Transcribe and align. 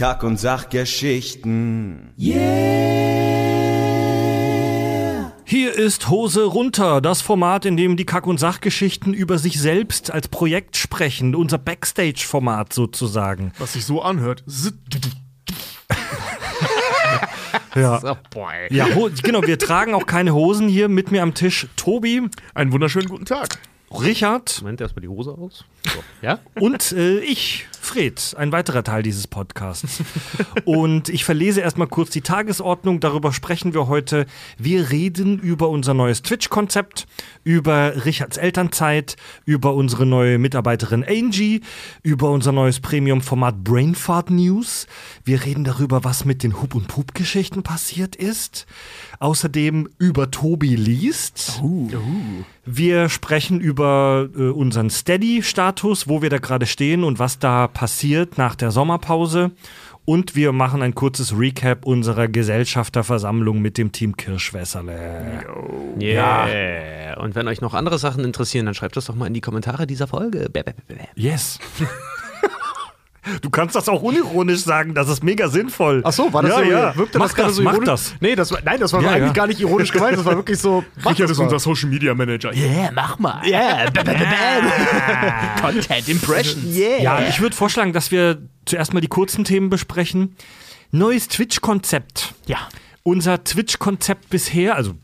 Kack- 0.00 0.22
und 0.22 0.38
Sachgeschichten. 0.40 2.14
Hier 5.44 5.74
ist 5.74 6.08
Hose 6.08 6.44
runter, 6.44 7.02
das 7.02 7.20
Format, 7.20 7.66
in 7.66 7.76
dem 7.76 7.98
die 7.98 8.06
Kack- 8.06 8.26
und 8.26 8.40
Sachgeschichten 8.40 9.12
über 9.12 9.36
sich 9.36 9.60
selbst 9.60 10.10
als 10.10 10.28
Projekt 10.28 10.78
sprechen. 10.78 11.34
Unser 11.34 11.58
Backstage-Format 11.58 12.72
sozusagen. 12.72 13.52
Was 13.58 13.74
sich 13.74 13.84
so 13.84 14.00
anhört. 14.00 14.42
Ja. 17.74 17.98
Boy. 18.30 18.54
Ja, 18.70 18.94
ho- 18.94 19.10
genau, 19.22 19.42
wir 19.42 19.58
tragen 19.58 19.92
auch 19.92 20.06
keine 20.06 20.32
Hosen 20.32 20.66
hier. 20.70 20.88
Mit 20.88 21.10
mir 21.10 21.22
am 21.22 21.34
Tisch 21.34 21.66
Tobi, 21.76 22.22
Einen 22.54 22.72
wunderschönen 22.72 23.10
guten 23.10 23.26
Tag. 23.26 23.58
Richard 23.92 24.60
Moment, 24.62 24.80
erstmal 24.80 25.02
die 25.02 25.08
Hose 25.08 25.32
aus. 25.32 25.64
So. 25.92 25.98
Ja? 26.22 26.38
und 26.54 26.92
äh, 26.92 27.18
ich, 27.18 27.66
Fred, 27.90 28.36
ein 28.38 28.52
weiterer 28.52 28.84
Teil 28.84 29.02
dieses 29.02 29.26
Podcasts. 29.26 30.04
Und 30.64 31.08
ich 31.08 31.24
verlese 31.24 31.60
erstmal 31.60 31.88
kurz 31.88 32.10
die 32.10 32.20
Tagesordnung. 32.20 33.00
Darüber 33.00 33.32
sprechen 33.32 33.74
wir 33.74 33.88
heute. 33.88 34.26
Wir 34.58 34.90
reden 34.90 35.40
über 35.40 35.68
unser 35.68 35.92
neues 35.92 36.22
Twitch-Konzept, 36.22 37.08
über 37.42 38.04
Richards 38.04 38.36
Elternzeit, 38.36 39.16
über 39.44 39.74
unsere 39.74 40.06
neue 40.06 40.38
Mitarbeiterin 40.38 41.02
Angie, 41.02 41.62
über 42.04 42.30
unser 42.30 42.52
neues 42.52 42.78
Premium-Format 42.78 43.64
Brainfart 43.64 44.30
News. 44.30 44.86
Wir 45.24 45.44
reden 45.44 45.64
darüber, 45.64 46.04
was 46.04 46.24
mit 46.24 46.44
den 46.44 46.62
Hub- 46.62 46.76
und 46.76 46.86
Pup-Geschichten 46.86 47.64
passiert 47.64 48.14
ist. 48.14 48.66
Außerdem 49.18 49.88
über 49.98 50.30
Tobi 50.30 50.76
liest. 50.76 51.60
Wir 52.64 53.08
sprechen 53.08 53.58
über 53.60 54.28
äh, 54.36 54.42
unseren 54.50 54.90
Steady-Status, 54.90 56.08
wo 56.08 56.22
wir 56.22 56.30
da 56.30 56.38
gerade 56.38 56.66
stehen 56.66 57.02
und 57.02 57.18
was 57.18 57.40
da 57.40 57.66
passiert 57.80 58.36
nach 58.36 58.56
der 58.56 58.72
Sommerpause. 58.72 59.52
Und 60.04 60.36
wir 60.36 60.52
machen 60.52 60.82
ein 60.82 60.94
kurzes 60.94 61.38
Recap 61.38 61.86
unserer 61.86 62.28
Gesellschafterversammlung 62.28 63.62
mit 63.62 63.78
dem 63.78 63.90
Team 63.90 64.18
Kirschwässerle. 64.18 65.46
Yeah. 65.98 67.18
Und 67.22 67.34
wenn 67.34 67.48
euch 67.48 67.62
noch 67.62 67.72
andere 67.72 67.98
Sachen 67.98 68.22
interessieren, 68.22 68.66
dann 68.66 68.74
schreibt 68.74 68.98
das 68.98 69.06
doch 69.06 69.14
mal 69.14 69.28
in 69.28 69.32
die 69.32 69.40
Kommentare 69.40 69.86
dieser 69.86 70.08
Folge. 70.08 70.50
Yes. 71.14 71.58
Du 73.42 73.50
kannst 73.50 73.76
das 73.76 73.88
auch 73.88 74.02
unironisch 74.02 74.60
sagen, 74.60 74.94
das 74.94 75.08
ist 75.08 75.22
mega 75.22 75.48
sinnvoll. 75.48 76.00
Ach 76.04 76.12
so, 76.12 76.32
war 76.32 76.42
das 76.42 76.52
ja, 76.52 76.56
so? 76.58 76.70
Ja. 76.70 76.96
Wirkte 76.96 77.18
mach 77.18 77.32
das 77.32 77.46
das, 77.46 77.56
so 77.56 77.62
ironisch? 77.62 77.84
das. 77.84 78.14
Nee, 78.20 78.34
das 78.34 78.50
war, 78.50 78.60
nein, 78.64 78.80
das 78.80 78.92
war 78.92 79.02
Ja, 79.02 79.10
eigentlich 79.10 79.26
ja. 79.26 79.32
gar 79.32 79.46
nicht 79.46 79.60
ironisch 79.60 79.92
gemeint. 79.92 80.16
Das 80.16 80.24
war 80.24 80.36
wirklich 80.36 80.58
so. 80.58 80.84
mach 80.96 81.10
Richard 81.10 81.28
das 81.28 81.32
ist 81.32 81.38
unser 81.38 81.58
Social 81.58 81.90
Media 81.90 82.14
Manager. 82.14 82.54
Yeah, 82.54 82.90
mach 82.92 83.18
mal. 83.18 83.42
Yeah. 83.50 83.90
Bäh, 83.90 84.02
bäh, 84.02 84.14
bäh. 84.14 85.60
Content 85.60 86.08
Impressions. 86.08 86.74
Yeah. 86.74 87.02
Ja, 87.02 87.28
ich 87.28 87.40
würde 87.40 87.54
vorschlagen, 87.54 87.92
dass 87.92 88.10
wir 88.10 88.40
zuerst 88.64 88.94
mal 88.94 89.00
die 89.00 89.08
kurzen 89.08 89.44
Themen 89.44 89.68
besprechen. 89.70 90.36
Neues 90.90 91.28
Twitch-Konzept. 91.28 92.34
Ja. 92.46 92.58
Unser 93.02 93.44
Twitch-Konzept 93.44 94.30
bisher, 94.30 94.76
also 94.76 94.94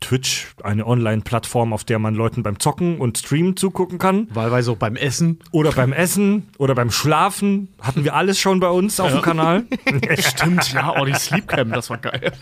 Twitch, 0.00 0.48
eine 0.62 0.86
Online-Plattform, 0.86 1.72
auf 1.72 1.84
der 1.84 1.98
man 1.98 2.14
Leuten 2.14 2.42
beim 2.42 2.58
Zocken 2.60 2.98
und 2.98 3.18
Streamen 3.18 3.56
zugucken 3.56 3.98
kann. 3.98 4.28
Wahlweise 4.34 4.72
auch 4.72 4.76
beim 4.76 4.96
Essen. 4.96 5.38
Oder 5.52 5.72
beim 5.72 5.92
Essen 5.92 6.48
oder 6.58 6.74
beim 6.74 6.90
Schlafen. 6.90 7.68
Hatten 7.80 8.04
wir 8.04 8.14
alles 8.14 8.38
schon 8.38 8.60
bei 8.60 8.68
uns 8.68 9.00
auf 9.00 9.12
dem 9.12 9.22
Kanal. 9.22 9.64
Stimmt, 10.18 10.72
ja, 10.72 10.94
oh, 11.00 11.04
die 11.04 11.14
Sleepcam, 11.14 11.70
das 11.70 11.90
war 11.90 11.98
geil. 11.98 12.32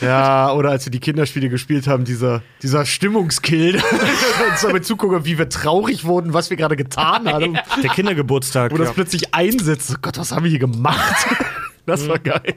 Ja, 0.00 0.52
oder 0.52 0.70
als 0.70 0.86
wir 0.86 0.90
die 0.90 1.00
Kinderspiele 1.00 1.48
gespielt 1.48 1.86
haben, 1.86 2.04
dieser, 2.04 2.42
dieser 2.62 2.84
Stimmungskill. 2.86 3.82
uns 4.50 4.62
damit 4.62 4.84
zugucken, 4.84 5.24
wie 5.24 5.38
wir 5.38 5.48
traurig 5.48 6.04
wurden, 6.04 6.32
was 6.34 6.50
wir 6.50 6.56
gerade 6.56 6.76
getan 6.76 7.30
haben. 7.30 7.58
Der 7.82 7.90
Kindergeburtstag. 7.90 8.72
Wo 8.72 8.76
das 8.76 8.88
ja. 8.88 8.94
plötzlich 8.94 9.34
einsetzt. 9.34 9.92
Oh 9.94 9.98
Gott, 10.02 10.18
was 10.18 10.32
haben 10.32 10.44
wir 10.44 10.50
hier 10.50 10.58
gemacht? 10.58 11.26
Das 11.86 12.08
war 12.08 12.18
geil. 12.18 12.54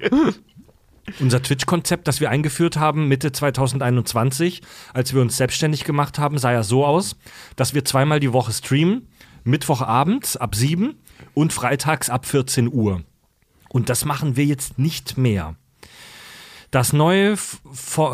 Unser 1.19 1.41
Twitch-Konzept, 1.41 2.07
das 2.07 2.19
wir 2.19 2.29
eingeführt 2.29 2.77
haben 2.77 3.07
Mitte 3.07 3.31
2021, 3.31 4.61
als 4.93 5.13
wir 5.13 5.21
uns 5.21 5.37
selbstständig 5.37 5.83
gemacht 5.83 6.17
haben, 6.17 6.37
sah 6.37 6.51
ja 6.51 6.63
so 6.63 6.85
aus, 6.85 7.15
dass 7.55 7.73
wir 7.73 7.85
zweimal 7.85 8.19
die 8.19 8.33
Woche 8.33 8.51
streamen. 8.51 9.07
Mittwochabends 9.43 10.37
ab 10.37 10.55
7 10.55 10.95
und 11.35 11.53
freitags 11.53 12.09
ab 12.09 12.25
14 12.25 12.73
Uhr. 12.73 13.03
Und 13.69 13.89
das 13.89 14.03
machen 14.03 14.35
wir 14.35 14.45
jetzt 14.45 14.79
nicht 14.79 15.17
mehr. 15.17 15.55
Das 16.75 16.91
neue 16.91 17.37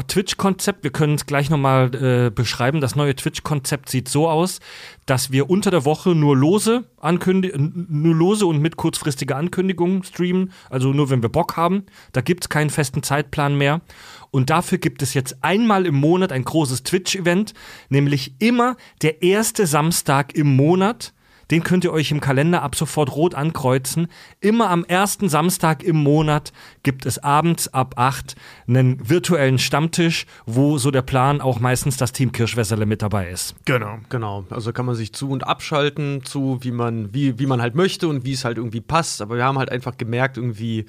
Twitch-Konzept, 0.07 0.83
wir 0.83 0.91
können 0.91 1.15
es 1.15 1.25
gleich 1.25 1.49
nochmal 1.49 1.95
äh, 1.95 2.29
beschreiben, 2.29 2.79
das 2.79 2.95
neue 2.95 3.15
Twitch-Konzept 3.15 3.89
sieht 3.89 4.07
so 4.07 4.29
aus, 4.29 4.59
dass 5.07 5.31
wir 5.31 5.49
unter 5.49 5.71
der 5.71 5.83
Woche 5.83 6.11
nur 6.11 6.37
lose, 6.37 6.83
nur 7.01 8.15
lose 8.15 8.45
und 8.45 8.61
mit 8.61 8.75
kurzfristiger 8.75 9.35
Ankündigung 9.35 10.03
streamen, 10.03 10.51
also 10.69 10.93
nur 10.93 11.09
wenn 11.09 11.23
wir 11.23 11.29
Bock 11.29 11.57
haben. 11.57 11.87
Da 12.11 12.21
gibt 12.21 12.43
es 12.43 12.49
keinen 12.49 12.69
festen 12.69 13.01
Zeitplan 13.01 13.57
mehr. 13.57 13.81
Und 14.29 14.51
dafür 14.51 14.77
gibt 14.77 15.01
es 15.01 15.15
jetzt 15.15 15.43
einmal 15.43 15.87
im 15.87 15.95
Monat 15.95 16.31
ein 16.31 16.45
großes 16.45 16.83
Twitch-Event, 16.83 17.55
nämlich 17.89 18.35
immer 18.37 18.77
der 19.01 19.23
erste 19.23 19.65
Samstag 19.65 20.35
im 20.35 20.55
Monat. 20.55 21.13
Den 21.51 21.63
könnt 21.63 21.83
ihr 21.83 21.91
euch 21.91 22.11
im 22.11 22.21
Kalender 22.21 22.63
ab 22.63 22.75
sofort 22.75 23.13
rot 23.13 23.35
ankreuzen. 23.35 24.07
Immer 24.39 24.69
am 24.69 24.85
ersten 24.85 25.27
Samstag 25.27 25.83
im 25.83 25.97
Monat 25.97 26.53
gibt 26.83 27.05
es 27.05 27.19
abends 27.19 27.67
ab 27.73 27.95
8 27.97 28.35
einen 28.67 29.09
virtuellen 29.09 29.59
Stammtisch, 29.59 30.25
wo 30.45 30.77
so 30.77 30.91
der 30.91 31.01
Plan 31.01 31.41
auch 31.41 31.59
meistens 31.59 31.97
das 31.97 32.13
Team 32.13 32.31
Kirschwässerle 32.31 32.85
mit 32.85 33.01
dabei 33.01 33.29
ist. 33.29 33.53
Genau. 33.65 33.99
Genau, 34.07 34.45
also 34.49 34.71
kann 34.71 34.85
man 34.85 34.95
sich 34.95 35.11
zu- 35.11 35.29
und 35.29 35.45
abschalten, 35.45 36.23
zu 36.23 36.59
wie 36.61 36.71
man, 36.71 37.13
wie, 37.13 37.37
wie 37.37 37.45
man 37.45 37.61
halt 37.61 37.75
möchte 37.75 38.07
und 38.07 38.23
wie 38.23 38.31
es 38.31 38.45
halt 38.45 38.57
irgendwie 38.57 38.81
passt. 38.81 39.21
Aber 39.21 39.35
wir 39.35 39.43
haben 39.43 39.57
halt 39.57 39.71
einfach 39.71 39.97
gemerkt, 39.97 40.37
irgendwie 40.37 40.85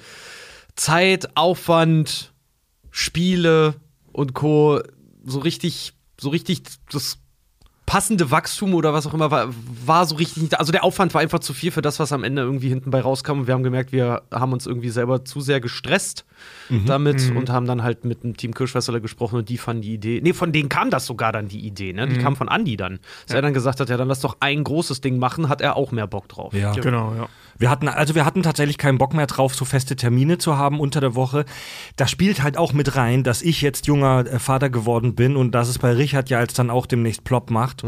Zeit, 0.75 1.35
Aufwand, 1.35 2.31
Spiele 2.89 3.75
und 4.13 4.33
Co. 4.33 4.81
so 5.25 5.39
richtig, 5.39 5.93
so 6.17 6.29
richtig 6.29 6.63
das 6.89 7.17
passende 7.85 8.31
Wachstum 8.31 8.73
oder 8.73 8.93
was 8.93 9.05
auch 9.05 9.13
immer 9.13 9.29
war, 9.29 9.49
war 9.85 10.05
so 10.05 10.15
richtig 10.15 10.43
nicht 10.43 10.53
da. 10.53 10.57
Also 10.57 10.71
der 10.71 10.83
Aufwand 10.83 11.13
war 11.13 11.21
einfach 11.21 11.39
zu 11.39 11.53
viel 11.53 11.71
für 11.71 11.81
das, 11.81 11.99
was 11.99 12.11
am 12.11 12.23
Ende 12.23 12.41
irgendwie 12.41 12.69
hinten 12.69 12.91
bei 12.91 13.01
rauskam. 13.01 13.39
Und 13.39 13.47
wir 13.47 13.53
haben 13.53 13.63
gemerkt, 13.63 13.91
wir 13.91 14.23
haben 14.31 14.53
uns 14.53 14.65
irgendwie 14.65 14.89
selber 14.89 15.25
zu 15.25 15.41
sehr 15.41 15.59
gestresst 15.59 16.25
damit 16.87 17.31
und 17.35 17.49
haben 17.49 17.67
dann 17.67 17.83
halt 17.83 18.05
mit 18.05 18.23
dem 18.23 18.35
Team 18.35 18.53
Kirschwässerle 18.53 18.99
gesprochen 18.99 19.39
und 19.39 19.49
die 19.49 19.57
fanden 19.57 19.81
die 19.81 19.93
Idee. 19.93 20.19
Nee, 20.21 20.33
von 20.33 20.51
denen 20.51 20.69
kam 20.69 20.89
das 20.89 21.05
sogar 21.05 21.31
dann 21.31 21.47
die 21.47 21.59
Idee, 21.59 21.93
ne? 21.93 22.07
Die 22.07 22.17
kam 22.17 22.35
von 22.35 22.49
Andi 22.49 22.77
dann. 22.77 22.99
Dass 23.27 23.35
er 23.35 23.41
dann 23.41 23.53
gesagt 23.53 23.79
hat, 23.79 23.89
ja, 23.89 23.97
dann 23.97 24.07
lass 24.07 24.21
doch 24.21 24.37
ein 24.39 24.63
großes 24.63 25.01
Ding 25.01 25.19
machen, 25.19 25.49
hat 25.49 25.61
er 25.61 25.75
auch 25.75 25.91
mehr 25.91 26.07
Bock 26.07 26.27
drauf. 26.29 26.53
Ja. 26.53 26.71
Genau, 26.71 27.13
ja. 27.15 27.27
Wir 27.59 27.69
hatten, 27.69 27.87
also 27.87 28.15
wir 28.15 28.25
hatten 28.25 28.43
tatsächlich 28.43 28.77
keinen 28.77 28.97
Bock 28.97 29.13
mehr 29.13 29.27
drauf, 29.27 29.55
so 29.55 29.63
feste 29.65 29.95
Termine 29.95 30.37
zu 30.37 30.57
haben 30.57 30.79
unter 30.79 30.99
der 31.01 31.15
Woche. 31.15 31.45
Da 31.95 32.07
spielt 32.07 32.41
halt 32.43 32.57
auch 32.57 32.73
mit 32.73 32.95
rein, 32.95 33.23
dass 33.23 33.41
ich 33.41 33.61
jetzt 33.61 33.87
junger 33.87 34.25
äh, 34.25 34.39
Vater 34.39 34.69
geworden 34.69 35.15
bin 35.15 35.35
und 35.35 35.51
dass 35.53 35.67
es 35.69 35.79
bei 35.79 35.91
Richard 35.93 36.29
ja 36.29 36.39
jetzt 36.41 36.57
dann 36.59 36.69
auch 36.69 36.85
demnächst 36.85 37.23
plopp 37.23 37.51
macht. 37.51 37.83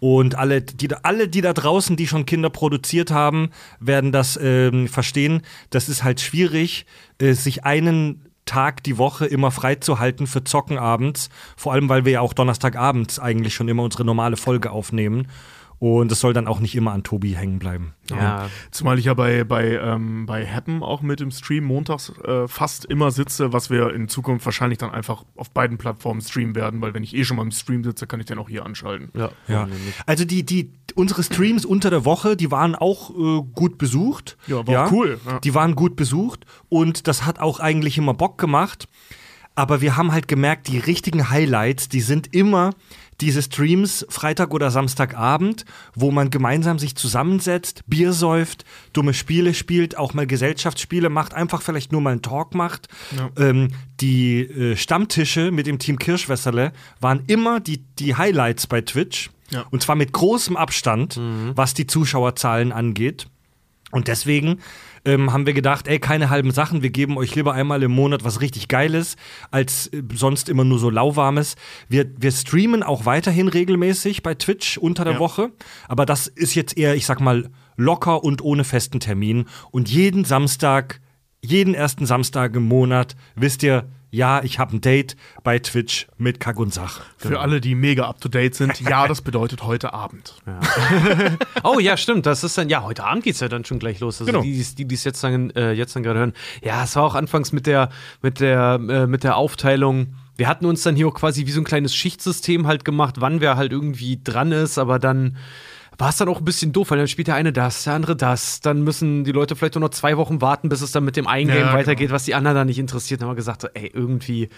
Und 0.00 0.34
alle 0.36 0.62
die, 0.62 0.88
da- 0.88 1.00
alle, 1.02 1.28
die 1.28 1.40
da 1.40 1.52
draußen, 1.52 1.96
die 1.96 2.06
schon 2.06 2.26
Kinder 2.26 2.50
produziert 2.50 3.10
haben, 3.10 3.50
werden 3.80 4.12
das 4.12 4.38
ähm, 4.42 4.88
verstehen. 4.88 5.42
Das 5.70 5.88
ist 5.88 6.04
halt 6.04 6.20
schwierig, 6.20 6.86
äh, 7.18 7.32
sich 7.32 7.64
einen 7.64 8.24
Tag 8.44 8.82
die 8.84 8.96
Woche 8.96 9.26
immer 9.26 9.50
freizuhalten 9.50 10.26
für 10.26 10.42
Zocken 10.42 10.78
abends. 10.78 11.28
Vor 11.56 11.74
allem, 11.74 11.90
weil 11.90 12.06
wir 12.06 12.12
ja 12.12 12.20
auch 12.22 12.32
Donnerstagabends 12.32 13.18
eigentlich 13.18 13.54
schon 13.54 13.68
immer 13.68 13.82
unsere 13.82 14.04
normale 14.06 14.38
Folge 14.38 14.70
aufnehmen. 14.70 15.26
Und 15.80 16.10
es 16.10 16.18
soll 16.18 16.32
dann 16.32 16.48
auch 16.48 16.58
nicht 16.58 16.74
immer 16.74 16.92
an 16.92 17.04
Tobi 17.04 17.36
hängen 17.36 17.60
bleiben. 17.60 17.94
Ja. 18.10 18.48
Zumal 18.72 18.98
ich 18.98 19.04
ja 19.04 19.14
bei, 19.14 19.44
bei, 19.44 19.76
ähm, 19.76 20.26
bei 20.26 20.44
Happen 20.44 20.82
auch 20.82 21.02
mit 21.02 21.20
im 21.20 21.30
Stream 21.30 21.64
montags 21.64 22.12
äh, 22.24 22.48
fast 22.48 22.84
immer 22.86 23.12
sitze, 23.12 23.52
was 23.52 23.70
wir 23.70 23.94
in 23.94 24.08
Zukunft 24.08 24.44
wahrscheinlich 24.44 24.78
dann 24.78 24.90
einfach 24.90 25.24
auf 25.36 25.50
beiden 25.50 25.78
Plattformen 25.78 26.20
streamen 26.20 26.56
werden, 26.56 26.80
weil 26.80 26.94
wenn 26.94 27.04
ich 27.04 27.14
eh 27.14 27.24
schon 27.24 27.36
mal 27.36 27.44
im 27.44 27.52
Stream 27.52 27.84
sitze, 27.84 28.08
kann 28.08 28.18
ich 28.18 28.26
den 28.26 28.38
auch 28.38 28.48
hier 28.48 28.66
anschalten. 28.66 29.10
Ja. 29.14 29.30
Ja. 29.46 29.68
Also 30.06 30.24
die, 30.24 30.44
die, 30.44 30.72
unsere 30.96 31.22
Streams 31.22 31.64
unter 31.64 31.90
der 31.90 32.04
Woche, 32.04 32.36
die 32.36 32.50
waren 32.50 32.74
auch 32.74 33.10
äh, 33.10 33.42
gut 33.54 33.78
besucht. 33.78 34.36
Ja, 34.48 34.66
war 34.66 34.92
cool, 34.92 35.20
ja. 35.24 35.38
Die 35.40 35.54
waren 35.54 35.76
gut 35.76 35.94
besucht 35.94 36.44
und 36.68 37.06
das 37.06 37.24
hat 37.24 37.38
auch 37.38 37.60
eigentlich 37.60 37.98
immer 37.98 38.14
Bock 38.14 38.38
gemacht. 38.38 38.88
Aber 39.54 39.80
wir 39.80 39.96
haben 39.96 40.12
halt 40.12 40.28
gemerkt, 40.28 40.68
die 40.68 40.78
richtigen 40.78 41.30
Highlights, 41.30 41.88
die 41.88 42.00
sind 42.00 42.32
immer 42.32 42.74
diese 43.20 43.42
Streams 43.42 44.06
Freitag 44.08 44.54
oder 44.54 44.70
Samstagabend, 44.70 45.64
wo 45.94 46.10
man 46.10 46.30
gemeinsam 46.30 46.78
sich 46.78 46.94
zusammensetzt, 46.94 47.82
Bier 47.86 48.12
säuft, 48.12 48.64
dumme 48.92 49.14
Spiele 49.14 49.54
spielt, 49.54 49.96
auch 49.96 50.14
mal 50.14 50.26
Gesellschaftsspiele 50.26 51.08
macht, 51.10 51.34
einfach 51.34 51.62
vielleicht 51.62 51.92
nur 51.92 52.00
mal 52.00 52.12
einen 52.12 52.22
Talk 52.22 52.54
macht. 52.54 52.88
Ähm, 53.36 53.68
die 54.00 54.40
äh, 54.40 54.76
Stammtische 54.76 55.50
mit 55.50 55.66
dem 55.66 55.78
Team 55.78 55.98
Kirschwässerle 55.98 56.72
waren 57.00 57.24
immer 57.26 57.60
die, 57.60 57.84
die 57.98 58.14
Highlights 58.14 58.66
bei 58.66 58.80
Twitch. 58.80 59.30
Ja. 59.50 59.64
Und 59.70 59.82
zwar 59.82 59.96
mit 59.96 60.12
großem 60.12 60.56
Abstand, 60.56 61.18
was 61.54 61.72
die 61.72 61.86
Zuschauerzahlen 61.86 62.70
angeht. 62.70 63.28
Und 63.90 64.08
deswegen 64.08 64.60
ähm, 65.04 65.32
haben 65.32 65.46
wir 65.46 65.54
gedacht, 65.54 65.88
ey, 65.88 65.98
keine 65.98 66.30
halben 66.30 66.50
Sachen, 66.50 66.82
wir 66.82 66.90
geben 66.90 67.16
euch 67.16 67.34
lieber 67.34 67.52
einmal 67.52 67.82
im 67.82 67.92
Monat 67.92 68.24
was 68.24 68.40
richtig 68.40 68.68
Geiles, 68.68 69.16
als 69.50 69.88
äh, 69.88 70.02
sonst 70.14 70.48
immer 70.48 70.64
nur 70.64 70.78
so 70.78 70.90
lauwarmes. 70.90 71.56
Wir, 71.88 72.06
wir 72.18 72.30
streamen 72.30 72.82
auch 72.82 73.06
weiterhin 73.06 73.48
regelmäßig 73.48 74.22
bei 74.22 74.34
Twitch 74.34 74.78
unter 74.78 75.04
der 75.04 75.14
Ja. 75.14 75.18
Woche, 75.20 75.50
aber 75.88 76.06
das 76.06 76.26
ist 76.26 76.54
jetzt 76.54 76.76
eher, 76.76 76.94
ich 76.94 77.06
sag 77.06 77.20
mal, 77.20 77.50
locker 77.76 78.24
und 78.24 78.42
ohne 78.42 78.64
festen 78.64 79.00
Termin. 79.00 79.46
Und 79.70 79.88
jeden 79.88 80.24
Samstag 80.24 81.00
jeden 81.40 81.74
ersten 81.74 82.06
Samstag 82.06 82.54
im 82.56 82.64
Monat 82.64 83.16
wisst 83.36 83.62
ihr, 83.62 83.84
ja, 84.10 84.42
ich 84.42 84.58
habe 84.58 84.76
ein 84.76 84.80
Date 84.80 85.16
bei 85.44 85.58
Twitch 85.58 86.06
mit 86.16 86.40
Kack 86.40 86.58
und 86.58 86.72
Sach. 86.72 87.02
Für 87.18 87.40
alle, 87.40 87.60
die 87.60 87.74
mega 87.74 88.08
up 88.08 88.20
to 88.20 88.28
date 88.28 88.54
sind, 88.54 88.80
ja, 88.80 89.06
das 89.06 89.20
bedeutet 89.22 89.62
heute 89.62 89.92
Abend. 89.92 90.34
Oh 91.64 91.78
ja, 91.80 91.96
stimmt. 91.96 92.24
Das 92.26 92.44
ist 92.44 92.56
dann, 92.56 92.68
ja, 92.68 92.82
heute 92.82 93.04
Abend 93.04 93.24
geht's 93.24 93.40
ja 93.40 93.48
dann 93.48 93.64
schon 93.64 93.78
gleich 93.78 94.00
los. 94.00 94.20
Also 94.20 94.32
Genau. 94.32 94.42
die, 94.42 94.64
die 94.76 94.84
die 94.86 94.94
es 94.94 95.04
jetzt 95.04 95.22
dann, 95.22 95.50
äh, 95.50 95.72
jetzt 95.72 95.94
dann 95.96 96.02
gerade 96.02 96.18
hören. 96.20 96.32
Ja, 96.62 96.84
es 96.84 96.96
war 96.96 97.02
auch 97.04 97.14
anfangs 97.14 97.52
mit 97.52 97.66
der, 97.66 97.90
mit 98.22 98.40
der, 98.40 98.80
äh, 98.88 99.06
mit 99.06 99.24
der 99.24 99.36
Aufteilung. 99.36 100.14
Wir 100.36 100.48
hatten 100.48 100.66
uns 100.66 100.82
dann 100.82 100.94
hier 100.96 101.08
auch 101.08 101.14
quasi 101.14 101.46
wie 101.46 101.50
so 101.50 101.60
ein 101.60 101.64
kleines 101.64 101.94
Schichtsystem 101.94 102.66
halt 102.66 102.84
gemacht, 102.84 103.16
wann 103.18 103.40
wer 103.40 103.56
halt 103.56 103.72
irgendwie 103.72 104.20
dran 104.22 104.52
ist, 104.52 104.78
aber 104.78 104.98
dann 104.98 105.36
war 105.98 106.10
es 106.10 106.16
dann 106.16 106.28
auch 106.28 106.38
ein 106.38 106.44
bisschen 106.44 106.72
doof, 106.72 106.90
weil 106.90 106.98
dann 106.98 107.08
spielt 107.08 107.28
der 107.28 107.34
eine 107.34 107.52
das, 107.52 107.84
der 107.84 107.94
andere 107.94 108.14
das. 108.16 108.60
Dann 108.60 108.82
müssen 108.82 109.24
die 109.24 109.32
Leute 109.32 109.56
vielleicht 109.56 109.74
nur 109.74 109.80
noch 109.80 109.90
zwei 109.90 110.16
Wochen 110.16 110.40
warten, 110.40 110.68
bis 110.68 110.80
es 110.80 110.92
dann 110.92 111.04
mit 111.04 111.16
dem 111.16 111.26
einen 111.26 111.48
Ja, 111.50 111.56
Game 111.56 111.64
genau. 111.66 111.76
weitergeht, 111.78 112.10
was 112.10 112.24
die 112.24 112.34
anderen 112.34 112.56
dann 112.56 112.66
nicht 112.68 112.78
interessiert. 112.78 113.20
Dann 113.20 113.28
haben 113.28 113.34
wir 113.34 113.36
gesagt, 113.36 113.62
so, 113.62 113.68
ey, 113.74 113.90
irgendwie 113.92 114.48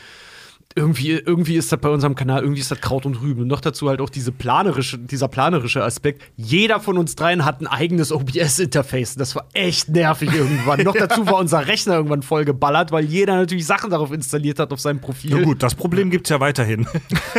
irgendwie, 0.76 1.10
irgendwie 1.10 1.56
ist 1.56 1.72
das 1.72 1.80
bei 1.80 1.88
unserem 1.88 2.14
Kanal, 2.14 2.42
irgendwie 2.42 2.60
ist 2.60 2.70
das 2.70 2.80
Kraut 2.80 3.04
und 3.04 3.20
Rüben. 3.20 3.42
Und 3.42 3.48
noch 3.48 3.60
dazu 3.60 3.88
halt 3.88 4.00
auch 4.00 4.10
diese 4.10 4.30
planerische, 4.30 4.98
dieser 4.98 5.26
planerische 5.26 5.82
Aspekt. 5.82 6.22
Jeder 6.36 6.78
von 6.78 6.96
uns 6.96 7.16
dreien 7.16 7.44
hat 7.44 7.60
ein 7.60 7.66
eigenes 7.66 8.12
OBS-Interface. 8.12 9.16
Das 9.16 9.34
war 9.34 9.48
echt 9.52 9.88
nervig 9.88 10.32
irgendwann. 10.32 10.82
noch 10.82 10.94
dazu 10.98 11.26
war 11.26 11.38
unser 11.38 11.66
Rechner 11.66 11.94
irgendwann 11.94 12.22
voll 12.22 12.44
geballert, 12.44 12.92
weil 12.92 13.04
jeder 13.04 13.34
natürlich 13.36 13.66
Sachen 13.66 13.90
darauf 13.90 14.12
installiert 14.12 14.60
hat 14.60 14.72
auf 14.72 14.80
seinem 14.80 15.00
Profil. 15.00 15.32
Na 15.34 15.42
gut, 15.42 15.60
das 15.62 15.74
Problem 15.74 16.08
gibt's 16.10 16.30
ja 16.30 16.38
weiterhin. 16.38 16.86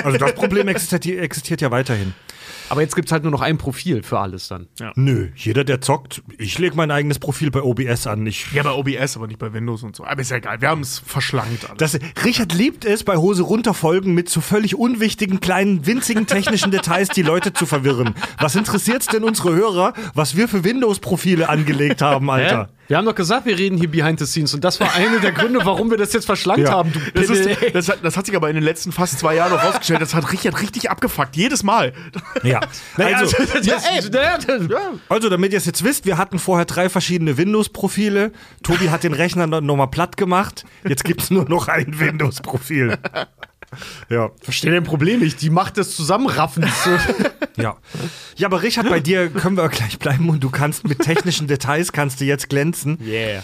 Also 0.04 0.18
das 0.18 0.36
Problem 0.36 0.68
existiert, 0.68 1.20
existiert 1.20 1.62
ja 1.62 1.72
weiterhin. 1.72 2.14
Aber 2.70 2.82
jetzt 2.82 2.96
gibt's 2.96 3.12
halt 3.12 3.24
nur 3.24 3.32
noch 3.32 3.42
ein 3.42 3.58
Profil 3.58 4.04
für 4.04 4.20
alles 4.20 4.48
dann. 4.48 4.68
Nö, 4.96 5.30
jeder, 5.36 5.64
der 5.64 5.82
zockt, 5.82 6.22
ich 6.38 6.58
lege 6.58 6.76
mein 6.76 6.92
eigenes 6.92 7.20
Profil 7.20 7.52
bei 7.52 7.62
OBS 7.62 8.08
an. 8.08 8.26
Ich 8.28 8.52
Ja, 8.54 8.64
bei 8.64 8.72
OBS, 8.72 9.18
aber 9.18 9.28
nicht 9.28 9.40
bei 9.40 9.54
Windows 9.54 9.84
und 9.84 9.96
so. 9.96 10.06
Aber 10.06 10.22
ist 10.22 10.32
ja 10.32 10.38
egal, 10.38 10.62
wir 10.62 10.70
haben 10.70 10.82
es 10.82 11.00
verschlankt 11.00 11.70
alles. 11.70 11.78
Das, 11.78 12.00
Richard 12.24 12.54
liebt 12.54 12.86
es, 12.86 13.04
bei 13.04 13.18
Hose 13.18 13.44
runter 13.44 13.74
Folgen 13.74 14.14
mit 14.14 14.30
so 14.30 14.42
völlig 14.42 14.76
unwichtigen, 14.76 15.40
kleinen, 15.40 15.86
winzigen 15.86 16.28
technischen 16.28 16.72
Details 16.72 17.10
die 17.10 17.24
Leute 17.24 17.54
zu 17.54 17.66
verwirren. 17.66 18.16
Was 18.40 18.56
interessiert's 18.56 19.08
denn 19.08 19.24
unsere 19.24 19.54
Hörer, 19.54 19.94
was 20.14 20.36
wir 20.36 20.48
für 20.48 20.64
Windows-Profile 20.64 21.50
angelegt 21.50 22.02
haben, 22.02 22.30
Alter? 22.30 22.70
Wir 22.92 22.98
haben 22.98 23.06
doch 23.06 23.16
gesagt, 23.16 23.46
wir 23.46 23.58
reden 23.58 23.78
hier 23.78 23.90
behind 23.90 24.20
the 24.20 24.26
scenes 24.26 24.54
und 24.54 24.66
das 24.66 24.82
war 24.82 24.94
einer 24.94 25.20
der 25.20 25.32
Gründe, 25.32 25.62
warum 25.64 25.90
wir 25.90 25.96
das 25.98 26.12
jetzt 26.12 26.26
verschlankt 26.26 26.68
Ja. 26.68 26.74
haben. 26.74 26.92
Du 26.92 27.00
Das, 27.14 27.30
ist, 27.30 27.50
das, 27.74 27.88
hat, 27.88 28.00
das 28.04 28.18
hat 28.18 28.26
sich 28.26 28.36
aber 28.36 28.50
in 28.50 28.56
den 28.56 28.66
letzten 28.66 28.92
fast 28.92 29.18
zwei 29.18 29.36
Jahren 29.36 29.50
noch 29.54 29.64
rausgestellt. 29.64 30.02
Das 30.02 30.14
hat 30.14 30.30
Richard 30.34 30.62
richtig 30.62 30.92
abgefuckt. 30.92 31.38
Jedes 31.38 31.64
Mal. 31.64 31.94
Ja. 32.44 32.60
Also, 32.98 33.38
ja, 33.62 33.78
ey, 33.94 34.02
ja, 34.70 34.92
also, 35.08 35.30
damit 35.30 35.54
ihr 35.54 35.58
es 35.58 35.66
jetzt 35.66 35.84
wisst, 35.84 36.06
wir 36.06 36.18
hatten 36.18 36.38
vorher 36.38 36.66
drei 36.66 36.90
verschiedene 36.90 37.38
Windows-Profile. 37.38 38.32
Tobi 38.64 38.90
hat 38.90 39.04
den 39.04 39.14
Rechner 39.14 39.48
noch 39.48 39.62
nochmal 39.62 39.88
platt 39.88 40.18
gemacht. 40.18 40.66
Jetzt 40.88 41.04
gibt's 41.06 41.30
nur 41.32 41.48
noch 41.48 41.68
ein 41.70 41.98
Windows-Profil. 42.00 42.98
Ja. 44.10 44.32
verstehe 44.42 44.72
dein 44.72 44.84
Problem 44.84 45.20
nicht. 45.22 45.42
Die 45.42 45.50
Macht 45.50 45.78
des 45.78 45.96
Zusammenraffens. 45.96 46.72
Ja. 47.58 47.78
Ja, 48.38 48.48
aber 48.48 48.64
Richard, 48.64 48.90
bei 48.90 49.02
dir 49.02 49.30
können 49.30 49.58
wir 49.58 49.68
gleich 49.68 50.00
bleiben 50.00 50.30
und 50.30 50.42
du 50.42 50.50
kannst 50.50 50.88
mit 50.88 51.00
technischen 51.00 51.48
Details 51.48 51.92
kannst 51.92 52.22
du 52.22 52.26
jetzt 52.26 52.50
glänzen. 52.50 52.98
yeah. 53.06 53.44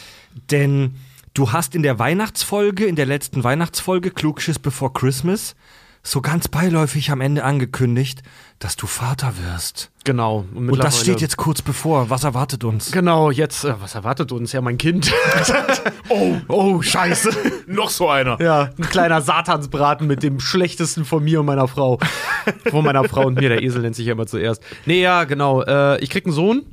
Denn 0.50 0.96
du 1.34 1.52
hast 1.52 1.76
in 1.76 1.84
der 1.84 2.00
Weihnachtsfolge, 2.00 2.86
in 2.86 2.96
der 2.96 3.06
letzten 3.06 3.44
Weihnachtsfolge, 3.44 4.12
Klugschiss 4.12 4.60
Before 4.60 4.92
Christmas, 4.94 5.56
so 6.08 6.22
ganz 6.22 6.48
beiläufig 6.48 7.12
am 7.12 7.22
Ende 7.22 7.44
angekündigt, 7.44 8.24
dass 8.60 8.78
du 8.78 8.88
Vater 8.88 9.34
wirst. 9.38 9.92
Genau. 10.06 10.46
Und 10.56 10.82
das 10.82 11.02
steht 11.02 11.20
jetzt 11.20 11.36
kurz 11.36 11.62
bevor. 11.62 12.10
Was 12.10 12.24
erwartet 12.24 12.64
uns? 12.64 12.94
Genau, 12.94 13.30
jetzt, 13.30 13.66
äh, 13.66 13.74
was 13.82 13.94
erwartet 13.94 14.32
uns? 14.32 14.54
Ja, 14.54 14.62
mein 14.62 14.78
Kind. 14.78 15.12
Oh, 16.10 16.38
oh, 16.48 16.82
scheiße. 16.82 17.32
Noch 17.68 17.90
so 17.90 18.08
einer. 18.08 18.42
ja, 18.42 18.70
ein 18.78 18.90
kleiner 18.90 19.22
Satansbraten 19.22 20.08
mit 20.08 20.24
dem 20.24 20.40
schlechtesten 20.40 21.04
von 21.04 21.22
mir 21.22 21.42
und 21.42 21.46
meiner 21.46 21.68
Frau. 21.68 22.00
Von 22.70 22.86
meiner 22.86 23.04
Frau 23.04 23.28
und 23.28 23.36
mir. 23.36 23.50
Der 23.50 23.62
Esel 23.62 23.82
nennt 23.82 23.98
sich 23.98 24.06
ja 24.06 24.14
immer 24.14 24.26
zuerst. 24.26 24.64
Nee, 24.86 25.02
ja, 25.02 25.26
genau. 25.26 25.64
Äh, 25.64 26.02
ich 26.02 26.10
krieg 26.10 26.26
einen 26.26 26.34
Sohn. 26.34 26.66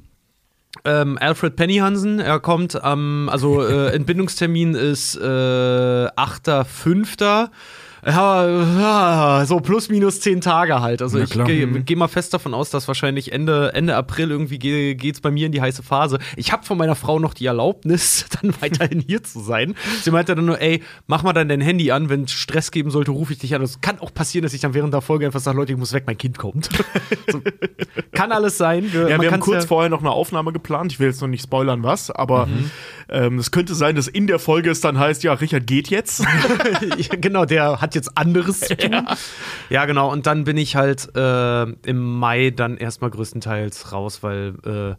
Ähm, 0.85 1.19
Alfred 1.21 1.57
Pennyhansen, 1.57 2.21
er 2.21 2.39
kommt 2.39 2.81
am, 2.83 3.29
also 3.29 3.67
äh, 3.67 3.93
Entbindungstermin 3.93 4.75
ist 4.75 5.17
äh, 5.17 5.21
8.5. 5.21 7.51
Ja, 8.07 9.45
so 9.47 9.61
plus 9.61 9.89
minus 9.89 10.21
zehn 10.21 10.41
Tage 10.41 10.81
halt. 10.81 11.03
Also 11.03 11.19
ich 11.19 11.31
gehe 11.31 11.67
geh 11.67 11.97
mal 11.97 12.09
fest 12.09 12.35
davon 12.35 12.55
aus, 12.55 12.71
dass 12.71 12.87
wahrscheinlich 12.89 13.33
Ende, 13.33 13.73
Ende 13.75 13.97
April 13.97 14.31
irgendwie 14.31 14.59
ge 14.59 14.95
geht's 14.95 15.21
bei 15.21 15.31
mir 15.31 15.47
in 15.47 15.53
die 15.53 15.61
heiße 15.61 15.83
Phase. 15.83 16.19
Ich 16.37 16.53
habe 16.53 16.65
von 16.65 16.77
meiner 16.79 16.95
Frau 16.97 17.19
noch 17.19 17.35
die 17.35 17.47
Erlaubnis, 17.47 18.27
dann 18.43 18.55
weiterhin 18.61 19.01
hier 19.01 19.23
zu 19.23 19.41
sein. 19.41 19.75
Sie 20.03 20.11
meinte 20.11 20.35
dann 20.35 20.45
nur, 20.45 20.61
ey, 20.61 20.83
mach 21.07 21.23
mal 21.23 21.33
dann 21.33 21.49
dein 21.49 21.61
Handy 21.61 21.91
an, 21.93 22.09
wenn 22.09 22.25
es 22.25 22.33
Stress 22.33 22.71
geben 22.71 22.91
sollte, 22.91 23.11
rufe 23.11 23.33
ich 23.33 23.39
dich 23.39 23.55
an. 23.55 23.63
Es 23.63 23.81
kann 23.81 23.99
auch 24.01 24.13
passieren, 24.13 24.43
dass 24.43 24.53
ich 24.55 24.61
dann 24.61 24.75
während 24.75 24.93
der 24.93 25.01
Folge 25.01 25.27
einfach 25.27 25.41
sage, 25.41 25.57
Leute, 25.57 25.73
ich 25.73 25.79
muss 25.79 25.93
weg, 25.93 26.05
mein 26.07 26.19
Kind 26.19 26.39
kommt. 26.39 26.69
so, 27.31 27.41
kann 28.13 28.33
alles 28.33 28.59
sein. 28.59 28.93
Wir, 28.93 29.09
Ja, 29.09 29.21
wir 29.21 29.33
haben 29.33 29.41
kurz 29.41 29.65
ja- 29.65 29.69
vorher 29.69 29.91
noch 29.91 30.01
eine 30.01 30.11
Aufnahme 30.11 30.53
geplant. 30.53 30.93
Ich 30.93 31.01
will 31.01 31.09
jetzt 31.09 31.21
noch 31.21 31.29
nicht 31.29 31.43
spoilern, 31.43 31.83
was, 31.83 32.11
aber 32.11 32.49
ähm, 33.09 33.39
es 33.39 33.51
könnte 33.51 33.75
sein, 33.75 33.97
dass 33.97 34.09
in 34.09 34.27
der 34.27 34.39
Folge 34.39 34.71
es 34.71 34.81
dann 34.81 34.99
heißt, 34.99 35.23
ja, 35.23 35.33
Richard 35.35 35.67
geht 35.67 35.89
jetzt. 35.89 36.25
Ja, 36.97 37.17
genau, 37.17 37.45
der 37.45 37.81
hat 37.81 37.95
jetzt 37.95 38.17
anderes 38.17 38.61
zu 38.61 38.77
tun. 38.77 39.07
Ja, 39.69 39.85
genau. 39.87 40.11
Und 40.11 40.27
dann 40.27 40.45
bin 40.45 40.57
ich 40.57 40.77
halt 40.77 41.15
äh, 41.17 41.63
im 41.63 42.19
Mai 42.19 42.51
dann 42.51 42.77
erstmal 42.77 43.11
größtenteils 43.11 43.93
raus, 43.93 44.23
weil, 44.23 44.55
äh, 44.65 44.95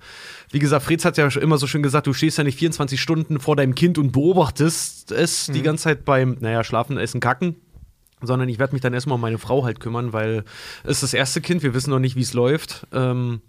wie 0.52 0.60
gesagt, 0.60 0.84
Fritz 0.84 1.06
hat 1.06 1.18
ja 1.18 1.28
immer 1.28 1.58
so 1.58 1.68
schön 1.68 1.84
gesagt, 1.84 2.08
du 2.08 2.14
stehst 2.14 2.38
ja 2.38 2.44
nicht 2.44 2.60
24 2.60 3.00
Stunden 3.00 3.40
vor 3.40 3.56
deinem 3.56 3.76
Kind 3.76 3.98
und 3.98 4.12
beobachtest 4.12 5.12
es 5.12 5.48
die 5.48 5.62
ganze 5.62 5.86
Zeit 5.86 6.06
beim, 6.06 6.38
naja, 6.40 6.64
Schlafen, 6.64 6.98
Essen, 6.98 7.20
Kacken. 7.20 7.56
Sondern 8.22 8.50
ich 8.50 8.60
werde 8.60 8.74
mich 8.74 8.82
dann 8.82 8.94
erstmal 8.94 9.16
um 9.16 9.22
meine 9.22 9.38
Frau 9.38 9.64
halt 9.64 9.80
kümmern, 9.80 10.14
weil 10.14 10.44
es 10.84 10.92
ist 10.98 11.04
das 11.04 11.14
erste 11.14 11.42
Kind, 11.42 11.64
wir 11.64 11.74
wissen 11.74 11.90
noch 11.90 12.00
nicht, 12.00 12.16
wie 12.16 12.22
es 12.22 12.34
läuft. 12.34 12.88
Ähm, 12.94 13.42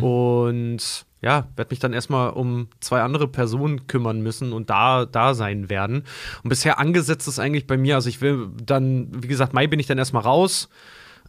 Und 0.00 1.06
ja, 1.22 1.48
werde 1.56 1.70
mich 1.70 1.78
dann 1.80 1.92
erstmal 1.92 2.30
um 2.30 2.68
zwei 2.80 3.02
andere 3.02 3.26
Personen 3.26 3.86
kümmern 3.86 4.20
müssen 4.20 4.52
und 4.52 4.70
da, 4.70 5.06
da 5.06 5.34
sein 5.34 5.68
werden. 5.68 6.04
Und 6.42 6.50
bisher 6.50 6.78
angesetzt 6.78 7.26
ist 7.26 7.38
eigentlich 7.38 7.66
bei 7.66 7.76
mir, 7.76 7.96
also 7.96 8.08
ich 8.08 8.20
will 8.20 8.48
dann, 8.64 9.08
wie 9.22 9.26
gesagt, 9.26 9.52
Mai 9.52 9.66
bin 9.66 9.80
ich 9.80 9.86
dann 9.86 9.98
erstmal 9.98 10.22
raus. 10.22 10.68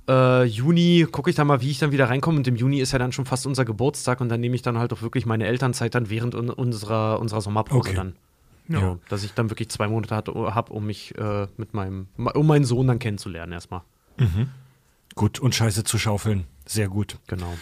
Äh, 0.08 0.44
Juni 0.44 1.08
gucke 1.12 1.30
ich 1.30 1.36
dann 1.36 1.48
mal, 1.48 1.62
wie 1.62 1.72
ich 1.72 1.80
dann 1.80 1.92
wieder 1.92 2.10
reinkomme. 2.10 2.38
Und 2.38 2.48
im 2.48 2.56
Juni 2.56 2.80
ist 2.80 2.92
ja 2.92 3.00
dann 3.00 3.12
schon 3.12 3.26
fast 3.26 3.48
unser 3.48 3.66
Geburtstag 3.66 4.22
und 4.22 4.30
dann 4.30 4.40
nehme 4.40 4.56
ich 4.56 4.62
dann 4.62 4.78
halt 4.78 4.94
auch 4.94 5.02
wirklich 5.02 5.26
meine 5.26 5.48
Elternzeit 5.48 5.96
dann 5.96 6.10
während 6.10 6.36
un 6.36 6.50
unserer, 6.50 7.20
unserer 7.20 7.42
Sommerpause 7.42 7.90
Okay. 7.90 7.96
dann. 7.96 8.14
Ja. 8.70 8.80
Ja, 8.80 8.98
dass 9.08 9.24
ich 9.24 9.34
dann 9.34 9.50
wirklich 9.50 9.70
zwei 9.70 9.88
Monate 9.88 10.16
habe, 10.16 10.74
um 10.74 10.86
mich 10.86 11.18
äh, 11.18 11.48
mit 11.56 11.74
meinem, 11.74 12.08
um 12.18 12.46
meinen 12.46 12.66
Sohn 12.66 12.86
dann 12.88 13.00
kennenzulernen 13.00 13.54
erstmal. 13.54 13.82
Gut, 15.16 15.40
und 15.40 15.56
Scheiße 15.56 15.84
zu 15.86 15.98
schaufeln. 15.98 16.46
Sehr 16.68 16.90
gut. 16.90 17.18
Genau. 17.28 17.54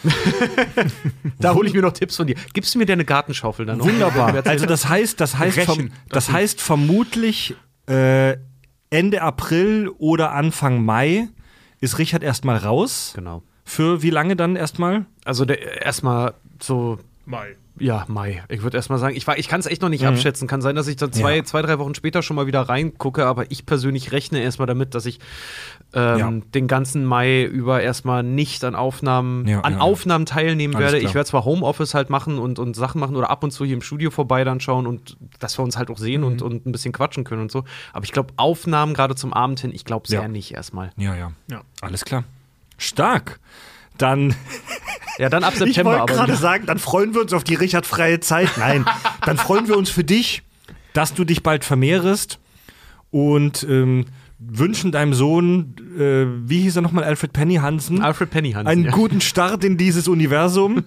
da 1.40 1.54
hole 1.54 1.68
ich 1.68 1.74
mir 1.74 1.82
noch 1.82 1.94
Tipps 1.94 2.16
von 2.16 2.28
dir. 2.28 2.36
Gibst 2.54 2.74
du 2.76 2.80
mir 2.80 2.86
deine 2.86 3.06
Gartenschaufel 3.06 3.66
dann 3.66 3.78
noch? 3.78 3.86
Wunderbar. 3.86 4.46
Also 4.46 4.66
das 4.66 4.90
heißt, 4.90 5.20
das 5.22 5.38
heißt, 5.38 5.58
Rächen. 5.58 5.76
verm 5.76 5.92
das 6.10 6.32
heißt 6.32 6.60
vermutlich 6.62 7.56
äh, 7.88 8.38
Ende 8.90 9.22
April 9.22 9.90
oder 9.98 10.32
Anfang 10.32 10.84
Mai 10.84 11.28
ist 11.82 11.98
Richard 12.00 12.24
erstmal 12.24 12.58
raus. 12.58 13.14
Genau. 13.16 13.44
Für 13.64 14.02
wie 14.02 14.10
lange 14.10 14.36
dann 14.36 14.56
erstmal? 14.56 15.06
Also 15.24 15.46
der- 15.46 15.84
erstmal 15.84 16.34
so, 16.62 17.00
Mai. 17.26 17.56
Ja, 17.80 18.06
Mai. 18.08 18.44
Ich 18.50 18.62
würde 18.64 18.78
erstmal 18.78 19.00
sagen, 19.00 19.16
ich, 19.16 19.28
war- 19.28 19.38
ich 19.38 19.48
kann 19.48 19.60
es 19.60 19.66
echt 19.66 19.82
noch 19.82 19.90
nicht 19.90 20.06
abschätzen. 20.08 20.48
Kann 20.48 20.62
sein, 20.62 20.76
dass 20.76 20.88
ich 20.88 20.96
dann 20.96 21.12
zwei, 21.12 21.38
Ja. 21.38 21.44
zwei, 21.44 21.62
drei 21.62 21.78
Wochen 21.80 21.94
später 21.96 22.22
schon 22.22 22.36
mal 22.36 22.48
wieder 22.48 22.62
reingucke, 22.62 23.26
aber 23.26 23.52
ich 23.52 23.66
persönlich 23.66 24.12
rechne 24.12 24.42
erstmal 24.42 24.66
damit, 24.68 24.96
dass 24.96 25.06
ich 25.06 25.20
ähm, 25.94 26.18
Ja. 26.20 26.32
den 26.54 26.68
ganzen 26.68 27.06
Mai 27.06 27.44
über 27.44 27.82
erstmal 27.82 28.24
nicht 28.24 28.64
an 28.64 28.76
Aufnahmen, 28.76 29.48
Ja, 29.48 29.62
an 29.62 29.74
ja, 29.74 29.78
ja. 29.80 29.84
Aufnahmen 29.84 30.26
teilnehmen 30.26 30.76
Alles 30.76 30.86
werde. 30.86 31.00
klar. 31.00 31.10
Ich 31.10 31.16
werde 31.16 31.30
zwar 31.30 31.46
Homeoffice 31.46 31.94
halt 31.94 32.10
machen 32.10 32.38
und, 32.40 32.60
und 32.60 32.76
Sachen 32.76 33.00
machen 33.00 33.16
oder 33.16 33.30
ab 33.30 33.44
und 33.44 33.52
zu 33.52 33.66
hier 33.66 33.76
im 33.76 33.82
Studio 33.82 34.10
vorbei 34.12 34.44
dann 34.44 34.60
schauen 34.60 34.88
und 34.88 35.18
dass 35.40 35.58
wir 35.60 35.64
uns 35.64 35.78
halt 35.78 35.90
auch 35.90 35.98
sehen 35.98 36.22
Mhm. 36.22 36.28
und, 36.28 36.42
und 36.42 36.66
ein 36.66 36.72
bisschen 36.72 36.94
quatschen 36.94 37.24
können 37.24 37.42
und 37.42 37.52
so. 37.52 37.64
Aber 37.94 38.04
ich 38.06 38.12
glaube, 38.12 38.34
Aufnahmen 38.38 38.94
gerade 38.94 39.16
zum 39.16 39.34
Abend 39.34 39.60
hin, 39.60 39.72
ich 39.74 39.86
glaube 39.86 40.08
sehr 40.08 40.22
Ja. 40.24 40.28
nicht 40.28 40.54
erstmal. 40.54 40.92
Ja, 40.98 41.16
ja. 41.16 41.32
Ja. 41.50 41.62
Alles 41.82 42.06
klar. 42.06 42.24
Stark. 42.78 43.40
Dann, 43.98 44.36
Ja, 45.18 45.30
dann 45.30 45.44
ab 45.44 45.54
ich 45.54 45.60
September 45.60 45.92
wollte 45.92 46.02
aber. 46.04 46.14
gerade 46.14 46.36
sagen, 46.36 46.66
dann 46.66 46.80
freuen 46.80 47.14
wir 47.14 47.22
uns 47.22 47.34
auf 47.34 47.44
die 47.44 47.56
Richard 47.56 47.86
freie 47.86 48.20
Zeit. 48.20 48.50
Nein, 48.58 48.86
dann 49.26 49.38
freuen 49.38 49.68
wir 49.68 49.78
uns 49.78 49.90
für 49.90 50.04
dich, 50.04 50.44
dass 50.94 51.14
du 51.14 51.24
dich 51.24 51.44
bald 51.44 51.64
vermehrest 51.64 52.40
und 53.12 53.66
ähm, 53.70 54.06
wünschen 54.40 54.92
deinem 54.92 55.14
Sohn, 55.14 55.76
äh, 55.98 56.26
wie 56.50 56.62
hieß 56.62 56.76
er 56.78 56.82
nochmal, 56.82 57.04
Alfred 57.04 57.34
Penny 57.34 57.56
Hansen, 57.56 58.02
Alfred 58.02 58.30
Penny 58.30 58.52
Hansen. 58.52 58.68
einen 58.68 58.86
ja. 58.86 58.92
guten 58.92 59.22
Start 59.22 59.64
in 59.64 59.78
dieses 59.78 60.08
Universum. 60.08 60.84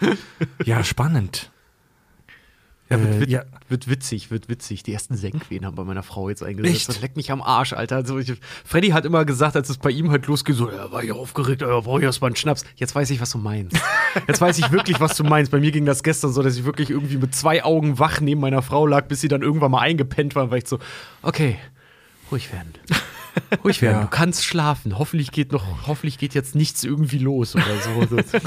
ja, 0.64 0.82
spannend. 0.84 1.50
Ja, 2.90 2.98
wird, 3.00 3.14
Äh, 3.14 3.20
wit 3.20 3.28
ja. 3.30 3.42
wird 3.68 3.88
witzig, 3.90 4.30
wird 4.30 4.48
witzig. 4.48 4.82
Die 4.82 4.92
ersten 4.94 5.14
Senkwehen 5.16 5.66
haben 5.66 5.74
bei 5.74 5.84
meiner 5.84 6.02
Frau 6.02 6.28
jetzt 6.30 6.42
eingesetzt. 6.42 6.74
Echt? 6.76 6.88
Das 6.88 7.00
leckt 7.02 7.16
mich 7.16 7.30
am 7.30 7.42
Arsch, 7.42 7.72
Alter. 7.74 7.96
Also 7.96 8.18
ich, 8.18 8.32
Freddy 8.64 8.88
hat 8.88 9.04
immer 9.04 9.24
gesagt, 9.24 9.56
als 9.56 9.68
es 9.68 9.76
bei 9.78 9.90
ihm 9.90 10.10
halt 10.10 10.26
losging, 10.26 10.54
so, 10.54 10.70
ja, 10.70 10.90
war 10.90 11.02
ich 11.04 11.12
aufgeregt, 11.12 11.60
ja, 11.62 11.80
brauche 11.80 11.98
ich 11.98 12.04
erstmal 12.04 12.28
einen 12.28 12.36
Schnaps. 12.36 12.64
Jetzt 12.76 12.94
weiß 12.94 13.10
ich, 13.10 13.20
was 13.20 13.30
du 13.30 13.38
meinst. 13.38 13.76
Jetzt 14.26 14.40
weiß 14.40 14.58
ich 14.58 14.72
wirklich, 14.72 15.00
was 15.00 15.16
du 15.16 15.24
meinst. 15.24 15.52
Bei 15.52 15.60
mir 15.60 15.70
ging 15.70 15.84
das 15.84 16.02
gestern 16.02 16.32
so, 16.32 16.42
dass 16.42 16.56
ich 16.56 16.64
wirklich 16.64 16.88
irgendwie 16.90 17.18
mit 17.18 17.34
zwei 17.34 17.62
Augen 17.62 17.98
wach 17.98 18.20
neben 18.20 18.40
meiner 18.40 18.62
Frau 18.62 18.86
lag, 18.86 19.06
bis 19.06 19.20
sie 19.20 19.28
dann 19.28 19.42
irgendwann 19.42 19.70
mal 19.70 19.80
eingepennt 19.80 20.34
war. 20.34 20.50
War 20.50 20.56
ich 20.58 20.66
so, 20.66 20.78
okay, 21.22 21.58
ruhig 22.32 22.52
werden. 22.52 22.72
Ruhig 23.64 23.82
werden, 23.82 23.98
Ja. 23.98 24.02
du 24.04 24.08
kannst 24.08 24.44
schlafen. 24.44 24.98
Hoffentlich 24.98 25.30
geht 25.30 25.52
noch, 25.52 25.86
hoffentlich 25.86 26.18
geht 26.18 26.34
jetzt 26.34 26.54
nichts 26.56 26.82
irgendwie 26.82 27.18
los 27.18 27.54
oder 27.54 27.64
so. 27.84 28.40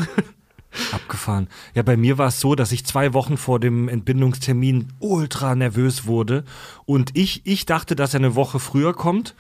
Abgefahren. 0.92 1.48
Ja, 1.74 1.84
bei 1.84 1.98
mir 1.98 2.18
war 2.18 2.28
es 2.28 2.40
so, 2.40 2.56
dass 2.56 2.72
ich 2.72 2.86
zwei 2.86 3.14
Wochen 3.14 3.38
vor 3.38 3.60
dem 3.60 3.90
Entbindungstermin 3.90 4.88
ultra 5.00 5.56
nervös 5.56 6.06
wurde. 6.06 6.44
Und 6.86 7.12
ich, 7.18 7.42
ich 7.46 7.66
dachte, 7.66 7.96
dass 7.96 8.14
er 8.14 8.20
eine 8.22 8.36
Woche 8.36 8.60
früher 8.60 8.94
kommt. 8.94 9.36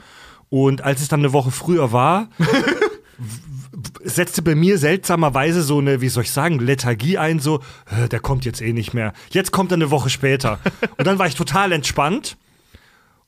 Und 0.50 0.81
als 0.83 1.01
es 1.01 1.07
dann 1.07 1.21
eine 1.21 1.31
Woche 1.33 1.51
früher 1.51 1.91
war, 1.93 2.27
setzte 4.03 4.41
bei 4.41 4.55
mir 4.55 4.77
seltsamerweise 4.77 5.61
so 5.63 5.79
eine, 5.79 6.01
wie 6.01 6.09
soll 6.09 6.23
ich 6.23 6.31
sagen, 6.31 6.59
Lethargie 6.59 7.17
ein, 7.17 7.39
so, 7.39 7.61
"Äh, 7.89 8.09
der 8.09 8.19
kommt 8.19 8.43
jetzt 8.45 8.61
eh 8.61 8.73
nicht 8.73 8.93
mehr. 8.93 9.13
Jetzt 9.29 9.51
kommt 9.51 9.71
er 9.71 9.75
eine 9.75 9.91
Woche 9.91 10.09
später. 10.09 10.59
Und 10.97 11.07
dann 11.07 11.19
war 11.19 11.27
ich 11.27 11.35
total 11.35 11.71
entspannt. 11.71 12.38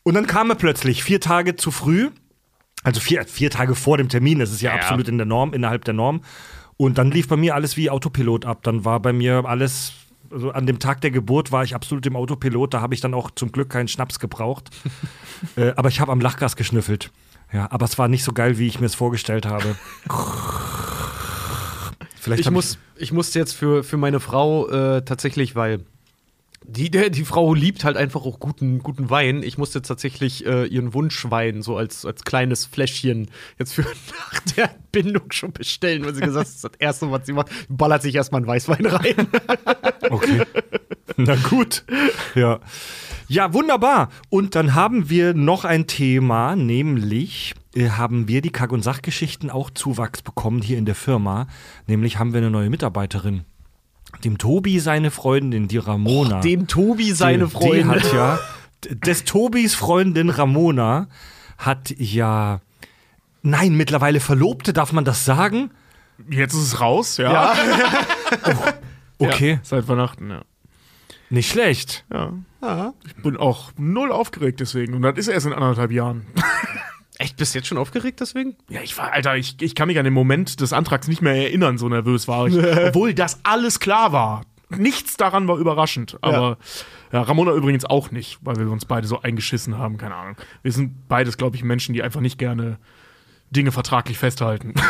Und 0.04 0.16
dann 0.16 0.28
kam 0.28 0.50
er 0.50 0.56
plötzlich 0.56 1.04
vier 1.04 1.22
Tage 1.22 1.56
zu 1.56 1.72
früh. 1.72 2.10
Also 2.84 3.00
vier, 3.00 3.24
vier 3.26 3.50
Tage 3.50 3.76
vor 3.76 3.98
dem 3.98 4.10
Termin, 4.10 4.40
das 4.40 4.52
ist 4.52 4.62
ja, 4.62 4.72
Ja. 4.76 4.82
absolut 4.82 5.08
in 5.08 5.18
der 5.18 5.26
Norm, 5.26 5.54
innerhalb 5.54 5.86
der 5.86 5.94
Norm. 5.94 6.22
Und 6.78 6.98
dann 6.98 7.12
lief 7.12 7.28
bei 7.28 7.38
mir 7.38 7.56
alles 7.56 7.78
wie 7.78 7.90
Autopilot 7.90 8.46
ab. 8.46 8.64
Dann 8.64 8.86
war 8.86 9.00
bei 9.00 9.14
mir 9.14 9.46
alles, 9.46 9.94
also 10.32 10.52
an 10.52 10.66
dem 10.66 10.80
Tag 10.80 11.02
der 11.02 11.12
Geburt 11.12 11.52
war 11.52 11.64
ich 11.64 11.76
absolut 11.76 12.06
im 12.06 12.16
Autopilot. 12.16 12.74
Da 12.74 12.82
habe 12.82 12.94
ich 12.94 13.02
dann 13.02 13.14
auch 13.14 13.32
zum 13.32 13.52
Glück 13.52 13.70
keinen 13.70 13.88
Schnaps 13.88 14.20
gebraucht. 14.20 14.70
äh, 15.56 15.74
aber 15.76 15.90
ich 15.90 16.00
habe 16.00 16.12
am 16.12 16.20
Lachgas 16.20 16.56
geschnüffelt. 16.56 17.12
Ja, 17.52 17.72
aber 17.72 17.86
es 17.86 17.98
war 18.00 18.08
nicht 18.08 18.24
so 18.24 18.34
geil, 18.34 18.58
wie 18.58 18.68
ich 18.68 18.80
mir 18.80 18.88
es 18.88 18.96
vorgestellt 18.96 19.46
habe. 19.46 19.76
Vielleicht 22.16 22.42
ich, 22.42 22.48
hab 22.48 22.54
muss, 22.54 22.80
ich 22.96 23.12
musste 23.12 23.38
jetzt 23.38 23.54
für, 23.54 23.84
für 23.84 23.98
meine 23.98 24.20
Frau 24.20 24.68
äh, 24.70 25.04
tatsächlich, 25.04 25.56
weil 25.56 25.86
die, 26.66 26.90
der, 26.90 27.10
die 27.10 27.26
Frau 27.26 27.54
liebt 27.54 27.84
halt 27.84 27.98
einfach 27.98 28.26
auch 28.26 28.40
guten, 28.40 28.80
guten 28.80 29.10
Wein. 29.10 29.44
Ich 29.44 29.58
musste 29.58 29.82
tatsächlich 29.82 30.46
äh, 30.46 30.66
ihren 30.66 30.94
Wunschwein 30.94 31.62
so 31.62 31.78
als, 31.78 32.06
als 32.06 32.24
kleines 32.24 32.66
Fläschchen 32.66 33.30
jetzt 33.60 33.74
für 33.74 33.82
nach 34.18 34.40
der 34.56 34.70
Bindung 34.92 35.32
schon 35.32 35.52
bestellen, 35.52 36.06
weil 36.06 36.14
sie 36.14 36.22
gesagt 36.22 36.40
hat, 36.40 36.48
das 36.48 36.56
ist 36.56 36.64
das 36.64 36.72
Erste, 36.80 37.12
was 37.12 37.26
sie 37.26 37.34
macht, 37.34 37.52
ballert 37.70 38.02
sich 38.02 38.16
erstmal 38.16 38.40
einen 38.40 38.48
Weißwein 38.48 38.86
rein. 38.86 39.28
Okay. 40.10 40.44
Na 41.16 41.36
gut. 41.36 41.86
Ja. 42.36 42.60
Ja, 43.28 43.54
wunderbar. 43.54 44.10
Und 44.30 44.54
dann 44.54 44.76
haben 44.76 45.10
wir 45.10 45.34
noch 45.34 45.64
ein 45.64 45.88
Thema, 45.88 46.56
nämlich 46.56 47.56
äh, 47.74 47.90
haben 47.90 48.28
wir 48.28 48.42
die 48.42 48.52
Kack- 48.52 48.74
und 48.74 48.84
Sachgeschichten 48.84 49.50
auch 49.50 49.70
Zuwachs 49.70 50.22
bekommen 50.22 50.62
hier 50.62 50.78
in 50.78 50.86
der 50.86 50.96
Firma. 50.96 51.48
Nämlich 51.88 52.20
haben 52.20 52.34
wir 52.34 52.40
eine 52.40 52.52
neue 52.52 52.70
Mitarbeiterin. 52.70 53.46
Dem 54.24 54.38
Tobi 54.38 54.80
seine 54.80 55.12
Freundin, 55.12 55.68
die 55.68 55.78
Ramona. 55.78 56.40
Dem 56.42 56.68
Tobi 56.68 57.12
seine 57.12 57.46
Die- 57.46 57.52
Freundin. 57.52 57.90
Die 57.90 57.96
hat 57.96 58.14
ja, 58.14 58.40
des 58.90 59.24
Tobis 59.26 59.76
Freundin 59.76 60.30
Ramona 60.30 61.08
hat 61.58 61.94
ja, 61.98 62.62
nein, 63.42 63.76
mittlerweile 63.76 64.20
Verlobte, 64.20 64.74
darf 64.74 64.92
man 64.94 65.06
das 65.06 65.26
sagen? 65.26 65.72
Jetzt 66.30 66.54
ist 66.54 66.62
es 66.62 66.80
raus, 66.82 67.18
ja. 67.18 67.54
Okay, 69.20 69.52
Ja, 69.54 69.60
seit 69.64 69.88
Weihnachten, 69.88 70.30
ja. 70.30 70.42
nicht 71.30 71.50
schlecht. 71.50 72.06
ja. 72.12 72.34
Ich 73.06 73.16
bin 73.22 73.36
auch 73.36 73.74
null 73.78 74.10
aufgeregt 74.14 74.62
deswegen. 74.62 74.94
Und 74.94 75.02
das 75.02 75.18
ist 75.18 75.28
erst 75.28 75.46
in 75.48 75.52
anderthalb 75.54 75.92
Jahren. 75.92 76.26
Echt, 77.20 77.38
bist 77.38 77.54
du 77.54 77.60
jetzt 77.60 77.68
schon 77.68 77.78
aufgeregt 77.78 78.20
deswegen? 78.22 78.56
Ja, 78.70 78.82
ich 78.82 78.98
war, 78.98 79.12
Alter, 79.12 79.36
ich, 79.38 79.62
ich 79.62 79.76
kann 79.76 79.88
mich 79.88 80.00
an 80.00 80.04
den 80.04 80.14
Moment 80.14 80.60
des 80.62 80.74
Antrags 80.74 81.08
nicht 81.08 81.22
mehr 81.22 81.36
erinnern, 81.36 81.78
so 81.78 81.88
nervös 81.88 82.28
war 82.28 82.48
ich. 82.48 82.56
Obwohl 82.88 83.14
das 83.14 83.40
alles 83.44 83.80
klar 83.80 84.12
war. 84.12 84.42
Nichts 84.70 85.18
daran 85.18 85.48
war 85.48 85.58
überraschend. 85.58 86.18
Aber 86.22 86.58
ja. 87.12 87.22
Ramona 87.22 87.52
übrigens 87.54 87.86
auch 87.86 88.10
nicht, 88.10 88.40
weil 88.42 88.56
wir 88.58 88.70
uns 88.72 88.86
beide 88.86 89.06
so 89.08 89.22
eingeschissen 89.22 89.78
haben, 89.78 89.98
keine 89.98 90.16
Ahnung. 90.16 90.36
Wir 90.64 90.72
sind 90.72 91.08
beides, 91.08 91.38
glaube 91.38 91.56
ich, 91.56 91.64
Menschen, 91.64 91.94
die 91.94 92.02
einfach 92.02 92.22
nicht 92.22 92.40
gerne 92.40 92.80
Dinge 93.52 93.72
vertraglich 93.72 94.18
festhalten. 94.18 94.74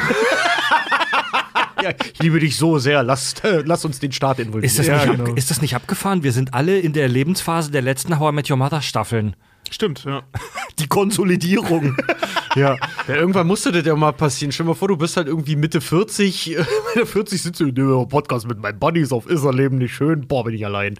Ja, 1.83 1.89
ich 2.13 2.19
liebe 2.19 2.39
dich 2.39 2.55
so 2.55 2.79
sehr. 2.79 3.03
Lass, 3.03 3.33
äh, 3.43 3.61
lass 3.65 3.83
uns 3.83 3.99
den 3.99 4.13
Start 4.13 4.39
involvieren. 4.39 4.63
Ist 4.63 4.79
das, 4.79 4.87
Ja, 4.87 5.03
genau. 5.03 5.33
ist 5.33 5.51
das 5.51 5.61
nicht 5.61 5.75
abgefahren? 5.75 6.23
Wir 6.23 6.31
sind 6.31 6.53
alle 6.53 6.79
in 6.79 6.93
der 6.93 7.09
Lebensphase 7.09 7.71
der 7.71 7.81
letzten 7.81 8.19
How 8.19 8.31
I 8.31 8.35
Met 8.35 8.49
Your 8.49 8.55
Mother 8.55 8.81
Staffeln. 8.81 9.35
Stimmt, 9.73 10.03
ja. 10.05 10.21
Die 10.79 10.85
Konsolidierung. 10.87 11.97
ja. 12.55 12.77
Ja, 13.07 13.15
irgendwann 13.15 13.47
musste 13.47 13.71
das 13.71 13.83
ja 13.85 13.95
mal 13.95 14.11
passieren. 14.11 14.51
Stell 14.51 14.65
dir 14.65 14.69
mal 14.69 14.75
vor, 14.75 14.87
du 14.87 14.97
bist 14.97 15.17
halt 15.17 15.27
irgendwie 15.27 15.55
Mitte 15.55 15.81
40, 15.81 16.51
äh, 16.51 16.65
Mitte 16.95 17.07
40 17.07 17.41
sitzt 17.41 17.59
du 17.59 17.65
in 17.65 17.73
dem 17.73 18.07
Podcast 18.07 18.47
mit 18.47 18.59
meinen 18.59 18.77
Buddies 18.77 19.11
auf 19.11 19.25
Ist 19.25 19.43
er 19.43 19.51
Leben 19.51 19.79
nicht 19.79 19.95
schön? 19.95 20.27
Boah, 20.27 20.43
bin 20.43 20.53
ich 20.53 20.63
allein. 20.63 20.99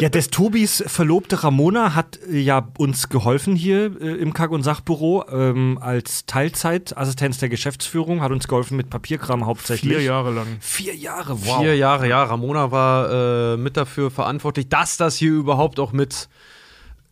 ja, 0.00 0.08
des 0.08 0.30
Tobis 0.30 0.84
Verlobte 0.86 1.42
Ramona 1.42 1.96
hat 1.96 2.20
äh, 2.30 2.38
ja 2.38 2.68
uns 2.78 3.08
geholfen 3.08 3.56
hier 3.56 4.00
äh, 4.00 4.14
im 4.14 4.32
Kack- 4.32 4.52
und 4.52 4.62
Sachbüro 4.62 5.24
ähm, 5.32 5.78
als 5.80 6.24
Teilzeitassistenz 6.26 7.38
der 7.38 7.48
Geschäftsführung, 7.48 8.20
hat 8.20 8.30
uns 8.30 8.46
geholfen 8.46 8.76
mit 8.76 8.90
Papierkram 8.90 9.44
hauptsächlich. 9.44 9.96
Vier 9.96 10.02
Jahre 10.04 10.30
lang. 10.30 10.46
Vier 10.60 10.94
Jahre, 10.94 11.36
wow. 11.44 11.62
Vier 11.62 11.74
Jahre, 11.74 12.08
ja. 12.08 12.22
Ramona 12.22 12.70
war 12.70 13.54
äh, 13.54 13.56
mit 13.56 13.76
dafür 13.76 14.12
verantwortlich, 14.12 14.68
dass 14.68 14.96
das 14.96 15.16
hier 15.16 15.32
überhaupt 15.32 15.80
auch 15.80 15.90
mit 15.90 16.28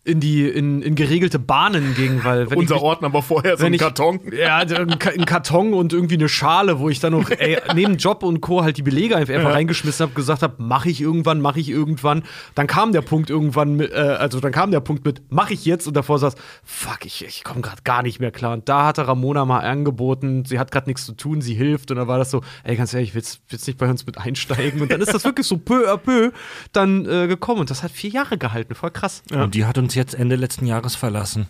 in 0.07 0.19
die 0.19 0.47
in, 0.47 0.81
in 0.81 0.95
geregelte 0.95 1.37
Bahnen 1.37 1.93
ging, 1.95 2.23
weil 2.23 2.49
wenn 2.49 2.57
Unser 2.57 2.77
ich 2.77 2.81
Ordner 2.81 3.11
war 3.13 3.21
vorher 3.21 3.57
so 3.57 3.65
ein 3.65 3.73
ich- 3.73 3.81
Karton. 3.81 4.19
Ja, 4.31 4.57
ein 4.57 4.97
Ka- 4.99 5.11
ein 5.11 5.25
Karton 5.25 5.73
und 5.73 5.93
irgendwie 5.93 6.15
eine 6.15 6.29
Schale, 6.29 6.79
wo 6.79 6.89
ich 6.89 6.99
dann 6.99 7.11
noch 7.13 7.29
ey, 7.29 7.57
neben 7.75 7.97
Job 7.97 8.23
und 8.23 8.41
Co. 8.41 8.63
halt 8.63 8.77
die 8.77 8.83
Belege 8.83 9.15
einfach 9.17 9.43
reingeschmissen 9.43 10.05
habe, 10.05 10.13
gesagt 10.13 10.41
habe, 10.41 10.55
mache 10.63 10.89
ich 10.89 11.01
irgendwann, 11.01 11.41
mache 11.41 11.59
ich 11.59 11.69
irgendwann. 11.69 12.23
Dann 12.55 12.67
kam 12.67 12.93
der 12.93 13.01
Punkt 13.01 13.29
irgendwann, 13.29 13.75
mit, 13.75 13.91
äh, 13.91 13.95
also 13.95 14.39
dann 14.39 14.51
kam 14.51 14.71
der 14.71 14.79
Punkt 14.79 15.03
mit, 15.05 15.21
mache 15.29 15.53
ich 15.53 15.65
jetzt 15.65 15.87
und 15.87 15.95
davor 15.97 16.19
saß, 16.19 16.35
fuck, 16.63 17.05
ich, 17.05 17.25
ich 17.25 17.43
komme 17.43 17.61
gerade 17.61 17.81
gar 17.83 18.01
nicht 18.01 18.19
mehr 18.19 18.31
klar. 18.31 18.53
Und 18.53 18.69
da 18.69 18.85
hatte 18.87 19.07
Ramona 19.07 19.43
mal 19.45 19.59
angeboten, 19.59 20.45
sie 20.45 20.57
hat 20.59 20.71
gerade 20.71 20.89
nichts 20.89 21.05
zu 21.05 21.13
tun, 21.13 21.41
sie 21.41 21.53
hilft 21.53 21.91
und 21.91 21.97
dann 21.97 22.07
war 22.07 22.17
das 22.17 22.31
so, 22.31 22.41
ey, 22.63 22.75
ganz 22.75 22.93
ehrlich, 22.93 23.13
willst, 23.13 23.41
willst 23.49 23.67
nicht 23.67 23.77
bei 23.77 23.89
uns 23.89 24.05
mit 24.05 24.17
einsteigen? 24.17 24.81
Und 24.81 24.91
dann 24.91 25.01
ist 25.01 25.13
das 25.13 25.23
wirklich 25.25 25.47
so 25.47 25.57
peu 25.57 25.91
à 25.91 25.97
peu 25.97 26.31
dann 26.71 27.05
äh, 27.05 27.27
gekommen 27.27 27.59
und 27.61 27.69
das 27.69 27.83
hat 27.83 27.91
vier 27.91 28.09
Jahre 28.09 28.37
gehalten, 28.37 28.73
voll 28.75 28.91
krass. 28.91 29.23
Und 29.33 29.53
die 29.55 29.65
hat 29.65 29.77
uns 29.77 29.95
jetzt 29.97 30.13
Ende 30.15 30.35
letzten 30.37 30.65
Jahres 30.65 30.95
verlassen. 30.95 31.47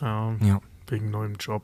Ja, 0.00 0.34
Ja. 0.40 0.60
wegen 0.88 1.10
neuem 1.10 1.34
Job. 1.38 1.62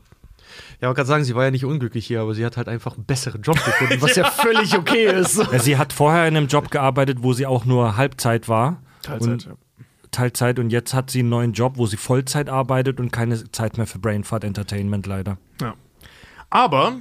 Ja, 0.80 0.88
wollte 0.88 0.98
gerade 0.98 1.08
sagen, 1.08 1.24
sie 1.24 1.34
war 1.34 1.44
ja 1.44 1.50
nicht 1.50 1.64
unglücklich 1.64 2.06
hier, 2.06 2.20
aber 2.22 2.34
sie 2.34 2.44
hat 2.44 2.56
halt 2.56 2.68
einfach 2.68 2.94
einen 2.94 3.04
besseren 3.04 3.42
Job 3.42 3.62
gefunden, 3.64 4.00
was 4.00 4.16
ja 4.16 4.24
völlig 4.30 4.76
okay 4.76 5.06
ist. 5.06 5.36
Ja, 5.36 5.58
sie 5.58 5.76
hat 5.76 5.92
vorher 5.92 6.26
in 6.26 6.36
einem 6.36 6.46
Job 6.48 6.70
gearbeitet, 6.70 7.18
wo 7.22 7.32
sie 7.32 7.46
auch 7.46 7.64
nur 7.64 7.96
Halbzeit 7.96 8.48
war. 8.48 8.82
Teilzeit. 9.02 9.28
Und 9.30 9.44
ja. 9.46 9.52
Teilzeit 10.10 10.58
und 10.58 10.70
jetzt 10.70 10.92
hat 10.92 11.10
sie 11.10 11.20
einen 11.20 11.28
neuen 11.28 11.52
Job, 11.52 11.74
wo 11.76 11.86
sie 11.86 11.96
Vollzeit 11.96 12.48
arbeitet 12.48 12.98
und 12.98 13.12
keine 13.12 13.50
Zeit 13.52 13.76
mehr 13.76 13.86
für 13.86 14.00
Brainfart 14.00 14.42
Entertainment 14.42 15.06
leider. 15.06 15.38
Ja. 15.60 15.74
Aber 16.48 16.96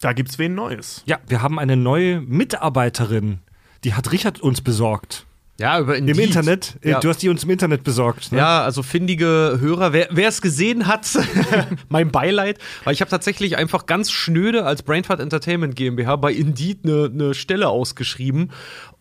da 0.00 0.12
gibt's 0.12 0.38
wen 0.38 0.54
Neues. 0.56 1.02
Ja, 1.06 1.18
wir 1.28 1.42
haben 1.42 1.60
eine 1.60 1.76
neue 1.76 2.20
Mitarbeiterin. 2.20 3.38
Die 3.84 3.94
hat 3.94 4.10
Richard 4.10 4.40
uns 4.40 4.60
besorgt. 4.62 5.23
Ja, 5.60 5.78
über 5.78 5.96
Im 5.96 6.08
Internet. 6.08 6.74
Äh, 6.82 6.90
Ja. 6.90 7.00
Du 7.00 7.08
hast 7.08 7.22
die 7.22 7.28
uns 7.28 7.44
im 7.44 7.50
Internet 7.50 7.84
besorgt. 7.84 8.32
Ne? 8.32 8.38
Ja, 8.38 8.62
also 8.64 8.82
findige 8.82 9.58
Hörer, 9.60 9.92
wer 9.92 10.28
es 10.28 10.42
gesehen 10.42 10.86
hat, 10.88 11.06
mein 11.88 12.10
Beileid, 12.10 12.58
weil 12.82 12.92
ich 12.92 13.00
habe 13.00 13.10
tatsächlich 13.10 13.56
einfach 13.56 13.86
ganz 13.86 14.10
schnöde 14.10 14.64
als 14.64 14.82
Brainfart 14.82 15.20
Entertainment 15.20 15.76
GmbH 15.76 16.16
bei 16.16 16.32
Indeed 16.32 16.80
eine 16.84 17.08
ne 17.08 17.34
Stelle 17.34 17.68
ausgeschrieben 17.68 18.50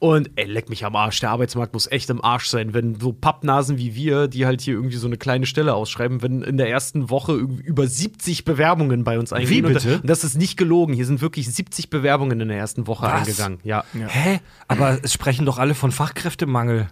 und 0.03 0.31
ey, 0.36 0.45
leck 0.45 0.69
mich 0.69 0.83
am 0.86 0.98
Arsch, 0.98 1.22
der 1.22 1.29
Arbeitsmarkt 1.29 1.74
muss 1.74 1.89
echt 1.89 2.10
im 2.10 2.22
Arsch 2.24 2.48
sein, 2.48 2.74
wenn 2.74 3.00
so 3.00 3.13
Pappnasen 3.13 3.77
wie 3.77 3.95
wir, 3.95 4.27
die 4.27 4.45
halt 4.45 4.60
hier 4.60 4.74
irgendwie 4.74 4.98
so 4.98 5.07
eine 5.07 5.17
kleine 5.17 5.45
Stelle 5.45 5.74
ausschreiben, 5.74 6.22
wenn 6.22 6.41
in 6.41 6.57
der 6.57 6.69
ersten 6.69 7.10
Woche 7.10 7.31
irgendwie 7.31 7.63
über 7.63 7.88
70 7.88 8.43
Bewerbungen 8.43 9.05
bei 9.05 9.17
uns 9.17 9.31
eingehen. 9.31 9.50
Wie 9.50 9.62
bitte? 9.74 10.00
Und 10.01 10.10
das 10.10 10.24
ist 10.25 10.38
nicht 10.38 10.57
gelogen, 10.57 10.93
hier 10.93 11.05
sind 11.05 11.22
wirklich 11.22 11.50
70 11.51 11.89
Bewerbungen 11.89 12.41
in 12.41 12.50
der 12.50 12.57
ersten 12.57 12.86
Woche 12.86 13.05
Was? 13.05 13.13
eingegangen. 13.27 13.60
Ja. 13.63 13.86
Hä? 13.93 14.41
Aber 14.67 15.00
es 15.01 15.13
sprechen 15.13 15.45
doch 15.45 15.57
alle 15.57 15.74
von 15.74 15.91
Fachkräftemangel. 16.44 16.88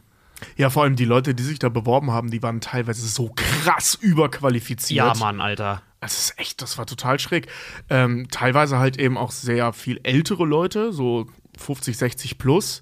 Ja, 0.58 0.72
vor 0.72 0.84
allem 0.84 0.96
die 0.96 1.06
Leute, 1.06 1.36
die 1.36 1.44
sich 1.44 1.60
da 1.60 1.70
beworben 1.70 2.10
haben, 2.10 2.32
die 2.32 2.42
waren 2.42 2.62
teilweise 2.62 3.08
so 3.08 3.32
krass 3.36 3.94
überqualifiziert. 3.94 4.98
Ja, 4.98 5.14
Mann, 5.14 5.40
Alter. 5.40 5.84
Das 6.00 6.18
ist 6.18 6.40
echt, 6.40 6.64
das 6.64 6.80
war 6.80 6.88
total 6.88 7.20
schräg. 7.20 7.48
Ähm, 7.90 8.28
teilweise 8.32 8.80
halt 8.80 8.98
eben 8.98 9.20
auch 9.20 9.30
sehr 9.30 9.72
viel 9.72 10.00
ältere 10.02 10.46
Leute, 10.46 10.94
so 10.94 11.28
50, 11.60 11.96
60 11.96 12.38
plus, 12.40 12.82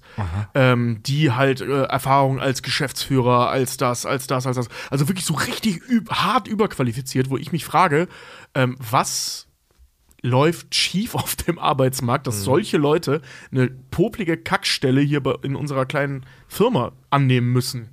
ähm, 0.54 1.02
die 1.02 1.32
halt 1.32 1.60
äh, 1.60 1.82
Erfahrung 1.82 2.40
als 2.40 2.62
Geschäftsführer, 2.62 3.50
als 3.50 3.76
das, 3.76 4.06
als 4.06 4.26
das, 4.26 4.46
als 4.46 4.56
das. 4.56 4.68
Also 4.90 5.08
wirklich 5.08 5.26
so 5.26 5.34
richtig 5.34 5.86
üb 5.86 6.08
hart 6.10 6.48
überqualifiziert, 6.48 7.28
wo 7.28 7.36
ich 7.36 7.52
mich 7.52 7.66
frage, 7.66 8.08
ähm, 8.54 8.76
was 8.78 9.49
läuft 10.22 10.74
schief 10.74 11.14
auf 11.14 11.36
dem 11.36 11.58
Arbeitsmarkt, 11.58 12.26
Mhm. 12.26 12.30
dass 12.30 12.42
solche 12.44 12.76
Leute 12.78 13.20
eine 13.52 13.68
poplige 13.90 14.36
Kackstelle 14.36 15.00
hier 15.00 15.22
in 15.42 15.56
unserer 15.56 15.86
kleinen 15.86 16.24
Firma 16.48 16.92
annehmen 17.10 17.52
müssen. 17.52 17.88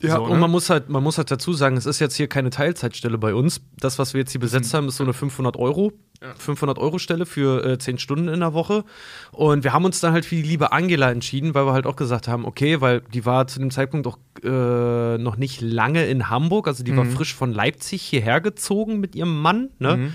Ja, 0.00 0.16
So, 0.16 0.24
und 0.24 0.32
ne? 0.32 0.38
man 0.38 0.50
muss 0.50 0.68
halt, 0.68 0.88
man 0.88 1.02
muss 1.02 1.16
halt 1.18 1.30
dazu 1.30 1.52
sagen, 1.52 1.76
es 1.76 1.86
ist 1.86 2.00
jetzt 2.00 2.16
hier 2.16 2.26
keine 2.26 2.50
Teilzeitstelle 2.50 3.18
bei 3.18 3.34
uns. 3.34 3.60
Das, 3.78 4.00
was 4.00 4.14
wir 4.14 4.20
jetzt 4.20 4.32
hier 4.32 4.40
besetzt 4.40 4.74
haben, 4.74 4.88
ist 4.88 4.96
so 4.96 5.04
eine 5.04 5.12
500 5.12 5.56
Euro, 5.56 5.92
500 6.38 6.76
Euro 6.78 6.98
Stelle 6.98 7.24
für 7.24 7.64
äh, 7.64 7.78
10 7.78 7.98
Stunden 7.98 8.26
in 8.26 8.40
der 8.40 8.52
Woche. 8.52 8.84
Und 9.30 9.62
wir 9.62 9.72
haben 9.72 9.84
uns 9.84 10.00
dann 10.00 10.12
halt 10.12 10.24
für 10.24 10.34
die 10.34 10.42
liebe 10.42 10.72
Angela 10.72 11.08
entschieden, 11.12 11.54
weil 11.54 11.66
wir 11.66 11.72
halt 11.72 11.86
auch 11.86 11.94
gesagt 11.94 12.26
haben, 12.26 12.44
okay, 12.44 12.80
weil 12.80 13.02
die 13.14 13.24
war 13.26 13.46
zu 13.46 13.60
dem 13.60 13.70
Zeitpunkt 13.70 14.08
auch 14.08 14.18
äh, 14.42 15.18
noch 15.18 15.36
nicht 15.36 15.60
lange 15.60 16.04
in 16.06 16.28
Hamburg, 16.28 16.66
also 16.66 16.82
die 16.82 16.96
war 16.96 17.04
frisch 17.06 17.34
von 17.34 17.52
Leipzig 17.52 18.02
hierher 18.02 18.40
gezogen 18.40 18.98
mit 18.98 19.14
ihrem 19.14 19.40
Mann, 19.40 19.70
ne? 19.78 20.12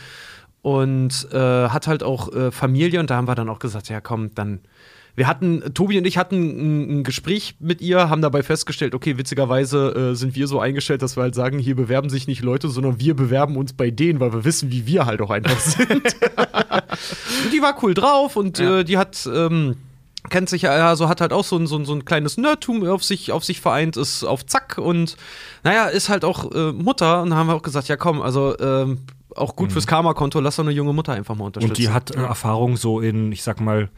Und 0.67 1.29
äh, 1.31 1.69
hat 1.69 1.87
halt 1.87 2.03
auch 2.03 2.33
äh, 2.33 2.51
Familie. 2.51 2.99
Und 2.99 3.09
da 3.09 3.15
haben 3.15 3.27
wir 3.27 3.35
dann 3.35 3.47
auch 3.47 3.59
gesagt, 3.59 3.87
ja 3.87 4.01
komm, 4.01 4.35
dann 4.35 4.59
wir 5.15 5.25
hatten, 5.25 5.63
Tobi 5.73 5.97
und 5.97 6.05
ich 6.05 6.17
hatten 6.17 6.99
ein, 6.99 7.03
Gespräch 7.03 7.55
mit 7.59 7.81
ihr, 7.81 8.09
haben 8.09 8.21
dabei 8.21 8.43
festgestellt, 8.43 8.93
okay, 8.93 9.17
witzigerweise 9.17 10.11
äh, 10.11 10.15
sind 10.15 10.35
wir 10.35 10.45
so 10.45 10.59
eingestellt, 10.59 11.01
dass 11.01 11.17
wir 11.17 11.23
halt 11.23 11.35
sagen, 11.35 11.57
hier 11.57 11.75
bewerben 11.75 12.09
sich 12.09 12.27
nicht 12.27 12.43
Leute, 12.43 12.67
sondern 12.67 12.99
wir 12.99 13.15
bewerben 13.15 13.55
uns 13.55 13.73
bei 13.73 13.89
denen, 13.89 14.19
weil 14.19 14.33
wir 14.33 14.43
wissen, 14.45 14.71
wie 14.71 14.85
wir 14.85 15.07
halt 15.07 15.21
auch 15.21 15.31
einfach 15.31 15.59
sind. 15.59 15.89
und 15.89 17.53
die 17.53 17.61
war 17.61 17.81
cool 17.81 17.95
drauf 17.95 18.35
und 18.35 18.59
äh, 18.59 18.83
die 18.83 18.99
hat, 18.99 19.27
ähm, 19.33 19.77
kennt 20.29 20.49
sich 20.49 20.63
ja, 20.63 20.87
also 20.87 21.09
hat 21.09 21.21
halt 21.21 21.33
auch 21.33 21.45
so 21.45 21.57
ein, 21.57 21.65
so 21.65 21.77
ein, 21.77 21.85
so 21.85 21.93
ein 21.93 22.05
kleines 22.05 22.37
Nerdtum 22.37 22.85
auf 22.85 23.03
sich, 23.03 23.31
auf 23.31 23.43
sich 23.43 23.59
vereint, 23.59 23.97
ist 23.97 24.23
auf 24.23 24.45
Zack 24.45 24.77
und 24.77 25.17
naja, 25.63 25.85
ist 25.85 26.09
halt 26.09 26.25
auch 26.25 26.51
äh, 26.51 26.73
Mutter. 26.73 27.23
Und 27.23 27.31
da 27.31 27.37
haben 27.37 27.47
wir 27.47 27.55
auch 27.55 27.63
gesagt, 27.63 27.87
ja 27.87 27.95
komm, 27.95 28.21
also 28.21 28.55
ähm, 28.59 28.99
auch 29.37 29.55
gut 29.55 29.71
fürs 29.71 29.87
Karma-Konto, 29.87 30.39
lass 30.39 30.57
doch 30.57 30.63
eine 30.63 30.73
junge 30.73 30.93
Mutter 30.93 31.13
einfach 31.13 31.35
mal 31.35 31.45
unterstützen. 31.45 31.71
Und 31.71 31.77
die 31.77 31.89
hat 31.89 32.15
äh, 32.15 32.21
Erfahrung 32.21 32.77
so 32.77 32.99
in, 32.99 33.31
ich 33.31 33.43
sag 33.43 33.59
mal, 33.61 33.89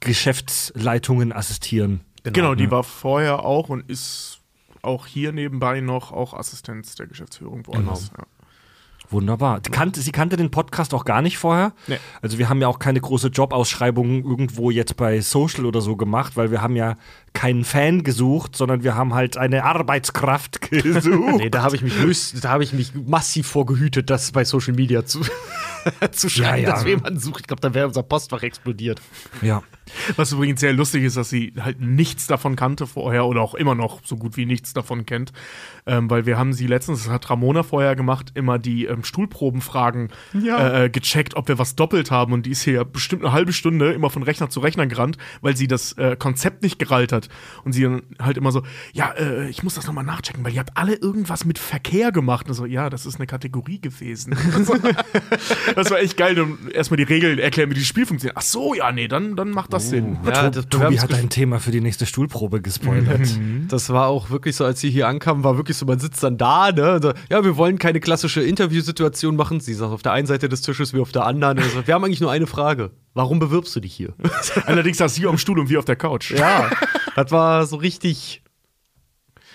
Geschäftsleitungen 0.00 1.32
assistieren. 1.32 2.00
Genau, 2.24 2.54
die 2.54 2.70
war 2.70 2.84
vorher 2.84 3.44
auch 3.44 3.68
und 3.68 3.88
ist 3.88 4.40
auch 4.82 5.06
hier 5.06 5.32
nebenbei 5.32 5.80
noch 5.80 6.12
auch 6.12 6.34
Assistenz 6.34 6.94
der 6.94 7.06
Geschäftsführung 7.06 7.66
woanders. 7.66 8.12
Ja. 8.16 8.24
Wunderbar. 9.14 9.60
Die 9.60 9.70
kannte, 9.70 10.00
sie 10.00 10.10
kannte 10.10 10.36
den 10.36 10.50
Podcast 10.50 10.92
auch 10.92 11.04
gar 11.04 11.22
nicht 11.22 11.38
vorher. 11.38 11.72
Nee. 11.86 11.98
Also 12.20 12.38
wir 12.38 12.48
haben 12.48 12.60
ja 12.60 12.66
auch 12.66 12.80
keine 12.80 13.00
große 13.00 13.28
Jobausschreibung 13.28 14.24
irgendwo 14.24 14.72
jetzt 14.72 14.96
bei 14.96 15.20
Social 15.20 15.66
oder 15.66 15.80
so 15.80 15.94
gemacht, 15.94 16.36
weil 16.36 16.50
wir 16.50 16.62
haben 16.62 16.74
ja 16.74 16.96
keinen 17.32 17.64
Fan 17.64 18.02
gesucht, 18.02 18.56
sondern 18.56 18.82
wir 18.82 18.96
haben 18.96 19.14
halt 19.14 19.36
eine 19.36 19.62
Arbeitskraft 19.62 20.60
gesucht. 20.70 21.36
Nee, 21.36 21.48
da 21.48 21.62
habe 21.62 21.76
ich 21.76 21.82
mich 21.82 21.96
höchst, 21.96 22.44
da 22.44 22.50
habe 22.50 22.64
ich 22.64 22.72
mich 22.72 22.92
massiv 22.94 23.46
vorgehütet, 23.46 24.10
das 24.10 24.32
bei 24.32 24.44
Social 24.44 24.74
Media 24.74 25.04
zu, 25.04 25.20
zu 26.12 26.28
schreiben, 26.28 26.62
Ja, 26.62 26.68
ja. 26.68 26.70
dass 26.70 26.84
wir 26.84 26.92
jemanden 26.92 27.18
suchen. 27.18 27.38
Ich 27.40 27.46
glaube, 27.46 27.60
dann 27.60 27.74
wäre 27.74 27.86
unser 27.86 28.02
Postfach 28.02 28.42
explodiert. 28.42 29.00
ja. 29.42 29.62
Was 30.16 30.32
übrigens 30.32 30.60
sehr 30.60 30.72
lustig 30.72 31.04
ist, 31.04 31.18
dass 31.18 31.28
sie 31.28 31.52
halt 31.60 31.78
nichts 31.78 32.26
davon 32.26 32.56
kannte 32.56 32.86
vorher 32.86 33.26
oder 33.26 33.42
auch 33.42 33.54
immer 33.54 33.74
noch 33.74 34.00
so 34.02 34.16
gut 34.16 34.38
wie 34.38 34.46
nichts 34.46 34.72
davon 34.72 35.04
kennt. 35.04 35.32
Ähm, 35.84 36.08
weil 36.08 36.24
wir 36.24 36.38
haben 36.38 36.54
sie 36.54 36.66
letztens, 36.66 37.04
das 37.04 37.12
hat 37.12 37.28
Ramona 37.28 37.62
vorher 37.62 37.94
gemacht, 37.94 38.32
immer 38.34 38.58
die 38.58 38.86
ähm, 38.86 39.04
Stuhlprobenfragen 39.04 40.08
äh, 40.32 40.88
gecheckt, 40.88 41.36
ob 41.36 41.48
wir 41.48 41.58
was 41.58 41.76
doppelt 41.76 42.10
haben. 42.10 42.32
Und 42.32 42.46
die 42.46 42.50
ist 42.50 42.62
hier 42.62 42.82
bestimmt 42.86 43.24
eine 43.24 43.32
halbe 43.34 43.52
Stunde 43.52 43.92
immer 43.92 44.08
von 44.08 44.22
Rechner 44.22 44.48
zu 44.48 44.60
Rechner 44.60 44.86
gerannt, 44.86 45.18
weil 45.42 45.54
sie 45.54 45.68
das 45.68 45.92
äh, 45.92 46.16
Konzept 46.16 46.62
nicht 46.62 46.78
gerallt 46.78 47.12
hat. 47.12 47.28
Und 47.64 47.72
sie 47.74 47.86
halt 48.18 48.38
immer 48.38 48.52
so, 48.52 48.62
ja, 48.94 49.12
äh, 49.12 49.50
ich 49.50 49.62
muss 49.62 49.74
das 49.74 49.86
nochmal 49.86 50.04
nachchecken, 50.04 50.42
weil 50.46 50.54
ihr 50.54 50.60
habt 50.60 50.78
alle 50.78 50.94
irgendwas 50.94 51.44
mit 51.44 51.58
Verkehr 51.58 52.10
gemacht. 52.10 52.48
Und 52.48 52.54
so, 52.54 52.64
ja, 52.64 52.88
das 52.88 53.04
ist 53.04 53.16
eine 53.16 53.26
Kategorie 53.26 53.82
gewesen. 53.82 54.34
das 55.74 55.90
war 55.90 55.98
echt 55.98 56.16
geil. 56.16 56.38
Und 56.40 56.70
erstmal 56.72 56.96
die 56.96 57.04
Regeln 57.04 57.38
erklären, 57.38 57.70
wie 57.70 57.74
die 57.74 57.84
Spiel 57.84 58.06
funktioniert. 58.06 58.36
Ach 58.36 58.42
so, 58.42 58.74
ja, 58.74 58.92
nee, 58.92 59.08
dann, 59.08 59.36
dann 59.36 59.50
macht 59.50 59.72
das 59.72 59.90
Sinn. 59.90 60.18
Ja, 60.26 60.50
das 60.50 60.68
Tobi 60.68 60.98
hat 60.98 61.12
ein 61.14 61.28
Thema 61.28 61.60
für 61.60 61.70
die 61.70 61.80
nächste 61.80 62.06
Stuhlprobe 62.06 62.60
gespoilert. 62.60 63.38
Das 63.68 63.90
war 63.90 64.08
auch 64.08 64.30
wirklich 64.30 64.56
so, 64.56 64.64
als 64.64 64.80
sie 64.80 64.90
hier 64.90 65.08
ankam, 65.08 65.44
war 65.44 65.56
wirklich 65.56 65.76
so, 65.76 65.86
man 65.86 65.98
sitzt 65.98 66.22
dann 66.22 66.38
da, 66.38 66.72
ne? 66.72 67.00
So, 67.02 67.12
ja, 67.30 67.44
wir 67.44 67.56
wollen 67.56 67.78
keine 67.78 68.00
klassische 68.00 68.42
Interviewsituation 68.42 69.36
machen. 69.36 69.60
Sie 69.60 69.74
saß 69.74 69.90
auf 69.90 70.02
der 70.02 70.12
einen 70.12 70.26
Seite 70.26 70.48
des 70.48 70.62
Tisches, 70.62 70.92
wir 70.92 71.02
auf 71.02 71.12
der 71.12 71.24
anderen. 71.26 71.58
Also, 71.58 71.86
wir 71.86 71.94
haben 71.94 72.04
eigentlich 72.04 72.20
nur 72.20 72.30
eine 72.30 72.46
Frage. 72.46 72.90
Warum 73.14 73.38
bewirbst 73.38 73.74
du 73.76 73.80
dich 73.80 73.94
hier? 73.94 74.14
Allerdings 74.66 74.98
saß 74.98 75.14
sie 75.14 75.26
am 75.26 75.38
Stuhl 75.38 75.58
und 75.58 75.68
wir 75.68 75.78
auf 75.78 75.84
der 75.84 75.96
Couch. 75.96 76.32
ja, 76.32 76.70
das 77.16 77.30
war 77.30 77.66
so 77.66 77.76
richtig 77.76 78.43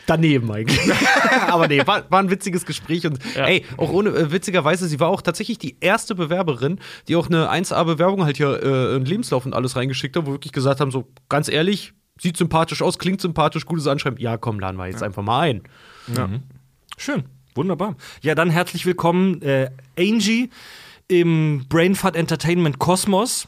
daneben 0.10 0.52
eigentlich. 0.52 0.80
Aber 1.48 1.68
nee, 1.68 1.86
war, 1.86 2.10
war 2.10 2.20
ein 2.20 2.30
witziges 2.30 2.66
Gespräch 2.66 3.06
und 3.06 3.20
ey, 3.36 3.66
auch 3.78 3.92
ohne 3.92 4.10
äh, 4.10 4.32
witzigerweise, 4.32 4.88
sie 4.88 5.00
war 5.00 5.10
auch 5.10 5.22
tatsächlich 5.22 5.58
die 5.58 5.78
erste 5.80 6.16
Bewerberin, 6.16 6.80
die 7.08 7.16
auch 7.16 7.28
eine 7.28 7.52
1A-Bewerbung 7.52 8.26
halt 8.26 8.38
hier 8.38 8.62
äh, 8.64 8.96
einen 8.96 9.06
Lebenslauf 9.06 9.46
und 9.46 9.54
alles 9.54 9.76
reingeschickt 9.76 10.16
hat, 10.16 10.24
wo 10.24 10.30
wir 10.30 10.34
wirklich 10.34 10.54
gesagt 10.54 10.80
haben, 10.80 10.92
so 10.92 11.08
ganz 11.30 11.50
ehrlich, 11.50 11.94
sieht 12.20 12.38
sympathisch 12.38 12.82
aus, 12.82 12.98
klingt 12.98 13.22
sympathisch, 13.22 13.66
gutes 13.66 13.88
Anschreiben. 13.88 14.20
Ja, 14.20 14.38
komm, 14.38 14.60
laden 14.60 14.78
wir 14.78 14.88
jetzt 14.88 15.04
einfach 15.04 15.24
mal 15.24 15.42
ein. 15.42 15.64
Schön, 16.98 17.24
wunderbar. 17.56 17.96
Ja, 18.22 18.36
dann 18.36 18.50
herzlich 18.50 18.86
willkommen, 18.86 19.42
äh, 19.42 19.70
Angie 19.98 20.50
im 21.08 21.66
Brainfart 21.70 22.16
Entertainment 22.16 22.80
Kosmos. 22.80 23.48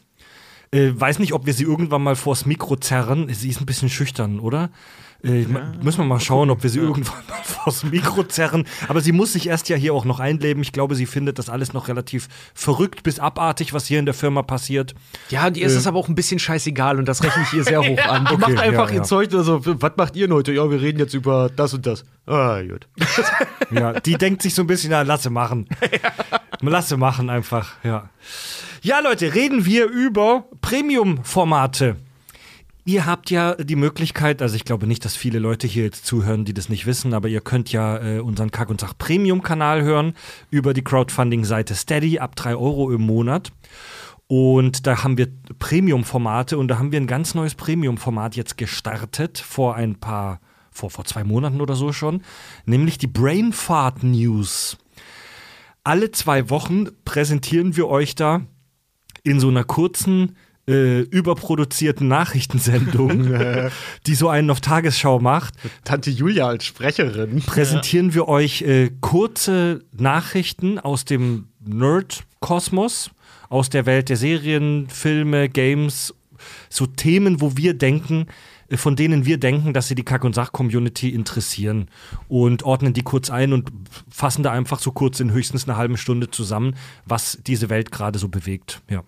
Äh, 0.72 0.92
weiß 0.94 1.20
nicht, 1.20 1.34
ob 1.34 1.46
wir 1.46 1.54
sie 1.54 1.66
irgendwann 1.66 2.02
mal 2.02 2.16
vors 2.16 2.46
Mikro 2.46 2.78
zerren. 2.78 3.28
Sie 3.34 3.50
ist 3.50 3.60
ein 3.60 3.66
bisschen 3.66 3.90
schüchtern, 3.90 4.40
oder? 4.40 4.70
Äh, 5.24 5.44
ma- 5.44 5.72
Müssen 5.84 6.00
wir 6.00 6.06
mal 6.06 6.20
schauen, 6.20 6.50
ob 6.50 6.64
wir 6.64 6.70
sie 6.72 6.80
irgendwann 6.80 7.24
mal 7.30 7.38
vors 7.44 7.84
Mikro 7.84 8.24
zerren. 8.24 8.66
Aber 8.88 9.02
sie 9.02 9.12
muss 9.12 9.34
sich 9.34 9.48
erst 9.48 9.70
ja 9.70 9.76
hier 9.78 9.94
auch 9.94 10.04
noch 10.06 10.20
einleben. 10.20 10.64
Ich 10.64 10.72
glaube, 10.72 10.96
sie 10.96 11.06
findet 11.06 11.38
das 11.38 11.48
alles 11.50 11.74
noch 11.74 11.88
relativ 11.90 12.28
verrückt 12.56 13.04
bis 13.04 13.20
abartig, 13.20 13.72
was 13.74 13.86
hier 13.86 14.00
in 14.00 14.06
der 14.06 14.16
Firma 14.16 14.42
passiert. 14.42 14.96
Ja, 15.30 15.46
und 15.48 15.58
ihr 15.58 15.68
ist 15.68 15.76
es 15.76 15.86
aber 15.86 16.00
auch 16.00 16.08
ein 16.10 16.16
bisschen 16.16 16.40
scheißegal 16.40 16.98
und 16.98 17.06
das 17.08 17.24
rechne 17.24 17.44
ich 17.44 17.54
ihr 17.54 17.64
sehr 17.64 17.82
hoch 17.82 18.00
an. 18.10 18.26
Die 18.26 18.34
Okay, 18.34 18.42
macht 18.54 18.58
einfach 18.64 18.88
ja, 18.90 18.94
ihr 18.96 18.98
ja. 19.02 19.04
Zeug, 19.04 19.34
also, 19.34 19.62
was 19.64 19.92
macht 19.96 20.16
ihr 20.16 20.28
denn 20.28 20.36
heute? 20.36 20.54
Ja, 20.54 20.70
wir 20.72 20.82
reden 20.82 20.98
jetzt 21.00 21.14
über 21.14 21.50
das 21.56 21.74
und 21.76 21.86
das. 21.86 22.04
Ah, 22.26 22.62
gut. 22.64 22.88
Ja, 23.72 23.94
die 24.02 24.16
denkt 24.16 24.42
sich 24.42 24.54
so 24.54 24.64
ein 24.64 24.68
bisschen, 24.68 24.90
na, 24.92 25.02
lasse 25.04 25.30
machen. 25.30 25.66
Lasse 26.60 26.98
machen 26.98 27.30
einfach, 27.30 27.76
ja. 27.84 28.10
Ja, 28.82 29.00
Leute, 29.00 29.34
reden 29.34 29.66
wir 29.66 29.86
über 29.86 30.44
Premium-Formate. 30.60 31.96
Ihr 32.84 33.06
habt 33.06 33.30
ja 33.30 33.54
die 33.56 33.76
Möglichkeit, 33.76 34.42
also 34.42 34.56
ich 34.56 34.66
glaube 34.66 34.88
nicht, 34.88 35.06
dass 35.06 35.16
viele 35.16 35.38
Leute 35.38 35.68
hier 35.68 35.84
jetzt 35.84 36.06
zuhören, 36.06 36.46
die 36.46 36.54
das 36.54 36.68
nicht 36.68 36.88
wissen, 36.88 37.14
aber 37.14 37.28
ihr 37.28 37.42
könnt 37.42 37.72
ja 37.72 37.98
äh, 37.98 38.20
unseren 38.20 38.50
Kack- 38.50 38.72
und 38.72 38.82
Sach-Premium-Kanal 38.82 39.84
hören 39.84 40.14
über 40.50 40.74
die 40.74 40.84
Crowdfunding-Seite 40.84 41.76
Steady 41.76 42.18
ab 42.18 42.36
3 42.36 42.56
Euro 42.56 42.92
im 42.92 43.02
Monat. 43.02 43.52
Und 44.26 44.88
da 44.88 45.04
haben 45.04 45.18
wir 45.18 45.28
Premium-Formate 45.60 46.58
und 46.58 46.70
da 46.70 46.80
haben 46.80 46.92
wir 46.92 47.00
ein 47.00 47.06
ganz 47.06 47.36
neues 47.36 47.54
Premium-Format 47.54 48.36
jetzt 48.36 48.58
gestartet 48.58 49.38
vor 49.38 49.76
ein 49.76 50.00
paar, 50.00 50.40
vor, 50.72 50.90
vor 50.90 51.06
zwei 51.06 51.24
Monaten 51.24 51.62
oder 51.62 51.76
so 51.76 51.94
schon, 51.94 52.24
nämlich 52.66 52.98
die 52.98 53.08
Brainfart 53.08 54.04
News. 54.04 54.78
Alle 55.84 56.12
zwei 56.12 56.50
Wochen 56.50 56.88
präsentieren 57.06 57.76
wir 57.76 57.90
euch 57.90 58.16
da 58.16 58.42
in 59.24 59.40
so 59.40 59.50
einer 59.50 59.66
kurzen, 59.66 60.36
äh, 60.72 61.00
überproduzierten 61.02 62.08
Nachrichtensendung, 62.08 63.34
die 64.08 64.16
so 64.16 64.30
einen 64.30 64.50
auf 64.50 64.62
Tagesschau 64.62 65.20
macht, 65.20 65.54
Tante 65.84 66.10
Julia 66.10 66.48
als 66.48 66.66
Sprecherin. 66.66 67.42
präsentieren 67.42 68.14
wir 68.14 68.28
euch 68.28 68.62
äh, 68.62 68.92
kurze 69.02 69.84
Nachrichten 69.92 70.80
aus 70.80 71.06
dem 71.06 71.48
Nerd-Kosmos, 71.66 73.12
aus 73.50 73.70
der 73.70 73.86
Welt 73.86 74.10
der 74.10 74.18
Serien, 74.18 74.88
Filme, 74.90 75.50
Games, 75.50 76.14
so 76.70 76.86
Themen, 76.86 77.42
wo 77.42 77.58
wir 77.58 77.74
denken, 77.74 78.28
äh, 78.70 78.78
von 78.78 78.96
denen 78.96 79.26
wir 79.26 79.38
denken, 79.38 79.74
dass 79.74 79.88
sie 79.88 79.96
die 79.96 80.04
Kack- 80.04 80.24
und 80.24 80.34
Sach-Community 80.34 81.10
interessieren 81.10 81.88
und 82.28 82.64
ordnen 82.64 82.94
die 82.94 83.04
kurz 83.04 83.30
ein 83.30 83.54
und 83.54 83.72
fassen 84.10 84.44
da 84.44 84.52
einfach 84.52 84.80
so 84.80 84.92
kurz 84.92 85.20
in 85.20 85.32
höchstens 85.32 85.68
einer 85.68 85.78
halben 85.78 85.98
Stunde 85.98 86.32
zusammen, 86.32 86.76
was 87.06 87.40
diese 87.46 87.70
Welt 87.70 87.92
gerade 87.92 88.18
so 88.18 88.30
bewegt. 88.30 88.82
Ja. 88.90 89.04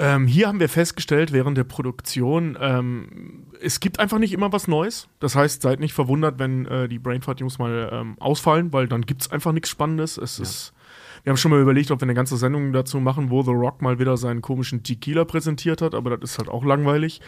Ähm, 0.00 0.26
hier 0.26 0.48
haben 0.48 0.60
wir 0.60 0.70
festgestellt 0.70 1.30
während 1.32 1.58
der 1.58 1.64
Produktion, 1.64 2.56
ähm, 2.58 3.44
es 3.60 3.80
gibt 3.80 4.00
einfach 4.00 4.18
nicht 4.18 4.32
immer 4.32 4.50
was 4.50 4.66
Neues. 4.66 5.08
Das 5.20 5.36
heißt, 5.36 5.60
seid 5.60 5.78
nicht 5.78 5.92
verwundert, 5.92 6.38
wenn 6.38 6.64
äh, 6.64 6.88
die 6.88 6.98
Brainfart 6.98 7.40
News 7.40 7.58
mal 7.58 7.90
ähm, 7.92 8.16
ausfallen, 8.18 8.72
weil 8.72 8.88
dann 8.88 9.02
gibt 9.02 9.20
es 9.22 9.30
einfach 9.30 9.52
nichts 9.52 9.68
Spannendes. 9.68 10.16
Es 10.16 10.38
ist, 10.38 10.72
wir 11.22 11.30
haben 11.30 11.36
schon 11.36 11.50
mal 11.50 11.60
überlegt, 11.60 11.90
ob 11.90 12.00
wir 12.00 12.06
eine 12.06 12.14
ganze 12.14 12.38
Sendung 12.38 12.72
dazu 12.72 12.98
machen, 12.98 13.28
wo 13.28 13.42
The 13.42 13.50
Rock 13.50 13.82
mal 13.82 13.98
wieder 13.98 14.16
seinen 14.16 14.40
komischen 14.40 14.82
Tequila 14.82 15.26
präsentiert 15.26 15.82
hat, 15.82 15.94
aber 15.94 16.16
das 16.16 16.30
ist 16.30 16.38
halt 16.38 16.48
auch 16.48 16.64
langweilig. 16.64 17.20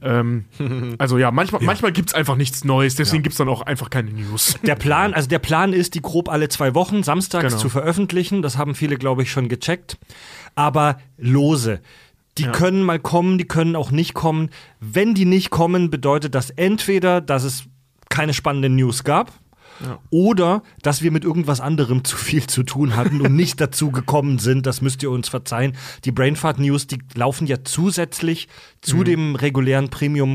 Ähm, 0.00 0.46
also 0.98 1.18
ja, 1.18 1.30
manchmal, 1.30 1.62
manchmal 1.62 1.92
gibt 1.92 2.08
es 2.08 2.14
einfach 2.14 2.36
nichts 2.36 2.64
Neues, 2.64 2.94
deswegen 2.94 3.22
gibt 3.22 3.34
es 3.34 3.38
dann 3.38 3.50
auch 3.50 3.60
einfach 3.60 3.90
keine 3.90 4.10
News. 4.12 4.58
Der 4.62 4.76
Plan, 4.76 5.12
also 5.12 5.28
der 5.28 5.40
Plan 5.40 5.74
ist, 5.74 5.94
die 5.94 6.00
grob 6.00 6.30
alle 6.30 6.48
zwei 6.48 6.74
Wochen 6.74 7.02
samstags 7.02 7.48
Genau. 7.48 7.58
zu 7.58 7.68
veröffentlichen. 7.68 8.40
Das 8.40 8.56
haben 8.56 8.74
viele, 8.74 8.96
glaube 8.96 9.22
ich, 9.22 9.30
schon 9.30 9.48
gecheckt. 9.50 9.98
Aber 10.54 10.98
lose. 11.18 11.80
Die 12.38 12.44
können 12.44 12.82
mal 12.82 12.98
kommen, 12.98 13.38
die 13.38 13.46
können 13.46 13.76
auch 13.76 13.90
nicht 13.90 14.14
kommen. 14.14 14.50
Wenn 14.80 15.14
die 15.14 15.24
nicht 15.24 15.50
kommen, 15.50 15.90
bedeutet 15.90 16.34
das 16.34 16.50
entweder, 16.50 17.20
dass 17.20 17.44
es 17.44 17.64
keine 18.08 18.34
spannenden 18.34 18.76
News 18.76 19.04
gab 19.04 19.32
Oder 20.10 20.62
dass 20.82 21.02
wir 21.02 21.10
mit 21.10 21.24
irgendwas 21.24 21.60
anderem 21.60 22.04
zu 22.04 22.16
viel 22.16 22.46
zu 22.46 22.62
tun 22.62 22.96
hatten 22.96 23.20
und 23.20 23.34
nicht 23.34 23.60
dazu 23.60 23.90
gekommen 23.90 24.38
sind. 24.38 24.66
Das 24.66 24.80
müsst 24.80 25.02
ihr 25.02 25.10
uns 25.10 25.28
verzeihen. 25.28 25.76
Die 26.04 26.12
Brainfart 26.12 26.58
News, 26.58 26.86
die 26.86 26.98
laufen 27.14 27.46
ja 27.46 27.64
zusätzlich 27.64 28.48
zu 28.80 28.96
Mhm. 28.98 29.04
dem 29.04 29.34
regulären 29.36 29.88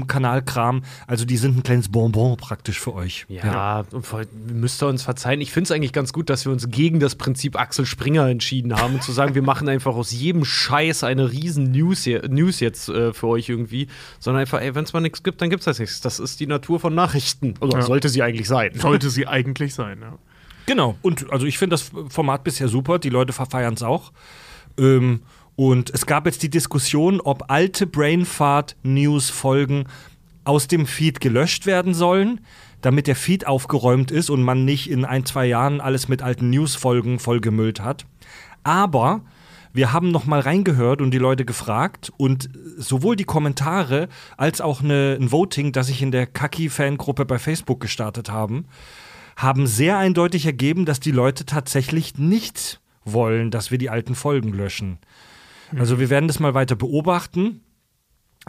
Premium-Kanal-Kram. 0.04 0.84
Also 1.08 1.26
die 1.26 1.38
sind 1.38 1.58
ein 1.58 1.64
kleines 1.64 1.90
Bonbon 1.90 2.38
praktisch 2.38 2.80
für 2.80 2.94
euch. 2.94 3.26
Ja, 3.30 3.86
und 3.92 4.06
vor- 4.06 4.24
müsst 4.52 4.82
ihr 4.84 4.88
uns 4.88 5.04
verzeihen. 5.04 5.42
Ich 5.42 5.52
finde 5.52 5.66
es 5.66 5.72
eigentlich 5.72 5.94
ganz 5.94 6.14
gut, 6.14 6.30
dass 6.30 6.46
wir 6.46 6.52
uns 6.52 6.70
gegen 6.70 7.00
das 7.00 7.16
Prinzip 7.16 7.60
Axel 7.60 7.86
Springer 7.86 8.28
entschieden 8.28 8.74
haben 8.76 8.96
und 8.96 9.04
zu 9.04 9.12
sagen, 9.12 9.36
wir 9.36 9.42
machen 9.44 9.70
einfach 9.70 9.96
aus 9.96 10.12
jedem 10.12 10.46
Scheiß 10.46 11.04
eine 11.04 11.32
riesen 11.32 11.72
News, 11.72 12.08
News 12.28 12.60
jetzt 12.60 12.90
äh, 12.90 13.14
für 13.14 13.28
euch 13.28 13.50
irgendwie, 13.50 13.88
sondern 14.20 14.42
einfach, 14.42 14.62
ey, 14.62 14.74
wenn 14.76 14.84
es 14.84 14.94
mal 14.94 15.00
nichts 15.02 15.24
gibt, 15.24 15.42
dann 15.42 15.50
gibt 15.50 15.62
es 15.62 15.66
das 15.66 15.80
nichts. 15.80 16.02
Das 16.02 16.20
ist 16.20 16.40
die 16.40 16.48
Natur 16.48 16.80
von 16.80 16.94
Nachrichten. 16.96 17.54
Oder 17.62 17.82
sollte 17.82 18.10
sie 18.10 18.24
eigentlich 18.24 18.48
sein. 18.48 18.72
Sollte 18.76 19.10
sie 19.10 19.28
eigentlich 19.30 19.74
sein, 19.74 20.00
ja. 20.02 20.18
Genau. 20.66 20.98
Und 21.02 21.32
also 21.32 21.48
ich 21.48 21.58
finde 21.58 21.74
das 21.74 21.92
Format 22.10 22.44
bisher 22.44 22.68
super. 22.68 23.00
Die 23.00 23.10
Leute 23.10 23.34
verfeiern 23.34 23.74
es 23.74 23.82
auch. 23.82 24.12
Ähm, 24.78 25.22
und 25.56 25.90
es 25.90 26.06
gab 26.06 26.28
jetzt 26.28 26.44
die 26.44 26.50
Diskussion, 26.50 27.20
ob 27.20 27.50
alte 27.50 27.88
Brainfart-News-Folgen 27.88 29.86
aus 30.44 30.68
dem 30.68 30.86
Feed 30.86 31.20
gelöscht 31.20 31.66
werden 31.66 31.94
sollen, 31.94 32.42
damit 32.82 33.08
der 33.08 33.16
Feed 33.16 33.48
aufgeräumt 33.48 34.12
ist 34.12 34.30
und 34.30 34.42
man 34.44 34.64
nicht 34.64 34.90
in 34.90 35.06
ein, 35.06 35.26
zwei 35.26 35.48
Jahren 35.48 35.82
alles 35.82 36.08
mit 36.08 36.22
alten 36.22 36.50
News-Folgen 36.50 37.20
vollgemüllt 37.20 37.82
hat. 37.82 38.06
Aber 38.64 39.22
wir 39.74 39.92
haben 39.92 40.12
noch 40.12 40.26
mal 40.26 40.40
reingehört 40.40 41.02
und 41.02 41.12
die 41.12 41.18
Leute 41.18 41.46
gefragt 41.46 42.12
und 42.18 42.50
sowohl 42.78 43.16
die 43.16 43.26
Kommentare 43.26 44.08
als 44.38 44.62
auch 44.62 44.82
eine, 44.82 45.18
ein 45.20 45.32
Voting, 45.32 45.72
das 45.72 45.90
ich 45.90 46.02
in 46.02 46.12
der 46.12 46.26
Kaki-Fangruppe 46.26 47.26
bei 47.26 47.38
Facebook 47.38 47.80
gestartet 47.80 48.32
haben, 48.32 48.66
haben 49.40 49.68
sehr 49.68 49.98
eindeutig 49.98 50.46
ergeben, 50.46 50.86
dass 50.86 51.00
die 51.00 51.12
Leute 51.12 51.46
tatsächlich 51.46 52.18
nicht 52.18 52.82
wollen, 53.06 53.52
dass 53.52 53.72
wir 53.72 53.78
die 53.78 53.90
alten 53.90 54.14
Folgen 54.14 54.52
löschen. 54.52 55.00
Also 55.78 55.98
wir 55.98 56.10
werden 56.10 56.28
das 56.28 56.40
mal 56.40 56.54
weiter 56.54 56.76
beobachten. 56.76 57.62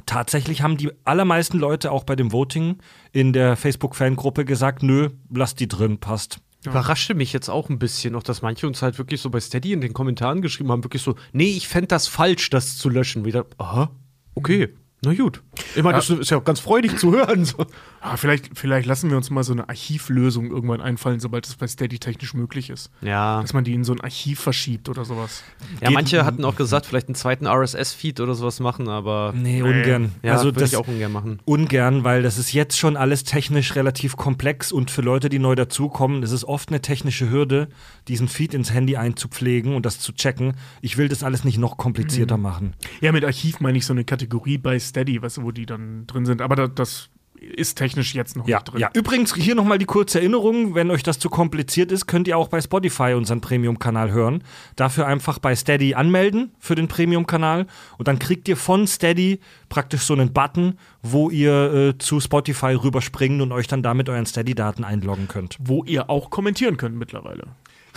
Tatsächlich 0.04 0.62
haben 0.62 0.76
die 0.76 0.90
allermeisten 1.04 1.58
Leute 1.58 1.92
auch 1.92 2.02
bei 2.02 2.16
dem 2.16 2.32
Voting 2.32 2.78
in 3.12 3.32
der 3.32 3.56
Facebook-Fangruppe 3.56 4.44
gesagt, 4.44 4.82
nö, 4.82 5.10
lass 5.32 5.54
die 5.54 5.68
drin, 5.68 5.98
passt. 5.98 6.40
Überraschte 6.64 7.14
mich 7.14 7.32
jetzt 7.32 7.48
auch 7.48 7.68
ein 7.68 7.78
bisschen, 7.78 8.16
auch 8.16 8.22
dass 8.22 8.42
manche 8.42 8.66
uns 8.66 8.82
halt 8.82 8.98
wirklich 8.98 9.20
so 9.20 9.30
bei 9.30 9.40
Steady 9.40 9.72
in 9.72 9.80
den 9.80 9.92
Kommentaren 9.92 10.42
geschrieben 10.42 10.72
haben, 10.72 10.84
wirklich 10.84 11.02
so, 11.02 11.14
nee, 11.32 11.56
ich 11.56 11.68
fände 11.68 11.86
das 11.86 12.08
falsch, 12.08 12.50
das 12.50 12.76
zu 12.76 12.88
löschen. 12.88 13.24
Wieder, 13.24 13.46
aha, 13.58 13.90
okay, 14.34 14.68
na 15.02 15.14
gut. 15.14 15.42
Ich 15.74 15.82
meine, 15.82 15.96
das 15.98 16.10
ist 16.10 16.30
ja 16.30 16.36
auch 16.38 16.44
ganz 16.44 16.60
freudig 16.60 16.98
zu 16.98 17.12
hören. 17.12 17.44
So. 17.44 17.66
Ah, 18.00 18.16
vielleicht, 18.16 18.58
vielleicht 18.58 18.86
lassen 18.86 19.10
wir 19.10 19.16
uns 19.16 19.30
mal 19.30 19.42
so 19.44 19.52
eine 19.52 19.68
Archivlösung 19.68 20.50
irgendwann 20.50 20.80
einfallen, 20.80 21.20
sobald 21.20 21.46
es 21.46 21.54
bei 21.56 21.66
Steady 21.66 21.98
technisch 21.98 22.34
möglich 22.34 22.70
ist. 22.70 22.90
Ja. 23.02 23.40
Dass 23.42 23.52
man 23.52 23.64
die 23.64 23.74
in 23.74 23.84
so 23.84 23.92
ein 23.92 24.00
Archiv 24.00 24.40
verschiebt 24.40 24.88
oder 24.88 25.04
sowas. 25.04 25.42
Ja, 25.80 25.88
Geht- 25.88 25.94
manche 25.94 26.24
hatten 26.24 26.44
auch 26.44 26.56
gesagt, 26.56 26.86
vielleicht 26.86 27.08
einen 27.08 27.14
zweiten 27.14 27.46
RSS-Feed 27.46 28.20
oder 28.20 28.34
sowas 28.34 28.60
machen, 28.60 28.88
aber 28.88 29.32
Nee, 29.36 29.62
ungern. 29.62 30.12
ja, 30.22 30.32
also 30.32 30.44
würde 30.46 30.60
das 30.60 30.72
ich 30.72 30.76
auch 30.78 30.88
ungern 30.88 31.12
machen. 31.12 31.40
ungern, 31.44 32.04
weil 32.04 32.22
das 32.22 32.38
ist 32.38 32.52
jetzt 32.52 32.78
schon 32.78 32.96
alles 32.96 33.24
technisch 33.24 33.74
relativ 33.76 34.16
komplex 34.16 34.72
und 34.72 34.90
für 34.90 35.02
Leute, 35.02 35.28
die 35.28 35.38
neu 35.38 35.54
dazukommen, 35.54 36.22
ist 36.22 36.32
es 36.32 36.44
oft 36.46 36.70
eine 36.70 36.80
technische 36.80 37.30
Hürde, 37.30 37.68
diesen 38.08 38.28
Feed 38.28 38.54
ins 38.54 38.72
Handy 38.72 38.96
einzupflegen 38.96 39.74
und 39.74 39.84
das 39.86 39.98
zu 40.00 40.12
checken. 40.12 40.54
Ich 40.80 40.96
will 40.96 41.08
das 41.08 41.22
alles 41.22 41.44
nicht 41.44 41.58
noch 41.58 41.76
komplizierter 41.76 42.36
Mhm. 42.36 42.42
machen. 42.42 42.72
Ja, 43.00 43.12
mit 43.12 43.24
Archiv 43.24 43.60
meine 43.60 43.76
ich 43.78 43.84
so 43.86 43.92
eine 43.92 44.04
Kategorie 44.04 44.58
bei 44.58 44.78
Steady, 44.78 45.20
weißt 45.20 45.38
du, 45.38 45.42
wo 45.42 45.49
die 45.52 45.66
dann 45.66 46.06
drin 46.06 46.26
sind. 46.26 46.42
Aber 46.42 46.56
da, 46.56 46.66
das 46.68 47.10
ist 47.40 47.76
technisch 47.76 48.14
jetzt 48.14 48.36
noch 48.36 48.46
Ja, 48.46 48.58
nicht 48.58 48.72
drin. 48.72 48.80
ja. 48.80 48.90
Übrigens 48.92 49.34
hier 49.34 49.54
nochmal 49.54 49.78
die 49.78 49.86
kurze 49.86 50.18
Erinnerung, 50.18 50.74
wenn 50.74 50.90
euch 50.90 51.02
das 51.02 51.18
zu 51.18 51.30
kompliziert 51.30 51.90
ist, 51.90 52.06
könnt 52.06 52.28
ihr 52.28 52.36
auch 52.36 52.48
bei 52.48 52.60
Spotify 52.60 53.14
unseren 53.16 53.40
Premium-Kanal 53.40 54.10
hören. 54.12 54.44
Dafür 54.76 55.06
einfach 55.06 55.38
bei 55.38 55.56
Steady 55.56 55.94
anmelden 55.94 56.52
für 56.58 56.74
den 56.74 56.86
Premium-Kanal 56.86 57.66
und 57.96 58.08
dann 58.08 58.18
kriegt 58.18 58.46
ihr 58.46 58.58
von 58.58 58.86
Steady 58.86 59.40
praktisch 59.70 60.02
so 60.02 60.12
einen 60.12 60.34
Button, 60.34 60.74
wo 61.02 61.30
ihr 61.30 61.72
äh, 61.72 61.98
zu 61.98 62.20
Spotify 62.20 62.74
rüberspringen 62.74 63.40
und 63.40 63.52
euch 63.52 63.66
dann 63.68 63.82
damit 63.82 64.10
euren 64.10 64.26
Steady-Daten 64.26 64.84
einloggen 64.84 65.26
könnt. 65.26 65.56
Wo 65.60 65.82
ihr 65.84 66.10
auch 66.10 66.28
kommentieren 66.28 66.76
könnt 66.76 66.96
mittlerweile. 66.96 67.44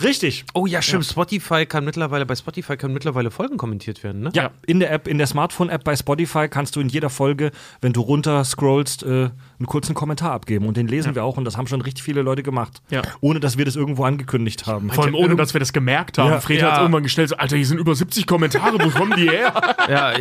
Richtig. 0.02 0.44
Oh 0.54 0.66
ja, 0.66 0.82
stimmt. 0.82 1.06
Spotify 1.06 1.66
kann 1.66 1.84
mittlerweile, 1.84 2.26
bei 2.26 2.34
Spotify 2.34 2.76
können 2.76 2.94
mittlerweile 2.94 3.30
Folgen 3.30 3.56
kommentiert 3.56 4.02
werden, 4.02 4.22
ne? 4.22 4.30
Ja, 4.34 4.50
in 4.66 4.80
der 4.80 4.90
App, 4.92 5.06
in 5.08 5.18
der 5.18 5.26
Smartphone-App 5.26 5.84
bei 5.84 5.96
Spotify 5.96 6.48
kannst 6.48 6.76
du 6.76 6.80
in 6.80 6.88
jeder 6.88 7.10
Folge, 7.10 7.50
wenn 7.80 7.92
du 7.92 8.00
runter 8.00 8.44
scrollst, 8.44 9.02
äh, 9.02 9.06
einen 9.06 9.66
kurzen 9.66 9.94
Kommentar 9.94 10.32
abgeben. 10.32 10.66
Und 10.66 10.76
den 10.76 10.88
lesen 10.88 11.14
wir 11.14 11.24
auch 11.24 11.36
und 11.36 11.44
das 11.44 11.56
haben 11.56 11.66
schon 11.66 11.80
richtig 11.80 12.02
viele 12.02 12.22
Leute 12.22 12.42
gemacht. 12.42 12.82
Ja. 12.90 13.02
Ohne 13.20 13.40
dass 13.40 13.56
wir 13.58 13.64
das 13.64 13.76
irgendwo 13.76 14.04
angekündigt 14.04 14.66
haben. 14.66 14.90
Vor 14.90 15.04
allem 15.04 15.14
ohne, 15.14 15.36
dass 15.36 15.54
wir 15.54 15.60
das 15.60 15.72
gemerkt 15.72 16.18
haben. 16.18 16.30
Ja. 16.30 16.40
Fred 16.40 16.60
Ja. 16.60 16.72
hat 16.72 16.80
irgendwann 16.80 17.02
gestellt, 17.02 17.28
so, 17.30 17.36
Alter, 17.36 17.56
hier 17.56 17.66
sind 17.66 17.78
über 17.78 17.94
70 17.94 18.26
Kommentare, 18.26 18.78
wo 18.80 18.90
kommen 18.90 19.14
die 19.16 19.28
her? 19.28 19.52
Ja, 19.88 20.12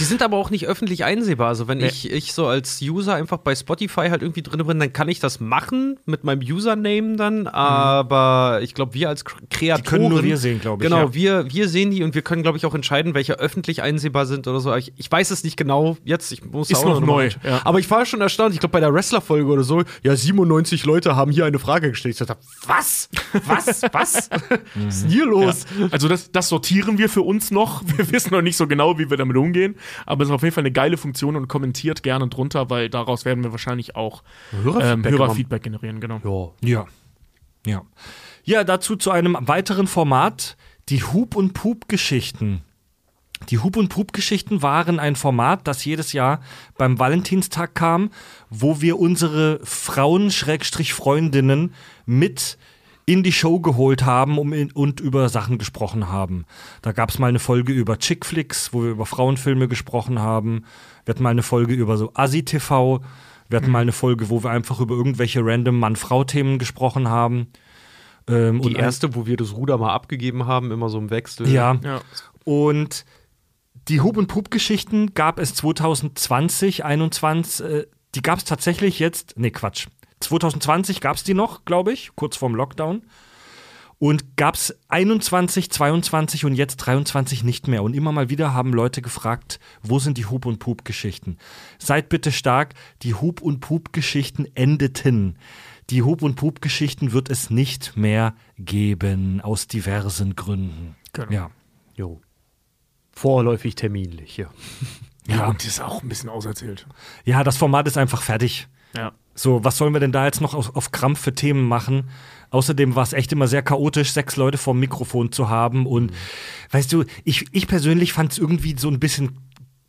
die 0.00 0.04
sind 0.04 0.20
aber 0.22 0.36
auch 0.36 0.50
nicht 0.50 0.66
öffentlich 0.66 1.04
einsehbar. 1.04 1.48
Also 1.48 1.68
wenn 1.68 1.80
ich, 1.80 2.10
ich 2.10 2.32
so 2.32 2.46
als 2.48 2.82
User 2.82 3.14
einfach 3.14 3.38
bei 3.38 3.54
Spotify 3.54 4.08
halt 4.08 4.20
irgendwie 4.22 4.42
drin 4.42 4.66
bin, 4.66 4.80
dann 4.80 4.92
kann 4.92 5.08
ich 5.08 5.20
das 5.20 5.38
machen 5.38 5.98
mit 6.06 6.24
meinem 6.24 6.40
Username 6.40 7.16
dann. 7.16 7.46
Aber 7.46 8.60
ich 8.62 8.74
glaube, 8.74 8.94
wir 8.94 9.08
als 9.08 9.21
K- 9.24 9.36
Kreatoren. 9.50 9.84
können 9.84 10.08
nur 10.08 10.22
wir 10.22 10.36
sehen, 10.36 10.60
glaub 10.60 10.80
ich, 10.80 10.84
Genau, 10.88 10.98
ja. 11.06 11.14
wir, 11.14 11.52
wir 11.52 11.68
sehen 11.68 11.90
die 11.90 12.02
und 12.02 12.14
wir 12.14 12.22
können, 12.22 12.42
glaube 12.42 12.58
ich, 12.58 12.66
auch 12.66 12.74
entscheiden, 12.74 13.14
welche 13.14 13.38
öffentlich 13.38 13.82
einsehbar 13.82 14.26
sind 14.26 14.46
oder 14.48 14.60
so. 14.60 14.74
Ich, 14.74 14.92
ich 14.96 15.10
weiß 15.10 15.30
es 15.30 15.44
nicht 15.44 15.56
genau 15.56 15.96
jetzt. 16.04 16.32
Ich 16.32 16.44
muss 16.44 16.70
Ist 16.70 16.84
noch 16.84 17.00
mal 17.00 17.06
neu, 17.06 17.30
ja. 17.44 17.60
Aber 17.64 17.78
ich 17.78 17.90
war 17.90 18.04
schon 18.06 18.20
erstaunt. 18.20 18.54
Ich 18.54 18.60
glaube, 18.60 18.72
bei 18.72 18.80
der 18.80 18.92
Wrestler-Folge 18.92 19.50
oder 19.50 19.62
so, 19.62 19.82
ja, 20.02 20.14
97 20.16 20.84
Leute 20.84 21.16
haben 21.16 21.30
hier 21.30 21.44
eine 21.44 21.58
Frage 21.58 21.90
gestellt. 21.90 22.20
Ich 22.20 22.26
dachte, 22.26 22.42
was? 22.66 23.08
Was? 23.46 23.82
Was? 23.92 24.30
Was 24.74 24.94
ist 24.96 25.02
denn 25.04 25.10
hier 25.10 25.26
los? 25.26 25.64
Also 25.90 26.08
das, 26.08 26.30
das 26.32 26.48
sortieren 26.48 26.98
wir 26.98 27.08
für 27.08 27.22
uns 27.22 27.50
noch. 27.50 27.82
Wir 27.96 28.10
wissen 28.12 28.32
noch 28.32 28.42
nicht 28.42 28.56
so 28.56 28.66
genau, 28.66 28.98
wie 28.98 29.10
wir 29.10 29.16
damit 29.16 29.36
umgehen. 29.36 29.76
Aber 30.06 30.22
es 30.22 30.28
ist 30.28 30.34
auf 30.34 30.42
jeden 30.42 30.54
Fall 30.54 30.62
eine 30.62 30.72
geile 30.72 30.96
Funktion 30.96 31.36
und 31.36 31.48
kommentiert 31.48 32.02
gerne 32.02 32.28
drunter, 32.28 32.70
weil 32.70 32.88
daraus 32.88 33.24
werden 33.24 33.42
wir 33.44 33.52
wahrscheinlich 33.52 33.96
auch 33.96 34.22
ähm, 34.52 34.64
Hörerfeedback 34.64 35.12
Hörerfeedback 35.12 35.62
generieren. 35.62 36.00
Genau. 36.00 36.54
Ja. 36.62 36.68
Ja. 36.68 36.86
Ja, 37.64 37.82
dazu 38.64 38.96
zu 38.96 39.10
einem 39.10 39.36
weiteren 39.40 39.86
Format, 39.86 40.56
die 40.88 41.02
Hub- 41.02 41.36
und 41.36 41.52
Pup-Geschichten. 41.54 42.62
Die 43.48 43.58
Hub- 43.58 43.76
und 43.76 43.88
Pup-Geschichten 43.88 44.62
waren 44.62 45.00
ein 45.00 45.16
Format, 45.16 45.66
das 45.66 45.84
jedes 45.84 46.12
Jahr 46.12 46.40
beim 46.78 46.98
Valentinstag 46.98 47.74
kam, 47.74 48.10
wo 48.50 48.80
wir 48.80 48.98
unsere 48.98 49.60
Frauen-Freundinnen 49.64 51.74
mit 52.06 52.56
in 53.04 53.24
die 53.24 53.32
Show 53.32 53.58
geholt 53.60 54.04
haben 54.04 54.38
um 54.38 54.52
in, 54.52 54.70
und 54.70 55.00
über 55.00 55.28
Sachen 55.28 55.58
gesprochen 55.58 56.08
haben. 56.08 56.46
Da 56.82 56.92
gab 56.92 57.10
es 57.10 57.18
mal 57.18 57.26
eine 57.26 57.40
Folge 57.40 57.72
über 57.72 57.98
Chickflicks, 57.98 58.72
wo 58.72 58.84
wir 58.84 58.90
über 58.90 59.06
Frauenfilme 59.06 59.66
gesprochen 59.66 60.20
haben. 60.20 60.64
Wir 61.04 61.14
hatten 61.14 61.24
mal 61.24 61.30
eine 61.30 61.42
Folge 61.42 61.74
über 61.74 61.96
so 61.96 62.12
Asi-TV. 62.14 63.00
Wir 63.48 63.56
hatten 63.56 63.72
mal 63.72 63.82
eine 63.82 63.90
Folge, 63.92 64.30
wo 64.30 64.44
wir 64.44 64.50
einfach 64.50 64.78
über 64.80 64.94
irgendwelche 64.94 65.44
random 65.44 65.80
Mann-Frau-Themen 65.80 66.58
gesprochen 66.58 67.08
haben. 67.08 67.48
Ähm, 68.28 68.60
Die 68.62 68.74
erste, 68.74 69.14
wo 69.14 69.26
wir 69.26 69.36
das 69.36 69.54
Ruder 69.54 69.78
mal 69.78 69.92
abgegeben 69.92 70.46
haben, 70.46 70.70
immer 70.70 70.88
so 70.88 70.98
im 70.98 71.10
Wechsel. 71.10 71.48
ja. 71.48 71.78
Ja. 71.82 72.00
Und 72.44 73.04
die 73.88 74.00
Hub- 74.00 74.16
und 74.16 74.26
Pup-Geschichten 74.28 75.14
gab 75.14 75.38
es 75.38 75.54
2020, 75.54 76.84
21, 76.84 77.64
äh, 77.66 77.86
die 78.14 78.22
gab 78.22 78.38
es 78.38 78.44
tatsächlich 78.44 78.98
jetzt, 78.98 79.34
nee, 79.36 79.50
Quatsch. 79.50 79.86
2020 80.20 81.00
gab 81.00 81.16
es 81.16 81.24
die 81.24 81.34
noch, 81.34 81.64
glaube 81.64 81.92
ich, 81.92 82.10
kurz 82.14 82.36
vorm 82.36 82.54
Lockdown. 82.54 83.02
Und 83.98 84.36
gab 84.36 84.56
es 84.56 84.76
21, 84.88 85.70
22 85.70 86.44
und 86.44 86.54
jetzt 86.54 86.76
23 86.78 87.44
nicht 87.44 87.68
mehr. 87.68 87.84
Und 87.84 87.94
immer 87.94 88.10
mal 88.10 88.30
wieder 88.30 88.52
haben 88.52 88.72
Leute 88.72 89.00
gefragt, 89.00 89.60
wo 89.82 90.00
sind 90.00 90.18
die 90.18 90.26
Hub- 90.26 90.46
und 90.46 90.58
Pup-Geschichten? 90.58 91.38
Seid 91.78 92.08
bitte 92.08 92.32
stark, 92.32 92.74
die 93.02 93.14
Hub- 93.14 93.40
und 93.40 93.60
Pup-Geschichten 93.60 94.46
endeten. 94.56 95.38
Die 95.92 96.02
Hub- 96.02 96.22
und 96.22 96.36
Pup-Geschichten 96.36 97.12
wird 97.12 97.28
es 97.28 97.50
nicht 97.50 97.98
mehr 97.98 98.34
geben, 98.58 99.42
aus 99.42 99.66
diversen 99.66 100.36
Gründen. 100.36 100.96
Genau. 101.12 101.30
Ja. 101.30 101.50
Jo. 101.94 102.20
Vorläufig 103.12 103.74
terminlich, 103.74 104.36
ja. 104.38 104.48
Ja, 105.28 105.46
und 105.46 105.60
das 105.60 105.66
ist 105.68 105.80
auch 105.80 106.02
ein 106.02 106.08
bisschen 106.08 106.28
auserzählt. 106.30 106.84
Ja, 107.24 107.44
das 107.44 107.56
Format 107.56 107.86
ist 107.86 107.96
einfach 107.96 108.22
fertig. 108.22 108.66
Ja. 108.96 109.12
So, 109.36 109.62
was 109.62 109.76
sollen 109.76 109.92
wir 109.92 110.00
denn 110.00 110.10
da 110.10 110.24
jetzt 110.24 110.40
noch 110.40 110.52
auf, 110.54 110.74
auf 110.74 110.90
Krampf 110.90 111.20
für 111.20 111.32
Themen 111.32 111.62
machen? 111.68 112.08
Außerdem 112.50 112.96
war 112.96 113.04
es 113.04 113.12
echt 113.12 113.30
immer 113.30 113.46
sehr 113.46 113.62
chaotisch, 113.62 114.10
sechs 114.12 114.34
Leute 114.34 114.58
vorm 114.58 114.80
Mikrofon 114.80 115.30
zu 115.30 115.48
haben. 115.48 115.86
Und 115.86 116.10
weißt 116.72 116.92
du, 116.92 117.04
ich, 117.22 117.44
ich 117.52 117.68
persönlich 117.68 118.12
fand 118.14 118.32
es 118.32 118.38
irgendwie 118.38 118.74
so 118.76 118.88
ein 118.88 118.98
bisschen 118.98 119.38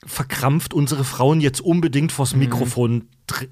verkrampft, 0.06 0.72
unsere 0.74 1.04
Frauen 1.04 1.42
jetzt 1.42 1.62
unbedingt 1.62 2.12
vors 2.12 2.36
Mikrofon 2.36 3.08
dr- 3.26 3.48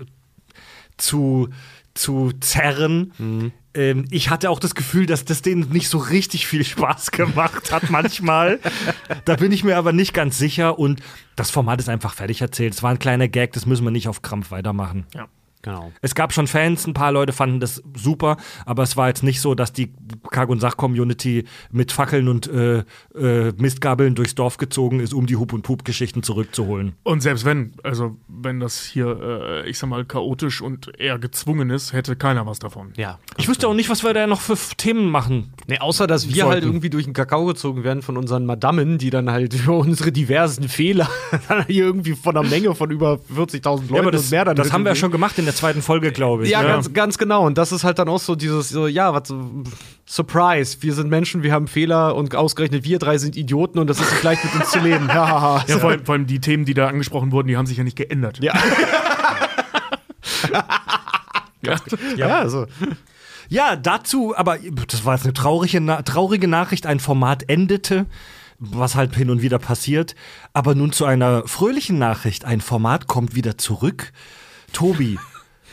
zu, 0.98 1.50
zu 1.93 2.32
zerren. 2.39 3.51
Ähm, 3.73 4.06
ich 4.12 4.30
hatte 4.30 4.49
auch 4.49 4.60
das 4.60 4.75
Gefühl, 4.75 5.06
dass 5.06 5.25
das 5.25 5.41
denen 5.41 5.69
nicht 5.69 5.89
so 5.89 5.97
richtig 5.97 6.47
viel 6.47 6.63
Spaß 6.63 7.12
gemacht 7.12 7.71
hat 7.71 7.89
manchmal. 7.89 8.60
da 9.25 9.36
bin 9.36 9.51
ich 9.51 9.63
mir 9.63 9.77
aber 9.77 9.93
nicht 9.93 10.13
ganz 10.13 10.38
sicher. 10.38 10.77
Und 10.77 11.01
das 11.36 11.51
Format 11.51 11.80
ist 11.80 11.89
einfach 11.89 12.13
fertig 12.13 12.41
erzählt. 12.41 12.73
Es 12.73 12.84
war 12.84 12.91
ein 12.91 12.99
kleiner 12.99 13.27
Gag, 13.27 13.54
das 13.54 13.65
müssen 13.65 13.84
wir 13.84 13.91
nicht 13.91 14.08
auf 14.08 14.21
Krampf 14.21 14.51
weitermachen. 14.51 15.06
Ja. 15.13 15.27
Genau. 15.62 15.91
Es 16.02 16.15
gab 16.15 16.34
schon 16.34 16.47
Fans, 16.47 16.88
ein 16.88 16.93
paar 16.93 17.12
Leute 17.12 17.34
fanden 17.34 17.60
das 17.60 17.84
super, 17.95 18.38
aber 18.65 18.84
es 18.84 18.97
war 18.97 19.08
jetzt 19.08 19.24
nicht 19.24 19.41
so, 19.41 19.56
dass 19.56 19.74
die 19.74 19.93
Kack- 20.32 20.50
und 20.50 20.60
Sach-Community 20.60 21.45
mit 21.71 21.91
Fackeln 21.91 22.28
und 22.28 22.47
äh, 22.47 22.84
äh, 23.15 23.54
Mistgabeln 23.58 24.15
durchs 24.15 24.36
Dorf 24.36 24.58
gezogen 24.58 25.00
ist, 25.00 25.13
um 25.13 25.26
die 25.28 25.36
Hup- 25.36 25.54
und 25.54 25.62
Pup-Geschichten 25.62 26.24
zurückzuholen. 26.24 26.93
Und 27.04 27.21
selbst 27.21 27.45
wenn, 27.45 27.74
also 27.84 28.17
wenn 28.28 28.60
das 28.60 28.84
hier, 28.84 29.19
äh, 29.21 29.69
ich 29.69 29.78
sag 29.78 29.89
mal, 29.89 30.06
chaotisch 30.06 30.62
und 30.62 31.00
eher 31.00 31.19
gezwungen 31.19 31.69
ist, 31.69 31.93
hätte 31.93 32.15
keiner 32.15 32.45
was 32.45 32.60
davon. 32.60 32.93
Ja. 32.97 33.19
Ich 33.38 33.47
wüsste 33.47 33.67
auch 33.67 33.74
nicht, 33.74 33.89
was 33.89 34.04
wir 34.04 34.13
da 34.13 34.28
noch 34.28 34.41
für 34.41 34.58
Themen 34.78 35.10
machen. 35.10 35.54
Nee, 35.67 35.80
außer 35.80 36.08
dass 36.08 36.28
wir 36.28 36.36
Sollten. 36.36 36.52
halt 36.52 36.63
irgendwie 36.63 36.89
durch 36.89 37.06
den 37.06 37.13
Kakao 37.13 37.45
gezogen 37.45 37.84
werden 37.84 38.02
von 38.02 38.17
unseren 38.17 38.45
Madammen, 38.45 38.97
die 38.97 39.10
dann 39.10 39.30
halt 39.30 39.54
über 39.54 39.78
unsere 39.78 40.12
diversen 40.12 40.69
Fehler 40.69 41.10
dann 41.47 41.65
hier 41.67 41.86
irgendwie 41.86 42.13
von 42.13 42.36
einer 42.36 42.47
Menge 42.47 42.74
von 42.76 42.89
über 42.91 43.19
40.000 43.36 43.63
Leuten 43.63 43.93
Ja, 43.95 44.02
aber 44.02 44.12
das, 44.12 44.24
und 44.26 44.32
mehr 44.32 44.45
dann 44.45 44.56
das 44.56 44.71
haben 44.71 44.84
wir 44.84 44.91
ja 44.91 44.95
schon 44.95 45.12
gemacht 45.12 45.38
in 45.38 45.45
der 45.45 45.51
zweiten 45.54 45.82
Folge, 45.82 46.12
glaube 46.12 46.44
ich. 46.44 46.50
Ja, 46.50 46.64
Ganz, 46.64 46.94
ganz 46.94 47.18
genau. 47.18 47.46
Und 47.46 47.58
das 47.58 47.72
ist 47.72 47.84
halt 47.84 48.00
dann 48.00 48.10
auch 48.10 48.20
so 48.20 48.36
dieses, 48.36 48.70
so, 48.70 48.88
ja, 48.88 49.14
was 49.14 49.28
so, 49.28 49.50
Surprise, 50.06 50.78
wir 50.82 50.94
sind 50.94 51.10
Menschen, 51.10 51.44
wir 51.44 51.54
haben 51.54 51.68
Fehler 51.68 52.16
und 52.16 52.36
ausgerechnet 52.36 52.84
wir 52.84 53.00
drei 53.00 53.18
sind 53.18 53.36
Idioten 53.36 53.80
und 53.80 53.88
das 53.88 54.00
ist 54.00 54.12
nicht 54.12 54.24
leicht 54.24 54.44
mit 54.44 54.54
uns 54.56 54.72
zu 54.72 54.80
leben. 54.80 55.10
Ja. 55.22 55.64
Ja, 55.68 55.78
vor 55.78 55.90
allem, 55.90 56.06
vor 56.06 56.14
allem 56.16 56.26
die 56.26 56.40
Themen, 56.40 56.64
die 56.66 56.74
da 56.74 56.88
angesprochen 56.88 57.32
wurden, 57.32 57.48
die 57.48 57.58
haben 57.58 57.66
sich 57.66 57.78
ja 57.78 57.84
nicht 57.84 57.98
geändert. 57.98 58.40
Ja. 58.42 58.54
ja, 62.16 62.40
also. 62.40 62.66
Ja, 63.50 63.76
dazu, 63.76 64.34
aber 64.36 64.58
das 64.88 65.04
war 65.04 65.16
jetzt 65.16 65.26
eine 65.26 65.34
traurige, 65.34 65.82
Na 65.82 66.02
traurige 66.02 66.48
Nachricht. 66.48 66.86
Ein 66.86 67.00
Format 67.00 67.50
endete, 67.50 68.06
was 68.60 68.96
halt 68.96 69.16
hin 69.16 69.30
und 69.30 69.42
wieder 69.42 69.60
passiert. 69.60 70.16
Aber 70.54 70.76
nun 70.76 70.94
zu 70.94 71.06
einer 71.06 71.46
fröhlichen 71.48 71.98
Nachricht. 72.00 72.46
Ein 72.46 72.62
Format 72.62 73.08
kommt 73.08 73.36
wieder 73.36 73.58
zurück. 73.58 74.14
Tobi, 74.72 75.20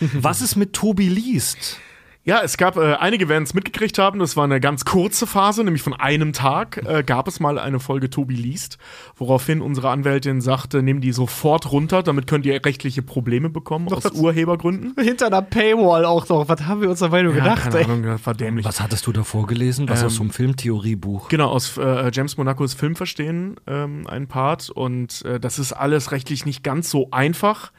was 0.15 0.41
ist 0.43 0.57
mit 0.57 0.73
Tobi 0.73 1.09
liest? 1.09 1.79
Ja, 2.25 2.43
es 2.43 2.59
gab, 2.59 2.77
äh, 2.77 2.93
einige 2.97 3.31
werden 3.31 3.45
es 3.45 3.55
mitgekriegt 3.55 3.97
haben, 3.97 4.19
das 4.19 4.37
war 4.37 4.45
eine 4.45 4.61
ganz 4.61 4.85
kurze 4.85 5.27
Phase, 5.27 5.65
nämlich 5.65 5.81
von 5.81 5.95
einem 5.95 6.35
Tag 6.35 6.77
äh, 6.87 7.03
gab 7.03 7.27
es 7.27 7.41
mal 7.41 7.59
eine 7.59 7.81
Folge 7.81 8.11
Tobi 8.11 8.35
liest, 8.35 8.77
woraufhin 9.17 9.63
unsere 9.63 9.89
Anwältin 9.89 10.43
sagte, 10.43 10.83
nimm 10.83 11.01
die 11.01 11.13
sofort 11.13 11.73
runter, 11.73 12.03
damit 12.03 12.27
könnt 12.27 12.45
ihr 12.45 12.63
rechtliche 12.67 13.01
Probleme 13.01 13.49
bekommen 13.49 13.91
aus 13.91 14.03
das- 14.03 14.13
Urhebergründen. 14.13 14.93
Hinter 15.03 15.29
einer 15.29 15.41
Paywall 15.41 16.05
auch 16.05 16.29
noch. 16.29 16.51
Was 16.51 16.61
haben 16.67 16.83
wir 16.83 16.91
uns 16.91 16.99
dabei 16.99 17.23
nur 17.23 17.33
gedacht, 17.33 17.63
keine 17.63 17.79
ey? 17.79 17.85
Ahnung, 17.85 18.03
das 18.03 18.27
war 18.27 18.35
dämlich. 18.35 18.67
Was 18.67 18.83
hattest 18.83 19.07
du 19.07 19.13
da 19.13 19.23
vorgelesen? 19.25 19.89
Was 19.89 20.01
Ähm, 20.03 20.07
aus 20.09 20.15
so 20.17 20.21
einem 20.23 20.31
Filmtheoriebuch? 20.31 21.29
Genau, 21.31 21.49
aus 21.49 21.79
äh, 21.79 22.11
James 22.13 22.37
Monacos 22.37 22.75
Filmverstehen 22.75 23.57
ähm, 23.67 24.07
ein 24.07 24.27
Part. 24.27 24.69
Und 24.69 25.25
äh, 25.25 25.41
das 25.41 25.59
ist 25.59 25.73
alles 25.73 26.13
rechtlich 26.13 26.45
nicht 26.45 26.63
ganz 26.63 26.91
so 26.91 27.09
einfach. 27.11 27.73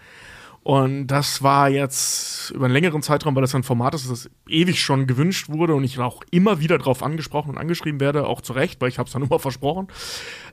Und 0.69 1.07
das 1.07 1.41
war 1.41 1.67
jetzt 1.67 2.51
über 2.51 2.65
einen 2.65 2.75
längeren 2.75 3.01
Zeitraum, 3.01 3.33
weil 3.33 3.41
das 3.41 3.55
ein 3.55 3.63
Format 3.63 3.95
ist, 3.95 4.07
das 4.07 4.29
ewig 4.47 4.79
schon 4.79 5.07
gewünscht 5.07 5.49
wurde 5.49 5.73
und 5.73 5.83
ich 5.83 5.97
auch 5.97 6.21
immer 6.29 6.59
wieder 6.59 6.77
darauf 6.77 7.01
angesprochen 7.01 7.49
und 7.49 7.57
angeschrieben 7.57 7.99
werde, 7.99 8.27
auch 8.27 8.39
zu 8.39 8.53
Recht, 8.53 8.79
weil 8.79 8.89
ich 8.89 8.99
habe 8.99 9.07
es 9.07 9.13
dann 9.13 9.23
immer 9.27 9.39
versprochen. 9.39 9.87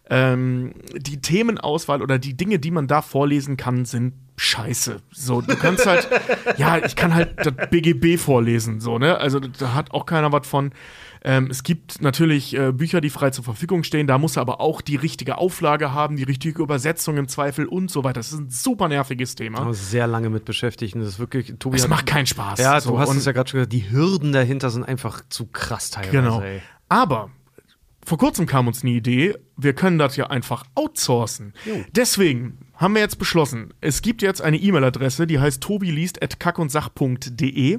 Ähm, 0.09 0.73
die 0.97 1.21
Themenauswahl 1.21 2.01
oder 2.01 2.19
die 2.19 2.35
Dinge, 2.35 2.59
die 2.59 2.71
man 2.71 2.87
da 2.87 3.03
vorlesen 3.03 3.59
kann, 3.59 3.85
sind 3.85 4.15
scheiße. 4.39 5.03
So, 5.11 5.43
du 5.43 5.55
kannst 5.55 5.85
halt, 5.85 6.09
ja, 6.57 6.79
ich 6.79 6.97
kann 6.97 7.15
halt 7.15 7.35
das 7.37 7.53
BGB 7.69 8.19
vorlesen, 8.19 8.81
so, 8.81 8.97
ne? 8.97 9.19
Also 9.19 9.39
da 9.39 9.75
hat 9.75 9.91
auch 9.91 10.07
keiner 10.07 10.33
was 10.33 10.47
von. 10.47 10.71
Ähm, 11.29 11.49
es 11.51 11.65
gibt 11.65 12.01
natürlich 12.01 12.57
äh, 12.57 12.71
Bücher, 12.71 13.01
die 13.01 13.11
frei 13.11 13.31
zur 13.31 13.43
Verfügung 13.43 13.83
stehen, 13.83 14.07
da 14.07 14.17
muss 14.17 14.37
er 14.37 14.43
aber 14.43 14.61
auch 14.61 14.81
die 14.81 14.95
richtige 14.95 15.39
Auflage 15.39 15.93
haben, 15.93 16.15
die 16.17 16.23
richtige 16.23 16.62
Übersetzung 16.62 17.17
im 17.17 17.27
Zweifel 17.27 17.67
und 17.67 17.91
so 17.91 18.05
weiter. 18.05 18.21
Das 18.21 18.33
ist 18.33 18.39
ein 18.39 18.49
super 18.49 18.87
nerviges 18.87 19.35
Thema. 19.35 19.59
Ich 19.59 19.65
muss 19.65 19.91
sehr 19.91 20.07
lange 20.07 20.31
mit 20.31 20.45
beschäftigt. 20.45 20.95
und 20.95 21.01
Das 21.01 21.11
ist 21.11 21.19
wirklich, 21.19 21.53
Tobi 21.59 21.79
Es 21.79 21.89
macht 21.89 22.07
keinen 22.07 22.27
Spaß. 22.27 22.61
Ja, 22.61 22.81
so. 22.81 22.93
du 22.93 22.99
hast 23.01 23.09
Und- 23.11 23.17
es 23.17 23.25
ja 23.25 23.33
gerade 23.33 23.51
schon 23.51 23.59
gesagt, 23.59 23.73
die 23.73 23.91
Hürden 23.91 24.31
dahinter 24.33 24.71
sind 24.71 24.85
einfach 24.85 25.21
zu 25.29 25.47
krass 25.47 25.91
teilweise. 25.91 26.12
Genau. 26.12 26.41
Ey. 26.41 26.62
Aber 26.89 27.31
vor 28.05 28.19
kurzem 28.19 28.47
kam 28.47 28.69
uns 28.69 28.83
eine 28.85 28.93
Idee, 28.93 29.35
wir 29.57 29.73
können 29.75 29.99
das 29.99 30.15
ja 30.15 30.29
einfach 30.29 30.62
outsourcen. 30.77 31.55
Deswegen 31.91 32.59
haben 32.77 32.95
wir 32.95 33.01
jetzt 33.01 33.19
beschlossen, 33.19 33.75
es 33.81 34.03
gibt 34.03 34.23
jetzt 34.23 34.43
eine 34.43 34.59
E-Mail-Adresse, 34.59 35.27
die 35.27 35.39
heißt 35.39 35.62
tobiliest.kackundsach.de 35.62 37.79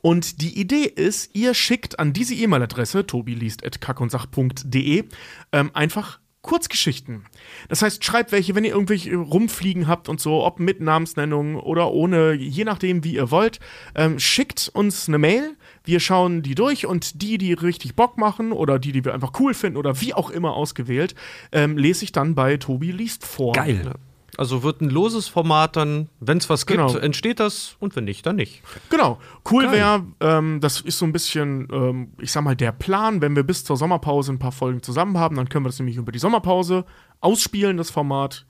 und 0.00 0.40
die 0.42 0.58
Idee 0.58 0.84
ist, 0.84 1.34
ihr 1.34 1.54
schickt 1.54 1.98
an 1.98 2.12
diese 2.12 2.34
E-Mail-Adresse 2.34 3.06
tobiliest.kackundsach.de 3.06 5.04
ähm, 5.52 5.70
einfach 5.74 6.20
Kurzgeschichten. 6.42 7.26
Das 7.68 7.82
heißt, 7.82 8.02
schreibt 8.02 8.32
welche, 8.32 8.54
wenn 8.54 8.64
ihr 8.64 8.72
irgendwelche 8.72 9.14
rumfliegen 9.14 9.86
habt 9.86 10.08
und 10.08 10.20
so, 10.20 10.42
ob 10.42 10.58
mit 10.58 10.80
Namensnennung 10.80 11.56
oder 11.56 11.92
ohne, 11.92 12.32
je 12.32 12.64
nachdem, 12.64 13.04
wie 13.04 13.14
ihr 13.14 13.30
wollt. 13.30 13.60
Ähm, 13.94 14.18
schickt 14.18 14.70
uns 14.72 15.06
eine 15.06 15.18
Mail, 15.18 15.54
wir 15.84 16.00
schauen 16.00 16.42
die 16.42 16.54
durch 16.54 16.86
und 16.86 17.20
die, 17.20 17.36
die 17.36 17.52
richtig 17.52 17.94
Bock 17.94 18.16
machen 18.16 18.52
oder 18.52 18.78
die, 18.78 18.92
die 18.92 19.04
wir 19.04 19.12
einfach 19.12 19.32
cool 19.38 19.52
finden 19.52 19.76
oder 19.76 20.00
wie 20.00 20.14
auch 20.14 20.30
immer 20.30 20.54
ausgewählt, 20.54 21.14
ähm, 21.52 21.76
lese 21.76 22.04
ich 22.04 22.12
dann 22.12 22.34
bei 22.34 22.56
Tobi 22.56 22.90
liest 22.90 23.26
vor. 23.26 23.52
Geil. 23.52 23.92
Also 24.36 24.62
wird 24.62 24.80
ein 24.80 24.90
loses 24.90 25.28
Format 25.28 25.76
dann, 25.76 26.08
wenn 26.20 26.38
es 26.38 26.48
was 26.48 26.66
gibt, 26.66 26.78
Genau. 26.78 26.96
entsteht 26.96 27.40
das 27.40 27.76
und 27.80 27.96
wenn 27.96 28.04
nicht, 28.04 28.24
dann 28.26 28.36
nicht. 28.36 28.62
Genau. 28.88 29.18
Cool 29.50 29.70
wäre, 29.72 30.04
ähm, 30.20 30.60
das 30.60 30.80
ist 30.80 30.98
so 30.98 31.04
ein 31.04 31.12
bisschen, 31.12 31.68
ähm, 31.72 32.12
ich 32.18 32.32
sag 32.32 32.42
mal, 32.42 32.56
der 32.56 32.72
Plan, 32.72 33.20
wenn 33.20 33.34
wir 33.36 33.42
bis 33.42 33.64
zur 33.64 33.76
Sommerpause 33.76 34.32
ein 34.32 34.38
paar 34.38 34.52
Folgen 34.52 34.82
zusammen 34.82 35.18
haben, 35.18 35.36
dann 35.36 35.48
können 35.48 35.64
wir 35.64 35.68
das 35.68 35.78
nämlich 35.78 35.96
über 35.96 36.12
die 36.12 36.18
Sommerpause 36.18 36.84
ausspielen, 37.20 37.76
das 37.76 37.90
Format. 37.90 38.46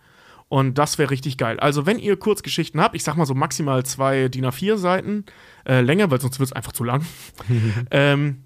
Und 0.49 0.79
das 0.79 0.99
wäre 0.99 1.11
richtig 1.11 1.39
geil. 1.39 1.61
Also, 1.61 1.87
wenn 1.87 2.01
ihr 2.01 2.17
Kurzgeschichten 2.17 2.81
habt, 2.81 2.97
ich 2.97 3.05
sag 3.05 3.17
mal 3.17 3.25
so 3.25 3.35
maximal 3.35 3.85
zwei 3.85 4.29
DIN 4.29 4.45
A4 4.47 4.77
Seiten, 4.79 5.25
äh, 5.65 5.81
länger, 5.81 6.11
weil 6.11 6.21
sonst 6.21 6.41
wird 6.41 6.49
es 6.49 6.53
einfach 6.53 6.73
zu 6.73 6.83
lang. 6.83 7.07
ähm, 7.93 8.43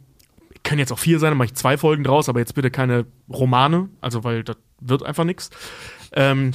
können 0.65 0.79
jetzt 0.79 0.93
auch 0.93 0.99
vier 0.99 1.19
sein, 1.19 1.31
dann 1.31 1.39
mache 1.39 1.47
ich 1.47 1.55
zwei 1.55 1.79
Folgen 1.79 2.05
draus, 2.05 2.29
aber 2.29 2.41
jetzt 2.41 2.55
bitte 2.55 2.71
keine 2.71 3.07
Romane, 3.31 3.89
also 4.03 4.23
weil 4.25 4.45
das 4.45 4.57
wird 4.81 5.03
einfach 5.03 5.25
nichts. 5.25 5.51
Ähm, 6.15 6.53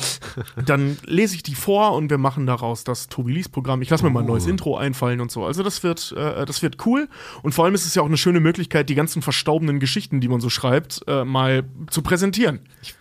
dann 0.66 0.98
lese 1.06 1.36
ich 1.36 1.44
die 1.44 1.56
vor 1.56 1.94
und 1.94 2.10
wir 2.10 2.18
machen 2.18 2.46
daraus 2.46 2.84
das 2.84 3.08
Tobi 3.08 3.34
Lies 3.34 3.50
Programm. 3.50 3.82
Ich 3.82 3.90
lasse 3.90 4.04
mir 4.04 4.10
mal 4.10 4.22
ein 4.22 4.26
neues 4.26 4.48
Intro 4.48 4.78
einfallen 4.78 5.22
und 5.22 5.32
so. 5.32 5.46
Also 5.46 5.64
das 5.64 5.84
wird, 5.84 6.14
äh, 6.18 6.46
das 6.46 6.62
wird 6.62 6.86
cool. 6.86 7.08
Und 7.44 7.54
vor 7.54 7.66
allem 7.66 7.76
ist 7.76 7.86
es 7.86 7.96
ja 7.96 8.02
auch 8.02 8.08
eine 8.08 8.18
schöne 8.18 8.40
Möglichkeit, 8.40 8.90
die 8.90 8.96
ganzen 8.96 9.22
verstaubenden 9.22 9.80
Geschichten, 9.80 10.22
die 10.22 10.28
man 10.28 10.40
so 10.40 10.50
schreibt, 10.50 11.02
äh, 11.08 11.26
mal 11.26 11.64
zu 11.90 12.02
präsentieren. 12.02 12.60
Ich 12.82 12.96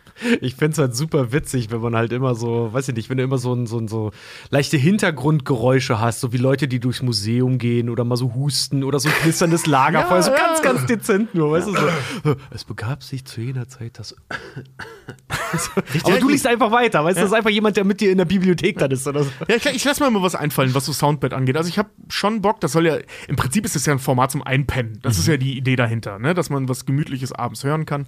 find's 0.57 0.79
halt 0.79 0.95
super 0.97 1.33
witzig, 1.33 1.71
wenn 1.71 1.81
man 1.81 1.95
halt 1.97 2.13
immer 2.13 2.35
so, 2.35 2.73
weiß 2.73 2.89
ich 2.89 2.95
nicht, 2.95 3.11
wenn 3.11 3.19
du 3.19 3.25
immer 3.25 3.39
so, 3.39 3.53
ein- 3.55 3.67
so, 3.67 3.79
ein- 3.79 3.89
so 3.89 4.11
leichte 4.51 4.77
Hintergrundgeräusche 4.77 6.01
hast, 6.01 6.21
so 6.21 6.33
wie 6.33 6.37
Leute, 6.39 6.69
die 6.69 6.81
durchs 6.81 7.03
Museum 7.03 7.59
gehen 7.59 7.89
oder 7.91 8.05
mal 8.05 8.17
so 8.17 8.35
husten 8.35 8.85
oder 8.85 8.99
so 9.01 9.09
ein 9.09 9.15
knisterndes 9.23 9.67
Lagerfeuer, 9.67 10.23
so 10.23 10.31
ganz, 10.33 10.63
ganz 10.63 10.87
dezent 10.87 11.35
nur, 11.35 11.51
weißt 11.53 11.69
du, 11.69 11.73
so. 11.75 12.37
Es 12.51 12.65
begab 12.65 13.03
sich 13.03 13.25
zu 13.25 13.41
jener 13.41 13.69
Zeit 13.69 13.99
das. 13.99 14.15
Aber 16.05 16.19
du 16.19 16.29
liest 16.29 16.47
einfach 16.47 16.71
weiter, 16.71 17.05
weißt 17.05 17.17
du, 17.17 17.23
das 17.23 17.31
ist 17.31 17.37
einfach 17.37 17.51
jemand, 17.51 17.77
der 17.77 17.85
mit 17.85 18.01
dir 18.01 18.11
in 18.13 18.19
der 18.19 18.25
Bibliothek 18.25 18.79
dann 18.79 18.91
ist 18.91 19.07
oder 19.07 19.25
so. 19.25 19.31
Ja, 19.49 19.57
ich, 19.57 19.67
ich 19.67 19.85
lasse 19.85 20.03
mir 20.03 20.11
mal 20.11 20.23
was 20.23 20.35
einfallen, 20.35 20.75
was 20.75 20.85
so 20.87 20.93
Soundbed 20.93 21.33
angeht. 21.33 21.57
Also 21.57 21.69
ich 21.69 21.79
habe 21.79 21.89
schon 22.09 22.43
Bock, 22.43 22.61
das 22.61 22.73
soll 22.73 22.87
ja, 22.87 22.99
im 23.29 23.37
Prinzip 23.37 23.65
ist 23.65 23.77
es 23.77 23.87
ja 23.87 23.93
ein 23.95 23.99
Format 23.99 24.31
zum 24.31 24.43
Einpennen. 24.43 24.99
Das 25.03 25.19
ist 25.19 25.27
ja 25.27 25.37
die 25.37 25.57
Idee 25.57 25.77
dahinter, 25.77 26.19
ne? 26.19 26.35
dass 26.35 26.51
man 26.51 26.69
was 26.69 26.85
Gemütliches 26.87 27.33
abends 27.33 27.65
hören 27.65 27.87
kann. 27.87 28.07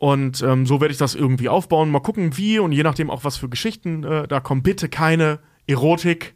Und 0.00 0.42
ähm, 0.42 0.64
so 0.64 0.80
werde 0.80 0.92
ich 0.92 0.98
das 0.98 1.16
irgendwie 1.16 1.48
aufbauen. 1.48 1.90
Mal 1.90 1.98
gucken, 1.98 2.36
wie 2.36 2.60
und 2.60 2.70
je 2.70 2.84
nachdem 2.84 3.10
auch, 3.10 3.24
was 3.24 3.36
für 3.36 3.48
Geschichten 3.48 4.04
äh, 4.04 4.28
da 4.28 4.38
kommen. 4.38 4.62
Bitte 4.62 4.88
keine 4.88 5.40
Erotik 5.66 6.34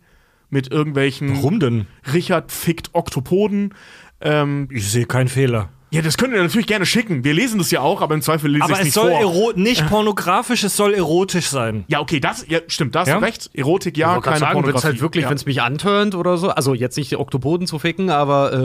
mit 0.51 0.73
irgendwelchen 0.73 1.37
Warum 1.37 1.61
denn? 1.61 1.87
Richard 2.13 2.51
fickt 2.51 2.91
Oktopoden. 2.93 3.73
Ähm, 4.21 4.67
Ich 4.73 4.91
sehe 4.91 5.07
keinen 5.07 5.29
Fehler. 5.29 5.69
Ja, 5.93 6.03
das 6.03 6.17
könnt 6.17 6.33
ihr 6.35 6.43
natürlich 6.43 6.67
gerne 6.67 6.87
schicken. 6.87 7.23
Wir 7.23 7.35
lesen 7.35 7.59
das 7.59 7.71
ja 7.71 7.81
auch, 7.81 8.01
aber 8.01 8.15
im 8.15 8.23
Zweifel 8.23 8.51
lese 8.51 8.59
ich 8.59 8.65
Aber 8.65 8.73
es 8.73 8.79
es 8.81 8.85
nicht 8.87 8.95
soll 8.95 9.11
vor. 9.11 9.21
ero 9.21 9.53
nicht 9.55 9.87
pornografisch, 9.89 10.65
es 10.65 10.77
soll 10.77 10.95
erotisch 10.95 11.47
sein. 11.49 11.85
Ja, 11.89 12.01
okay, 12.01 12.19
das, 12.19 12.47
ja, 12.49 12.61
stimmt, 12.67 12.95
da 12.95 13.01
hast 13.01 13.09
Ja? 13.09 13.19
du 13.19 13.25
recht. 13.25 13.51
Erotik, 13.55 13.97
ja, 13.99 14.17
Ich 14.17 14.23
keine 14.23 14.39
sagen, 14.39 14.55
wenn 14.55 14.59
es 14.59 14.63
Pornografie. 14.63 14.87
halt 14.87 15.01
wirklich, 15.03 15.25
ja. 15.25 15.31
wenn 15.31 15.37
es 15.37 15.47
mich 15.47 15.61
antörnt 15.63 16.15
oder 16.15 16.39
so, 16.39 16.49
also 16.49 16.75
jetzt 16.75 16.97
nicht 16.97 17.11
die 17.11 17.17
Oktopoden 17.17 17.67
zu 17.67 17.79
ficken, 17.79 18.11
aber 18.11 18.53
äh, 18.53 18.57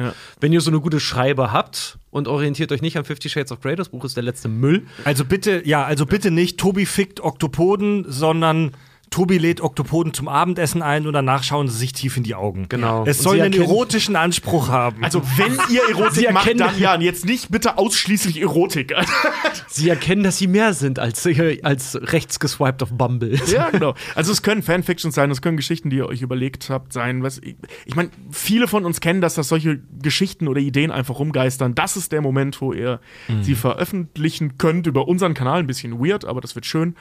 äh, 0.00 0.04
Ja. 0.06 0.12
wenn 0.40 0.52
ihr 0.52 0.60
so 0.60 0.70
eine 0.70 0.80
gute 0.80 1.00
Schreibe 1.00 1.52
habt 1.52 1.98
und 2.10 2.28
orientiert 2.28 2.70
euch 2.70 2.82
nicht 2.82 2.96
an 2.98 3.04
Fifty 3.04 3.28
Shades 3.30 3.50
of 3.50 3.60
Grey, 3.60 3.76
das 3.76 3.88
Buch 3.88 4.04
ist 4.04 4.16
der 4.16 4.22
letzte 4.24 4.48
Müll. 4.48 4.86
Also 5.04 5.24
bitte, 5.24 5.62
ja, 5.66 5.84
also 5.84 6.06
bitte 6.06 6.30
nicht 6.30 6.58
Tobi 6.60 6.84
fickt 6.86 7.20
Oktopoden, 7.20 8.04
sondern 8.08 8.72
Tobi 9.10 9.38
lädt 9.38 9.60
Oktopoden 9.60 10.12
zum 10.12 10.28
Abendessen 10.28 10.82
ein 10.82 11.06
und 11.06 11.12
danach 11.12 11.42
schauen 11.44 11.68
sie 11.68 11.76
sich 11.78 11.92
tief 11.92 12.16
in 12.16 12.22
die 12.24 12.34
Augen. 12.34 12.66
Genau. 12.68 13.04
Es 13.06 13.18
soll 13.18 13.40
einen 13.40 13.54
erotischen 13.54 14.16
Anspruch 14.16 14.68
haben. 14.68 15.04
Also, 15.04 15.22
wenn 15.36 15.52
ihr 15.72 15.82
Sie 16.12 16.24
Erotik 16.24 16.32
macht, 16.32 16.46
erkennen- 16.46 16.58
dann 16.58 16.78
ja. 16.78 16.94
Und 16.94 17.00
jetzt 17.02 17.24
nicht 17.24 17.50
bitte 17.50 17.78
ausschließlich 17.78 18.40
Erotik. 18.40 18.94
Sie 19.68 19.88
erkennen, 19.88 20.22
dass 20.22 20.38
sie 20.38 20.46
mehr 20.46 20.72
sind 20.74 20.98
als, 20.98 21.24
äh, 21.26 21.60
als 21.62 21.98
rechts 22.00 22.38
geswiped 22.40 22.82
auf 22.82 22.90
Bumble. 22.92 23.38
ja, 23.52 23.70
genau. 23.70 23.94
Also, 24.14 24.30
es 24.32 24.42
können 24.42 24.62
Fanfictions 24.62 25.14
sein, 25.14 25.30
es 25.30 25.42
können 25.42 25.56
Geschichten, 25.56 25.90
die 25.90 25.96
ihr 25.96 26.06
euch 26.06 26.22
überlegt 26.22 26.70
habt, 26.70 26.92
sein. 26.92 27.22
Was, 27.22 27.38
ich 27.38 27.56
ich 27.84 27.94
meine, 27.96 28.10
viele 28.30 28.68
von 28.68 28.84
uns 28.84 29.00
kennen 29.00 29.20
das, 29.20 29.34
dass 29.34 29.48
solche 29.48 29.80
Geschichten 30.02 30.48
oder 30.48 30.60
Ideen 30.60 30.90
einfach 30.90 31.18
rumgeistern. 31.18 31.74
Das 31.74 31.96
ist 31.96 32.12
der 32.12 32.20
Moment, 32.20 32.60
wo 32.60 32.72
ihr 32.72 33.00
sie 33.42 33.54
veröffentlichen 33.54 34.58
könnt 34.58 34.86
über 34.86 35.06
unseren 35.08 35.34
Kanal. 35.34 35.58
Ein 35.60 35.66
bisschen 35.66 35.98
weird, 36.04 36.24
aber 36.24 36.40
das 36.40 36.54
wird 36.54 36.66
schön. 36.66 36.94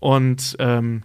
Und, 0.00 0.56
ähm, 0.58 1.02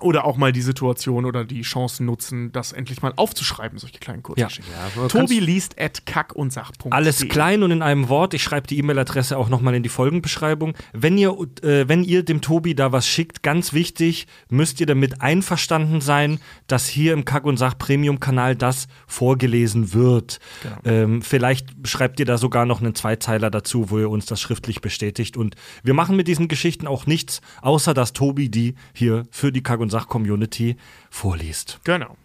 Oder 0.00 0.24
auch 0.24 0.36
mal 0.36 0.52
die 0.52 0.62
Situation 0.62 1.24
oder 1.24 1.44
die 1.44 1.62
Chancen 1.62 2.06
nutzen, 2.06 2.52
das 2.52 2.72
endlich 2.72 3.02
mal 3.02 3.12
aufzuschreiben, 3.16 3.78
solche 3.78 3.98
kleinen 3.98 4.22
Kurzgeschichten. 4.22 4.72
Ja, 4.96 5.08
Tobi 5.08 5.40
liest 5.40 5.80
at 5.80 6.06
kack 6.06 6.34
und 6.34 6.52
sach.de. 6.52 6.92
Alles 6.92 7.28
klein 7.28 7.62
und 7.62 7.72
in 7.72 7.82
einem 7.82 8.08
Wort. 8.08 8.32
Ich 8.34 8.42
schreibe 8.42 8.66
die 8.66 8.78
E-Mail-Adresse 8.78 9.36
auch 9.36 9.48
nochmal 9.48 9.74
in 9.74 9.82
die 9.82 9.88
Folgenbeschreibung. 9.88 10.74
Wenn 10.92 11.18
ihr, 11.18 11.36
äh, 11.62 11.88
wenn 11.88 12.04
ihr 12.04 12.22
dem 12.22 12.40
Tobi 12.40 12.74
da 12.74 12.92
was 12.92 13.08
schickt, 13.08 13.42
ganz 13.42 13.72
wichtig, 13.72 14.26
müsst 14.48 14.80
ihr 14.80 14.86
damit 14.86 15.20
einverstanden 15.20 16.00
sein, 16.00 16.38
dass 16.68 16.86
hier 16.86 17.12
im 17.12 17.24
Kack 17.24 17.44
und 17.44 17.56
Sach 17.56 17.76
Premium-Kanal 17.76 18.54
das 18.54 18.86
vorgelesen 19.06 19.92
wird. 19.94 20.38
Ähm, 20.84 21.22
vielleicht 21.22 21.88
schreibt 21.88 22.20
ihr 22.20 22.26
da 22.26 22.38
sogar 22.38 22.66
noch 22.66 22.80
einen 22.80 22.94
Zweizeiler 22.94 23.50
dazu, 23.50 23.90
wo 23.90 23.98
ihr 23.98 24.10
uns 24.10 24.26
das 24.26 24.40
schriftlich 24.40 24.80
bestätigt. 24.80 25.36
Und 25.36 25.56
wir 25.82 25.94
machen 25.94 26.16
mit 26.16 26.28
diesen 26.28 26.48
Geschichten 26.48 26.86
auch 26.86 27.06
nichts, 27.06 27.40
außer 27.62 27.94
dass 27.94 28.12
Tobi 28.12 28.48
die 28.48 28.74
hier 28.94 29.24
für 29.30 29.52
die 29.52 29.62
Kack 29.62 29.80
und 29.80 29.87
Sach-Community 29.90 30.76
vorliest. 31.10 31.80
Genau. 31.84 32.16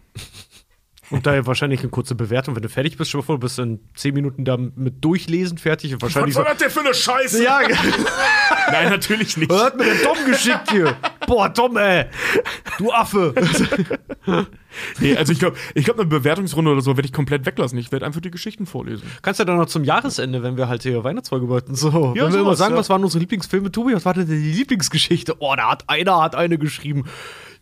Und 1.10 1.26
daher 1.26 1.46
wahrscheinlich 1.46 1.80
eine 1.80 1.90
kurze 1.90 2.14
Bewertung, 2.14 2.56
wenn 2.56 2.62
du 2.62 2.68
fertig 2.68 2.96
bist, 2.96 3.10
schon 3.10 3.20
mal 3.20 3.24
vor, 3.24 3.36
du 3.36 3.40
bist 3.40 3.58
in 3.58 3.80
10 3.94 4.14
Minuten 4.14 4.44
da 4.44 4.56
mit 4.56 5.04
Durchlesen 5.04 5.58
fertig 5.58 5.92
und 5.92 6.00
Was 6.00 6.14
wahrscheinlich 6.14 6.34
so. 6.34 6.40
war 6.40 6.48
das 6.48 6.58
denn 6.58 6.70
für 6.70 6.80
eine 6.80 6.94
Scheiße? 6.94 7.44
Ja, 7.44 7.60
Nein, 8.72 8.88
natürlich 8.88 9.36
nicht. 9.36 9.50
was 9.50 9.64
hat 9.64 9.76
mir 9.76 9.84
denn 9.84 9.98
Tom 10.02 10.16
geschickt 10.24 10.70
hier? 10.70 10.96
Boah, 11.26 11.52
Tom, 11.52 11.76
ey. 11.76 12.06
Du 12.78 12.90
Affe. 12.92 13.34
Nee, 14.98 15.16
also 15.16 15.32
ich 15.32 15.38
glaube, 15.38 15.56
ich 15.74 15.84
glaub, 15.84 16.00
eine 16.00 16.08
Bewertungsrunde 16.08 16.72
oder 16.72 16.80
so 16.80 16.96
werde 16.96 17.06
ich 17.06 17.12
komplett 17.12 17.46
weglassen. 17.46 17.78
Ich 17.78 17.92
werde 17.92 18.06
einfach 18.06 18.20
die 18.20 18.32
Geschichten 18.32 18.66
vorlesen. 18.66 19.04
Kannst 19.22 19.38
du 19.38 19.44
dann 19.44 19.56
noch 19.56 19.66
zum 19.66 19.84
Jahresende, 19.84 20.42
wenn 20.42 20.56
wir 20.56 20.68
halt 20.68 20.82
hier 20.82 21.04
Weihnachtsfolge 21.04 21.48
wollten, 21.48 21.76
so. 21.76 21.92
wenn 21.92 22.14
wir 22.14 22.22
immer 22.24 22.32
sowas, 22.32 22.58
sagen, 22.58 22.74
ja. 22.74 22.80
was 22.80 22.90
waren 22.90 23.04
unsere 23.04 23.20
Lieblingsfilme, 23.20 23.70
Tobi, 23.70 23.94
was 23.94 24.04
war 24.04 24.14
denn 24.14 24.26
die 24.26 24.34
Lieblingsgeschichte? 24.34 25.36
Oh, 25.38 25.54
da 25.56 25.70
hat 25.70 25.88
einer 25.88 26.20
hat 26.20 26.34
eine 26.34 26.58
geschrieben. 26.58 27.04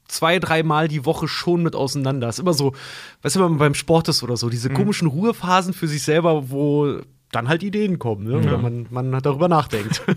zwei, 0.08 0.40
dreimal 0.40 0.88
die 0.88 1.06
Woche 1.06 1.28
schon 1.28 1.64
mit 1.64 1.76
auseinander. 1.76 2.30
ist 2.30 2.40
immer 2.40 2.54
so, 2.54 2.74
weißt 3.22 3.36
du, 3.36 3.40
wenn 3.40 3.50
man 3.52 3.60
beim 3.60 3.76
Sport 3.76 4.10
ist 4.10 4.24
oder 4.24 4.38
so, 4.38 4.50
diese 4.50 4.70
komischen 4.70 5.08
Ruhephasen 5.08 5.74
für 5.74 5.88
sich 5.88 6.04
selber, 6.04 6.50
wo 6.50 7.00
dann 7.32 7.48
halt 7.48 7.64
Ideen 7.64 8.00
kommen, 8.00 8.26
ne? 8.26 8.38
oder 8.38 8.58
man, 8.58 8.88
man 8.90 9.12
darüber 9.22 9.48
nachdenkt. 9.48 10.04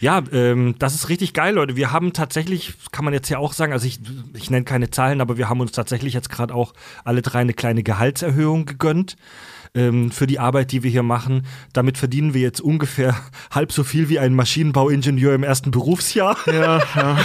Ja, 0.00 0.20
ähm, 0.32 0.74
das 0.80 0.96
ist 0.96 1.08
richtig 1.08 1.32
geil, 1.32 1.54
Leute. 1.54 1.76
Wir 1.76 1.92
haben 1.92 2.12
tatsächlich, 2.12 2.74
kann 2.90 3.04
man 3.04 3.14
jetzt 3.14 3.28
ja 3.28 3.38
auch 3.38 3.52
sagen, 3.52 3.72
also 3.72 3.86
ich, 3.86 4.00
ich 4.34 4.50
nenne 4.50 4.64
keine 4.64 4.90
Zahlen, 4.90 5.20
aber 5.20 5.38
wir 5.38 5.48
haben 5.48 5.60
uns 5.60 5.70
tatsächlich 5.70 6.12
jetzt 6.12 6.28
gerade 6.28 6.52
auch 6.52 6.72
alle 7.04 7.22
drei 7.22 7.38
eine 7.38 7.54
kleine 7.54 7.84
Gehaltserhöhung 7.84 8.66
gegönnt 8.66 9.16
ähm, 9.74 10.10
für 10.10 10.26
die 10.26 10.38
Arbeit, 10.38 10.72
die 10.72 10.82
wir 10.82 10.90
hier 10.90 11.02
machen. 11.02 11.46
Damit 11.72 11.98
verdienen 11.98 12.34
wir 12.34 12.40
jetzt 12.40 12.60
ungefähr 12.60 13.16
halb 13.50 13.72
so 13.72 13.84
viel 13.84 14.08
wie 14.08 14.18
ein 14.18 14.34
Maschinenbauingenieur 14.34 15.34
im 15.34 15.42
ersten 15.42 15.70
Berufsjahr. 15.70 16.36
ja, 16.46 16.82
ja. 16.94 17.18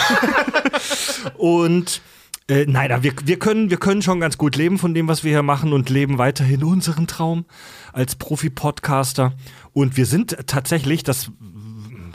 Und 1.38 2.01
äh, 2.49 2.65
nein, 2.65 3.03
wir, 3.03 3.13
wir, 3.25 3.39
können, 3.39 3.69
wir 3.69 3.77
können 3.77 4.01
schon 4.01 4.19
ganz 4.19 4.38
gut 4.38 4.55
leben 4.55 4.77
von 4.77 4.93
dem, 4.93 5.07
was 5.07 5.23
wir 5.23 5.31
hier 5.31 5.43
machen 5.43 5.73
und 5.73 5.89
leben 5.89 6.17
weiterhin 6.17 6.63
unseren 6.63 7.05
Traum 7.05 7.45
als 7.91 8.15
Profi-Podcaster. 8.15 9.33
Und 9.73 9.97
wir 9.97 10.05
sind 10.05 10.38
tatsächlich, 10.47 11.03
das 11.03 11.29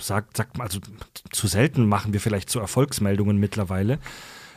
sagt, 0.00 0.36
sagt 0.36 0.56
man, 0.56 0.66
also 0.66 0.80
zu 1.30 1.46
selten 1.46 1.86
machen 1.86 2.12
wir 2.12 2.20
vielleicht 2.20 2.48
so 2.48 2.60
Erfolgsmeldungen 2.60 3.36
mittlerweile. 3.36 3.98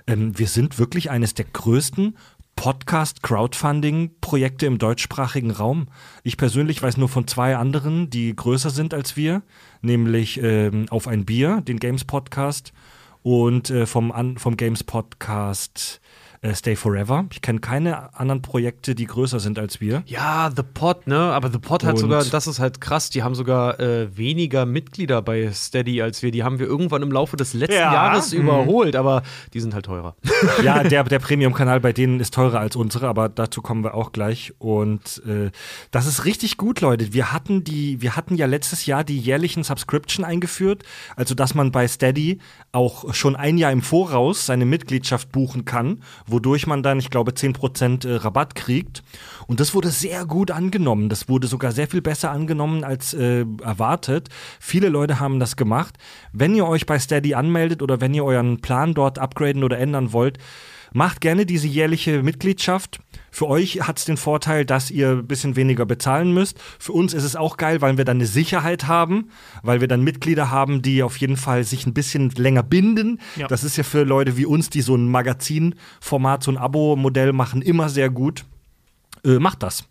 Ähm, 0.08 0.38
wir 0.38 0.48
sind 0.48 0.80
wirklich 0.80 1.10
eines 1.10 1.34
der 1.34 1.46
größten 1.46 2.16
Podcast-Crowdfunding-Projekte 2.56 4.66
im 4.66 4.78
deutschsprachigen 4.78 5.52
Raum. 5.52 5.88
Ich 6.24 6.38
persönlich 6.38 6.82
weiß 6.82 6.98
nur 6.98 7.10
von 7.10 7.28
zwei 7.28 7.56
anderen, 7.56 8.10
die 8.10 8.36
größer 8.36 8.70
sind 8.70 8.94
als 8.94 9.16
wir, 9.16 9.44
nämlich 9.82 10.42
ähm, 10.42 10.88
Auf 10.90 11.08
ein 11.08 11.26
Bier, 11.26 11.62
den 11.62 11.80
Games-Podcast, 11.80 12.74
und 13.26 13.72
äh, 13.72 13.88
vom, 13.88 14.12
an, 14.12 14.38
vom 14.38 14.56
Games-Podcast 14.56 16.00
äh, 16.42 16.54
Stay 16.54 16.76
Forever. 16.76 17.26
Ich 17.32 17.42
kenne 17.42 17.60
keine 17.60 18.14
anderen 18.18 18.42
Projekte, 18.42 18.96
die 18.96 19.06
größer 19.06 19.40
sind 19.40 19.60
als 19.60 19.82
wir. 19.82 20.04
Ja, 20.06 20.52
The 20.56 20.64
Pod, 20.64 21.08
ne? 21.08 21.18
Aber 21.18 21.50
The 21.52 21.60
Pod 21.60 21.84
hat 21.84 21.98
sogar, 21.98 22.24
das 22.24 22.48
ist 22.48 22.60
halt 22.60 22.82
krass, 22.82 23.10
die 23.10 23.24
haben 23.24 23.36
sogar 23.36 23.80
äh, 23.80 24.16
weniger 24.18 24.66
Mitglieder 24.66 25.22
bei 25.22 25.52
Steady 25.52 26.02
als 26.02 26.22
wir. 26.22 26.32
Die 26.32 26.44
haben 26.44 26.60
wir 26.60 26.68
irgendwann 26.68 27.02
im 27.02 27.12
Laufe 27.12 27.38
des 27.38 27.54
letzten 27.54 27.76
Ja. 27.76 27.94
Jahres 27.94 28.34
überholt, 28.34 28.96
aber 28.96 29.24
die 29.54 29.60
sind 29.60 29.74
halt 29.74 29.86
teurer. 29.86 30.16
Ja, 30.64 30.84
der, 30.88 31.04
der 31.04 31.20
Premium-Kanal 31.20 31.80
bei 31.80 31.94
denen 31.94 32.20
ist 32.20 32.34
teurer 32.34 32.60
als 32.60 32.76
unsere, 32.76 33.08
aber 33.08 33.30
dazu 33.30 33.62
kommen 33.62 33.84
wir 33.84 33.94
auch 33.94 34.12
gleich. 34.12 34.54
Und 34.60 35.22
äh, 35.26 35.52
das 35.92 36.06
ist 36.08 36.26
richtig 36.26 36.58
gut, 36.58 36.82
Leute. 36.82 37.14
Wir 37.14 37.32
hatten 37.32 37.64
die, 37.64 38.02
wir 38.02 38.16
hatten 38.16 38.36
ja 38.36 38.46
letztes 38.46 38.86
Jahr 38.86 39.04
die 39.04 39.18
jährlichen 39.18 39.64
Subscription 39.64 40.26
eingeführt, 40.26 40.84
also 41.16 41.36
dass 41.36 41.56
man 41.56 41.72
bei 41.72 41.88
Steady 41.88 42.40
auch 42.76 43.14
schon 43.14 43.36
ein 43.36 43.58
Jahr 43.58 43.72
im 43.72 43.82
Voraus 43.82 44.46
seine 44.46 44.66
Mitgliedschaft 44.66 45.32
buchen 45.32 45.66
kann, 45.66 46.02
wodurch 46.28 46.68
man 46.68 46.84
dann, 46.84 47.00
ich 47.00 47.10
glaube, 47.10 47.32
10% 47.32 48.08
äh, 48.08 48.16
Rabatt 48.18 48.56
kriegt. 48.56 49.04
Und 49.48 49.60
das 49.60 49.74
wurde 49.74 49.90
sehr 49.90 50.26
gut 50.26 50.52
angenommen. 50.52 51.10
Das 51.10 51.30
wurde 51.30 51.48
sogar 51.48 51.72
sehr 51.72 51.88
viel 51.88 52.02
besser 52.02 52.32
angenommen 52.32 52.84
als 52.84 53.14
äh, 53.14 53.46
erwartet. 53.64 54.30
Viele 54.60 54.90
Leute 54.90 55.20
haben 55.20 55.40
das 55.40 55.56
gemacht. 55.56 55.98
Wenn 56.34 56.54
ihr 56.54 56.68
euch 56.68 56.86
bei 56.86 57.00
Steady 57.00 57.34
anmeldet 57.34 57.82
oder 57.82 58.02
wenn 58.02 58.14
ihr 58.14 58.26
euren 58.26 58.62
Plan 58.62 58.94
dort 58.94 59.20
upgraden 59.20 59.64
oder 59.64 59.80
ändern 59.80 60.12
wollt, 60.12 60.38
macht 60.96 61.20
gerne 61.20 61.46
diese 61.46 61.68
jährliche 61.68 62.24
Mitgliedschaft. 62.24 63.02
Für 63.30 63.48
euch 63.48 63.82
hat 63.82 64.00
es 64.00 64.06
den 64.06 64.16
Vorteil, 64.16 64.64
dass 64.64 64.90
ihr 64.90 65.10
ein 65.10 65.28
bisschen 65.28 65.58
weniger 65.58 65.86
bezahlen 65.86 66.34
müsst. 66.34 66.58
Für 66.80 66.94
uns 66.94 67.14
ist 67.14 67.26
es 67.26 67.36
auch 67.36 67.58
geil, 67.58 67.82
weil 67.82 67.98
wir 67.98 68.06
dann 68.06 68.16
eine 68.18 68.28
Sicherheit 68.28 68.88
haben, 68.88 69.30
weil 69.62 69.82
wir 69.82 69.90
dann 69.90 70.04
Mitglieder 70.04 70.52
haben, 70.52 70.82
die 70.82 71.04
auf 71.04 71.18
jeden 71.18 71.36
Fall 71.36 71.66
sich 71.66 71.86
ein 71.86 71.94
bisschen 71.94 72.30
länger 72.30 72.64
binden. 72.64 73.20
Ja. 73.36 73.48
Das 73.48 73.66
ist 73.66 73.76
ja 73.76 73.84
für 73.84 74.04
Leute 74.04 74.38
wie 74.38 74.46
uns, 74.46 74.70
die 74.70 74.82
so 74.82 74.96
ein 74.96 75.12
Magazinformat, 75.12 76.44
so 76.44 76.52
ein 76.52 76.58
Abo-Modell 76.58 77.34
machen, 77.34 77.62
immer 77.62 77.90
sehr 77.90 78.10
gut 78.10 78.46
äh, 79.26 79.40
macht 79.40 79.64
das. 79.64 79.84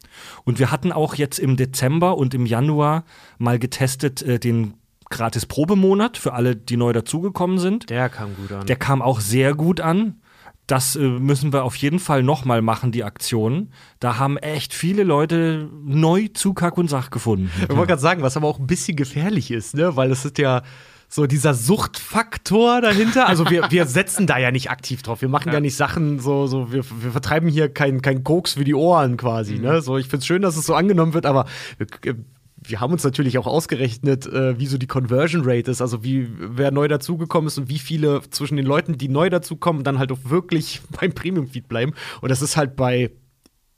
Und 0.45 0.59
wir 0.59 0.71
hatten 0.71 0.91
auch 0.91 1.17
jetzt 1.17 1.39
im 1.39 1.59
Dezember 1.59 2.17
und 2.17 2.33
im 2.33 2.47
Januar 2.47 3.05
mal 3.37 3.59
getestet 3.59 4.23
äh, 4.23 4.39
den 4.39 4.75
gratis 5.11 5.45
Probemonat 5.45 6.17
für 6.17 6.33
alle, 6.33 6.57
die 6.57 6.79
neu 6.79 6.95
dazugekommen 6.95 7.59
sind. 7.59 7.91
Der 7.91 8.09
kam 8.09 8.35
gut 8.37 8.53
an. 8.53 8.67
Der 8.67 8.77
kam 8.77 9.03
auch 9.03 9.21
sehr 9.21 9.55
gut 9.55 9.83
an. 9.83 10.21
Das 10.67 10.97
äh, 10.97 11.01
müssen 11.01 11.53
wir 11.53 11.65
auf 11.65 11.77
jeden 11.77 11.99
Fall 11.99 12.23
nochmal 12.23 12.63
machen, 12.63 12.91
die 12.91 13.05
Aktion. 13.05 13.71
Da 14.01 14.19
haben 14.19 14.39
echt 14.39 14.73
viele 14.73 15.05
Leute 15.05 15.69
neu 15.85 16.29
zu 16.33 16.55
Kack 16.55 16.79
und 16.79 16.89
Sach 16.89 17.11
gefunden. 17.11 17.51
Ich 17.63 17.69
wollte 17.71 17.89
gerade 17.89 18.01
sagen, 18.01 18.23
was 18.23 18.37
aber 18.37 18.49
auch 18.49 18.59
ein 18.59 18.67
bisschen 18.67 18.97
gefährlich 18.97 19.51
ist, 19.51 19.75
ne? 19.75 19.97
Weil 19.97 20.11
es 20.11 20.25
ist 20.25 20.39
ja 20.39 20.63
so 21.09 21.27
dieser 21.27 21.55
Suchtfaktor 21.55 22.81
dahinter. 22.81 23.29
Also 23.29 23.49
wir, 23.49 23.67
wir 23.71 23.87
setzen 23.87 24.27
da 24.27 24.39
ja 24.39 24.51
nicht 24.51 24.71
aktiv 24.71 25.03
drauf. 25.03 25.21
Wir 25.21 25.29
machen 25.29 25.53
ja, 25.53 25.61
nicht 25.61 25.77
Sachen 25.77 26.19
so, 26.19 26.47
so 26.47 26.73
wir, 26.73 26.85
wir 27.03 27.13
vertreiben 27.13 27.49
hier 27.49 27.69
kein, 27.73 28.03
kein 28.03 28.25
Koks 28.25 28.55
für 28.55 28.65
die 28.65 28.75
Ohren 28.75 29.17
quasi. 29.17 29.59
Ne? 29.59 29.81
So, 29.83 29.97
ich 29.99 30.07
finde 30.07 30.19
es 30.19 30.27
schön, 30.27 30.43
dass 30.43 30.57
es 30.57 30.67
so 30.67 30.75
angenommen 30.75 31.15
wird, 31.15 31.27
aber 31.27 31.47
wir, 31.79 32.17
wir 32.65 32.81
haben 32.81 32.93
uns 32.93 33.05
natürlich 33.05 33.39
auch 33.39 33.47
ausgerechnet, 33.47 34.27
äh, 34.27 34.59
wie 34.59 34.67
so 34.67 34.79
die 34.79 34.87
Conversion 34.87 35.43
Rate 35.45 35.71
ist, 35.71 35.81
also 35.81 36.03
wie 36.03 36.29
wer 36.39 36.71
neu 36.71 36.89
dazugekommen 36.89 37.49
ist 37.49 37.59
und 37.59 37.69
wie 37.69 37.79
viele 37.79 38.23
zwischen 38.31 38.57
den 38.57 38.67
Leuten, 38.67 38.99
die 38.99 39.09
neu 39.09 39.31
dazukommen, 39.31 39.85
dann 39.85 39.99
halt 39.99 40.13
auch 40.13 40.19
wirklich 40.25 40.81
beim 41.01 41.13
Premium-Feed 41.13 41.69
bleiben. 41.69 41.93
Und 42.21 42.31
das 42.31 42.43
ist 42.43 42.57
halt 42.57 42.77
bei 42.77 43.11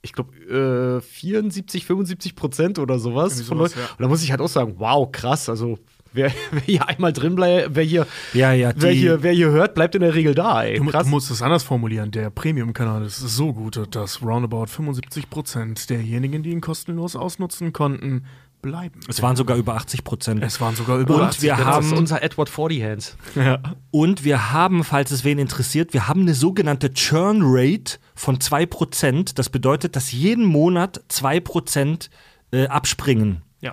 ich 0.03 0.13
glaube, 0.13 0.99
äh, 0.99 1.01
74, 1.01 1.85
75 1.85 2.37
Prozent 2.37 2.79
oder 2.79 2.99
sowas. 3.01 3.37
Sowas, 3.39 3.75
Leuten. 3.75 3.81
ja. 3.81 3.93
Und 3.93 4.03
da 4.03 4.09
muss 4.09 4.23
ich 4.23 4.31
halt 4.31 4.41
auch 4.41 4.49
sagen, 4.49 4.75
wow, 4.79 5.11
krass. 5.11 5.49
Also, 5.49 5.81
wer, 6.13 6.31
wer 6.53 6.61
hier 6.63 6.89
einmal 6.89 7.13
drin 7.13 7.35
bleibt, 7.35 7.75
wer 7.75 7.83
hier, 7.83 8.07
Ja, 8.33 8.53
ja, 8.53 8.73
wer, 8.77 8.93
hier, 8.93 9.23
wer 9.23 9.33
hier 9.33 9.51
hört, 9.51 9.75
bleibt 9.75 9.95
in 9.97 10.03
der 10.03 10.15
Regel 10.15 10.35
da, 10.35 10.63
ey. 10.63 10.79
Du, 10.79 10.87
Krass. 10.87 11.05
du 11.05 11.11
musst 11.11 11.31
es 11.31 11.43
anders 11.43 11.65
formulieren. 11.65 12.13
Der 12.13 12.31
Premium-Kanal 12.31 13.05
ist 13.05 13.19
so 13.19 13.53
gut, 13.53 13.81
dass 13.91 14.23
roundabout 14.23 14.67
75% 14.67 15.89
derjenigen, 15.89 16.43
die 16.43 16.51
ihn 16.51 16.61
kostenlos 16.61 17.17
ausnutzen 17.17 17.73
konnten, 17.73 18.25
bleiben. 18.67 19.01
Es 19.09 19.23
waren 19.23 19.37
sogar 19.37 19.57
über 19.57 19.75
80 19.75 20.05
Prozent. 20.05 20.43
Es 20.43 20.61
waren 20.61 20.75
sogar 20.77 20.99
über 20.99 21.15
Und 21.17 21.23
80. 21.23 21.43
wir 21.43 21.57
das 21.57 21.65
haben- 21.65 21.87
ist 21.87 21.93
unser 21.99 22.23
Edward 22.23 22.49
Forty 22.49 22.81
Hands. 22.81 23.17
Ja. 23.35 23.59
Und 23.91 24.25
wir 24.25 24.53
haben, 24.53 24.83
falls 24.85 25.11
es 25.13 25.25
wen 25.25 25.39
interessiert, 25.39 25.93
wir 25.95 26.09
haben 26.09 26.23
eine 26.23 26.35
sogenannte 26.35 26.93
Churn 26.93 27.41
Rate 27.43 27.99
von 28.15 28.39
2%. 28.39 29.35
Das 29.35 29.49
bedeutet, 29.49 29.95
dass 29.97 30.13
jeden 30.13 30.45
Monat 30.45 31.01
2% 31.11 32.11
äh, 32.53 32.67
abspringen. 32.67 33.43
ja. 33.61 33.73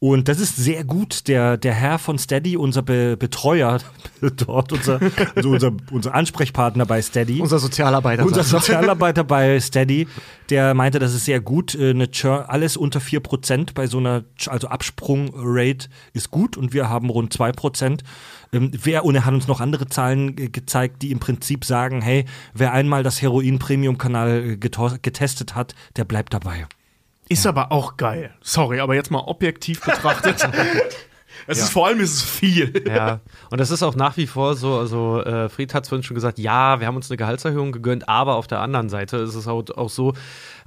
Und 0.00 0.28
das 0.28 0.38
ist 0.38 0.56
sehr 0.56 0.84
gut. 0.84 1.28
Der, 1.28 1.56
der 1.56 1.72
Herr 1.72 1.98
von 1.98 2.18
Steady, 2.18 2.56
unser 2.58 2.82
Be 2.82 3.16
Betreuer 3.16 3.80
dort, 4.36 4.72
unser, 4.72 5.00
also 5.34 5.48
unser, 5.48 5.72
unser 5.90 6.14
Ansprechpartner 6.14 6.84
bei 6.84 7.00
Steady. 7.00 7.40
Unser 7.40 7.58
Sozialarbeiter. 7.58 8.24
Unser 8.24 8.40
er. 8.40 8.44
Sozialarbeiter 8.44 9.24
bei 9.24 9.58
Steady, 9.60 10.06
der 10.50 10.74
meinte, 10.74 10.98
das 10.98 11.14
ist 11.14 11.24
sehr 11.24 11.40
gut. 11.40 11.74
äh, 11.74 11.90
Eine 11.90 12.10
Churn, 12.10 12.44
alles 12.46 12.76
unter 12.76 13.00
4% 13.00 13.72
bei 13.74 13.86
so 13.86 13.98
einer, 13.98 14.24
also 14.46 14.68
Absprungrate 14.68 15.88
ist 16.12 16.30
gut 16.30 16.56
und 16.58 16.74
wir 16.74 16.90
haben 16.90 17.08
rund 17.08 17.34
2%. 17.34 18.00
Ähm, 18.52 18.72
wer, 18.82 19.04
und 19.06 19.14
er 19.14 19.24
hat 19.24 19.32
uns 19.32 19.48
noch 19.48 19.60
andere 19.60 19.86
Zahlen 19.86 20.36
gezeigt, 20.36 21.00
die 21.02 21.12
im 21.12 21.18
Prinzip 21.18 21.64
sagen, 21.64 22.02
hey, 22.02 22.26
wer 22.52 22.72
einmal 22.72 23.02
das 23.02 23.22
Heroin-Premium-Kanal 23.22 24.50
äh, 24.50 24.56
getestet 24.56 25.54
hat, 25.54 25.74
der 25.96 26.04
bleibt 26.04 26.34
dabei. 26.34 26.66
Ist 27.28 27.46
aber 27.46 27.72
auch 27.72 27.96
geil. 27.96 28.34
Sorry, 28.42 28.80
aber 28.80 28.94
jetzt 28.94 29.10
mal 29.10 29.20
objektiv 29.20 29.80
betrachtet. 29.80 30.46
es 31.46 31.58
ist 31.58 31.70
vor 31.70 31.86
allem 31.86 32.00
ist 32.00 32.14
es 32.14 32.22
viel. 32.22 32.84
Ja, 32.86 33.20
und 33.50 33.60
das 33.60 33.70
ist 33.70 33.82
auch 33.82 33.94
nach 33.94 34.16
wie 34.16 34.26
vor 34.26 34.56
so, 34.56 34.78
also 34.78 35.22
äh, 35.22 35.48
Fried 35.48 35.74
hat 35.74 35.84
es 35.84 35.88
vorhin 35.88 36.02
schon 36.02 36.14
gesagt, 36.14 36.38
ja, 36.38 36.80
wir 36.80 36.86
haben 36.86 36.96
uns 36.96 37.10
eine 37.10 37.16
Gehaltserhöhung 37.16 37.72
gegönnt, 37.72 38.08
aber 38.08 38.36
auf 38.36 38.46
der 38.46 38.60
anderen 38.60 38.88
Seite 38.88 39.18
ist 39.18 39.34
es 39.34 39.48
auch, 39.48 39.64
auch 39.74 39.88
so, 39.88 40.12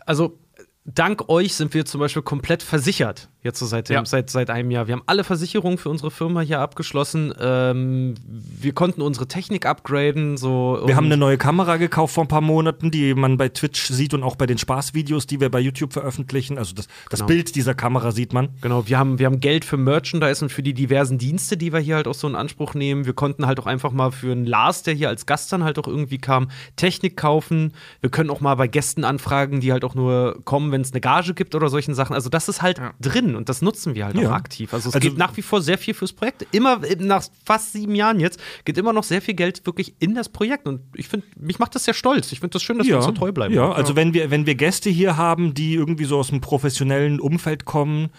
also 0.06 0.40
dank 0.86 1.30
euch 1.30 1.54
sind 1.54 1.74
wir 1.74 1.86
zum 1.86 2.00
Beispiel 2.00 2.24
komplett 2.24 2.64
versichert, 2.64 3.30
jetzt 3.44 3.60
so 3.60 3.66
seit, 3.66 3.88
Ja. 3.90 4.04
seit, 4.06 4.30
seit 4.30 4.50
einem 4.50 4.72
Jahr. 4.72 4.88
Wir 4.88 4.94
haben 4.94 5.04
alle 5.06 5.24
Versicherungen 5.24 5.78
für 5.78 5.90
unsere 5.90 6.12
Firma 6.12 6.42
hier 6.42 6.60
abgeschlossen. 6.60 7.34
Ähm, 7.40 8.16
wir 8.28 8.74
konnten 8.74 9.02
unsere 9.02 9.28
Technik 9.28 9.66
upgraden. 9.66 10.38
So, 10.38 10.82
Wir 10.86 10.96
haben 10.96 11.06
eine 11.06 11.18
neue 11.18 11.38
Kamera 11.38 11.78
gekauft 11.78 12.16
vor 12.16 12.26
ein 12.26 12.28
paar 12.28 12.42
Monaten, 12.42 12.92
die 12.92 13.14
man 13.14 13.38
bei 13.38 13.50
Twitch 13.50 13.88
sieht 13.88 14.14
und 14.14 14.24
auch 14.24 14.36
bei 14.36 14.46
den 14.48 14.58
Spaßvideos, 14.58 15.28
die 15.28 15.40
wir 15.40 15.50
bei 15.50 15.60
YouTube 15.60 15.94
veröffentlichen. 15.94 16.58
Also 16.58 16.74
das, 16.76 16.88
das 17.10 17.20
Genau. 17.20 17.28
Bild 17.28 17.56
dieser 17.56 17.74
Kamera 17.74 18.12
sieht 18.12 18.34
man. 18.34 18.50
Genau, 18.62 18.88
wir 18.88 18.98
haben, 19.00 19.20
wir 19.20 19.26
haben 19.28 19.40
Geld 19.40 19.64
für 19.66 19.78
Merchandise 19.78 20.44
und 20.44 20.50
für 20.52 20.64
die 20.64 20.74
diversen 20.74 21.18
Dienste, 21.18 21.58
die 21.58 21.72
wir 21.72 21.80
hier 21.80 21.96
halt 21.96 22.08
auch 22.08 22.16
so 22.16 22.28
in 22.28 22.36
Anspruch 22.36 22.74
nehmen. 22.74 23.06
Wir 23.06 23.14
konnten 23.14 23.46
halt 23.46 23.60
auch 23.60 23.66
einfach 23.68 23.92
mal 23.92 24.12
für 24.12 24.32
einen 24.32 24.46
Lars, 24.46 24.84
der 24.84 24.94
hier 24.94 25.10
als 25.10 25.26
Gast 25.26 25.54
dann 25.54 25.64
halt 25.64 25.80
auch 25.80 25.88
irgendwie 25.88 26.18
kam, 26.18 26.50
Technik 26.76 27.16
kaufen. 27.18 27.74
Wir 28.02 28.10
können 28.10 28.30
auch 28.30 28.42
mal 28.42 28.56
bei 28.56 28.68
Gästen 28.68 29.04
anfragen, 29.04 29.60
die 29.62 29.72
halt 29.72 29.86
auch 29.86 29.96
nur 29.96 30.42
kommen, 30.44 30.72
wenn 30.72 30.82
es 30.82 30.92
eine 30.92 31.02
Gage 31.02 31.34
gibt 31.34 31.56
oder 31.56 31.70
solchen 31.70 31.94
Sachen. 31.94 32.14
Also 32.14 32.30
das 32.30 32.50
ist 32.50 32.62
halt 32.62 32.82
drin 33.00 33.27
und 33.36 33.50
das 33.50 33.62
nutzen 33.62 33.96
wir 33.96 34.06
halt 34.06 34.16
Ja. 34.18 34.30
auch 34.30 34.34
aktiv. 34.34 34.74
Also 34.74 34.90
es 34.90 34.96
Also- 34.96 35.08
geht 35.10 35.18
nach 35.18 35.36
wie 35.38 35.42
vor 35.42 35.62
sehr 35.62 35.78
viel 35.78 35.94
fürs 35.94 36.14
Projekt. 36.14 36.46
Immer 36.52 36.80
nach 37.00 37.24
fast 37.46 37.74
sieben 37.74 37.96
Jahren 37.96 38.20
jetzt 38.20 38.40
geht 38.66 38.78
immer 38.78 38.94
noch 38.94 39.04
sehr 39.04 39.22
viel 39.22 39.34
Geld 39.34 39.66
wirklich 39.66 39.96
in 40.00 40.16
das 40.16 40.30
Projekt. 40.30 40.68
Und 40.68 40.82
ich 40.96 41.08
finde, 41.08 41.26
mich 41.40 41.60
macht 41.60 41.76
das 41.76 41.84
sehr 41.86 41.94
stolz. 41.94 42.32
Ich 42.32 42.40
finde 42.40 42.54
das 42.54 42.64
schön, 42.64 42.78
dass 42.78 42.88
wir 42.88 42.96
uns 42.98 43.06
so 43.06 43.12
treu 43.12 43.32
bleiben. 43.32 43.54
Ja, 43.54 43.72
also 43.72 43.96
wenn 43.96 44.14
wir, 44.14 44.32
wenn 44.32 44.46
wir 44.46 44.56
Gäste 44.56 44.90
hier 44.90 45.18
haben, 45.18 45.54
die 45.54 45.74
irgendwie 45.76 46.06
so 46.06 46.18
aus 46.18 46.30
dem 46.30 46.42
professionellen 46.42 47.20
Umfeld 47.20 47.66
kommen, 47.66 48.10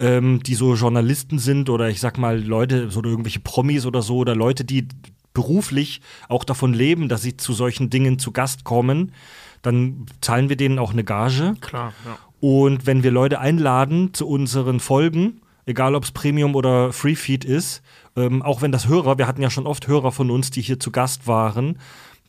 ähm, 0.00 0.42
die 0.44 0.54
so 0.54 0.74
Journalisten 0.74 1.38
sind 1.38 1.68
oder 1.70 1.88
ich 1.88 2.00
sag 2.00 2.18
mal 2.18 2.40
Leute, 2.42 2.90
so 2.90 3.02
irgendwelche 3.02 3.40
Promis 3.40 3.84
oder 3.86 4.00
so, 4.02 4.18
oder 4.18 4.34
Leute, 4.36 4.64
die 4.64 4.86
beruflich 5.34 6.00
auch 6.28 6.44
davon 6.44 6.72
leben, 6.74 7.08
dass 7.08 7.22
sie 7.22 7.36
zu 7.36 7.52
solchen 7.52 7.90
Dingen 7.90 8.18
zu 8.18 8.32
Gast 8.32 8.64
kommen, 8.64 9.12
dann 9.62 10.06
zahlen 10.20 10.48
wir 10.48 10.56
denen 10.56 10.78
auch 10.78 10.92
eine 10.92 11.04
Gage. 11.04 11.54
Klar, 11.60 11.92
ja. 12.04 12.16
Und 12.40 12.86
wenn 12.86 13.02
wir 13.02 13.10
Leute 13.10 13.40
einladen 13.40 14.14
zu 14.14 14.28
unseren 14.28 14.80
Folgen, 14.80 15.40
egal 15.66 15.94
ob 15.94 16.04
es 16.04 16.12
Premium 16.12 16.54
oder 16.54 16.92
Free 16.92 17.16
Feed 17.16 17.44
ist, 17.44 17.82
ähm, 18.16 18.42
auch 18.42 18.62
wenn 18.62 18.72
das 18.72 18.88
Hörer, 18.88 19.18
wir 19.18 19.26
hatten 19.26 19.42
ja 19.42 19.50
schon 19.50 19.66
oft 19.66 19.88
Hörer 19.88 20.12
von 20.12 20.30
uns, 20.30 20.50
die 20.50 20.62
hier 20.62 20.78
zu 20.78 20.90
Gast 20.90 21.26
waren, 21.26 21.78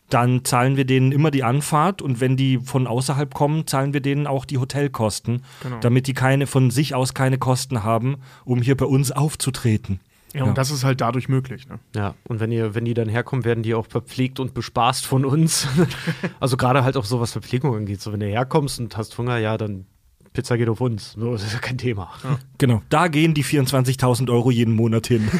dann 0.09 0.43
zahlen 0.43 0.75
wir 0.75 0.85
denen 0.85 1.11
immer 1.11 1.29
die 1.29 1.43
Anfahrt 1.43 2.01
und 2.01 2.19
wenn 2.19 2.35
die 2.35 2.57
von 2.57 2.87
außerhalb 2.87 3.31
kommen, 3.33 3.67
zahlen 3.67 3.93
wir 3.93 4.01
denen 4.01 4.25
auch 4.25 4.45
die 4.45 4.57
Hotelkosten, 4.57 5.43
Genau. 5.61 5.77
damit 5.81 6.07
die 6.07 6.13
keine 6.13 6.47
von 6.47 6.71
sich 6.71 6.95
aus 6.95 7.13
keine 7.13 7.37
Kosten 7.37 7.83
haben, 7.83 8.17
um 8.43 8.61
hier 8.63 8.75
bei 8.75 8.85
uns 8.85 9.11
aufzutreten. 9.11 9.99
Ja, 10.33 10.43
und 10.43 10.57
das 10.57 10.69
ist 10.69 10.83
halt 10.83 11.01
dadurch 11.01 11.27
möglich. 11.27 11.67
Ne? 11.67 11.79
Ja, 11.95 12.13
und 12.27 12.39
wenn 12.39 12.51
ihr, 12.51 12.75
wenn 12.75 12.85
die 12.85 12.93
dann 12.93 13.09
herkommen, 13.09 13.45
werden 13.45 13.63
die 13.63 13.73
auch 13.73 13.87
verpflegt 13.87 14.39
und 14.39 14.53
bespaßt 14.53 15.05
von 15.05 15.25
uns. 15.25 15.67
also 16.39 16.55
gerade 16.55 16.83
halt 16.83 16.97
auch 16.97 17.05
so, 17.05 17.19
was 17.19 17.31
Verpflegung 17.31 17.75
angeht. 17.75 18.01
So, 18.01 18.11
wenn 18.11 18.19
du 18.19 18.27
herkommst 18.27 18.79
und 18.79 18.95
hast 18.95 19.17
Hunger, 19.17 19.37
ja, 19.37 19.57
dann 19.57 19.85
Pizza 20.33 20.57
geht 20.57 20.69
auf 20.69 20.81
uns. 20.81 21.13
So, 21.13 21.33
das 21.33 21.43
ist 21.43 21.53
ja 21.53 21.59
kein 21.59 21.77
Thema. 21.77 22.11
Genau, 22.57 22.81
da 22.89 23.07
gehen 23.07 23.33
die 23.33 23.43
24.000 23.43 24.31
Euro 24.31 24.51
jeden 24.51 24.73
Monat 24.75 25.07
hin. 25.07 25.29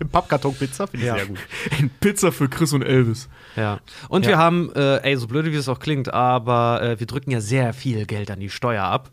Im 0.00 0.08
Pappkarton 0.08 0.54
Pizza 0.54 0.86
finde 0.86 1.04
ich 1.04 1.08
Ja. 1.08 1.16
sehr 1.16 1.26
gut. 1.26 1.38
In 1.78 1.90
Pizza 2.00 2.32
für 2.32 2.48
Chris 2.48 2.72
und 2.72 2.82
Elvis. 2.82 3.28
Ja. 3.56 3.80
Und 4.08 4.26
wir 4.26 4.38
haben, 4.38 4.70
äh, 4.74 4.96
ey, 5.02 5.16
so 5.16 5.26
blöde 5.28 5.52
wie 5.52 5.56
es 5.56 5.68
auch 5.68 5.78
klingt, 5.78 6.12
aber 6.12 6.82
äh, 6.82 6.98
wir 7.00 7.06
drücken 7.06 7.30
ja 7.30 7.40
sehr 7.40 7.72
viel 7.72 8.04
Geld 8.06 8.30
an 8.30 8.40
die 8.40 8.50
Steuer 8.50 8.84
ab. 8.84 9.10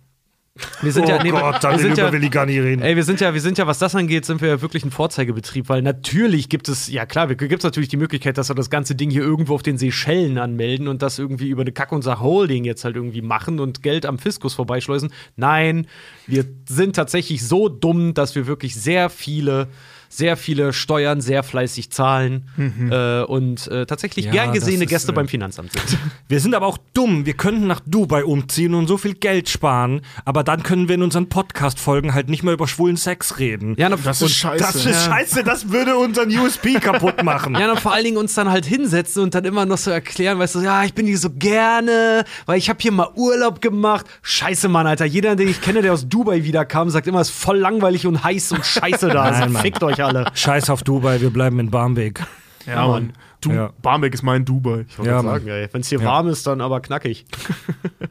Wir 0.81 0.91
sind 0.91 1.07
ja, 1.07 1.23
nee, 1.23 1.31
wir 1.31 1.79
sind 1.79 1.97
ja, 1.97 2.13
ich 2.13 2.31
gar 2.31 2.45
nicht 2.45 2.59
reden. 2.59 2.81
Ey, 2.81 2.97
wir 2.97 3.05
sind 3.05 3.21
ja, 3.21 3.33
wir 3.33 3.39
sind 3.39 3.57
ja, 3.57 3.67
was 3.67 3.79
das 3.79 3.95
angeht, 3.95 4.25
sind 4.25 4.41
wir 4.41 4.49
ja 4.49 4.61
wirklich 4.61 4.83
ein 4.83 4.91
Vorzeigebetrieb, 4.91 5.69
weil 5.69 5.81
natürlich 5.81 6.49
gibt 6.49 6.67
es, 6.67 6.89
ja 6.89 7.05
klar, 7.05 7.27
gibt 7.27 7.53
es 7.53 7.63
natürlich 7.63 7.87
die 7.87 7.95
Möglichkeit, 7.95 8.37
dass 8.37 8.49
wir 8.49 8.55
das 8.55 8.69
ganze 8.69 8.93
Ding 8.95 9.09
hier 9.09 9.21
irgendwo 9.21 9.55
auf 9.55 9.63
den 9.63 9.77
Seychellen 9.77 10.37
anmelden 10.37 10.89
und 10.89 11.01
das 11.01 11.19
irgendwie 11.19 11.47
über 11.47 11.61
eine 11.61 11.71
Kack- 11.71 11.93
und 11.93 12.01
Sach-Holding 12.01 12.65
jetzt 12.65 12.83
halt 12.83 12.97
irgendwie 12.97 13.21
machen 13.21 13.61
und 13.61 13.81
Geld 13.81 14.05
am 14.05 14.19
Fiskus 14.19 14.53
vorbeischleusen. 14.53 15.13
Nein, 15.37 15.87
wir 16.27 16.43
sind 16.67 16.97
tatsächlich 16.97 17.47
so 17.47 17.69
dumm, 17.69 18.13
dass 18.13 18.35
wir 18.35 18.45
wirklich 18.45 18.75
sehr 18.75 19.09
viele 19.09 19.69
sehr 20.13 20.35
viele 20.35 20.73
Steuern 20.73 21.21
sehr 21.21 21.41
fleißig 21.41 21.89
zahlen 21.89 22.49
äh, 22.91 23.21
und 23.23 23.67
äh, 23.69 23.85
tatsächlich 23.85 24.25
Ja, 24.25 24.31
gern 24.33 24.51
gesehene 24.51 24.83
ist, 24.83 24.89
Gäste 24.89 25.13
äh, 25.13 25.15
beim 25.15 25.27
Finanzamt 25.29 25.71
sind. 25.71 25.97
Wir 26.27 26.41
sind 26.41 26.53
aber 26.53 26.67
auch 26.67 26.77
dumm. 26.93 27.25
Wir 27.25 27.33
könnten 27.33 27.65
nach 27.65 27.79
Dubai 27.85 28.25
umziehen 28.25 28.73
und 28.73 28.87
so 28.87 28.97
viel 28.97 29.13
Geld 29.13 29.47
sparen, 29.47 30.01
aber 30.25 30.43
dann 30.43 30.63
können 30.63 30.87
wir 30.89 30.95
in 30.95 31.01
unseren 31.03 31.29
Podcast-Folgen 31.29 32.13
halt 32.13 32.29
nicht 32.29 32.43
mehr 32.43 32.53
über 32.53 32.67
schwulen 32.67 32.97
Sex 32.97 33.39
reden. 33.39 33.75
ja, 33.77 33.87
na, 33.89 33.95
Das 33.95 34.21
ist 34.21 34.35
scheiße. 34.35 34.61
Das 34.63 34.75
ist 34.85 35.05
scheiße, 35.05 35.43
das 35.45 35.69
würde 35.71 35.95
unseren 35.97 36.29
USP 36.37 36.73
kaputt 36.79 37.23
machen. 37.23 37.55
Ja, 37.61 37.71
und 37.71 37.79
vor 37.79 37.93
allen 37.93 38.03
Dingen 38.03 38.17
uns 38.17 38.33
dann 38.33 38.49
halt 38.49 38.65
hinsetzen 38.65 39.21
und 39.23 39.33
dann 39.35 39.45
immer 39.45 39.65
noch 39.65 39.77
so 39.77 39.91
erklären, 39.91 40.39
weißt 40.39 40.55
du, 40.55 40.59
ja, 40.61 40.83
ich 40.83 40.93
bin 40.93 41.05
hier 41.05 41.17
so 41.17 41.29
gerne, 41.29 42.25
weil 42.45 42.57
ich 42.57 42.69
habe 42.69 42.79
hier 42.81 42.91
mal 42.91 43.09
Urlaub 43.15 43.61
gemacht. 43.61 44.05
Scheiße, 44.23 44.67
Mann, 44.67 44.87
Alter. 44.87 45.05
Jeder, 45.05 45.35
den 45.35 45.47
ich 45.47 45.61
kenne, 45.61 45.81
der 45.81 45.93
aus 45.93 46.07
Dubai 46.07 46.43
wiederkam, 46.43 46.89
sagt 46.89 47.07
immer, 47.07 47.21
es 47.21 47.29
ist 47.29 47.35
voll 47.37 47.57
langweilig 47.59 48.07
und 48.07 48.23
heiß 48.23 48.51
und 48.53 48.65
scheiße 48.65 49.07
da. 49.09 49.23
Nein, 49.31 49.33
Also 49.43 49.53
Mann. 49.53 49.61
fickt 49.61 49.83
euch 49.83 50.00
alle. 50.03 50.25
Scheiß 50.33 50.69
auf 50.69 50.83
Dubai, 50.83 51.21
wir 51.21 51.29
bleiben 51.31 51.59
in 51.59 51.69
Barmbek. 51.71 52.21
Ja, 52.67 52.87
Mann. 52.87 53.13
Du, 53.41 53.51
Ja. 53.51 53.71
Barmbek 53.81 54.13
ist 54.13 54.21
mein 54.21 54.45
Dubai. 54.45 54.85
Ja, 55.03 55.23
Mann. 55.23 55.43
Wenn 55.45 55.81
es 55.81 55.89
hier 55.89 55.99
Ja. 55.99 56.05
warm 56.05 56.27
ist, 56.27 56.45
dann 56.45 56.61
aber 56.61 56.79
knackig. 56.79 57.25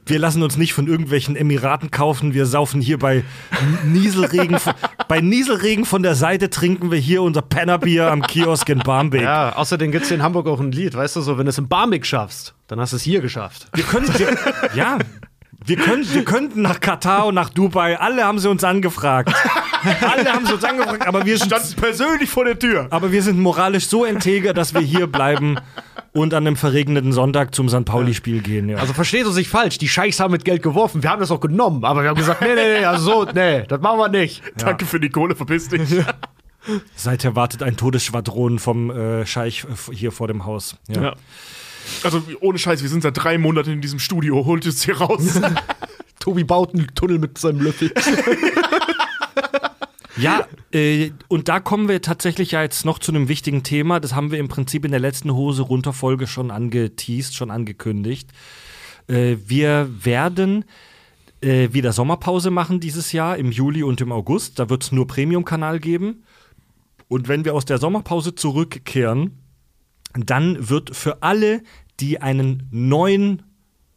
Wir 0.07 0.19
lassen 0.19 0.43
uns 0.43 0.57
nicht 0.57 0.73
von 0.75 0.89
irgendwelchen 0.89 1.37
Emiraten 1.37 1.93
kaufen. 1.93 2.35
Wir 2.35 2.47
saufen 2.47 2.81
hier 2.81 2.99
bei 2.99 3.23
Nieselregen. 3.85 4.59
von- 4.59 4.73
bei 5.09 5.21
Nieselregen 5.21 5.85
von 5.85 6.03
der 6.03 6.17
Seite 6.17 6.51
trinken 6.51 6.91
wir 6.91 6.99
hier 6.99 7.23
unser 7.23 7.43
Pennerbier 7.43 8.11
am 8.11 8.23
Kiosk 8.23 8.69
in 8.71 8.81
Barmbek. 8.81 9.23
Ja, 9.23 9.55
außerdem 9.55 9.93
gibt 9.93 10.03
es 10.03 10.09
hier 10.09 10.17
in 10.17 10.23
Hamburg 10.25 10.49
auch 10.49 10.59
ein 10.59 10.73
Lied, 10.73 10.95
weißt 10.97 11.15
du, 11.17 11.21
so, 11.21 11.39
wenn 11.39 11.47
du 11.47 11.51
es 11.51 11.59
in 11.59 11.69
Barmbek 11.69 12.05
schaffst, 12.05 12.55
dann 12.67 12.81
hast 12.81 12.93
du 12.93 12.97
es 12.97 13.03
hier 13.03 13.21
geschafft. 13.21 13.69
Wir 13.75 13.85
können, 13.85 14.09
wir, 14.19 14.37
ja, 14.75 14.99
wir, 15.71 15.77
können, 15.77 16.05
wir 16.13 16.25
könnten 16.25 16.63
nach 16.63 16.81
Katar 16.81 17.27
und 17.27 17.35
nach 17.37 17.49
Dubai. 17.49 17.99
Alle 17.99 18.25
haben 18.25 18.39
sie 18.39 18.51
uns 18.51 18.65
angefragt. 18.65 19.33
Alle 19.83 20.31
haben 20.31 20.45
sie 20.45 20.55
uns 20.55 20.65
angefragt, 20.65 21.07
aber 21.07 21.25
wir 21.25 21.39
sind, 21.39 21.47
Stand 21.47 21.77
persönlich 21.77 22.29
vor 22.29 22.45
der 22.45 22.59
Tür. 22.59 22.89
aber 22.91 23.13
wir 23.13 23.23
sind 23.23 23.39
moralisch 23.39 23.87
so 23.87 24.05
integer, 24.05 24.53
dass 24.53 24.75
wir 24.75 24.81
hier 24.81 25.07
bleiben 25.07 25.59
und 26.13 26.35
an 26.35 26.47
einem 26.47 26.57
verregneten 26.57 27.13
Sonntag 27.13 27.55
zum 27.55 27.69
St. 27.69 27.85
Pauli-Spiel 27.85 28.43
gehen. 28.43 28.69
Ja. 28.69 28.79
Also 28.79 28.93
versteht 28.93 29.25
uns 29.27 29.37
nicht 29.37 29.49
falsch, 29.49 29.79
die 29.79 29.89
Scheichs 29.89 30.21
haben 30.21 30.33
mit 30.33 30.45
Geld 30.45 30.63
geworfen, 30.63 31.03
wir 31.03 31.11
haben 31.11 31.21
das 31.21 31.31
auch 31.31 31.41
genommen, 31.41 31.85
aber 31.85 32.03
wir 32.03 32.11
haben 32.11 32.19
gesagt, 32.19 32.43
nee, 32.43 32.55
nee, 32.55 32.81
nee, 32.81 32.85
also 32.85 33.25
so, 33.25 33.33
nee, 33.33 33.63
das 33.63 33.81
machen 33.81 33.99
wir 33.99 34.09
nicht. 34.09 34.43
Danke 34.59 34.85
für 34.85 35.01
die 35.01 35.09
Kohle, 35.09 35.35
verpiss 35.35 35.69
dich. 35.69 35.89
Seither 36.95 37.37
wartet 37.37 37.63
ein 37.63 37.77
Todesschwadron 37.77 38.59
vom 38.59 38.91
äh, 38.91 39.25
Scheich 39.25 39.65
äh, 39.65 39.95
hier 39.95 40.13
vor 40.13 40.29
dem 40.29 40.45
Haus. 40.45 40.77
Ja. 40.89 41.15
Also 42.03 42.23
ohne 42.41 42.59
Scheiß, 42.59 42.83
wir 42.83 42.89
sind 42.89 43.03
seit 43.03 43.17
drei 43.17 43.39
Monaten 43.39 43.71
in 43.71 43.81
diesem 43.81 43.99
Studio. 43.99 44.45
Holt 44.45 44.67
es 44.67 44.85
hier 44.85 44.99
raus. 44.99 45.41
Tobi 46.21 46.45
baut 46.45 46.75
einen 46.75 46.89
Tunnel 46.95 47.19
mit 47.19 47.39
seinem 47.39 47.61
Löffel. 47.61 47.93
Ja, 50.17 50.47
äh, 50.73 51.13
und 51.29 51.49
da 51.49 51.61
kommen 51.61 51.89
wir 51.89 52.03
tatsächlich 52.03 52.51
ja 52.51 52.63
jetzt 52.63 52.85
noch 52.85 52.99
zu 52.99 53.11
einem 53.11 53.29
wichtigen 53.29 53.63
Thema. 53.63 54.01
Das 54.01 54.15
haben 54.15 54.31
wir 54.31 54.39
im 54.39 54.49
Prinzip 54.49 54.85
in 54.85 54.91
der 54.91 55.01
letzten 55.01 55.33
Hose 55.33 55.63
runter 55.63 55.95
Folge 55.95 56.27
schon 56.27 56.51
angeteased, 56.51 57.35
schon 57.35 57.51
angekündigt. 57.51 58.31
Äh, 59.09 59.37
wir 59.47 59.89
werden 60.03 60.67
äh, 61.41 61.69
wieder 61.73 61.93
Sommerpause 61.93 62.51
machen 62.51 62.81
dieses 62.81 63.13
Jahr 63.13 63.39
im 63.39 63.51
Juli 63.51 63.83
und 63.83 64.01
im 64.03 64.13
August. 64.13 64.59
Da 64.59 64.69
wird 64.69 64.83
es 64.83 64.93
nur 64.93 65.07
Premium-Kanal 65.07 65.81
geben. 65.81 66.25
Und 67.09 67.29
wenn 67.29 67.45
wir 67.45 67.55
aus 67.55 67.65
der 67.65 67.79
Sommerpause 67.79 68.35
zurückkehren, 68.35 69.39
dann 70.15 70.69
wird 70.69 70.95
für 70.95 71.23
alle, 71.23 71.63
die 72.01 72.21
einen 72.21 72.69
neuen 72.71 73.43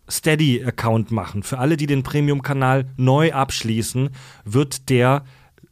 Steady-Account 0.10 1.12
machen, 1.12 1.44
für 1.44 1.60
alle, 1.60 1.78
die 1.78 1.88
den 1.88 2.04
Premium-Kanal 2.04 2.86
neu 2.98 3.34
abschließen, 3.34 4.10
wird 4.44 4.90
der 4.90 5.24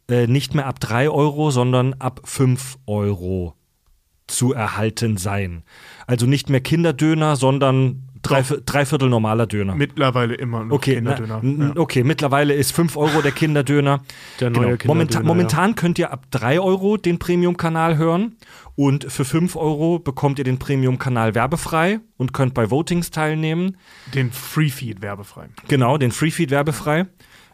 äh, 0.07 0.27
nicht 0.27 0.55
mehr 0.55 0.67
ab 0.67 0.79
3 0.79 1.09
Euro, 1.09 1.51
sondern 1.51 1.93
ab 1.95 2.21
5 2.23 2.79
Euro 2.85 3.55
zu 4.27 4.53
erhalten 4.53 5.17
sein. 5.17 5.63
Also 6.07 6.25
nicht 6.25 6.49
mehr 6.49 6.61
Kinderdöner, 6.61 7.35
sondern 7.35 8.07
drei, 8.21 8.41
Dreiviertel 8.41 9.09
normaler 9.09 9.47
Döner. 9.47 9.75
Mittlerweile 9.75 10.35
immer 10.35 10.63
noch 10.63 10.75
Okay, 10.75 10.95
Kinderdöner. 10.95 11.39
na, 11.43 11.65
n- 11.71 11.77
okay, 11.77 12.03
mittlerweile 12.03 12.53
ist 12.53 12.71
5 12.73 12.95
Euro 12.97 13.21
der 13.21 13.31
Kinderdöner. 13.31 14.01
Der 14.39 14.49
neue 14.49 14.77
genau. 14.77 14.93
Kinderdöner, 14.93 15.25
momentan 15.25 15.75
könnt 15.75 15.97
ihr 15.99 16.11
ab 16.11 16.25
3 16.31 16.59
Euro 16.59 16.97
den 16.97 17.19
Premium-Kanal 17.19 17.97
hören 17.97 18.35
und 18.75 19.11
für 19.11 19.25
5 19.25 19.55
Euro 19.55 19.99
bekommt 19.99 20.39
ihr 20.39 20.45
den 20.45 20.59
Premium-Kanal 20.59 21.35
werbefrei 21.35 21.99
und 22.17 22.33
könnt 22.33 22.53
bei 22.53 22.69
Votings 22.71 23.11
teilnehmen. 23.11 23.77
Den 24.13 24.31
Free-Feed 24.31 25.01
werbefrei. 25.01 25.49
Genau, 25.67 25.97
den 25.97 26.11
Freefeed 26.11 26.51
werbefrei. 26.51 27.07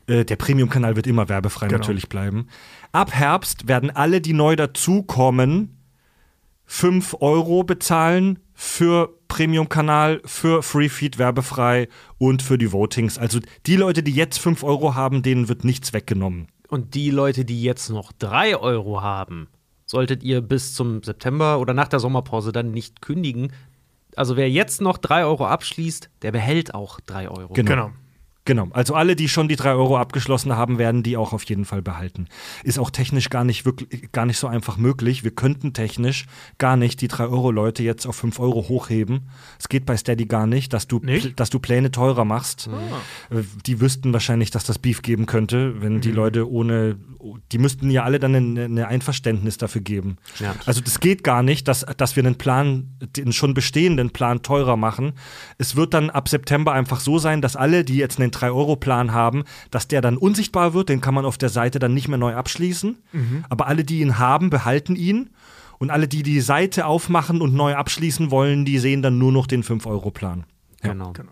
Äh, 0.08 0.24
der 0.26 0.36
Premium-Kanal 0.38 0.96
wird 0.96 1.08
immer 1.08 1.28
werbefrei 1.28 1.68
Genau. 1.68 1.80
natürlich 1.80 2.08
bleiben. 2.08 2.48
Ab 2.94 3.14
Herbst 3.14 3.68
werden 3.68 3.90
alle, 3.90 4.22
die 4.22 4.34
neu 4.34 4.56
dazukommen, 4.56 5.77
5 6.68 7.18
Euro 7.22 7.64
bezahlen 7.64 8.40
für 8.54 9.18
Premium-Kanal, 9.30 10.22
für 10.26 10.62
Freefeed 10.62 11.18
werbefrei 11.18 11.88
und 12.18 12.42
für 12.42 12.58
die 12.58 12.72
Votings. 12.72 13.18
Also 13.18 13.40
die 13.66 13.76
Leute, 13.78 14.04
die 14.04 14.12
jetzt 14.12 14.40
5 14.40 14.64
Euro 14.64 14.94
haben, 14.94 15.24
denen 15.24 15.50
wird 15.50 15.64
nichts 15.64 15.94
weggenommen. 15.94 16.48
Und 16.68 16.94
die 16.94 17.10
Leute, 17.10 17.46
die 17.46 17.64
jetzt 17.64 17.90
noch 17.90 18.12
3 18.12 18.58
Euro 18.58 19.02
haben, 19.02 19.48
solltet 19.86 20.24
ihr 20.24 20.42
bis 20.42 20.74
zum 20.74 21.02
September 21.02 21.60
oder 21.60 21.74
nach 21.74 21.88
der 21.88 22.00
Sommerpause 22.00 22.52
dann 22.52 22.72
nicht 22.72 23.02
kündigen. 23.02 23.54
Also 24.16 24.36
wer 24.36 24.50
jetzt 24.50 24.82
noch 24.82 24.98
3 24.98 25.24
Euro 25.24 25.48
abschließt, 25.48 26.10
der 26.22 26.32
behält 26.34 26.74
auch 26.74 27.00
3 27.00 27.30
Euro. 27.30 27.54
Genau. 27.54 27.70
Genau. 27.70 27.92
Genau, 28.48 28.70
also 28.72 28.96
alle, 28.96 29.18
die 29.18 29.28
schon 29.28 29.50
die 29.50 29.58
3 29.58 29.72
Euro 29.74 29.98
abgeschlossen 29.98 30.56
haben, 30.56 30.78
werden 30.78 31.04
die 31.04 31.18
auch 31.18 31.34
auf 31.34 31.44
jeden 31.44 31.66
Fall 31.66 31.82
behalten. 31.82 32.28
Ist 32.64 32.80
auch 32.80 32.90
technisch 32.90 33.30
gar 33.30 33.44
nicht 33.44 33.66
wirklich, 33.66 34.10
gar 34.14 34.26
nicht 34.26 34.38
so 34.38 34.48
einfach 34.48 34.78
möglich. 34.78 35.26
Wir 35.26 35.32
könnten 35.32 35.74
technisch 35.74 36.28
gar 36.58 36.78
nicht 36.78 37.02
die 37.02 37.10
3 37.10 37.26
Euro 37.26 37.52
Leute 37.52 37.84
jetzt 37.84 38.06
auf 38.06 38.16
5 38.16 38.40
Euro 38.40 38.70
hochheben. 38.70 39.28
Es 39.60 39.68
geht 39.68 39.86
bei 39.86 39.98
Steady 39.98 40.28
gar 40.28 40.48
nicht, 40.48 40.72
dass 40.72 40.88
du, 40.88 41.00
Nicht? 41.00 41.38
dass 41.38 41.50
du 41.50 41.60
Pläne 41.60 41.92
teurer 41.92 42.24
machst. 42.24 42.70
Äh, 43.30 43.44
Die 43.66 43.82
wüssten 43.82 44.14
wahrscheinlich, 44.14 44.50
dass 44.50 44.64
das 44.64 44.80
Beef 44.80 45.02
geben 45.02 45.26
könnte, 45.26 45.82
wenn 45.82 46.00
die 46.00 46.12
Leute 46.14 46.50
ohne, 46.50 46.96
die 47.52 47.58
müssten 47.58 47.92
ja 47.92 48.04
alle 48.06 48.18
dann 48.18 48.34
eine, 48.34 48.64
eine 48.64 48.88
Einverständnis 48.88 49.58
dafür 49.58 49.82
geben. 49.82 50.20
Ja. 50.40 50.56
Also 50.66 50.80
das 50.80 51.02
geht 51.02 51.26
gar 51.26 51.44
nicht, 51.44 51.68
dass, 51.68 51.86
dass 51.98 52.16
wir 52.16 52.24
einen 52.24 52.38
Plan, 52.38 52.96
den 53.18 53.34
schon 53.34 53.54
bestehenden 53.54 54.12
Plan 54.12 54.42
teurer 54.42 54.78
machen. 54.78 55.12
Es 55.58 55.76
wird 55.76 55.94
dann 55.94 56.10
ab 56.10 56.30
September 56.30 56.72
einfach 56.72 57.02
so 57.02 57.20
sein, 57.20 57.42
dass 57.42 57.58
alle, 57.58 57.84
die 57.84 57.98
jetzt 57.98 58.22
einen 58.22 58.32
3-Euro-Plan 58.38 59.12
haben, 59.14 59.44
dass 59.72 59.88
der 59.88 60.02
dann 60.02 60.18
unsichtbar 60.18 60.74
wird, 60.74 60.90
den 60.90 61.02
kann 61.02 61.14
man 61.14 61.26
auf 61.26 61.38
der 61.38 61.50
Seite 61.50 61.80
dann 61.80 61.94
nicht 61.94 62.08
mehr 62.08 62.18
neu 62.18 62.36
abschließen. 62.36 62.98
Aber 63.50 63.68
alle, 63.68 63.84
die 63.84 64.00
ihn 64.02 64.18
haben, 64.20 64.50
behalten 64.50 64.96
ihn. 64.96 65.30
Und 65.80 65.92
alle, 65.92 66.08
die 66.08 66.24
die 66.24 66.42
Seite 66.42 66.86
aufmachen 66.88 67.40
und 67.42 67.54
neu 67.54 67.76
abschließen 67.76 68.32
wollen, 68.32 68.66
die 68.66 68.80
sehen 68.80 69.02
dann 69.04 69.18
nur 69.20 69.32
noch 69.32 69.46
den 69.46 69.64
5-Euro-Plan. 69.64 70.46
Ja, 70.84 70.92
Genau. 70.94 71.12
genau. 71.14 71.32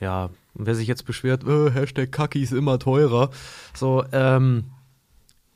Ja, 0.00 0.30
und 0.54 0.66
wer 0.66 0.74
sich 0.76 0.86
jetzt 0.86 1.04
beschwert, 1.06 1.44
äh, 1.44 1.70
Hashtag 1.72 2.12
Kaki 2.12 2.40
ist 2.42 2.52
immer 2.52 2.78
teurer. 2.78 3.30
So, 3.74 4.04
ähm, 4.12 4.64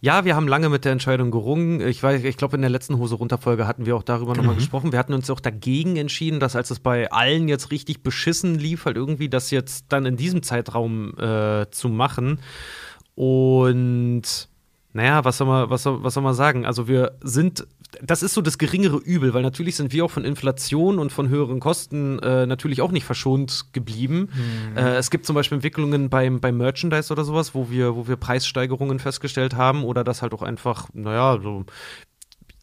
ja, 0.01 0.25
wir 0.25 0.37
haben 0.37 0.47
lange 0.47 0.69
mit 0.69 0.85
der 0.85 0.93
Entscheidung 0.93 1.33
gerungen. 1.33 1.81
Ich 1.81 2.01
weiß, 2.03 2.23
ich 2.23 2.37
glaube, 2.37 2.55
in 2.55 2.63
der 2.63 2.71
letzten 2.71 2.99
Hose 2.99 3.17
runter 3.17 3.37
Folge 3.37 3.67
hatten 3.67 3.85
wir 3.85 3.97
auch 3.97 4.05
darüber 4.05 4.35
nochmal 4.35 4.55
gesprochen. 4.55 4.93
Wir 4.93 4.99
hatten 4.99 5.13
uns 5.13 5.29
auch 5.29 5.41
dagegen 5.41 5.97
entschieden, 5.97 6.39
dass 6.39 6.55
als 6.55 6.71
es 6.71 6.79
bei 6.79 7.11
allen 7.11 7.49
jetzt 7.49 7.73
richtig 7.73 8.05
beschissen 8.05 8.57
lief, 8.57 8.85
halt 8.85 8.97
irgendwie 8.97 9.29
das 9.29 9.51
jetzt 9.51 9.87
dann 9.89 10.07
in 10.07 10.17
diesem 10.17 10.45
Zeitraum 10.45 11.19
äh, 11.19 11.67
zu 11.71 11.89
machen. 11.89 12.39
Und 13.17 14.49
naja, 14.93 15.25
was 15.25 15.39
soll, 15.39 15.49
man, 15.49 15.69
was, 15.69 15.83
soll, 15.83 16.03
was 16.05 16.15
soll 16.15 16.23
man 16.23 16.35
sagen? 16.35 16.65
Also 16.65 16.87
wir 16.87 17.19
sind, 17.21 17.67
das 18.03 18.23
ist 18.23 18.35
so 18.35 18.43
das 18.43 18.59
geringere 18.59 18.99
Übel, 18.99 19.35
weil 19.35 19.43
natürlich 19.43 19.77
sind 19.77 19.93
wir 19.93 20.05
auch 20.05 20.11
von 20.11 20.25
Inflation 20.25 20.99
und 20.99 21.11
von 21.11 21.29
höheren 21.29 21.59
Kosten 21.59 22.19
äh, 22.19 22.47
natürlich 22.47 22.83
auch 22.83 22.91
nicht 22.91 23.05
verschont 23.05 23.67
geblieben. 23.73 24.29
Äh, 24.77 24.97
es 24.97 25.11
gibt 25.11 25.27
zum 25.27 25.35
Beispiel 25.35 25.57
Entwicklungen 25.57 26.11
beim, 26.11 26.41
beim 26.41 26.57
Merchandise 26.59 27.13
oder 27.13 27.25
sowas, 27.25 27.55
wo 27.55 27.71
wir, 27.71 27.97
wo 27.97 28.07
wir 28.07 28.17
Preissteigerungen 28.17 28.99
festgestellt 28.99 29.55
haben 29.55 29.85
oder 29.85 30.05
dass 30.05 30.23
halt 30.23 30.35
auch 30.35 30.43
einfach, 30.43 30.89
naja, 30.93 31.39
so 31.43 31.65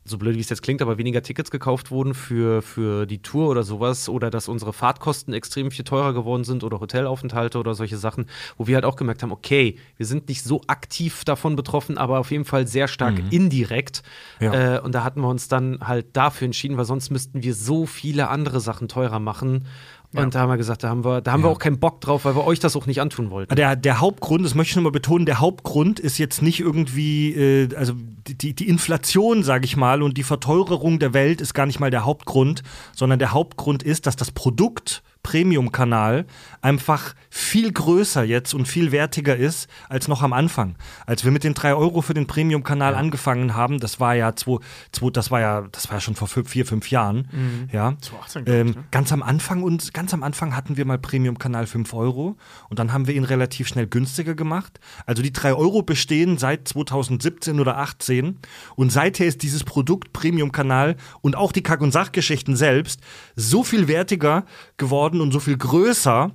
so 0.07 0.19
blöd 0.19 0.35
wie 0.35 0.39
es 0.39 0.49
jetzt 0.49 0.61
klingt, 0.61 0.83
aber 0.83 0.99
weniger 0.99 1.23
Tickets 1.23 1.49
gekauft 1.49 1.89
wurden 1.89 2.13
für, 2.13 2.61
für 2.61 3.07
die 3.07 3.23
Tour 3.23 3.49
oder 3.49 3.63
sowas 3.63 4.07
oder 4.07 4.29
dass 4.29 4.47
unsere 4.47 4.71
Fahrtkosten 4.71 5.33
extrem 5.33 5.71
viel 5.71 5.83
teurer 5.83 6.13
geworden 6.13 6.43
sind 6.43 6.63
oder 6.63 6.79
Hotelaufenthalte 6.79 7.57
oder 7.57 7.73
solche 7.73 7.97
Sachen, 7.97 8.27
wo 8.55 8.67
wir 8.67 8.75
halt 8.75 8.85
auch 8.85 8.97
gemerkt 8.97 9.23
haben, 9.23 9.31
okay, 9.31 9.77
wir 9.97 10.05
sind 10.05 10.29
nicht 10.29 10.43
so 10.43 10.61
aktiv 10.67 11.25
davon 11.25 11.55
betroffen, 11.55 11.97
aber 11.97 12.19
auf 12.19 12.29
jeden 12.29 12.45
Fall 12.45 12.67
sehr 12.67 12.87
stark 12.87 13.19
indirekt. 13.31 14.03
Ja. 14.39 14.75
Äh, 14.75 14.79
und 14.81 14.93
da 14.93 15.03
hatten 15.03 15.21
wir 15.21 15.27
uns 15.27 15.47
dann 15.47 15.79
halt 15.81 16.05
dafür 16.13 16.45
entschieden, 16.45 16.77
weil 16.77 16.85
sonst 16.85 17.09
müssten 17.09 17.41
wir 17.41 17.55
so 17.55 17.87
viele 17.87 18.29
andere 18.29 18.59
Sachen 18.59 18.87
teurer 18.87 19.19
machen. 19.19 19.65
Und 20.13 20.35
da 20.35 20.39
haben 20.39 20.49
wir 20.49 20.57
gesagt, 20.57 20.83
da 20.83 20.89
haben 20.89 21.03
wir, 21.03 21.21
da 21.21 21.31
haben 21.31 21.43
wir 21.43 21.49
auch 21.49 21.59
keinen 21.59 21.79
Bock 21.79 22.01
drauf, 22.01 22.25
weil 22.25 22.35
wir 22.35 22.45
euch 22.45 22.59
das 22.59 22.75
auch 22.75 22.85
nicht 22.85 23.01
antun 23.01 23.29
wollten. 23.31 23.55
Der, 23.55 23.75
der 23.75 23.99
Hauptgrund, 23.99 24.45
das 24.45 24.55
möchte 24.55 24.71
ich 24.71 24.75
nochmal 24.75 24.91
betonen, 24.91 25.25
der 25.25 25.39
Hauptgrund 25.39 25.99
ist 25.99 26.17
jetzt 26.17 26.41
nicht 26.41 26.59
irgendwie, 26.59 27.33
äh, 27.33 27.75
also 27.75 27.93
die, 28.27 28.53
die 28.53 28.67
Inflation, 28.67 29.43
sage 29.43 29.65
ich 29.65 29.77
mal, 29.77 30.01
und 30.01 30.17
die 30.17 30.23
Verteuerung 30.23 30.99
der 30.99 31.13
Welt 31.13 31.41
ist 31.41 31.53
gar 31.53 31.65
nicht 31.65 31.79
mal 31.79 31.91
der 31.91 32.05
Hauptgrund, 32.05 32.63
sondern 32.93 33.19
der 33.19 33.31
Hauptgrund 33.31 33.83
ist, 33.83 34.07
dass 34.07 34.15
das 34.15 34.31
Produkt 34.31 35.03
Premium-Kanal 35.25 36.25
einfach 36.61 37.15
viel 37.31 37.71
größer 37.73 38.23
jetzt 38.23 38.53
und 38.53 38.67
viel 38.67 38.91
wertiger 38.91 39.35
ist 39.35 39.67
als 39.89 40.07
noch 40.07 40.21
am 40.21 40.33
Anfang. 40.33 40.75
Als 41.07 41.25
wir 41.25 41.31
mit 41.31 41.43
den 41.43 41.55
drei 41.55 41.73
Euro 41.73 42.01
für 42.01 42.13
den 42.13 42.27
Premium-Kanal 42.27 42.93
angefangen 42.93 43.55
haben, 43.55 43.79
das 43.79 43.99
war 43.99 44.13
ja 44.13 44.35
zwei, 44.35 44.59
zwei, 44.91 45.09
das 45.09 45.31
war 45.31 45.39
ja, 45.41 45.61
das 45.71 45.87
war 45.89 45.95
ja 45.95 46.01
schon 46.01 46.13
vor 46.13 46.27
fünf, 46.27 46.49
vier, 46.49 46.65
fünf 46.67 46.91
Jahren. 46.91 47.67
Ja. 47.71 47.95
2018, 48.01 48.45
glaub 48.45 48.55
ich, 48.55 48.61
Ähm, 48.61 48.67
ne? 48.67 48.83
ganz 48.91 49.11
am 49.11 49.23
Anfang 49.23 49.63
und 49.63 49.93
ganz 49.95 50.13
am 50.13 50.21
Anfang 50.21 50.55
hatten 50.55 50.77
wir 50.77 50.85
mal 50.85 50.99
Premium-Kanal 50.99 51.65
5 51.65 51.91
Euro 51.95 52.37
und 52.69 52.77
dann 52.77 52.93
haben 52.93 53.07
wir 53.07 53.15
ihn 53.15 53.23
relativ 53.23 53.67
schnell 53.67 53.87
günstiger 53.87 54.35
gemacht. 54.35 54.79
Also 55.07 55.23
die 55.23 55.33
3 55.33 55.55
Euro 55.55 55.81
bestehen 55.81 56.37
seit 56.37 56.67
2017 56.67 57.59
oder 57.59 57.77
18 57.77 58.37
und 58.75 58.91
seither 58.91 59.25
ist 59.25 59.41
dieses 59.41 59.63
Produkt 59.63 60.13
Premium-Kanal 60.13 60.97
und 61.21 61.35
auch 61.35 61.51
die 61.51 61.63
Kack- 61.63 61.81
und 61.81 61.91
Sachgeschichten 61.91 62.55
selbst 62.55 63.01
so 63.35 63.63
viel 63.63 63.87
wertiger 63.87 64.45
geworden 64.77 65.14
und 65.21 65.31
so 65.31 65.39
viel 65.39 65.57
größer, 65.57 66.31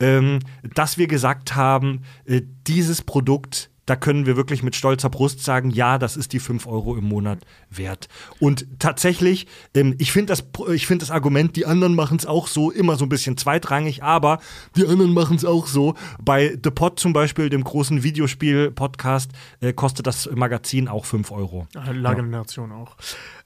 ähm, 0.00 0.40
dass 0.74 0.98
wir 0.98 1.06
gesagt 1.06 1.56
haben, 1.56 2.02
äh, 2.24 2.42
dieses 2.66 3.02
Produkt, 3.02 3.70
da 3.88 3.96
können 3.96 4.26
wir 4.26 4.36
wirklich 4.36 4.62
mit 4.62 4.76
stolzer 4.76 5.08
Brust 5.08 5.42
sagen, 5.42 5.70
ja, 5.70 5.98
das 5.98 6.16
ist 6.16 6.34
die 6.34 6.40
5 6.40 6.66
Euro 6.66 6.94
im 6.96 7.04
Monat 7.04 7.38
wert. 7.70 8.08
Und 8.38 8.66
tatsächlich, 8.78 9.46
ähm, 9.74 9.94
ich 9.98 10.12
finde 10.12 10.32
das, 10.32 10.44
ich 10.72 10.86
find 10.86 11.00
das 11.00 11.10
Argument, 11.10 11.56
die 11.56 11.64
anderen 11.64 11.94
machen 11.94 12.18
es 12.18 12.26
auch 12.26 12.48
so, 12.48 12.70
immer 12.70 12.96
so 12.96 13.06
ein 13.06 13.08
bisschen 13.08 13.38
zweitrangig, 13.38 14.02
aber 14.02 14.40
die 14.76 14.86
anderen 14.86 15.14
machen 15.14 15.36
es 15.36 15.44
auch 15.46 15.66
so. 15.66 15.94
Bei 16.22 16.58
The 16.62 16.70
Pod 16.70 17.00
zum 17.00 17.14
Beispiel, 17.14 17.48
dem 17.48 17.64
großen 17.64 18.02
Videospiel-Podcast, 18.02 19.30
äh, 19.60 19.72
kostet 19.72 20.06
das 20.06 20.28
Magazin 20.34 20.88
auch 20.88 21.06
5 21.06 21.30
Euro. 21.30 21.66
Äh, 21.74 21.92
La 21.92 22.12
Generation 22.12 22.72
auch. 22.72 22.96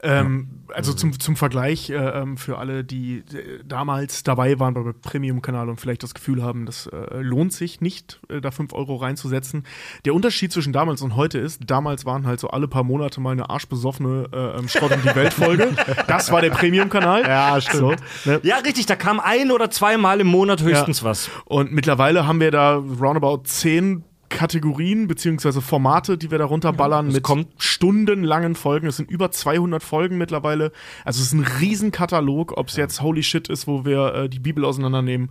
Ähm, 0.03 0.49
Also 0.74 0.93
zum, 0.93 1.20
zum 1.20 1.36
Vergleich 1.36 1.90
äh, 1.90 1.95
ähm, 1.95 2.36
für 2.36 2.59
alle, 2.59 2.82
die 2.82 3.18
äh, 3.18 3.62
damals 3.64 4.24
dabei 4.24 4.59
waren 4.59 4.74
beim 4.74 4.93
Premium-Kanal 5.01 5.68
und 5.68 5.80
vielleicht 5.80 6.03
das 6.03 6.14
Gefühl 6.14 6.43
haben, 6.43 6.66
das 6.66 6.86
äh, 6.88 7.20
lohnt 7.20 7.53
sich 7.53 7.80
nicht, 7.80 8.20
äh, 8.28 8.40
da 8.40 8.51
5 8.51 8.72
Euro 8.72 8.97
reinzusetzen. 8.97 9.64
Der 10.05 10.14
Unterschied 10.14 10.32
zwischen 10.33 10.72
damals 10.72 11.03
und 11.03 11.16
heute 11.16 11.39
ist, 11.39 11.61
damals 11.66 12.05
waren 12.05 12.26
halt 12.26 12.41
so 12.41 12.49
alle 12.49 12.68
paar 12.68 12.85
Monate 12.85 13.20
mal 13.20 13.30
eine 13.33 13.49
arschbesoffene 13.51 14.28
äh, 14.33 14.59
ähm, 14.59 14.68
Schrott 14.68 14.93
um 14.93 15.03
die 15.03 15.14
Welt-Folge. 15.14 15.70
Das 16.07 16.30
war 16.33 16.41
der 16.41 16.51
Premium-Kanal. 16.51 17.22
Ja, 17.22 17.61
stimmt. 17.61 17.99
So, 18.24 18.30
ne? 18.30 18.41
Ja, 18.43 18.57
richtig, 18.59 18.87
da 18.87 18.97
kam 18.97 19.20
ein 19.20 19.51
oder 19.51 19.70
zweimal 19.70 20.20
im 20.20 20.26
Monat 20.26 20.62
höchstens 20.62 21.01
Ja. 21.01 21.07
was. 21.07 21.30
Und 21.45 21.72
mittlerweile 21.72 22.26
haben 22.26 22.41
wir 22.41 22.51
da 22.51 22.74
roundabout 22.76 23.43
zehn 23.45 24.05
Kategorien 24.28 25.09
beziehungsweise 25.09 25.61
Formate, 25.61 26.16
die 26.16 26.30
wir 26.30 26.39
da 26.39 26.47
runterballern 26.47 27.09
es 27.09 27.14
mit 27.14 27.22
kommt- 27.22 27.49
stundenlangen 27.59 28.55
Folgen. 28.55 28.87
Es 28.87 28.97
sind 28.97 29.11
über 29.11 29.30
200 29.30 29.83
Folgen 29.83 30.16
mittlerweile. 30.16 30.72
Also 31.05 31.20
es 31.20 31.26
ist 31.26 31.33
ein 31.35 31.47
Riesenkatalog, 31.61 32.57
ob 32.57 32.68
es 32.68 32.76
jetzt 32.76 33.03
Holy 33.03 33.22
Shit 33.22 33.49
ist, 33.49 33.66
wo 33.66 33.85
wir 33.85 34.14
äh, 34.14 34.28
die 34.28 34.39
Bibel 34.41 34.64
auseinandernehmen. 34.64 35.30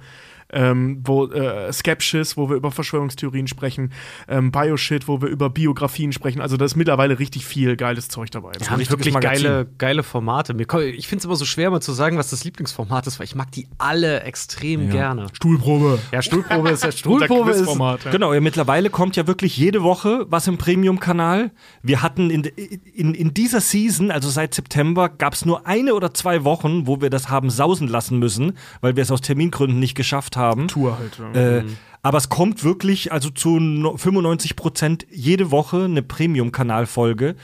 Ähm, 0.52 1.02
wo 1.04 1.28
äh, 1.28 1.72
Skepsis, 1.72 2.38
wo 2.38 2.50
wir 2.50 2.56
über 2.56 2.72
Verschwörungstheorien 2.72 3.48
sprechen, 3.48 3.92
ähm, 4.28 4.52
Bioshit, 4.52 5.08
wo 5.08 5.22
wir 5.22 5.30
über 5.30 5.50
Biografien 5.50 6.12
sprechen. 6.12 6.42
Also 6.42 6.58
da 6.58 6.66
ist 6.66 6.76
mittlerweile 6.76 7.20
richtig 7.20 7.46
viel 7.46 7.76
geiles 7.76 8.08
Zeug 8.10 8.32
dabei. 8.32 8.52
Wir 8.58 8.70
haben 8.70 8.78
richtiges 8.78 9.00
wirklich 9.00 9.14
Magazin. 9.14 9.44
geile, 9.44 9.68
geile 9.78 10.04
Formate. 10.04 10.54
Ich 10.54 11.08
finde 11.08 11.20
es 11.20 11.26
immer 11.26 11.36
so 11.36 11.46
schwer, 11.46 11.72
mal 11.72 11.82
zu 11.82 11.94
sagen, 11.94 12.18
was 12.18 12.30
das 12.30 12.44
Lieblingsformat 12.44 13.08
ist, 13.08 13.20
weil 13.20 13.26
ich 13.26 13.36
mag 13.36 13.52
die 13.52 13.68
alle 13.78 14.22
extrem 14.22 14.90
gerne. 14.90 15.28
Stuhlprobe. 15.34 16.00
Ja, 16.12 16.22
Stuhlprobe 16.22 16.70
ist 16.70 16.84
ja 16.84 16.92
Stuhlprobe 16.92 17.52
ist. 17.52 17.68
Ja. 17.68 17.98
Genau, 18.12 18.34
ja, 18.34 18.42
mittlerweile 18.42 18.90
kommt 18.90 19.16
ja 19.16 19.28
wirklich 19.28 19.58
jede 19.58 19.84
Woche 19.84 20.26
was 20.30 20.48
im 20.48 20.58
Premium-Kanal. 20.58 21.52
Wir 21.82 22.02
hatten 22.02 22.30
in, 22.30 22.44
in, 22.44 23.14
in 23.14 23.34
dieser 23.34 23.62
Season, 23.62 24.12
also 24.12 24.30
seit 24.30 24.54
September, 24.54 25.10
gab 25.10 25.34
es 25.34 25.46
nur 25.46 25.66
eine 25.68 25.94
oder 25.94 26.14
zwei 26.14 26.44
Wochen, 26.44 26.88
wo 26.88 27.02
wir 27.02 27.10
das 27.10 27.30
haben 27.30 27.50
sausen 27.50 27.88
lassen 27.88 28.20
müssen, 28.20 28.58
weil 28.82 28.96
wir 28.96 29.04
es 29.04 29.12
aus 29.12 29.22
Termingründen 29.22 29.80
nicht 29.80 29.96
geschafft 29.96 30.38
haben. 30.38 30.41
Tour 30.68 30.98
halt. 30.98 31.36
Äh, 31.36 31.64
aber 32.04 32.18
es 32.18 32.30
kommt 32.30 32.64
wirklich, 32.64 33.12
also 33.12 33.30
zu 33.30 33.60
no- 33.60 33.98
95 33.98 34.56
Prozent 34.56 35.06
jede 35.12 35.52
Woche 35.52 35.84
eine 35.86 36.02
Premium-Kanalfolge. 36.02 37.36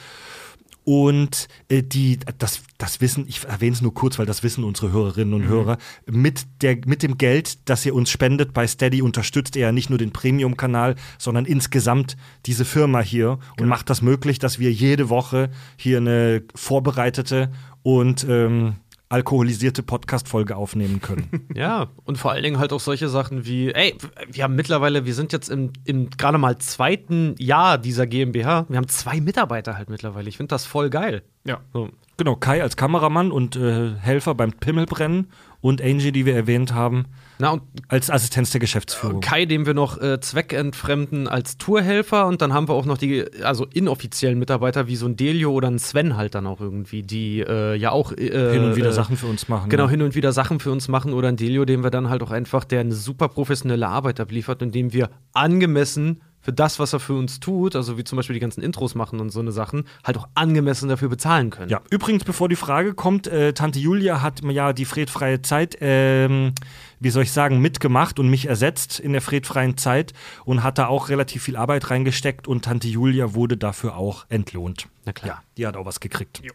Und 0.83 1.49
äh, 1.67 1.83
die, 1.83 2.17
das, 2.37 2.61
das 2.77 3.01
wissen, 3.01 3.25
ich 3.27 3.43
erwähne 3.43 3.73
es 3.73 3.81
nur 3.81 3.93
kurz, 3.93 4.17
weil 4.19 4.25
das 4.25 4.41
wissen 4.41 4.63
unsere 4.63 4.93
Hörerinnen 4.93 5.33
und 5.33 5.45
Hörer, 5.45 5.77
mit, 6.05 6.45
der, 6.61 6.77
mit 6.85 7.03
dem 7.03 7.17
Geld, 7.17 7.67
das 7.69 7.85
ihr 7.85 7.93
uns 7.93 8.09
spendet 8.09 8.53
bei 8.53 8.65
Steady, 8.65 9.01
unterstützt 9.01 9.57
ihr 9.57 9.63
ja 9.63 9.71
nicht 9.73 9.89
nur 9.89 9.99
den 9.99 10.13
Premium-Kanal, 10.13 10.95
sondern 11.17 11.43
insgesamt 11.43 12.15
diese 12.45 12.63
Firma 12.63 13.01
hier 13.01 13.37
und 13.59 13.67
macht 13.67 13.89
das 13.89 14.01
möglich, 14.01 14.39
dass 14.39 14.59
wir 14.59 14.71
jede 14.71 15.09
Woche 15.09 15.49
hier 15.75 15.97
eine 15.97 16.43
vorbereitete 16.55 17.51
und 17.83 18.25
ähm, 18.29 18.75
alkoholisierte 19.09 19.83
Podcast-Folge 19.83 20.55
aufnehmen 20.55 21.01
können. 21.01 21.47
Ja, 21.55 21.87
und 22.03 22.17
vor 22.17 22.31
allen 22.31 22.43
Dingen 22.43 22.59
halt 22.59 22.71
auch 22.73 22.79
solche 22.79 23.09
Sachen 23.09 23.45
wie, 23.45 23.71
ey, 23.71 23.95
wir 24.29 24.43
haben 24.43 24.55
mittlerweile, 24.55 25.05
wir 25.05 25.13
sind 25.15 25.33
jetzt 25.33 25.49
im, 25.49 25.71
im 25.85 26.09
gerade 26.11 26.37
mal 26.37 26.57
zweiten 26.59 27.33
Jahr 27.39 27.77
dieser 27.77 28.05
GmbH. 28.05 28.65
Wir 28.69 28.77
haben 28.77 28.87
zwei 28.87 29.19
Mitarbeiter 29.21 29.75
halt 29.77 29.89
mittlerweile. 29.89 30.29
Ich 30.29 30.37
finde 30.37 30.49
das 30.49 30.65
voll 30.65 30.89
geil. 30.89 31.23
ja. 31.45 31.61
So. 31.73 31.89
Genau, 32.17 32.35
Kai 32.35 32.63
als 32.63 32.75
Kameramann 32.75 33.31
und 33.31 33.55
äh, 33.55 33.93
Helfer 33.95 34.33
beim 34.33 34.51
Pimmelbrennen 34.51 35.27
und 35.61 35.83
Angie, 35.83 36.11
die 36.11 36.25
wir 36.25 36.35
erwähnt 36.35 36.73
haben, 36.73 37.05
Na, 37.37 37.59
als 37.89 38.09
Assistenz 38.09 38.49
der 38.49 38.59
Geschäftsführung. 38.59 39.21
Kai, 39.21 39.45
dem 39.45 39.67
wir 39.67 39.75
noch 39.75 40.01
äh, 40.01 40.19
zweckentfremden 40.19 41.27
als 41.27 41.59
Tourhelfer 41.59 42.25
und 42.25 42.41
dann 42.41 42.53
haben 42.53 42.67
wir 42.67 42.73
auch 42.73 42.85
noch 42.85 42.97
die, 42.97 43.23
also 43.43 43.67
inoffiziellen 43.71 44.39
Mitarbeiter 44.39 44.87
wie 44.87 44.95
so 44.95 45.05
ein 45.05 45.15
Delio 45.15 45.51
oder 45.51 45.69
ein 45.69 45.77
Sven 45.77 46.17
halt 46.17 46.33
dann 46.33 46.47
auch 46.47 46.59
irgendwie, 46.59 47.03
die 47.03 47.41
äh, 47.41 47.75
ja 47.75 47.91
auch 47.91 48.11
äh, 48.11 48.51
hin 48.51 48.63
und 48.63 48.75
wieder 48.75 48.89
äh, 48.89 48.93
Sachen 48.93 49.15
für 49.15 49.27
uns 49.27 49.47
machen. 49.47 49.69
Genau, 49.69 49.85
ja. 49.85 49.89
hin 49.91 50.01
und 50.01 50.15
wieder 50.15 50.31
Sachen 50.31 50.59
für 50.59 50.71
uns 50.71 50.87
machen 50.87 51.13
oder 51.13 51.27
ein 51.27 51.37
Delio, 51.37 51.65
dem 51.65 51.83
wir 51.83 51.91
dann 51.91 52.09
halt 52.09 52.23
auch 52.23 52.31
einfach, 52.31 52.63
der 52.63 52.79
eine 52.79 52.93
super 52.93 53.27
professionelle 53.27 53.87
Arbeit 53.87 54.19
abliefert 54.19 54.63
und 54.63 54.73
dem 54.73 54.91
wir 54.91 55.11
angemessen 55.33 56.21
für 56.47 56.53
das, 56.53 56.79
was 56.79 56.93
er 56.93 57.01
für 57.01 57.11
uns 57.11 57.41
tut, 57.41 57.75
also 57.75 57.97
wie 57.97 58.05
zum 58.05 58.15
Beispiel 58.15 58.33
die 58.35 58.39
ganzen 58.39 58.63
Intros 58.63 58.95
machen 58.95 59.19
und 59.19 59.31
so 59.31 59.41
eine 59.41 59.51
Sachen, 59.51 59.83
halt 60.05 60.15
auch 60.17 60.29
angemessen 60.33 60.87
dafür 60.87 61.09
bezahlen 61.09 61.49
können. 61.49 61.69
Ja, 61.69 61.81
übrigens, 61.89 62.23
bevor 62.23 62.47
die 62.47 62.55
Frage 62.55 62.93
kommt, 62.93 63.27
äh, 63.27 63.51
Tante 63.51 63.79
Julia 63.79 64.21
hat 64.21 64.43
mir 64.43 64.53
ja 64.53 64.71
die 64.71 64.85
fredfreie 64.85 65.41
Zeit, 65.41 65.77
ähm, 65.81 66.53
wie 67.01 67.09
soll 67.09 67.23
ich 67.23 67.33
sagen, 67.33 67.59
mitgemacht 67.59 68.17
und 68.17 68.29
mich 68.29 68.45
ersetzt 68.45 68.97
in 68.97 69.11
der 69.11 69.21
fredfreien 69.21 69.75
Zeit 69.75 70.13
und 70.45 70.63
hat 70.63 70.77
da 70.77 70.87
auch 70.87 71.09
relativ 71.09 71.43
viel 71.43 71.57
Arbeit 71.57 71.89
reingesteckt 71.89 72.47
und 72.47 72.63
Tante 72.63 72.87
Julia 72.87 73.33
wurde 73.33 73.57
dafür 73.57 73.97
auch 73.97 74.25
entlohnt. 74.29 74.87
Na 75.03 75.11
klar. 75.11 75.27
Ja, 75.27 75.43
die 75.57 75.67
hat 75.67 75.75
auch 75.75 75.85
was 75.85 75.99
gekriegt. 75.99 76.39
Ja. 76.45 76.51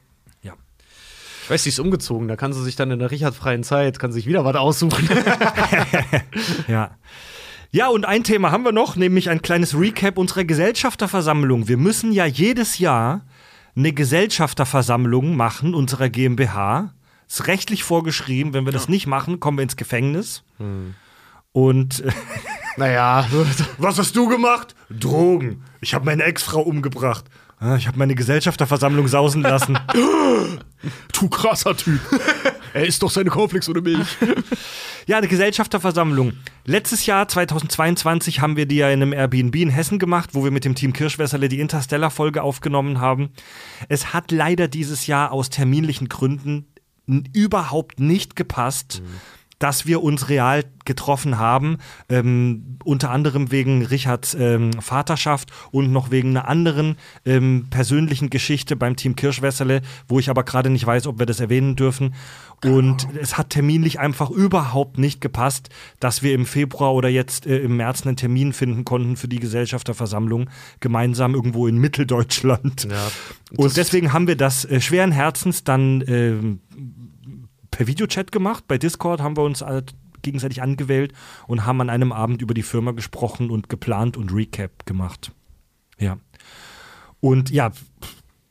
Ich 1.44 1.50
weiß, 1.50 1.64
sie 1.64 1.70
ist 1.70 1.80
umgezogen, 1.80 2.28
da 2.28 2.36
kann 2.36 2.52
sie 2.52 2.62
sich 2.62 2.76
dann 2.76 2.90
in 2.92 3.00
der 3.00 3.10
Richard-freien 3.10 3.64
Zeit, 3.64 3.98
kann 3.98 4.12
sich 4.12 4.26
wieder 4.26 4.44
was 4.44 4.56
aussuchen. 4.56 5.06
Ja. 6.68 6.92
Ja, 7.74 7.88
und 7.88 8.04
ein 8.04 8.22
Thema 8.22 8.50
haben 8.50 8.64
wir 8.66 8.72
noch, 8.72 8.96
nämlich 8.96 9.30
ein 9.30 9.40
kleines 9.40 9.74
Recap 9.78 10.18
unserer 10.18 10.44
Gesellschafterversammlung. 10.44 11.68
Wir 11.68 11.78
müssen 11.78 12.12
ja 12.12 12.26
jedes 12.26 12.78
Jahr 12.78 13.22
eine 13.74 13.92
Gesellschafterversammlung 13.94 15.36
machen, 15.36 15.74
unserer 15.74 16.10
GmbH. 16.10 16.92
Ist 17.26 17.46
rechtlich 17.46 17.82
vorgeschrieben. 17.82 18.52
Wenn 18.52 18.66
wir 18.66 18.72
das 18.72 18.90
nicht 18.90 19.06
machen, 19.06 19.40
kommen 19.40 19.56
wir 19.56 19.62
ins 19.62 19.76
Gefängnis. 19.76 20.42
Und 21.52 22.00
äh, 22.00 22.10
naja, 22.76 23.26
was 23.78 23.98
hast 23.98 24.14
du 24.16 24.28
gemacht? 24.28 24.74
Drogen. 24.90 25.64
Ich 25.80 25.94
habe 25.94 26.04
meine 26.04 26.24
Ex-Frau 26.24 26.60
umgebracht. 26.60 27.24
Ah, 27.58 27.76
Ich 27.76 27.86
habe 27.86 27.98
meine 27.98 28.14
Gesellschafterversammlung 28.14 29.08
sausen 29.08 29.40
lassen. 29.42 29.78
Du 31.12 31.28
krasser 31.28 31.76
Typ. 31.76 32.00
er 32.74 32.86
isst 32.86 33.02
doch 33.02 33.10
seine 33.10 33.30
Cornflakes 33.30 33.68
ohne 33.68 33.80
Milch. 33.80 34.16
Ja, 35.08 35.18
eine 35.18 35.26
Gesellschafterversammlung. 35.26 36.34
Letztes 36.64 37.06
Jahr, 37.06 37.26
2022, 37.26 38.40
haben 38.40 38.56
wir 38.56 38.66
die 38.66 38.76
ja 38.76 38.88
in 38.88 39.02
einem 39.02 39.12
Airbnb 39.12 39.56
in 39.56 39.68
Hessen 39.68 39.98
gemacht, 39.98 40.30
wo 40.32 40.44
wir 40.44 40.52
mit 40.52 40.64
dem 40.64 40.76
Team 40.76 40.92
Kirschwässerle 40.92 41.48
die 41.48 41.58
Interstellar-Folge 41.58 42.40
aufgenommen 42.40 43.00
haben. 43.00 43.30
Es 43.88 44.12
hat 44.12 44.30
leider 44.30 44.68
dieses 44.68 45.08
Jahr 45.08 45.32
aus 45.32 45.50
terminlichen 45.50 46.08
Gründen 46.08 46.68
überhaupt 47.32 47.98
nicht 47.98 48.36
gepasst. 48.36 49.02
Dass 49.62 49.86
wir 49.86 50.02
uns 50.02 50.28
real 50.28 50.64
getroffen 50.84 51.38
haben, 51.38 51.78
ähm, 52.08 52.78
unter 52.82 53.10
anderem 53.10 53.52
wegen 53.52 53.84
Richards 53.84 54.34
ähm, 54.34 54.72
Vaterschaft 54.80 55.52
und 55.70 55.92
noch 55.92 56.10
wegen 56.10 56.30
einer 56.30 56.48
anderen 56.48 56.96
ähm, 57.24 57.68
persönlichen 57.70 58.28
Geschichte 58.28 58.74
beim 58.74 58.96
Team 58.96 59.14
Kirschwässerle, 59.14 59.82
wo 60.08 60.18
ich 60.18 60.30
aber 60.30 60.42
gerade 60.42 60.68
nicht 60.68 60.84
weiß, 60.84 61.06
ob 61.06 61.20
wir 61.20 61.26
das 61.26 61.38
erwähnen 61.38 61.76
dürfen. 61.76 62.12
Und 62.64 63.06
es 63.20 63.38
hat 63.38 63.50
terminlich 63.50 64.00
einfach 64.00 64.30
überhaupt 64.30 64.98
nicht 64.98 65.20
gepasst, 65.20 65.68
dass 66.00 66.24
wir 66.24 66.34
im 66.34 66.44
Februar 66.44 66.92
oder 66.94 67.08
jetzt 67.08 67.46
äh, 67.46 67.58
im 67.58 67.76
März 67.76 68.04
einen 68.04 68.16
Termin 68.16 68.52
finden 68.52 68.84
konnten 68.84 69.16
für 69.16 69.28
die 69.28 69.38
Gesellschafterversammlung 69.38 70.50
gemeinsam 70.80 71.34
irgendwo 71.34 71.68
in 71.68 71.78
Mitteldeutschland. 71.78 72.88
Ja. 72.90 73.10
Und 73.56 73.76
deswegen 73.76 74.12
haben 74.12 74.26
wir 74.26 74.36
das 74.36 74.64
äh, 74.64 74.80
schweren 74.80 75.12
Herzens 75.12 75.62
dann 75.62 76.02
ähm, 76.08 76.60
per 77.82 77.88
Videochat 77.88 78.30
gemacht. 78.30 78.64
Bei 78.68 78.78
Discord 78.78 79.20
haben 79.20 79.36
wir 79.36 79.42
uns 79.42 79.62
alle 79.62 79.84
gegenseitig 80.22 80.62
angewählt 80.62 81.12
und 81.48 81.66
haben 81.66 81.80
an 81.80 81.90
einem 81.90 82.12
Abend 82.12 82.40
über 82.40 82.54
die 82.54 82.62
Firma 82.62 82.92
gesprochen 82.92 83.50
und 83.50 83.68
geplant 83.68 84.16
und 84.16 84.32
Recap 84.32 84.86
gemacht. 84.86 85.32
Ja. 85.98 86.18
Und 87.18 87.50
ja, 87.50 87.72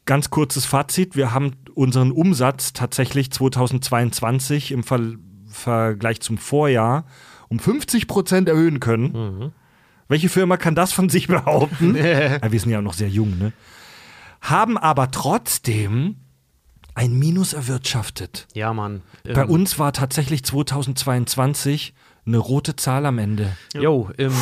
ganz 0.05 0.29
kurzes 0.29 0.65
Fazit. 0.65 1.15
Wir 1.15 1.33
haben 1.33 1.53
unseren 1.75 2.11
Umsatz 2.11 2.73
tatsächlich 2.73 3.31
2022 3.31 4.71
im 4.71 4.83
Ver 4.83 4.99
Vergleich 5.47 6.21
zum 6.21 6.37
Vorjahr 6.37 7.05
um 7.49 7.59
50 7.59 8.07
Prozent 8.07 8.47
erhöhen 8.47 8.79
können. 8.79 9.51
Welche 10.07 10.29
Firma 10.29 10.55
kann 10.55 10.75
das 10.75 10.93
von 10.93 11.09
sich 11.09 11.27
behaupten? 11.27 11.95
ja, 11.95 12.41
wir 12.51 12.59
sind 12.59 12.71
ja 12.71 12.81
noch 12.81 12.93
sehr 12.93 13.09
jung, 13.09 13.37
ne? 13.37 13.51
Haben 14.39 14.77
aber 14.77 15.11
trotzdem 15.11 16.15
ein 16.95 17.13
Minus 17.17 17.53
erwirtschaftet. 17.53 18.47
Ja, 18.53 18.73
Mann. 18.73 19.01
Bei 19.23 19.43
Ähm, 19.43 19.49
uns 19.49 19.79
war 19.79 19.93
tatsächlich 19.93 20.43
2022 20.43 21.93
eine 22.25 22.37
rote 22.37 22.75
Zahl 22.75 23.05
am 23.05 23.17
Ende. 23.17 23.55
Jo, 23.73 24.09
im, 24.17 24.33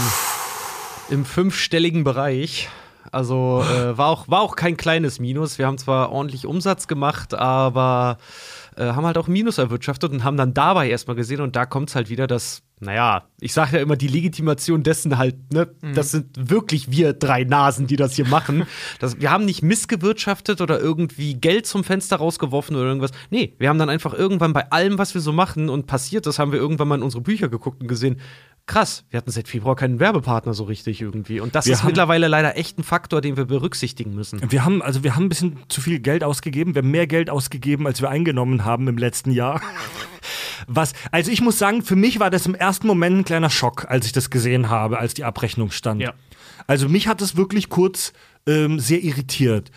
im 1.10 1.26
fünfstelligen 1.26 2.04
Bereich. 2.04 2.70
Also 3.12 3.64
äh, 3.64 3.98
war, 3.98 4.08
auch, 4.08 4.28
war 4.28 4.42
auch 4.42 4.56
kein 4.56 4.78
kleines 4.78 5.20
Minus. 5.20 5.58
Wir 5.58 5.66
haben 5.66 5.78
zwar 5.78 6.12
ordentlich 6.12 6.46
Umsatz 6.46 6.88
gemacht, 6.88 7.34
aber 7.34 8.18
äh, 8.76 8.84
haben 8.86 9.06
halt 9.06 9.18
auch 9.18 9.28
Minus 9.28 9.58
erwirtschaftet 9.58 10.12
und 10.12 10.24
haben 10.24 10.38
dann 10.38 10.54
dabei 10.54 10.90
erstmal 10.90 11.16
gesehen, 11.16 11.42
und 11.42 11.56
da 11.56 11.66
kommt 11.66 11.90
es 11.90 11.96
halt 11.96 12.10
wieder, 12.10 12.28
dass, 12.28 12.62
naja, 12.82 13.24
ich 13.42 13.54
sage 13.54 13.78
ja 13.78 13.84
immer, 13.84 13.98
die 13.98 14.08
Legitimation 14.08 14.84
dessen 14.84 15.18
halt, 15.18 15.52
ne, 15.52 15.68
das 15.94 16.12
sind 16.12 16.50
wirklich 16.50 16.92
wir 16.92 17.14
drei 17.14 17.44
Nasen, 17.44 17.88
die 17.88 17.96
das 17.96 18.16
hier 18.16 18.28
machen. 18.28 18.66
Das, 19.00 19.20
wir 19.20 19.32
haben 19.32 19.46
nicht 19.46 19.62
missgewirtschaftet 19.62 20.62
oder 20.62 20.80
irgendwie 20.80 21.36
Geld 21.36 21.66
zum 21.66 21.84
Fenster 21.84 22.18
rausgeworfen 22.18 22.76
oder 22.76 22.86
irgendwas. 22.86 23.12
Nee, 23.30 23.54
wir 23.58 23.70
haben 23.70 23.78
dann 23.78 23.90
einfach 23.90 24.14
irgendwann 24.14 24.52
bei 24.52 24.72
allem, 24.72 24.98
was 24.98 25.14
wir 25.14 25.22
so 25.22 25.32
machen 25.32 25.70
und 25.70 25.86
passiert 25.88 26.28
ist, 26.28 26.40
haben 26.40 26.52
wir 26.52 26.60
irgendwann 26.60 26.88
mal 26.88 26.96
in 26.96 27.04
unsere 27.04 27.22
Bücher 27.22 27.50
geguckt 27.50 27.82
und 27.82 27.88
gesehen, 27.88 28.20
krass, 28.70 29.06
wir 29.10 29.18
hatten 29.18 29.32
seit 29.32 29.48
Februar 29.48 29.76
keinen 29.76 30.00
Werbepartner 30.00 30.54
so 30.54 30.64
richtig 30.64 31.02
irgendwie. 31.02 31.40
Und 31.40 31.56
das 31.56 31.66
Wir 31.66 31.74
ist 31.74 31.84
mittlerweile 31.84 32.28
leider 32.28 32.58
echt 32.58 32.78
ein 32.78 32.84
Faktor, 32.84 33.22
den 33.22 33.36
wir 33.36 33.46
berücksichtigen 33.46 34.14
müssen. 34.14 34.40
Wir 34.52 34.64
haben, 34.64 34.82
also 34.82 35.04
wir 35.04 35.16
haben 35.16 35.26
ein 35.26 35.30
bisschen 35.30 35.58
zu 35.70 35.82
viel 35.82 36.00
Geld 36.00 36.24
ausgegeben. 36.24 36.76
Wir 36.76 36.82
haben 36.82 36.92
mehr 36.92 37.08
Geld 37.08 37.30
ausgegeben, 37.30 37.88
als 37.88 38.02
wir 38.02 38.10
eingenommen 38.10 38.66
haben 38.66 38.88
im 38.88 38.98
letzten 38.98 39.32
Jahr. 39.32 39.62
Was, 40.72 40.94
also 41.12 41.32
ich 41.32 41.42
muss 41.42 41.58
sagen, 41.58 41.82
für 41.82 41.96
mich 41.96 42.20
war 42.20 42.30
das 42.30 42.46
im 42.46 42.54
ersten 42.54 42.86
Moment 42.86 43.18
ein 43.18 43.26
kleiner 43.26 43.50
Schock, 43.50 43.86
als 43.90 44.06
ich 44.06 44.12
das 44.12 44.30
gesehen 44.30 44.70
habe, 44.70 45.00
als 45.00 45.16
die 45.16 45.24
Abrechnung 45.24 45.72
stand. 45.72 46.02
Ja. 46.02 46.14
Also 46.68 46.88
mich 46.88 47.08
hat 47.08 47.24
es 47.24 47.36
wirklich 47.36 47.70
kurz 47.70 48.14
ähm, 48.46 48.80
sehr 48.80 49.04
irritiert. 49.04 49.72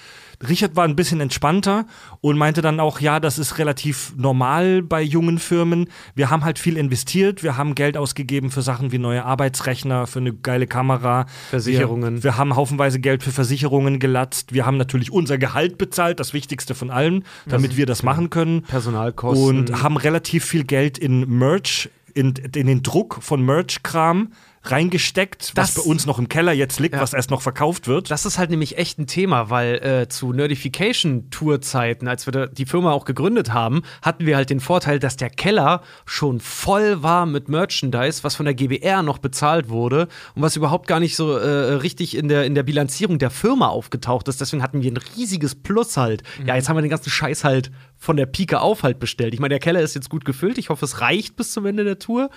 Richard 0.48 0.76
war 0.76 0.84
ein 0.84 0.96
bisschen 0.96 1.20
entspannter 1.20 1.86
und 2.20 2.36
meinte 2.36 2.62
dann 2.62 2.80
auch, 2.80 3.00
ja, 3.00 3.20
das 3.20 3.38
ist 3.38 3.58
relativ 3.58 4.12
normal 4.16 4.82
bei 4.82 5.02
jungen 5.02 5.38
Firmen. 5.38 5.88
Wir 6.14 6.30
haben 6.30 6.44
halt 6.44 6.58
viel 6.58 6.76
investiert, 6.76 7.42
wir 7.42 7.56
haben 7.56 7.74
Geld 7.74 7.96
ausgegeben 7.96 8.50
für 8.50 8.62
Sachen 8.62 8.92
wie 8.92 8.98
neue 8.98 9.24
Arbeitsrechner, 9.24 10.06
für 10.06 10.18
eine 10.18 10.32
geile 10.32 10.66
Kamera. 10.66 11.26
Versicherungen. 11.50 12.16
Wir, 12.16 12.24
wir 12.24 12.38
haben 12.38 12.56
haufenweise 12.56 13.00
Geld 13.00 13.22
für 13.22 13.32
Versicherungen 13.32 13.98
gelatzt. 13.98 14.52
Wir 14.52 14.66
haben 14.66 14.76
natürlich 14.76 15.12
unser 15.12 15.38
Gehalt 15.38 15.78
bezahlt, 15.78 16.20
das 16.20 16.32
Wichtigste 16.32 16.74
von 16.74 16.90
allem, 16.90 17.22
damit 17.46 17.76
wir 17.76 17.86
das 17.86 18.02
machen 18.02 18.30
können. 18.30 18.62
Personalkosten. 18.62 19.46
Und 19.46 19.82
haben 19.82 19.96
relativ 19.96 20.44
viel 20.44 20.64
Geld 20.64 20.98
in 20.98 21.28
Merch 21.38 21.88
in, 22.14 22.34
in 22.54 22.66
den 22.66 22.82
Druck 22.82 23.18
von 23.22 23.42
Merch-Kram 23.42 24.32
reingesteckt, 24.64 25.52
was 25.56 25.74
Das- 25.74 25.84
bei 25.84 25.90
uns 25.90 26.06
noch 26.06 26.18
im 26.18 26.28
Keller 26.28 26.52
jetzt 26.52 26.78
liegt, 26.80 26.94
Ja. 26.94 27.00
was 27.00 27.12
erst 27.12 27.30
noch 27.30 27.42
verkauft 27.42 27.88
wird. 27.88 28.10
Das 28.10 28.24
ist 28.26 28.38
halt 28.38 28.50
nämlich 28.50 28.78
echt 28.78 28.98
ein 28.98 29.06
Thema, 29.06 29.50
weil 29.50 29.74
äh, 30.02 30.08
zu 30.08 30.32
Nerdification-Tour-Zeiten, 30.32 32.08
als 32.08 32.26
wir 32.26 32.46
die 32.46 32.66
Firma 32.66 32.92
auch 32.92 33.04
gegründet 33.04 33.52
haben, 33.52 33.82
hatten 34.02 34.26
wir 34.26 34.36
halt 34.36 34.50
den 34.50 34.60
Vorteil, 34.60 34.98
dass 34.98 35.16
der 35.16 35.30
Keller 35.30 35.82
schon 36.06 36.40
voll 36.40 37.02
war 37.02 37.26
mit 37.26 37.48
Merchandise, 37.48 38.22
was 38.24 38.36
von 38.36 38.44
der 38.44 38.54
GBR 38.54 39.02
noch 39.02 39.18
bezahlt 39.18 39.68
wurde 39.68 40.08
und 40.34 40.42
was 40.42 40.56
überhaupt 40.56 40.86
gar 40.86 41.00
nicht 41.00 41.16
so 41.16 41.36
äh, 41.36 41.48
richtig 41.74 42.16
in 42.16 42.28
der, 42.28 42.44
in 42.44 42.54
der 42.54 42.62
Bilanzierung 42.62 43.18
der 43.18 43.30
Firma 43.30 43.68
aufgetaucht 43.68 44.28
ist. 44.28 44.40
Deswegen 44.40 44.62
hatten 44.62 44.82
wir 44.82 44.90
ein 44.90 44.98
riesiges 45.16 45.54
Plus 45.54 45.96
halt. 45.96 46.22
Ja, 46.46 46.56
jetzt 46.56 46.68
haben 46.68 46.76
wir 46.76 46.82
den 46.82 46.90
ganzen 46.90 47.10
Scheiß 47.10 47.44
halt 47.44 47.70
von 48.02 48.16
der 48.16 48.26
Pike 48.26 48.60
auf 48.60 48.82
halt 48.82 48.98
bestellt. 48.98 49.32
Ich 49.32 49.38
meine, 49.38 49.52
der 49.52 49.60
Keller 49.60 49.80
ist 49.80 49.94
jetzt 49.94 50.10
gut 50.10 50.24
gefüllt. 50.24 50.58
Ich 50.58 50.70
hoffe, 50.70 50.84
es 50.84 51.00
reicht 51.00 51.36
bis 51.36 51.52
zum 51.52 51.66
Ende 51.66 51.84
der 51.84 52.00
Tour. 52.00 52.30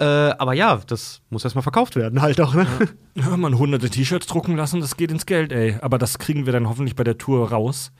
Äh, 0.00 0.04
aber 0.04 0.54
ja, 0.54 0.80
das 0.86 1.20
muss 1.28 1.44
erstmal 1.44 1.62
verkauft 1.62 1.96
werden 1.96 2.22
halt 2.22 2.40
auch. 2.40 2.54
Ne? 2.54 2.66
Ja, 3.14 3.36
man 3.36 3.58
hunderte 3.58 3.90
T-Shirts 3.90 4.26
drucken 4.26 4.56
lassen, 4.56 4.80
das 4.80 4.96
geht 4.96 5.10
ins 5.10 5.26
Geld, 5.26 5.52
ey. 5.52 5.76
Aber 5.82 5.98
das 5.98 6.18
kriegen 6.18 6.46
wir 6.46 6.52
dann 6.54 6.66
hoffentlich 6.66 6.96
bei 6.96 7.04
der 7.04 7.18
Tour 7.18 7.50
raus. 7.50 7.92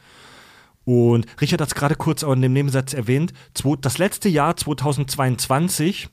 Und 0.85 1.27
Richard 1.39 1.61
hat 1.61 1.69
es 1.69 1.75
gerade 1.75 1.97
kurz 1.97 2.25
auch 2.25 2.33
in 2.33 2.41
dem 2.41 2.55
Nebensatz 2.55 2.95
erwähnt. 2.95 3.35
Das 3.83 3.99
letzte 3.99 4.31
Jahr, 4.31 4.57
2022, 4.57 6.09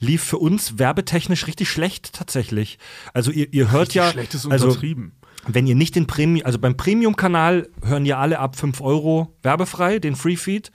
lief 0.00 0.24
für 0.24 0.38
uns 0.38 0.80
werbetechnisch 0.80 1.46
richtig 1.46 1.70
schlecht 1.70 2.12
tatsächlich. 2.12 2.78
Also 3.14 3.30
ihr, 3.30 3.52
ihr 3.52 3.70
hört 3.70 3.94
ja, 3.94 4.10
Schlecht 4.10 4.34
ist 4.34 4.50
also 4.50 4.66
untertrieben. 4.66 5.12
Wenn 5.46 5.66
ihr 5.66 5.74
nicht 5.74 5.96
den 5.96 6.06
Premium, 6.06 6.44
also 6.44 6.58
beim 6.58 6.76
Premium-Kanal 6.76 7.68
hören 7.82 8.06
ja 8.06 8.18
alle 8.18 8.38
ab 8.38 8.56
5 8.56 8.80
Euro 8.80 9.34
werbefrei, 9.42 9.98
den 9.98 10.16
Free-Feed. 10.16 10.70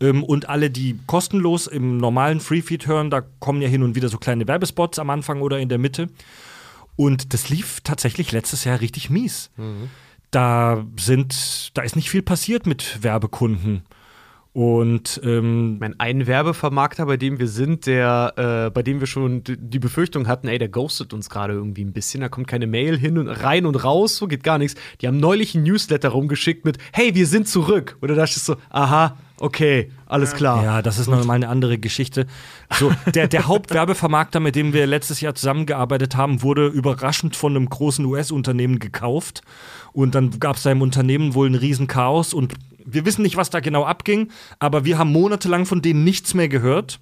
Ähm, 0.00 0.22
und 0.24 0.48
alle, 0.48 0.70
die 0.70 0.98
kostenlos 1.06 1.66
im 1.66 1.96
normalen 1.96 2.40
Free-Feed 2.40 2.86
hören, 2.86 3.10
da 3.10 3.20
kommen 3.20 3.62
ja 3.62 3.68
hin 3.68 3.82
und 3.82 3.94
wieder 3.94 4.08
so 4.08 4.18
kleine 4.18 4.46
Werbespots 4.46 4.98
am 4.98 5.10
Anfang 5.10 5.40
oder 5.40 5.58
in 5.58 5.68
der 5.68 5.78
Mitte. 5.78 6.08
Und 6.96 7.32
das 7.32 7.48
lief 7.48 7.80
tatsächlich 7.82 8.32
letztes 8.32 8.64
Jahr 8.64 8.80
richtig 8.80 9.08
mies. 9.08 9.50
Da 10.30 10.84
sind, 10.98 11.70
da 11.74 11.82
ist 11.82 11.96
nicht 11.96 12.10
viel 12.10 12.22
passiert 12.22 12.66
mit 12.66 13.02
Werbekunden. 13.02 13.82
Und 14.54 15.18
ähm, 15.24 15.74
Ich 15.74 15.80
meine, 15.80 15.94
ein 15.98 16.26
Werbevermarkter, 16.26 17.06
bei 17.06 17.16
dem 17.16 17.38
wir 17.38 17.48
sind, 17.48 17.86
der, 17.86 18.66
äh, 18.66 18.70
bei 18.70 18.82
dem 18.82 19.00
wir 19.00 19.06
schon 19.06 19.42
die 19.44 19.78
Befürchtung 19.78 20.28
hatten, 20.28 20.46
ey, 20.46 20.58
der 20.58 20.68
ghostet 20.68 21.14
uns 21.14 21.30
gerade 21.30 21.54
irgendwie 21.54 21.84
ein 21.84 21.94
bisschen, 21.94 22.20
da 22.20 22.28
kommt 22.28 22.48
keine 22.48 22.66
Mail 22.66 22.98
hin 22.98 23.16
und 23.16 23.28
rein 23.28 23.64
und 23.64 23.76
raus, 23.82 24.16
so 24.16 24.26
geht 24.26 24.44
gar 24.44 24.58
nichts. 24.58 24.78
Die 25.00 25.08
haben 25.08 25.16
neulich 25.16 25.54
ein 25.54 25.62
Newsletter 25.62 26.10
rumgeschickt 26.10 26.66
mit, 26.66 26.76
hey, 26.92 27.14
wir 27.14 27.26
sind 27.26 27.48
zurück. 27.48 27.96
Oder 28.02 28.14
da 28.14 28.24
ist 28.24 28.44
so, 28.44 28.56
aha, 28.68 29.16
okay, 29.42 29.90
alles 30.06 30.34
klar. 30.34 30.64
Ja, 30.64 30.82
das 30.82 30.98
ist 30.98 31.08
noch 31.08 31.24
mal 31.24 31.34
eine 31.34 31.48
andere 31.48 31.78
Geschichte. 31.78 32.26
So, 32.78 32.92
der, 33.14 33.28
der 33.28 33.46
Hauptwerbevermarkter, 33.46 34.40
mit 34.40 34.54
dem 34.56 34.72
wir 34.72 34.86
letztes 34.86 35.20
Jahr 35.20 35.34
zusammengearbeitet 35.34 36.16
haben, 36.16 36.42
wurde 36.42 36.68
überraschend 36.68 37.36
von 37.36 37.56
einem 37.56 37.68
großen 37.68 38.04
US-Unternehmen 38.04 38.78
gekauft. 38.78 39.42
Und 39.92 40.14
dann 40.14 40.38
gab 40.38 40.56
es 40.56 40.62
da 40.62 40.70
im 40.70 40.80
Unternehmen 40.80 41.34
wohl 41.34 41.50
ein 41.50 41.54
Riesenchaos. 41.54 42.32
Und 42.32 42.54
wir 42.84 43.04
wissen 43.04 43.22
nicht, 43.22 43.36
was 43.36 43.50
da 43.50 43.60
genau 43.60 43.84
abging, 43.84 44.30
aber 44.58 44.84
wir 44.84 44.96
haben 44.98 45.12
monatelang 45.12 45.66
von 45.66 45.82
denen 45.82 46.04
nichts 46.04 46.34
mehr 46.34 46.48
gehört. 46.48 47.00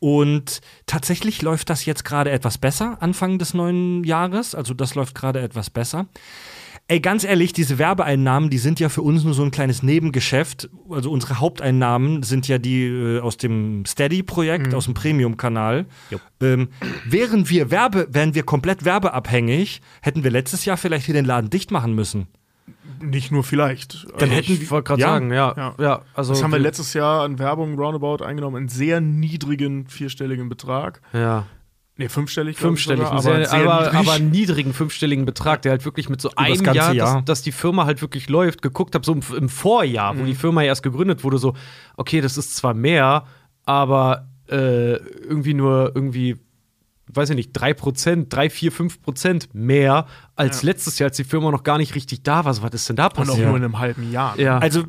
Und 0.00 0.60
tatsächlich 0.86 1.40
läuft 1.42 1.70
das 1.70 1.84
jetzt 1.84 2.04
gerade 2.04 2.30
etwas 2.30 2.58
besser, 2.58 2.98
Anfang 3.00 3.38
des 3.38 3.54
neuen 3.54 4.04
Jahres. 4.04 4.54
Also 4.54 4.74
das 4.74 4.94
läuft 4.94 5.14
gerade 5.14 5.40
etwas 5.40 5.70
besser. 5.70 6.06
Ey, 6.86 7.00
ganz 7.00 7.24
ehrlich, 7.24 7.54
diese 7.54 7.78
Werbeeinnahmen, 7.78 8.50
die 8.50 8.58
sind 8.58 8.78
ja 8.78 8.90
für 8.90 9.00
uns 9.00 9.24
nur 9.24 9.32
so 9.32 9.42
ein 9.42 9.50
kleines 9.50 9.82
Nebengeschäft. 9.82 10.68
Also 10.90 11.10
unsere 11.10 11.40
Haupteinnahmen 11.40 12.22
sind 12.22 12.46
ja 12.46 12.58
die 12.58 12.84
äh, 12.84 13.20
aus 13.20 13.38
dem 13.38 13.86
Steady-Projekt, 13.86 14.74
aus 14.74 14.84
dem 14.84 14.92
Premium-Kanal. 14.92 15.86
Ähm, 16.42 16.68
wären 17.06 17.48
wir 17.48 17.70
Werbe, 17.70 18.06
wären 18.10 18.34
wir 18.34 18.42
komplett 18.42 18.84
werbeabhängig, 18.84 19.80
hätten 20.02 20.24
wir 20.24 20.30
letztes 20.30 20.66
Jahr 20.66 20.76
vielleicht 20.76 21.06
hier 21.06 21.14
den 21.14 21.24
Laden 21.24 21.48
dicht 21.48 21.70
machen 21.70 21.94
müssen. 21.94 22.26
Nicht 23.00 23.32
nur 23.32 23.44
vielleicht. 23.44 24.04
Dann 24.18 24.28
Also, 24.30 24.34
hätten 24.34 24.52
Ich 24.52 24.70
wollte 24.70 24.86
gerade 24.88 25.00
Ja. 25.00 25.06
sagen, 25.08 25.32
ja, 25.32 25.54
Ja. 25.56 25.74
ja. 25.80 26.02
also 26.12 26.34
das 26.34 26.42
haben 26.42 26.52
wir 26.52 26.58
letztes 26.58 26.92
Jahr 26.92 27.22
an 27.24 27.38
Werbung 27.38 27.78
roundabout 27.78 28.22
eingenommen, 28.22 28.56
einen 28.56 28.68
sehr 28.68 29.00
niedrigen 29.00 29.86
vierstelligen 29.86 30.50
Betrag. 30.50 31.00
ja. 31.14 31.46
Nee, 31.96 32.08
fünfstellig. 32.08 32.56
Fünfstellig, 32.56 33.04
sogar, 33.04 33.18
aber 33.18 33.46
sehr 33.46 33.52
aber, 33.52 33.80
niedrig. 33.82 33.98
aber 33.98 34.12
einen 34.14 34.30
niedrigen 34.30 34.72
fünfstelligen 34.72 35.24
Betrag, 35.24 35.62
der 35.62 35.72
halt 35.72 35.84
wirklich 35.84 36.08
mit 36.08 36.20
so 36.20 36.28
das 36.28 36.36
einem 36.36 36.74
Jahr, 36.74 36.92
Jahr. 36.92 37.14
Dass, 37.16 37.24
dass 37.24 37.42
die 37.42 37.52
Firma 37.52 37.86
halt 37.86 38.02
wirklich 38.02 38.28
läuft, 38.28 38.62
geguckt 38.62 38.96
habe, 38.96 39.04
so 39.04 39.12
im, 39.12 39.22
im 39.36 39.48
Vorjahr, 39.48 40.18
wo 40.18 40.24
die 40.24 40.34
Firma 40.34 40.62
ja 40.62 40.68
erst 40.68 40.82
gegründet 40.82 41.22
wurde, 41.22 41.38
so, 41.38 41.54
okay, 41.96 42.20
das 42.20 42.36
ist 42.36 42.56
zwar 42.56 42.74
mehr, 42.74 43.26
aber 43.64 44.26
äh, 44.50 44.94
irgendwie 44.94 45.54
nur 45.54 45.92
irgendwie, 45.94 46.36
weiß 47.14 47.30
ich 47.30 47.36
nicht, 47.36 47.56
3%, 47.56 48.28
3, 48.28 48.50
4, 48.50 48.72
5% 48.72 49.48
mehr 49.52 50.06
als 50.36 50.62
letztes 50.62 50.98
Jahr, 50.98 51.08
als 51.08 51.16
die 51.16 51.24
Firma 51.24 51.50
noch 51.50 51.62
gar 51.62 51.78
nicht 51.78 51.94
richtig 51.94 52.22
da 52.22 52.44
war. 52.44 52.52
So, 52.54 52.62
was 52.62 52.74
ist 52.74 52.88
denn 52.88 52.96
da 52.96 53.06
Und 53.06 53.12
auch 53.12 53.16
passiert? 53.26 53.46
nur 53.46 53.56
in 53.56 53.64
einem 53.64 53.78
halben 53.78 54.10
Jahr. 54.10 54.38
Ja. 54.38 54.58
Also, 54.58 54.82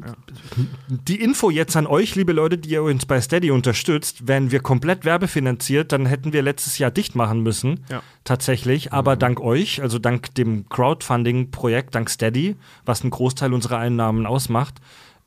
die 0.88 1.22
Info 1.22 1.50
jetzt 1.50 1.76
an 1.76 1.86
euch, 1.86 2.16
liebe 2.16 2.34
Leute, 2.34 2.58
die 2.58 2.70
ihr 2.70 2.84
uns 2.84 3.06
bei 3.06 3.22
Steady 3.22 3.52
unterstützt, 3.52 4.28
wären 4.28 4.52
wir 4.52 4.60
komplett 4.60 5.06
werbefinanziert, 5.06 5.92
dann 5.92 6.06
hätten 6.06 6.34
wir 6.34 6.42
letztes 6.42 6.78
Jahr 6.78 6.92
dicht 6.92 7.16
machen 7.16 7.42
müssen. 7.42 7.86
Ja. 7.90 8.02
Tatsächlich. 8.24 8.92
Aber 8.92 9.16
dank 9.16 9.40
euch, 9.40 9.82
also 9.82 10.00
dank 10.00 10.34
dem 10.36 10.68
Crowdfunding-Projekt, 10.70 11.94
dank 11.94 12.10
Steady, 12.10 12.56
was 12.86 13.02
einen 13.02 13.12
Großteil 13.12 13.54
unserer 13.54 13.78
Einnahmen 13.78 14.26
ausmacht, 14.26 14.76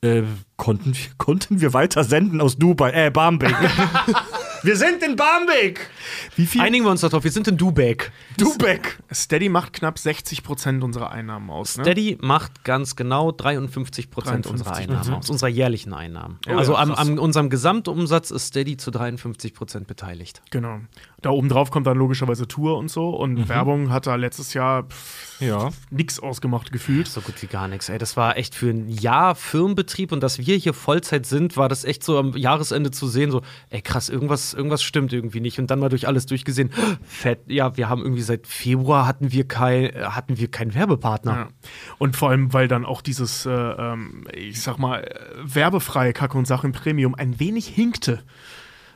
äh, 0.01 0.23
konnten, 0.57 0.95
wir, 0.95 1.05
konnten 1.19 1.61
wir 1.61 1.73
weiter 1.73 2.05
senden 2.05 2.41
aus 2.41 2.57
Dubai, 2.57 2.91
äh, 2.91 3.11
Barmbek. 3.11 3.55
wir 4.69 4.77
sind 4.77 5.03
in 5.03 5.17
Barmbek! 5.17 5.89
Wie 6.37 6.45
viel? 6.45 6.61
Einigen 6.61 6.85
wir 6.85 6.91
uns 6.91 7.01
darauf, 7.01 7.25
wir 7.25 7.31
sind 7.31 7.49
in 7.49 7.57
Dubeck. 7.57 8.13
Dubeck! 8.37 8.99
Steady 9.11 9.49
macht 9.49 9.73
knapp 9.73 9.99
60 9.99 10.43
Prozent 10.43 10.85
unserer 10.85 11.11
Einnahmen 11.11 11.49
aus. 11.49 11.79
Ne? 11.79 11.85
Steady 11.85 12.19
macht 12.21 12.65
ganz 12.65 12.95
genau 12.95 13.33
53 13.33 14.11
Prozent 14.11 14.45
53, 14.45 14.53
unserer 14.53 14.77
Einnahmen 14.77 15.15
aus, 15.15 15.31
unserer 15.31 15.49
jährlichen 15.49 15.95
Einnahmen. 15.95 16.39
Oh 16.47 16.53
also 16.53 16.75
ja, 16.75 16.81
am, 16.81 16.93
am 16.93 17.19
unserem 17.19 17.49
Gesamtumsatz 17.49 18.31
ist 18.31 18.49
Steady 18.49 18.77
zu 18.77 18.91
53 18.91 19.55
Prozent 19.55 19.87
beteiligt. 19.87 20.43
Genau. 20.51 20.81
Da 21.21 21.31
oben 21.31 21.49
drauf 21.49 21.73
kommt 21.73 21.87
dann 21.89 21.99
logischerweise 21.99 22.47
Tour 22.47 22.79
und 22.79 22.89
so. 22.93 23.11
Und 23.11 23.35
Mhm. 23.35 23.49
Werbung 23.49 23.91
hat 23.91 24.07
da 24.07 24.15
letztes 24.15 24.55
Jahr 24.55 24.85
pff, 24.85 25.41
Ja. 25.41 25.71
nix 25.91 26.21
ausgemacht 26.21 26.71
gefühlt. 26.71 27.09
So 27.09 27.21
gut 27.21 27.43
wie 27.43 27.49
gar 27.49 27.67
nichts. 27.67 27.89
Ey, 27.89 27.99
das 27.99 28.17
war 28.17 28.37
echt 28.37 28.55
für 28.55 28.71
ein 28.71 28.89
Jahr 28.89 29.35
Firmenbetrieb 29.35 30.13
und 30.13 30.23
dass 30.23 30.39
wir 30.39 30.57
hier 30.57 30.75
Vollzeit 30.75 31.27
sind, 31.27 31.57
war 31.57 31.69
das 31.69 31.85
echt 31.85 32.05
so 32.05 32.19
am 32.19 32.37
Jahresende 32.37 32.93
zu 32.93 33.09
sehen, 33.09 33.33
so, 33.33 33.43
ey 33.71 33.83
krass, 33.83 34.09
irgendwas, 34.09 34.55
irgendwas 34.55 34.83
stimmt 34.85 35.13
irgendwie 35.13 35.41
nicht. 35.41 35.59
Und 35.59 35.73
dann 35.73 35.81
mal 35.81 35.89
durch 35.89 36.07
alles 36.07 36.27
durchgesehen, 36.27 36.71
fett, 37.03 37.41
ja, 37.49 37.77
wir 37.77 37.89
haben 37.89 38.03
irgendwie 38.03 38.23
seit 38.23 38.47
Februar 38.47 39.05
hatten 39.07 39.33
wir 39.33 39.47
kein, 39.49 39.91
hatten 40.15 40.39
wir 40.39 40.49
keinen 40.51 40.73
Werbepartner. 40.75 41.33
Ja. 41.35 41.49
Und 41.99 42.15
vor 42.17 42.31
allem, 42.31 42.53
weil 42.53 42.69
dann 42.69 42.85
auch 42.87 43.03
dieses, 43.03 43.45
äh, 43.45 43.51
ähm, 43.51 44.25
ich 44.33 44.63
sag 44.63 44.79
mal, 44.79 45.03
äh, 45.03 45.15
werbefreie 45.43 46.13
Kacke 46.13 46.39
und 46.39 46.47
Sache 46.47 46.67
im 46.69 46.73
Premium 46.73 47.17
ein 47.17 47.41
wenig 47.41 47.67
hinkte. 47.67 48.23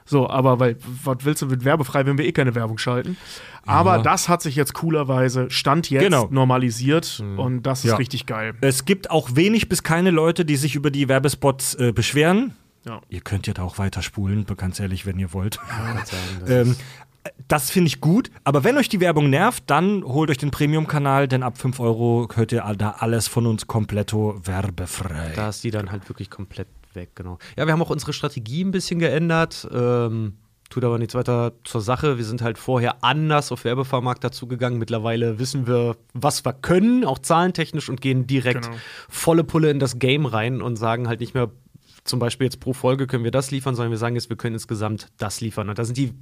So, 0.04 0.28
aber 0.28 0.58
weil, 0.60 0.76
was 1.04 1.18
willst 1.22 1.42
du 1.42 1.46
mit 1.46 1.64
werbefrei, 1.64 2.04
wenn 2.06 2.18
wir 2.18 2.24
eh 2.24 2.32
keine 2.32 2.54
Werbung 2.54 2.78
schalten? 2.78 3.16
Aber 3.64 3.98
das 3.98 4.28
hat 4.28 4.42
sich 4.42 4.56
jetzt 4.56 4.74
coolerweise, 4.74 5.48
Stand 5.50 5.88
jetzt, 5.90 6.02
Genau. 6.04 6.26
normalisiert 6.30 7.22
und 7.36 7.62
das 7.62 7.84
ist 7.84 7.90
Ja. 7.92 7.96
richtig 7.96 8.26
geil. 8.26 8.54
Es 8.60 8.84
gibt 8.84 9.10
auch 9.10 9.36
wenig 9.36 9.68
bis 9.68 9.82
keine 9.84 10.10
Leute, 10.10 10.44
die 10.44 10.56
sich 10.56 10.74
über 10.74 10.90
die 10.90 11.08
Werbespots 11.08 11.74
äh, 11.76 11.92
beschweren. 11.92 12.54
Ja. 12.84 13.00
Ihr 13.08 13.20
könnt 13.20 13.46
ja 13.46 13.52
da 13.54 13.62
auch 13.62 13.78
weiter 13.78 14.02
spulen, 14.02 14.44
ganz 14.56 14.80
ehrlich, 14.80 15.06
wenn 15.06 15.18
ihr 15.18 15.32
wollt. 15.32 15.60
Ähm, 16.48 16.74
das 17.46 17.70
finde 17.70 17.86
ich 17.86 18.00
gut, 18.00 18.32
aber 18.42 18.64
wenn 18.64 18.76
euch 18.76 18.88
die 18.88 18.98
Werbung 18.98 19.30
nervt, 19.30 19.62
dann 19.68 20.02
holt 20.02 20.28
euch 20.30 20.38
den 20.38 20.50
Premium-Kanal, 20.50 21.28
denn 21.28 21.44
ab 21.44 21.56
5 21.56 21.78
Euro 21.78 22.26
hört 22.34 22.50
ihr 22.50 22.62
da 22.76 22.96
alles 22.98 23.28
von 23.28 23.46
uns 23.46 23.68
kompletto 23.68 24.40
werbefrei. 24.44 25.32
Da 25.36 25.50
ist 25.50 25.62
die 25.62 25.70
dann 25.70 25.92
halt 25.92 26.08
wirklich 26.08 26.30
komplett 26.30 26.66
weg, 26.94 27.10
genau. 27.14 27.38
Ja, 27.56 27.66
wir 27.66 27.72
haben 27.72 27.82
auch 27.82 27.90
unsere 27.90 28.12
Strategie 28.12 28.62
ein 28.64 28.70
bisschen 28.70 28.98
geändert. 28.98 29.68
Ähm, 29.72 30.38
tut 30.70 30.84
aber 30.84 30.98
nichts 30.98 31.14
weiter 31.14 31.52
zur 31.64 31.80
Sache. 31.82 32.16
Wir 32.16 32.24
sind 32.24 32.40
halt 32.40 32.56
vorher 32.56 33.04
anders 33.04 33.52
auf 33.52 33.64
Werbevermarkter 33.64 34.32
zugegangen. 34.32 34.78
Mittlerweile 34.78 35.38
wissen 35.38 35.66
wir, 35.66 35.96
was 36.14 36.44
wir 36.44 36.52
können, 36.54 37.04
auch 37.04 37.18
zahlentechnisch, 37.18 37.88
und 37.90 38.00
gehen 38.00 38.26
direkt 38.26 38.64
Genau. 38.64 38.76
volle 39.08 39.44
Pulle 39.44 39.70
in 39.70 39.78
das 39.78 39.98
Game 39.98 40.24
rein 40.26 40.62
und 40.62 40.76
sagen 40.76 41.08
halt 41.08 41.20
nicht 41.20 41.34
mehr, 41.34 41.50
zum 42.04 42.18
Beispiel 42.18 42.46
jetzt 42.46 42.58
pro 42.58 42.72
Folge 42.72 43.06
können 43.06 43.22
wir 43.22 43.30
das 43.30 43.50
liefern, 43.50 43.74
sondern 43.74 43.90
wir 43.90 43.98
sagen 43.98 44.14
jetzt, 44.16 44.28
wir 44.30 44.36
können 44.36 44.54
insgesamt 44.54 45.08
das 45.18 45.40
liefern. 45.40 45.68
Und 45.68 45.78
da 45.78 45.84
sind 45.84 45.98
die 45.98 46.14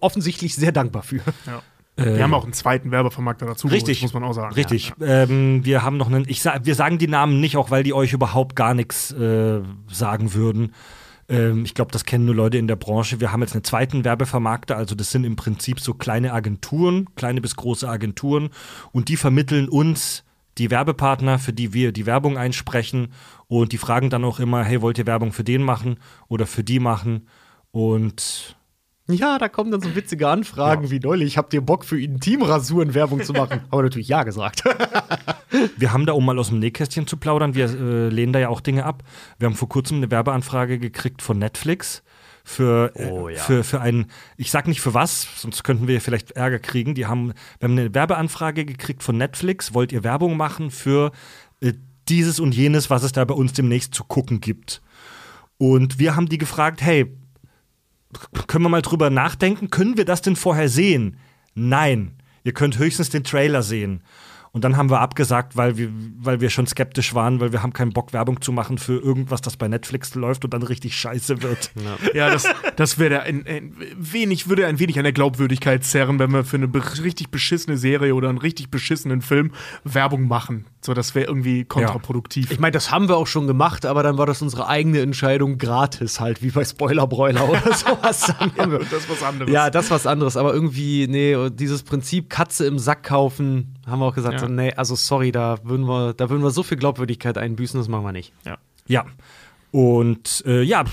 offensichtlich 0.00 0.54
sehr 0.54 0.72
dankbar 0.72 1.02
für. 1.02 1.20
Ja. 1.46 1.62
Wir 2.04 2.22
haben 2.22 2.34
auch 2.34 2.44
einen 2.44 2.52
zweiten 2.52 2.90
Werbevermarkter 2.90 3.46
dazu, 3.46 3.66
Richtig, 3.66 4.02
muss 4.02 4.14
man 4.14 4.22
auch 4.22 4.32
sagen. 4.32 4.54
Richtig. 4.54 4.92
Ähm, 5.00 5.64
wir 5.64 5.82
haben 5.82 5.96
noch 5.96 6.06
einen. 6.06 6.28
Ich 6.28 6.42
sag, 6.42 6.64
wir 6.64 6.74
sagen 6.74 6.98
die 6.98 7.08
Namen 7.08 7.40
nicht, 7.40 7.56
auch 7.56 7.70
weil 7.70 7.82
die 7.82 7.92
euch 7.92 8.12
überhaupt 8.12 8.54
gar 8.54 8.74
nichts 8.74 9.10
äh, 9.12 9.60
sagen 9.88 10.34
würden. 10.34 10.72
Ähm, 11.28 11.64
ich 11.64 11.74
glaube, 11.74 11.90
das 11.92 12.04
kennen 12.04 12.24
nur 12.24 12.34
Leute 12.34 12.58
in 12.58 12.68
der 12.68 12.76
Branche. 12.76 13.20
Wir 13.20 13.32
haben 13.32 13.42
jetzt 13.42 13.54
einen 13.54 13.64
zweiten 13.64 14.04
Werbevermarkter, 14.04 14.76
also 14.76 14.94
das 14.94 15.10
sind 15.10 15.24
im 15.24 15.36
Prinzip 15.36 15.80
so 15.80 15.94
kleine 15.94 16.32
Agenturen, 16.32 17.08
kleine 17.16 17.40
bis 17.40 17.56
große 17.56 17.88
Agenturen, 17.88 18.50
und 18.92 19.08
die 19.08 19.16
vermitteln 19.16 19.68
uns 19.68 20.24
die 20.56 20.70
Werbepartner, 20.70 21.38
für 21.38 21.52
die 21.52 21.72
wir 21.72 21.92
die 21.92 22.06
Werbung 22.06 22.38
einsprechen, 22.38 23.12
und 23.46 23.72
die 23.72 23.78
fragen 23.78 24.10
dann 24.10 24.24
auch 24.24 24.40
immer: 24.40 24.64
Hey, 24.64 24.80
wollt 24.82 24.98
ihr 24.98 25.06
Werbung 25.06 25.32
für 25.32 25.44
den 25.44 25.62
machen 25.62 25.98
oder 26.28 26.46
für 26.46 26.64
die 26.64 26.80
machen? 26.80 27.28
Und 27.70 28.57
Ja, 29.10 29.38
da 29.38 29.48
kommen 29.48 29.70
dann 29.70 29.80
so 29.80 29.94
witzige 29.94 30.28
Anfragen 30.28 30.90
wie 30.90 31.00
neulich. 31.00 31.38
Habt 31.38 31.54
ihr 31.54 31.62
Bock 31.62 31.86
für 31.86 31.98
Intimrasuren 32.00 32.92
Werbung 32.92 33.22
zu 33.22 33.32
machen? 33.32 33.62
Haben 33.62 33.78
wir 33.78 33.82
natürlich 33.82 34.08
ja 34.08 34.22
gesagt. 34.22 34.64
Wir 35.78 35.94
haben 35.94 36.04
da, 36.04 36.12
um 36.12 36.26
mal 36.26 36.38
aus 36.38 36.48
dem 36.48 36.58
Nähkästchen 36.58 37.06
zu 37.06 37.16
plaudern, 37.16 37.54
wir 37.54 37.64
äh, 37.70 38.08
lehnen 38.10 38.34
da 38.34 38.38
ja 38.38 38.50
auch 38.50 38.60
Dinge 38.60 38.84
ab. 38.84 39.02
Wir 39.38 39.46
haben 39.46 39.54
vor 39.54 39.70
kurzem 39.70 39.96
eine 39.96 40.10
Werbeanfrage 40.10 40.78
gekriegt 40.78 41.22
von 41.22 41.38
Netflix 41.38 42.02
für, 42.44 42.92
äh, 42.94 43.10
Oh, 43.10 43.30
ja. 43.30 43.38
für, 43.38 43.64
für 43.64 43.80
ein, 43.80 44.08
ich 44.36 44.50
sag 44.50 44.68
nicht 44.68 44.82
für 44.82 44.92
was, 44.92 45.26
sonst 45.36 45.64
könnten 45.64 45.88
wir 45.88 46.02
vielleicht 46.02 46.32
Ärger 46.32 46.58
kriegen. 46.58 46.94
Die 46.94 47.06
haben, 47.06 47.32
wir 47.60 47.64
haben 47.68 47.78
eine 47.78 47.94
Werbeanfrage 47.94 48.66
gekriegt 48.66 49.02
von 49.02 49.16
Netflix, 49.16 49.72
wollt 49.72 49.90
ihr 49.90 50.04
Werbung 50.04 50.36
machen 50.36 50.70
für 50.70 51.12
äh, 51.62 51.72
dieses 52.10 52.40
und 52.40 52.54
jenes, 52.54 52.90
was 52.90 53.02
es 53.02 53.12
da 53.12 53.24
bei 53.24 53.34
uns 53.34 53.54
demnächst 53.54 53.94
zu 53.94 54.04
gucken 54.04 54.42
gibt. 54.42 54.82
Und 55.56 55.98
wir 55.98 56.14
haben 56.14 56.28
die 56.28 56.38
gefragt, 56.38 56.82
hey, 56.82 57.10
können 58.46 58.64
wir 58.64 58.68
mal 58.68 58.82
drüber 58.82 59.10
nachdenken, 59.10 59.70
können 59.70 59.96
wir 59.96 60.04
das 60.04 60.22
denn 60.22 60.36
vorher 60.36 60.68
sehen? 60.68 61.18
Nein, 61.54 62.12
ihr 62.44 62.52
könnt 62.52 62.78
höchstens 62.78 63.10
den 63.10 63.24
Trailer 63.24 63.62
sehen. 63.62 64.02
Und 64.52 64.64
dann 64.64 64.76
haben 64.76 64.90
wir 64.90 65.00
abgesagt, 65.00 65.56
weil 65.56 65.76
wir, 65.76 65.90
weil 66.18 66.40
wir 66.40 66.50
schon 66.50 66.66
skeptisch 66.66 67.14
waren, 67.14 67.40
weil 67.40 67.52
wir 67.52 67.62
haben 67.62 67.72
keinen 67.72 67.92
Bock, 67.92 68.12
Werbung 68.12 68.40
zu 68.40 68.50
machen 68.50 68.78
für 68.78 68.98
irgendwas, 68.98 69.40
das 69.40 69.56
bei 69.56 69.68
Netflix 69.68 70.14
läuft 70.14 70.44
und 70.44 70.54
dann 70.54 70.62
richtig 70.62 70.96
scheiße 70.96 71.42
wird. 71.42 71.70
Ja, 72.14 72.30
das, 72.30 72.48
das 72.76 72.98
wäre 72.98 73.22
ein, 73.22 73.46
ein 73.46 73.76
wenig, 73.96 74.48
würde 74.48 74.66
ein 74.66 74.78
wenig 74.78 74.98
an 74.98 75.04
der 75.04 75.12
Glaubwürdigkeit 75.12 75.84
zerren, 75.84 76.18
wenn 76.18 76.32
wir 76.32 76.44
für 76.44 76.56
eine 76.56 76.70
richtig 77.02 77.30
beschissene 77.30 77.76
Serie 77.76 78.14
oder 78.14 78.30
einen 78.30 78.38
richtig 78.38 78.70
beschissenen 78.70 79.20
Film 79.20 79.52
Werbung 79.84 80.26
machen. 80.26 80.64
So, 80.80 80.94
das 80.94 81.14
wäre 81.16 81.26
irgendwie 81.26 81.64
kontraproduktiv. 81.64 82.52
Ich 82.52 82.60
meine, 82.60 82.70
das 82.70 82.92
haben 82.92 83.08
wir 83.08 83.16
auch 83.16 83.26
schon 83.26 83.46
gemacht, 83.48 83.84
aber 83.84 84.04
dann 84.04 84.16
war 84.16 84.26
das 84.26 84.42
unsere 84.42 84.68
eigene 84.68 85.00
Entscheidung 85.00 85.58
gratis 85.58 86.20
halt, 86.20 86.40
wie 86.42 86.50
bei 86.50 86.64
Spoiler 86.64 87.06
Broiler 87.08 87.48
oder 87.48 87.60
sowas. 87.74 88.32
Das 88.56 88.92
ist 89.04 89.10
was 89.10 89.22
anderes. 89.22 89.52
Ja, 89.52 89.70
das 89.70 89.86
ist 89.86 89.90
was 89.90 90.06
anderes, 90.06 90.36
aber 90.36 90.54
irgendwie, 90.54 91.06
nee, 91.08 91.50
dieses 91.50 91.82
Prinzip 91.82 92.30
Katze 92.30 92.66
im 92.66 92.78
Sack 92.78 93.02
kaufen, 93.02 93.74
haben 93.86 93.98
wir 94.00 94.06
auch 94.06 94.14
gesagt, 94.14 94.34
Ja. 94.34 94.40
so, 94.40 94.46
nee, 94.46 94.72
also 94.74 94.94
sorry, 94.94 95.32
da 95.32 95.58
würden 95.64 95.86
wir, 95.88 96.14
da 96.14 96.30
würden 96.30 96.42
wir 96.42 96.50
so 96.50 96.62
viel 96.62 96.78
Glaubwürdigkeit 96.78 97.36
einbüßen, 97.38 97.78
das 97.78 97.88
machen 97.88 98.04
wir 98.04 98.12
nicht. 98.12 98.32
Ja. 98.86 99.04
Und 99.70 100.42
äh, 100.46 100.62
ja, 100.62 100.84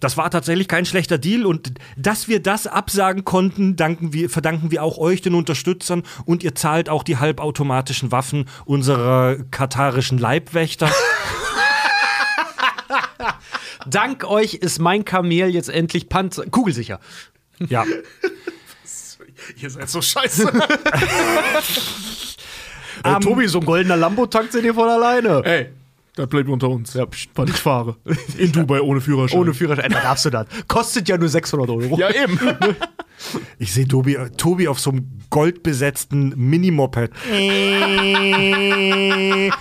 das 0.00 0.16
war 0.16 0.30
tatsächlich 0.30 0.68
kein 0.68 0.84
schlechter 0.84 1.18
Deal. 1.18 1.46
Und 1.46 1.72
dass 1.96 2.28
wir 2.28 2.40
das 2.40 2.66
absagen 2.66 3.24
konnten, 3.24 3.76
danken 3.76 4.12
wir, 4.12 4.30
verdanken 4.30 4.70
wir 4.70 4.82
auch 4.82 4.98
euch, 4.98 5.22
den 5.22 5.34
Unterstützern. 5.34 6.02
Und 6.24 6.42
ihr 6.42 6.54
zahlt 6.54 6.88
auch 6.88 7.02
die 7.02 7.16
halbautomatischen 7.18 8.12
Waffen 8.12 8.48
unserer 8.64 9.36
katarischen 9.50 10.18
Leibwächter. 10.18 10.90
Dank 13.86 14.24
euch 14.24 14.54
ist 14.54 14.78
mein 14.78 15.04
Kamel 15.04 15.48
jetzt 15.48 15.68
endlich 15.68 16.08
Panzer 16.08 16.46
kugelsicher. 16.46 17.00
ja. 17.68 17.84
Ihr 19.56 19.70
seid 19.70 19.88
so 19.88 20.02
scheiße. 20.02 20.52
Äh, 23.04 23.20
Tobi, 23.20 23.46
so 23.46 23.60
ein 23.60 23.64
goldener 23.64 23.96
Lambo 23.96 24.26
tankt 24.26 24.52
sie 24.52 24.60
dir 24.60 24.74
von 24.74 24.88
alleine. 24.88 25.40
Ey, 25.44 25.70
das 26.18 26.28
bleibt 26.28 26.48
unter 26.48 26.68
uns. 26.68 26.94
Ja, 26.94 27.06
weil 27.34 27.48
ich 27.48 27.56
fahre. 27.56 27.96
In 28.36 28.52
Dubai 28.52 28.80
ohne 28.80 29.00
Führerschein. 29.00 29.38
Ohne 29.38 29.54
Führerschein, 29.54 29.90
da 29.90 30.00
darfst 30.00 30.24
du 30.24 30.30
das. 30.30 30.46
Kostet 30.66 31.08
ja 31.08 31.16
nur 31.16 31.28
600 31.28 31.68
Euro. 31.70 31.96
Ja, 31.98 32.10
eben. 32.10 32.38
Ich 33.58 33.72
sehe 33.72 33.86
Tobi, 33.88 34.16
Tobi 34.36 34.68
auf 34.68 34.78
so 34.80 34.90
einem 34.90 35.10
goldbesetzten 35.30 36.32
Minimoped. 36.36 37.10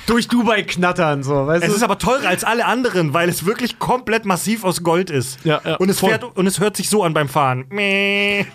Durch 0.06 0.28
Dubai 0.28 0.64
knattern, 0.64 1.24
so, 1.24 1.48
weißt 1.48 1.64
Es 1.64 1.70
du? 1.72 1.76
ist 1.78 1.84
aber 1.84 1.98
teurer 1.98 2.28
als 2.28 2.44
alle 2.44 2.66
anderen, 2.66 3.14
weil 3.14 3.28
es 3.30 3.46
wirklich 3.46 3.80
komplett 3.80 4.26
massiv 4.26 4.64
aus 4.64 4.84
Gold 4.84 5.10
ist. 5.10 5.44
Ja, 5.44 5.62
ja, 5.64 5.76
und, 5.76 5.90
es 5.90 6.00
voll. 6.00 6.10
fährt, 6.12 6.24
und 6.24 6.48
es 6.48 6.60
hört 6.60 6.78
sich 6.78 6.90
so 6.90 7.04
an 7.04 7.14
beim 7.14 7.28
Fahren. 7.30 7.66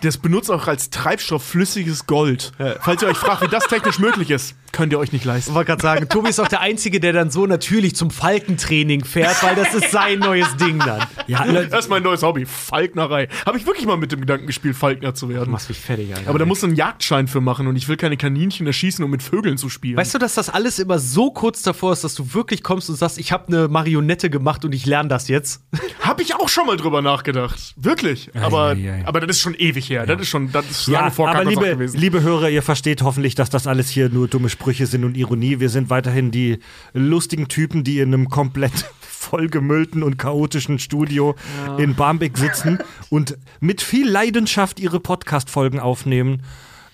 Das 0.01 0.17
benutzt 0.17 0.49
auch 0.51 0.67
als 0.67 0.89
Treibstoff 0.89 1.43
flüssiges 1.43 2.07
Gold. 2.07 2.51
Falls 2.81 3.01
ihr 3.01 3.07
euch 3.09 3.17
fragt, 3.17 3.41
wie 3.43 3.47
das 3.47 3.65
technisch 3.67 3.99
möglich 3.99 4.31
ist, 4.31 4.55
könnt 4.71 4.91
ihr 4.91 4.99
euch 4.99 5.11
nicht 5.11 5.25
leisten. 5.25 5.51
Ich 5.51 5.55
wollte 5.55 5.67
gerade 5.67 5.81
sagen, 5.83 6.09
Tobi 6.09 6.29
ist 6.29 6.39
auch 6.39 6.47
der 6.47 6.61
Einzige, 6.61 6.99
der 6.99 7.13
dann 7.13 7.29
so 7.29 7.45
natürlich 7.45 7.95
zum 7.95 8.09
Falkentraining 8.09 9.03
fährt, 9.05 9.41
weil 9.43 9.55
das 9.55 9.73
ist 9.75 9.91
sein 9.91 10.19
neues 10.19 10.55
Ding 10.57 10.79
dann. 10.79 11.03
Ja, 11.27 11.45
Das 11.45 11.85
ist 11.85 11.89
mein 11.89 12.01
neues 12.03 12.23
Hobby, 12.23 12.45
Falknerei. 12.45 13.27
Habe 13.45 13.57
ich 13.57 13.65
wirklich 13.67 13.85
mal 13.85 13.97
mit 13.97 14.11
dem 14.11 14.21
Gedanken 14.21 14.47
gespielt, 14.47 14.75
Falkner 14.93 15.15
zu 15.15 15.29
werden. 15.29 15.51
Machst 15.51 15.69
mich 15.69 15.79
fertig, 15.79 16.15
Alter. 16.15 16.29
Aber 16.29 16.39
da 16.39 16.45
musst 16.45 16.61
du 16.61 16.67
einen 16.67 16.75
Jagdschein 16.75 17.27
für 17.27 17.41
machen 17.41 17.67
und 17.67 17.75
ich 17.75 17.87
will 17.87 17.97
keine 17.97 18.15
Kaninchen 18.15 18.67
erschießen, 18.67 19.03
um 19.03 19.09
mit 19.09 19.23
Vögeln 19.23 19.57
zu 19.57 19.69
spielen. 19.69 19.97
Weißt 19.97 20.13
du, 20.13 20.19
dass 20.19 20.35
das 20.35 20.49
alles 20.49 20.77
immer 20.79 20.99
so 20.99 21.31
kurz 21.31 21.63
davor 21.63 21.93
ist, 21.93 22.03
dass 22.03 22.13
du 22.15 22.33
wirklich 22.33 22.61
kommst 22.63 22.89
und 22.89 22.95
sagst, 22.95 23.17
ich 23.17 23.31
habe 23.31 23.47
eine 23.47 23.67
Marionette 23.67 24.29
gemacht 24.29 24.63
und 24.65 24.73
ich 24.73 24.85
lerne 24.85 25.09
das 25.09 25.27
jetzt? 25.27 25.63
Habe 26.01 26.21
ich 26.21 26.35
auch 26.35 26.49
schon 26.49 26.67
mal 26.67 26.75
drüber 26.77 27.01
nachgedacht. 27.01 27.73
Wirklich. 27.77 28.29
Aber, 28.35 28.73
ja, 28.75 28.97
ja. 28.97 29.07
aber 29.07 29.21
das 29.21 29.37
ist 29.37 29.41
schon 29.41 29.55
ewig 29.55 29.89
her. 29.89 30.05
Das 30.05 30.19
ist 30.21 30.27
schon 30.27 30.51
das 30.51 30.69
ist 30.69 30.87
Ja, 30.87 30.99
lange 30.99 31.11
vor 31.11 31.29
aber 31.29 31.45
liebe, 31.45 31.61
gewesen. 31.61 31.97
liebe 31.97 32.21
Hörer, 32.21 32.49
ihr 32.49 32.61
versteht 32.61 33.01
hoffentlich, 33.03 33.35
dass 33.35 33.49
das 33.49 33.67
alles 33.67 33.89
hier 33.89 34.09
nur 34.09 34.27
dumme 34.27 34.49
Sprüche 34.49 34.85
sind 34.85 35.05
und 35.05 35.15
Ironie. 35.15 35.59
Wir 35.61 35.69
sind 35.69 35.89
weiterhin 35.89 36.29
die 36.29 36.59
lustigen 36.93 37.47
Typen, 37.47 37.83
die 37.83 37.99
in 37.99 38.13
einem 38.13 38.29
komplett 38.29 38.85
vollgemüllten 39.23 40.03
und 40.03 40.17
chaotischen 40.17 40.79
Studio 40.79 41.35
in 41.77 41.95
Barmbek 41.95 42.37
sitzen 42.37 42.79
und 43.09 43.37
mit 43.59 43.81
viel 43.81 44.09
Leidenschaft 44.09 44.79
ihre 44.79 44.99
Podcast-Folgen 44.99 45.79
aufnehmen. 45.79 46.43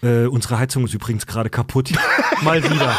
Äh, 0.01 0.27
unsere 0.27 0.59
Heizung 0.59 0.85
ist 0.85 0.93
übrigens 0.93 1.25
gerade 1.25 1.49
kaputt. 1.49 1.91
Mal 2.41 2.63
wieder. 2.63 2.97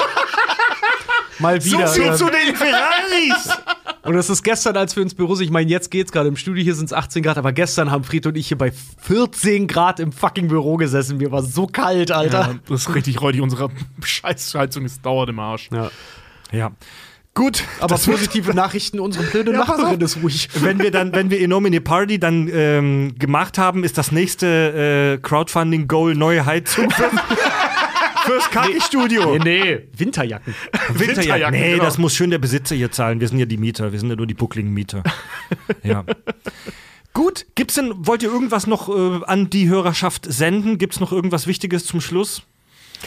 Mal 1.39 1.65
wieder. 1.65 1.89
so 1.89 2.03
ja. 2.03 2.15
zu 2.15 2.27
den 2.27 2.55
Ferraris! 2.55 3.59
Und 4.03 4.15
das 4.15 4.31
ist 4.31 4.43
gestern, 4.43 4.77
als 4.77 4.97
wir 4.97 5.03
ins 5.03 5.15
Büro 5.15 5.35
sind. 5.35 5.45
Ich 5.45 5.51
meine, 5.51 5.71
jetzt 5.71 5.91
geht's 5.91 6.11
gerade 6.11 6.29
im 6.29 6.37
Studio, 6.37 6.63
hier 6.63 6.75
sind 6.75 6.87
es 6.87 6.93
18 6.93 7.23
Grad, 7.23 7.39
aber 7.39 7.53
gestern 7.53 7.91
haben 7.91 8.05
Fried 8.05 8.27
und 8.27 8.37
ich 8.37 8.49
hier 8.49 8.59
bei 8.59 8.73
14 8.73 9.67
Grad 9.67 10.01
im 10.01 10.13
fucking 10.13 10.49
Büro 10.49 10.77
gesessen. 10.77 11.19
Mir 11.19 11.31
war 11.33 11.43
so 11.43 11.67
kalt, 11.67 12.11
Alter. 12.11 12.41
ja, 12.41 12.55
das 12.69 12.83
ist 12.83 12.95
richtig 12.95 13.21
räudig. 13.21 13.43
Unsere 13.43 13.71
Scheißheizung 14.03 14.85
ist 14.85 15.05
dauert 15.05 15.29
im 15.29 15.39
Arsch. 15.39 15.69
Ja. 15.73 15.91
Ja. 16.51 16.73
Gut, 17.35 17.63
Aber 17.79 17.97
positive 17.97 18.53
Nachrichten, 18.55 18.99
unsere 18.99 19.25
blöde 19.25 19.53
Ja, 19.53 19.59
Nachbarin 19.59 20.01
ist 20.01 20.21
ruhig. 20.23 20.49
wenn 20.55 20.81
wir 20.81 20.91
dann, 20.91 21.13
wenn 21.15 21.31
wir 21.31 21.41
Enomine 21.41 21.81
Party 21.81 22.19
dann 22.19 22.51
ähm, 22.53 23.15
gemacht 23.19 23.57
haben, 23.57 23.85
ist 23.85 23.97
das 23.99 24.11
nächste 24.11 25.17
äh, 25.17 25.23
Crowdfunding-Goal 25.23 26.17
neue 26.17 26.45
Heizung 26.45 26.91
für, 26.91 27.09
fürs 28.25 28.51
Kaki-Studio. 28.51 29.39
Nee, 29.39 29.61
nee, 29.63 29.89
Winterjacken. 29.97 30.55
Winterjacken. 30.89 30.99
Winterjacken, 31.17 31.61
Nee, 31.61 31.73
genau. 31.73 31.85
das 31.85 31.99
muss 31.99 32.15
schön 32.15 32.31
der 32.31 32.39
Besitzer 32.39 32.75
hier 32.75 32.91
zahlen. 32.91 33.21
Wir 33.21 33.29
sind 33.29 33.39
ja 33.39 33.47
die 33.47 33.59
Mieter, 33.59 33.93
wir 33.93 34.01
sind 34.01 34.11
ja 34.11 34.17
nur 34.17 34.27
die 34.27 34.35
buckligen 34.35 34.73
Mieter. 34.75 35.05
ja. 35.85 36.05
Gut, 37.13 37.47
gibt's 37.55 37.75
denn, 37.75 37.93
wollt 38.07 38.23
ihr 38.23 38.31
irgendwas 38.31 38.67
noch 38.67 38.89
äh, 38.89 39.25
an 39.25 39.51
die 39.51 39.69
Hörerschaft 39.69 40.27
senden? 40.31 40.79
Gibt's 40.79 41.01
noch 41.01 41.13
irgendwas 41.13 41.47
Wichtiges 41.47 41.87
zum 41.87 42.01
Schluss? 42.01 42.43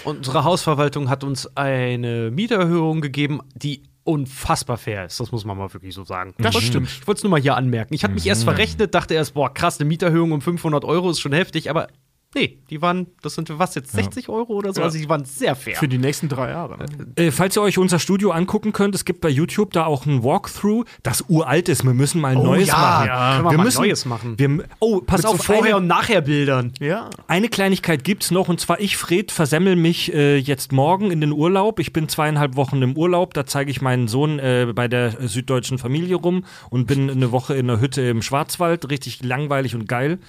Unsere 0.05 0.43
Hausverwaltung 0.43 1.09
hat 1.09 1.23
uns 1.23 1.55
eine 1.55 2.31
Mieterhöhung 2.31 2.99
gegeben, 3.01 3.41
die 3.53 3.83
unfassbar 4.03 4.77
fair 4.77 5.05
ist. 5.05 5.19
Das 5.19 5.31
muss 5.31 5.45
man 5.45 5.57
mal 5.57 5.73
wirklich 5.73 5.93
so 5.93 6.03
sagen. 6.03 6.33
Das 6.37 6.55
Ich 6.55 6.67
stimmt. 6.67 6.89
Ich 6.89 7.07
wollte 7.07 7.19
es 7.19 7.23
nur 7.23 7.31
mal 7.31 7.41
hier 7.41 7.55
anmerken. 7.55 7.93
Ich 7.93 8.03
hatte 8.03 8.13
mich 8.13 8.25
erst 8.25 8.43
verrechnet, 8.43 8.93
dachte 8.93 9.13
erst, 9.13 9.33
boah, 9.33 9.53
krass, 9.53 9.79
eine 9.79 9.87
Mieterhöhung 9.87 10.31
um 10.31 10.41
500 10.41 10.83
Euro 10.85 11.09
ist 11.09 11.19
schon 11.19 11.33
heftig, 11.33 11.69
aber 11.69 11.87
nee, 12.35 12.57
die 12.69 12.81
waren, 12.81 13.07
das 13.21 13.35
sind 13.35 13.49
was 13.57 13.75
jetzt, 13.75 13.91
60 13.91 14.29
Euro 14.29 14.53
oder 14.53 14.73
so? 14.73 14.81
Ja. 14.81 14.85
Also 14.85 14.97
die 14.97 15.07
waren 15.09 15.25
sehr 15.25 15.55
fair. 15.55 15.75
Für 15.75 15.87
die 15.87 15.97
nächsten 15.97 16.29
drei 16.29 16.49
Jahre. 16.49 16.77
Ne? 16.77 16.85
Äh, 17.15 17.31
falls 17.31 17.55
ihr 17.57 17.61
euch 17.61 17.77
unser 17.77 17.99
Studio 17.99 18.31
angucken 18.31 18.73
könnt, 18.73 18.95
es 18.95 19.05
gibt 19.05 19.21
bei 19.21 19.29
YouTube 19.29 19.71
da 19.73 19.85
auch 19.85 20.05
ein 20.05 20.23
Walkthrough, 20.23 20.85
das 21.03 21.23
uralt 21.29 21.69
ist. 21.69 21.83
Wir 21.83 21.93
müssen 21.93 22.21
mal 22.21 22.35
ein 22.35 22.43
neues 22.43 22.67
ja, 22.67 22.75
machen. 22.75 23.07
können 23.07 23.45
wir 23.45 23.51
wir 23.51 23.57
mal 23.57 23.63
müssen, 23.63 23.81
Neues 23.81 24.05
machen. 24.05 24.39
Wir, 24.39 24.63
oh, 24.79 25.01
pass 25.01 25.19
Mit 25.19 25.27
so 25.27 25.33
auf, 25.33 25.43
Vorher- 25.43 25.63
eine, 25.65 25.77
und 25.77 25.87
Nachher-Bildern. 25.87 26.73
Ja. 26.79 27.09
eine 27.27 27.49
Kleinigkeit 27.49 28.03
gibt's 28.03 28.31
noch 28.31 28.49
und 28.49 28.59
zwar 28.59 28.79
ich, 28.79 28.97
Fred, 28.97 29.31
versemmel 29.31 29.75
mich 29.75 30.13
äh, 30.13 30.37
jetzt 30.37 30.71
morgen 30.71 31.11
in 31.11 31.21
den 31.21 31.31
Urlaub. 31.31 31.79
Ich 31.79 31.93
bin 31.93 32.09
zweieinhalb 32.09 32.55
Wochen 32.55 32.81
im 32.81 32.97
Urlaub. 32.97 33.33
Da 33.33 33.45
zeige 33.45 33.71
ich 33.71 33.81
meinen 33.81 34.07
Sohn 34.07 34.39
äh, 34.39 34.71
bei 34.73 34.87
der 34.87 35.19
äh, 35.19 35.27
süddeutschen 35.27 35.77
Familie 35.77 36.15
rum 36.15 36.45
und 36.69 36.87
bin 36.87 37.09
eine 37.09 37.31
Woche 37.31 37.55
in 37.55 37.69
einer 37.69 37.79
Hütte 37.79 38.01
im 38.01 38.21
Schwarzwald. 38.21 38.89
Richtig 38.89 39.23
langweilig 39.23 39.75
und 39.75 39.87
geil. 39.87 40.19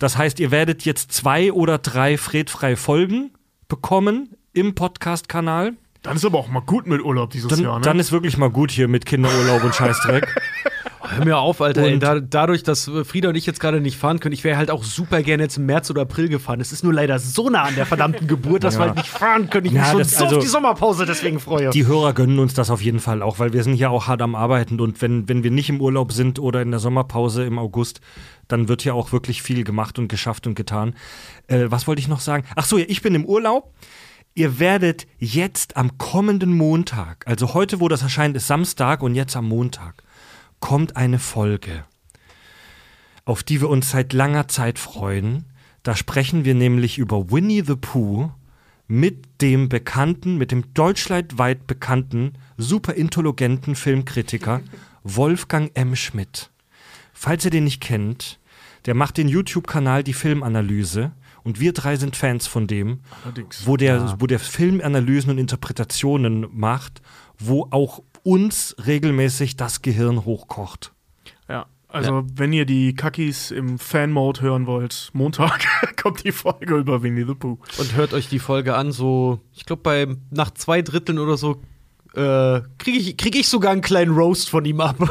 Das 0.00 0.16
heißt, 0.18 0.40
ihr 0.40 0.50
werdet 0.50 0.84
jetzt 0.84 1.12
zwei 1.12 1.52
oder 1.52 1.78
drei 1.78 2.16
Fredfrei 2.16 2.74
Folgen 2.74 3.30
bekommen 3.68 4.30
im 4.52 4.74
Podcast-Kanal. 4.74 5.74
Dann 6.02 6.16
ist 6.16 6.24
aber 6.24 6.38
auch 6.38 6.48
mal 6.48 6.60
gut 6.60 6.86
mit 6.86 7.02
Urlaub 7.02 7.30
dieses 7.30 7.48
Dann, 7.48 7.60
Jahr. 7.60 7.78
Ne? 7.78 7.84
dann 7.84 7.98
ist 7.98 8.10
wirklich 8.10 8.38
mal 8.38 8.48
gut 8.50 8.70
hier 8.70 8.88
mit 8.88 9.04
Kinderurlaub 9.04 9.62
und 9.62 9.74
Scheißdreck. 9.74 10.26
Hör 11.02 11.24
mir 11.24 11.38
auf, 11.38 11.60
Alter. 11.60 11.82
Ey, 11.82 11.94
Und- 11.94 12.02
da, 12.02 12.18
dadurch, 12.20 12.62
dass 12.62 12.88
äh, 12.88 13.04
Frieda 13.04 13.28
und 13.28 13.34
ich 13.34 13.44
jetzt 13.44 13.60
gerade 13.60 13.80
nicht 13.80 13.98
fahren 13.98 14.20
können, 14.20 14.32
ich 14.32 14.42
wäre 14.44 14.56
halt 14.56 14.70
auch 14.70 14.84
super 14.84 15.22
gerne 15.22 15.42
jetzt 15.42 15.58
im 15.58 15.66
März 15.66 15.90
oder 15.90 16.02
April 16.02 16.28
gefahren. 16.28 16.60
Es 16.60 16.72
ist 16.72 16.82
nur 16.84 16.94
leider 16.94 17.18
so 17.18 17.50
nah 17.50 17.64
an 17.64 17.74
der 17.74 17.84
verdammten 17.84 18.26
Geburt, 18.26 18.64
dass 18.64 18.78
wir 18.78 18.86
halt 18.86 18.96
nicht 18.96 19.08
fahren 19.08 19.50
können. 19.50 19.66
Ich 19.66 19.72
Ja, 19.72 19.80
mich 19.82 19.90
schon 19.90 19.98
das- 19.98 20.12
so 20.12 20.24
also- 20.24 20.36
auf 20.38 20.42
die 20.42 20.48
Sommerpause 20.48 21.04
deswegen 21.04 21.40
freue. 21.40 21.68
Die 21.70 21.86
Hörer 21.86 22.14
gönnen 22.14 22.38
uns 22.38 22.54
das 22.54 22.70
auf 22.70 22.80
jeden 22.80 23.00
Fall 23.00 23.20
auch, 23.22 23.38
weil 23.38 23.52
wir 23.52 23.62
sind 23.64 23.74
hier 23.74 23.90
auch 23.90 24.06
hart 24.06 24.22
am 24.22 24.34
Arbeiten 24.34 24.80
und 24.80 25.02
wenn, 25.02 25.28
wenn 25.28 25.42
wir 25.42 25.50
nicht 25.50 25.68
im 25.68 25.80
Urlaub 25.82 26.12
sind 26.12 26.38
oder 26.38 26.62
in 26.62 26.70
der 26.70 26.80
Sommerpause 26.80 27.44
im 27.44 27.58
August, 27.58 28.00
dann 28.52 28.68
wird 28.68 28.84
ja 28.84 28.92
auch 28.92 29.12
wirklich 29.12 29.42
viel 29.42 29.64
gemacht 29.64 29.98
und 29.98 30.08
geschafft 30.08 30.46
und 30.46 30.54
getan. 30.54 30.94
Äh, 31.46 31.66
was 31.68 31.86
wollte 31.86 32.00
ich 32.00 32.08
noch 32.08 32.20
sagen? 32.20 32.44
Ach 32.56 32.64
so, 32.64 32.78
ja, 32.78 32.84
ich 32.88 33.02
bin 33.02 33.14
im 33.14 33.24
Urlaub. 33.24 33.74
Ihr 34.34 34.58
werdet 34.58 35.06
jetzt 35.18 35.76
am 35.76 35.98
kommenden 35.98 36.56
Montag, 36.56 37.26
also 37.26 37.52
heute, 37.52 37.80
wo 37.80 37.88
das 37.88 38.02
erscheint, 38.02 38.36
ist 38.36 38.46
Samstag 38.46 39.02
und 39.02 39.16
jetzt 39.16 39.34
am 39.34 39.48
Montag, 39.48 40.04
kommt 40.60 40.96
eine 40.96 41.18
Folge 41.18 41.84
auf 43.30 43.44
die 43.44 43.60
wir 43.60 43.68
uns 43.68 43.90
seit 43.90 44.12
langer 44.12 44.48
Zeit 44.48 44.78
freuen. 44.78 45.44
Da 45.84 45.94
sprechen 45.94 46.44
wir 46.44 46.54
nämlich 46.56 46.98
über 46.98 47.30
Winnie 47.30 47.62
the 47.64 47.76
Pooh 47.76 48.32
mit 48.88 49.40
dem 49.40 49.68
bekannten, 49.68 50.36
mit 50.36 50.50
dem 50.50 50.74
deutschlandweit 50.74 51.68
bekannten, 51.68 52.32
super 52.56 52.94
intelligenten 52.94 53.76
Filmkritiker 53.76 54.62
Wolfgang 55.04 55.70
M. 55.74 55.94
Schmidt. 55.94 56.50
Falls 57.22 57.44
ihr 57.44 57.50
den 57.50 57.64
nicht 57.64 57.82
kennt, 57.82 58.40
der 58.86 58.94
macht 58.94 59.18
den 59.18 59.28
YouTube-Kanal 59.28 60.02
Die 60.02 60.14
Filmanalyse 60.14 61.12
und 61.42 61.60
wir 61.60 61.74
drei 61.74 61.96
sind 61.96 62.16
Fans 62.16 62.46
von 62.46 62.66
dem, 62.66 63.00
Allerdings. 63.22 63.66
wo 63.66 63.76
der, 63.76 64.16
wo 64.18 64.26
der 64.26 64.38
Filmanalysen 64.38 65.30
und 65.30 65.36
Interpretationen 65.36 66.46
macht, 66.50 67.02
wo 67.38 67.68
auch 67.72 68.02
uns 68.22 68.74
regelmäßig 68.86 69.56
das 69.58 69.82
Gehirn 69.82 70.24
hochkocht. 70.24 70.94
Ja. 71.46 71.66
Also, 71.88 72.24
wenn 72.36 72.54
ihr 72.54 72.64
die 72.64 72.94
Kakis 72.94 73.50
im 73.50 73.78
Fan-Mode 73.78 74.40
hören 74.40 74.66
wollt, 74.66 75.10
Montag 75.12 75.66
kommt 76.02 76.24
die 76.24 76.32
Folge 76.32 76.76
über 76.76 77.02
Winnie 77.02 77.26
the 77.26 77.34
Pooh. 77.34 77.58
Und 77.76 77.96
hört 77.96 78.14
euch 78.14 78.30
die 78.30 78.38
Folge 78.38 78.76
an, 78.76 78.92
so, 78.92 79.40
ich 79.52 79.66
glaube, 79.66 79.82
bei 79.82 80.06
nach 80.30 80.52
zwei 80.52 80.80
Dritteln 80.80 81.18
oder 81.18 81.36
so 81.36 81.60
äh, 82.14 82.62
kriege 82.78 82.98
ich, 82.98 83.16
krieg 83.16 83.36
ich 83.36 83.48
sogar 83.48 83.72
einen 83.72 83.82
kleinen 83.82 84.14
Roast 84.14 84.48
von 84.50 84.64
ihm 84.64 84.80
ab. 84.80 84.96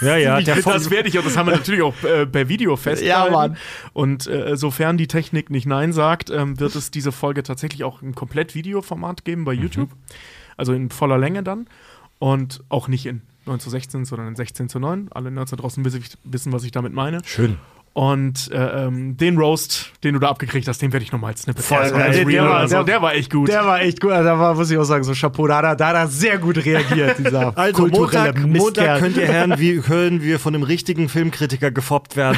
Ja, 0.00 0.16
ja, 0.16 0.40
der 0.40 0.56
das 0.56 0.90
werde 0.90 1.08
ich 1.08 1.18
auch, 1.18 1.24
das 1.24 1.36
haben 1.36 1.46
wir 1.46 1.56
natürlich 1.56 1.82
auch 1.82 2.02
äh, 2.02 2.26
per 2.26 2.48
Video 2.48 2.76
festgehalten. 2.76 3.32
Ja, 3.32 3.38
Mann. 3.38 3.56
Und 3.92 4.26
äh, 4.26 4.56
sofern 4.56 4.96
die 4.96 5.06
Technik 5.06 5.50
nicht 5.50 5.66
Nein 5.66 5.92
sagt, 5.92 6.30
ähm, 6.30 6.58
wird 6.60 6.74
es 6.74 6.90
diese 6.90 7.12
Folge 7.12 7.42
tatsächlich 7.42 7.84
auch 7.84 8.02
im 8.02 8.14
komplett 8.14 8.54
Videoformat 8.54 9.24
geben 9.24 9.44
bei 9.44 9.52
YouTube. 9.52 9.90
Also 10.56 10.72
in 10.72 10.90
voller 10.90 11.18
Länge 11.18 11.42
dann. 11.42 11.66
Und 12.18 12.64
auch 12.68 12.88
nicht 12.88 13.06
in 13.06 13.22
9 13.46 13.60
zu 13.60 13.70
16, 13.70 14.04
sondern 14.04 14.28
in 14.28 14.36
16 14.36 14.68
zu 14.68 14.78
9. 14.78 15.08
Alle 15.12 15.30
Nerds 15.30 15.50
da 15.50 15.56
draußen 15.56 15.84
wissen, 15.84 16.52
was 16.52 16.64
ich 16.64 16.72
damit 16.72 16.92
meine. 16.92 17.20
Schön. 17.24 17.58
Und 17.96 18.50
äh, 18.52 18.84
ähm, 18.84 19.16
den 19.16 19.38
Roast, 19.38 19.90
den 20.04 20.12
du 20.12 20.20
da 20.20 20.28
abgekriegt 20.28 20.68
hast, 20.68 20.82
den 20.82 20.92
werde 20.92 21.02
ich 21.02 21.12
nochmal 21.12 21.30
als 21.30 21.40
Snippet 21.44 21.64
Voll 21.64 21.78
also 21.78 21.94
geil. 21.94 22.02
als 22.08 22.16
Der 22.16 22.26
Reel 22.26 22.40
war- 22.42 22.50
oder 22.58 22.68
so. 22.68 22.74
der- 22.74 22.84
der 22.84 23.00
war 23.02 23.14
echt 23.14 23.32
gut. 23.32 23.48
Der 23.48 23.64
war 23.64 23.80
echt 23.80 24.02
gut. 24.02 24.10
Also, 24.12 24.28
Da 24.28 24.38
war, 24.38 24.54
muss 24.54 24.70
ich 24.70 24.76
auch 24.76 24.84
sagen, 24.84 25.02
so 25.02 25.14
Chapeau, 25.14 25.46
da 25.46 25.56
hat 25.56 25.64
er, 25.64 25.76
da 25.76 25.88
hat 25.88 25.94
er 25.94 26.06
sehr 26.08 26.36
gut 26.36 26.62
reagiert, 26.62 27.18
dieser 27.18 27.56
Also 27.58 27.84
kulturelle 27.84 28.34
Montag, 28.34 28.46
Montag 28.46 28.52
Mistkerl. 28.84 29.00
könnt 29.00 29.16
ihr 29.16 29.28
hören, 29.32 29.54
wie 29.58 29.82
hören 29.88 30.20
wir 30.22 30.38
von 30.38 30.54
einem 30.54 30.62
richtigen 30.64 31.08
Filmkritiker 31.08 31.70
gefoppt 31.70 32.16
werden. 32.16 32.36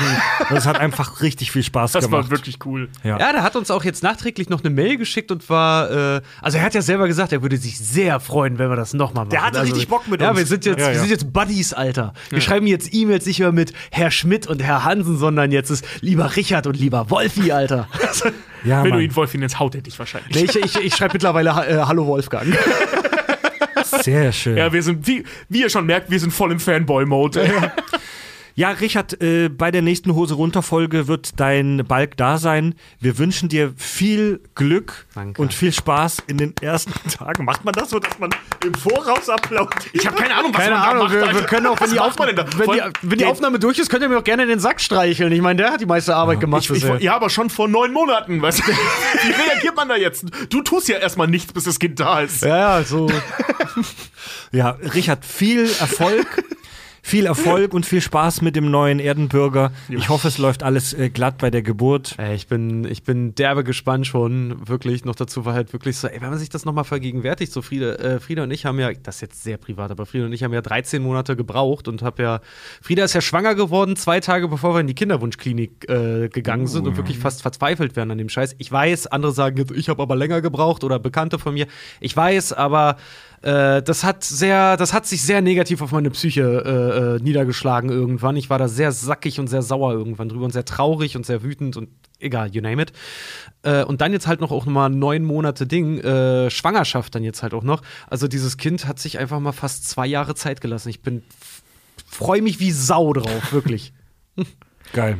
Das 0.48 0.64
hat 0.64 0.78
einfach 0.78 1.22
richtig 1.22 1.50
viel 1.50 1.64
Spaß 1.64 1.90
das 1.90 2.04
gemacht. 2.04 2.22
war 2.26 2.30
wirklich 2.30 2.58
cool. 2.64 2.88
ja. 3.02 3.18
Ja, 3.18 3.32
der 3.32 3.42
hat 3.42 3.56
uns 3.56 3.72
auch 3.72 3.82
jetzt 3.82 4.04
nachträglich 4.04 4.48
noch 4.50 4.60
eine 4.62 4.70
Mail 4.70 4.96
geschickt 4.96 5.32
und 5.32 5.50
war, 5.50 5.90
äh, 6.18 6.20
also 6.40 6.58
er 6.58 6.62
hat 6.64 6.74
ja 6.74 6.82
selber 6.82 7.08
gesagt, 7.08 7.32
er 7.32 7.42
würde 7.42 7.56
sich 7.56 7.78
sehr 7.80 8.20
freuen, 8.20 8.60
wenn 8.60 8.70
wir 8.70 8.76
das 8.76 8.94
nochmal 8.94 9.24
machen. 9.24 9.30
Der 9.30 9.44
hatte 9.44 9.58
also, 9.58 9.72
richtig 9.72 9.88
Bock 9.88 10.06
mit 10.06 10.20
ja, 10.20 10.30
uns. 10.30 10.38
wir 10.38 10.46
sind 10.46 10.64
jetzt, 10.66 10.78
Ja, 10.78 10.86
ja. 10.86 10.92
wir 10.92 11.00
sind 11.00 11.10
jetzt 11.10 11.32
Buddies, 11.32 11.72
Alter. 11.72 12.12
Wir 12.30 12.40
schreiben 12.40 12.68
jetzt 12.68 12.94
E-Mails 12.94 13.26
nicht 13.26 13.40
mehr 13.40 13.50
mit 13.50 13.72
Herr 13.90 14.12
Schmidt 14.12 14.46
und 14.46 14.62
Herr 14.62 14.84
Hansen, 14.84 15.18
sondern 15.18 15.47
jetzt 15.52 15.70
ist 15.70 15.84
lieber 16.00 16.36
Richard 16.36 16.66
und 16.66 16.76
lieber 16.78 17.10
Wolfi, 17.10 17.52
Alter. 17.52 17.88
ja, 18.64 18.82
Wenn 18.82 18.90
du 18.90 18.96
Mann. 18.96 19.00
ihn 19.04 19.16
Wolf 19.16 19.34
jetzt 19.34 19.58
haut 19.58 19.74
er 19.74 19.82
dich 19.82 19.98
wahrscheinlich. 19.98 20.34
Nee, 20.34 20.44
ich 20.44 20.56
ich, 20.56 20.84
ich 20.84 20.94
schreibe 20.94 21.14
mittlerweile 21.14 21.50
äh, 21.50 21.82
Hallo 21.84 22.06
Wolfgang. 22.06 22.46
Sehr 24.02 24.32
schön. 24.32 24.56
Ja, 24.56 24.72
wir 24.72 24.82
sind, 24.82 25.06
wie, 25.06 25.24
wie 25.48 25.60
ihr 25.62 25.70
schon 25.70 25.86
merkt, 25.86 26.10
wir 26.10 26.20
sind 26.20 26.32
voll 26.32 26.52
im 26.52 26.60
Fanboy-Mode. 26.60 27.46
Ja, 27.46 27.72
Richard, 28.66 29.22
äh, 29.22 29.48
bei 29.48 29.70
der 29.70 29.82
nächsten 29.82 30.14
Hose 30.14 30.34
runter 30.34 30.62
Folge 30.62 31.06
wird 31.06 31.38
dein 31.38 31.84
Balk 31.86 32.16
da 32.16 32.38
sein. 32.38 32.74
Wir 32.98 33.16
wünschen 33.16 33.48
dir 33.48 33.72
viel 33.76 34.40
Glück 34.56 35.06
Danke. 35.14 35.40
und 35.40 35.54
viel 35.54 35.72
Spaß 35.72 36.24
in 36.26 36.38
den 36.38 36.54
ersten 36.60 36.92
Tagen. 37.10 37.44
Macht 37.44 37.64
man 37.64 37.72
das 37.72 37.90
so, 37.90 38.00
dass 38.00 38.18
man 38.18 38.30
im 38.64 38.74
Voraus 38.74 39.28
applaudiert? 39.28 39.86
Ich 39.92 40.04
habe 40.06 40.16
keine 40.16 40.34
Ahnung, 40.34 40.52
was 40.52 40.60
Keine 40.60 40.74
man 40.74 40.82
da 40.82 40.90
Ahnung, 40.90 41.02
macht. 41.04 41.12
wir, 41.14 41.20
wir 41.20 41.28
Alter. 41.28 41.42
können 41.46 41.66
auch, 41.68 41.80
wenn 41.80 41.90
die, 41.90 41.96
da? 42.34 42.46
wenn 42.58 42.70
die, 42.72 42.80
wenn 43.02 43.18
die 43.18 43.26
Aufnahme 43.26 43.58
durch 43.60 43.78
ist, 43.78 43.90
könnt 43.90 44.02
ihr 44.02 44.08
mir 44.08 44.18
auch 44.18 44.24
gerne 44.24 44.42
in 44.42 44.48
den 44.48 44.60
Sack 44.60 44.80
streicheln. 44.80 45.32
Ich 45.32 45.40
meine, 45.40 45.62
der 45.62 45.70
hat 45.70 45.80
die 45.80 45.86
meiste 45.86 46.16
Arbeit 46.16 46.40
gemacht 46.40 46.68
Ich, 46.68 46.82
ich, 46.82 47.00
ja, 47.00 47.14
aber 47.14 47.30
schon 47.30 47.50
vor 47.50 47.68
neun 47.68 47.92
Monaten. 47.92 48.42
Weißt 48.42 48.58
du? 48.58 48.62
Wie 48.72 49.30
reagiert 49.50 49.76
man 49.76 49.88
da 49.88 49.94
jetzt? 49.96 50.24
Du 50.50 50.62
tust 50.62 50.88
ja 50.88 50.98
erstmal 50.98 51.28
nichts, 51.28 51.52
bis 51.52 51.62
das 51.64 51.78
Kind 51.78 52.00
da 52.00 52.20
ist. 52.22 52.42
ja, 52.42 52.78
ja, 52.78 52.82
so. 52.82 53.08
Ja, 54.50 54.70
Richard, 54.94 55.24
viel 55.24 55.64
Erfolg. 55.78 56.26
Viel 57.02 57.26
Erfolg 57.26 57.74
und 57.74 57.86
viel 57.86 58.00
Spaß 58.00 58.42
mit 58.42 58.56
dem 58.56 58.70
neuen 58.70 58.98
Erdenbürger. 58.98 59.72
Ich 59.88 60.08
hoffe, 60.08 60.28
es 60.28 60.38
läuft 60.38 60.62
alles 60.62 60.92
äh, 60.92 61.10
glatt 61.10 61.38
bei 61.38 61.50
der 61.50 61.62
Geburt. 61.62 62.14
Ey, 62.18 62.34
ich 62.34 62.46
bin, 62.46 62.84
ich 62.84 63.02
bin 63.02 63.34
derbe 63.34 63.64
gespannt 63.64 64.06
schon, 64.06 64.68
wirklich. 64.68 65.04
Noch 65.04 65.14
dazu 65.14 65.44
war 65.44 65.54
halt 65.54 65.72
wirklich 65.72 65.96
so, 65.96 66.08
ey, 66.08 66.20
wenn 66.20 66.30
man 66.30 66.38
sich 66.38 66.48
das 66.48 66.64
nochmal 66.64 66.84
vergegenwärtigt, 66.84 67.52
so 67.52 67.62
Frieda, 67.62 67.94
äh, 67.94 68.20
Frieda 68.20 68.42
und 68.42 68.50
ich 68.50 68.66
haben 68.66 68.78
ja, 68.78 68.92
das 68.92 69.16
ist 69.16 69.20
jetzt 69.22 69.42
sehr 69.42 69.56
privat, 69.56 69.90
aber 69.90 70.06
Frieda 70.06 70.26
und 70.26 70.32
ich 70.32 70.42
haben 70.42 70.52
ja 70.52 70.60
13 70.60 71.02
Monate 71.02 71.36
gebraucht 71.36 71.88
und 71.88 72.02
hab 72.02 72.18
ja, 72.18 72.40
Frieda 72.82 73.04
ist 73.04 73.14
ja 73.14 73.20
schwanger 73.20 73.54
geworden, 73.54 73.96
zwei 73.96 74.20
Tage 74.20 74.48
bevor 74.48 74.74
wir 74.74 74.80
in 74.80 74.86
die 74.86 74.94
Kinderwunschklinik 74.94 75.88
äh, 75.88 76.28
gegangen 76.28 76.66
sind 76.66 76.86
und 76.86 76.96
wirklich 76.96 77.18
fast 77.18 77.42
verzweifelt 77.42 77.96
werden 77.96 78.10
an 78.10 78.18
dem 78.18 78.28
Scheiß. 78.28 78.56
Ich 78.58 78.70
weiß, 78.70 79.06
andere 79.08 79.32
sagen 79.32 79.56
jetzt, 79.56 79.72
ich 79.72 79.88
habe 79.88 80.02
aber 80.02 80.16
länger 80.16 80.40
gebraucht 80.40 80.84
oder 80.84 80.98
Bekannte 80.98 81.38
von 81.38 81.54
mir. 81.54 81.66
Ich 82.00 82.16
weiß, 82.16 82.52
aber 82.52 82.96
äh, 83.42 83.82
das 83.82 84.04
hat 84.04 84.24
sehr, 84.24 84.76
das 84.76 84.92
hat 84.92 85.06
sich 85.06 85.22
sehr 85.22 85.40
negativ 85.40 85.82
auf 85.82 85.92
meine 85.92 86.10
Psyche 86.10 86.42
äh, 86.42 87.16
äh, 87.16 87.22
niedergeschlagen 87.22 87.90
irgendwann. 87.90 88.36
Ich 88.36 88.50
war 88.50 88.58
da 88.58 88.68
sehr 88.68 88.92
sackig 88.92 89.38
und 89.38 89.48
sehr 89.48 89.62
sauer 89.62 89.92
irgendwann 89.92 90.28
drüber 90.28 90.44
und 90.44 90.52
sehr 90.52 90.64
traurig 90.64 91.16
und 91.16 91.24
sehr 91.24 91.42
wütend 91.42 91.76
und 91.76 91.88
egal, 92.18 92.50
you 92.54 92.60
name 92.60 92.82
it. 92.82 92.92
Äh, 93.62 93.84
und 93.84 94.00
dann 94.00 94.12
jetzt 94.12 94.26
halt 94.26 94.40
noch 94.40 94.50
auch 94.50 94.66
nochmal 94.66 94.90
neun 94.90 95.24
Monate 95.24 95.66
Ding, 95.66 95.98
äh, 95.98 96.50
Schwangerschaft 96.50 97.14
dann 97.14 97.22
jetzt 97.22 97.42
halt 97.42 97.54
auch 97.54 97.62
noch. 97.62 97.82
Also 98.08 98.28
dieses 98.28 98.56
Kind 98.56 98.86
hat 98.86 98.98
sich 98.98 99.18
einfach 99.18 99.40
mal 99.40 99.52
fast 99.52 99.88
zwei 99.88 100.06
Jahre 100.06 100.34
Zeit 100.34 100.60
gelassen. 100.60 100.88
Ich 100.88 101.02
bin, 101.02 101.22
freue 102.06 102.42
mich 102.42 102.60
wie 102.60 102.72
Sau 102.72 103.12
drauf, 103.12 103.52
wirklich. 103.52 103.92
Geil. 104.92 105.18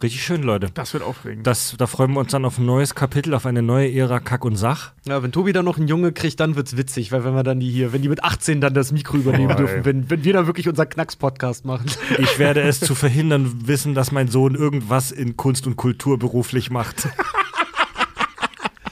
Richtig 0.00 0.22
schön, 0.22 0.42
Leute. 0.42 0.70
Das 0.74 0.92
wird 0.92 1.02
aufregend. 1.02 1.46
Das, 1.46 1.74
da 1.76 1.88
freuen 1.88 2.12
wir 2.12 2.20
uns 2.20 2.30
dann 2.30 2.44
auf 2.44 2.58
ein 2.58 2.66
neues 2.66 2.94
Kapitel, 2.94 3.34
auf 3.34 3.46
eine 3.46 3.62
neue 3.62 3.92
Ära 3.92 4.20
Kack 4.20 4.44
und 4.44 4.54
Sach. 4.56 4.92
Ja, 5.06 5.22
wenn 5.22 5.32
Tobi 5.32 5.52
dann 5.52 5.64
noch 5.64 5.76
einen 5.76 5.88
Junge 5.88 6.12
kriegt, 6.12 6.38
dann 6.38 6.54
wird's 6.54 6.76
witzig, 6.76 7.10
weil 7.10 7.24
wenn 7.24 7.34
wir 7.34 7.42
dann 7.42 7.58
die 7.58 7.68
hier, 7.70 7.92
wenn 7.92 8.02
die 8.02 8.08
mit 8.08 8.22
18 8.22 8.60
dann 8.60 8.74
das 8.74 8.92
Mikro 8.92 9.16
übernehmen 9.16 9.48
Boah, 9.48 9.56
dürfen, 9.56 9.84
wenn, 9.84 10.08
wenn 10.08 10.22
wir 10.22 10.32
dann 10.32 10.46
wirklich 10.46 10.68
unseren 10.68 10.88
Knacks-Podcast 10.88 11.64
machen. 11.64 11.90
Ich 12.18 12.38
werde 12.38 12.60
es 12.62 12.78
zu 12.80 12.94
verhindern 12.94 13.66
wissen, 13.66 13.94
dass 13.94 14.12
mein 14.12 14.28
Sohn 14.28 14.54
irgendwas 14.54 15.10
in 15.10 15.36
Kunst 15.36 15.66
und 15.66 15.76
Kultur 15.76 16.18
beruflich 16.18 16.70
macht. 16.70 17.08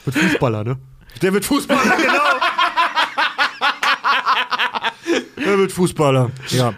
Mit 0.05 0.15
Fußballer, 0.15 0.63
ne? 0.63 0.77
Der 1.21 1.33
wird 1.33 1.45
Fußballer, 1.45 1.97
genau. 1.97 2.19
Der 5.45 5.57
wird 5.57 5.71
Fußballer, 5.71 6.31
ja. 6.49 6.73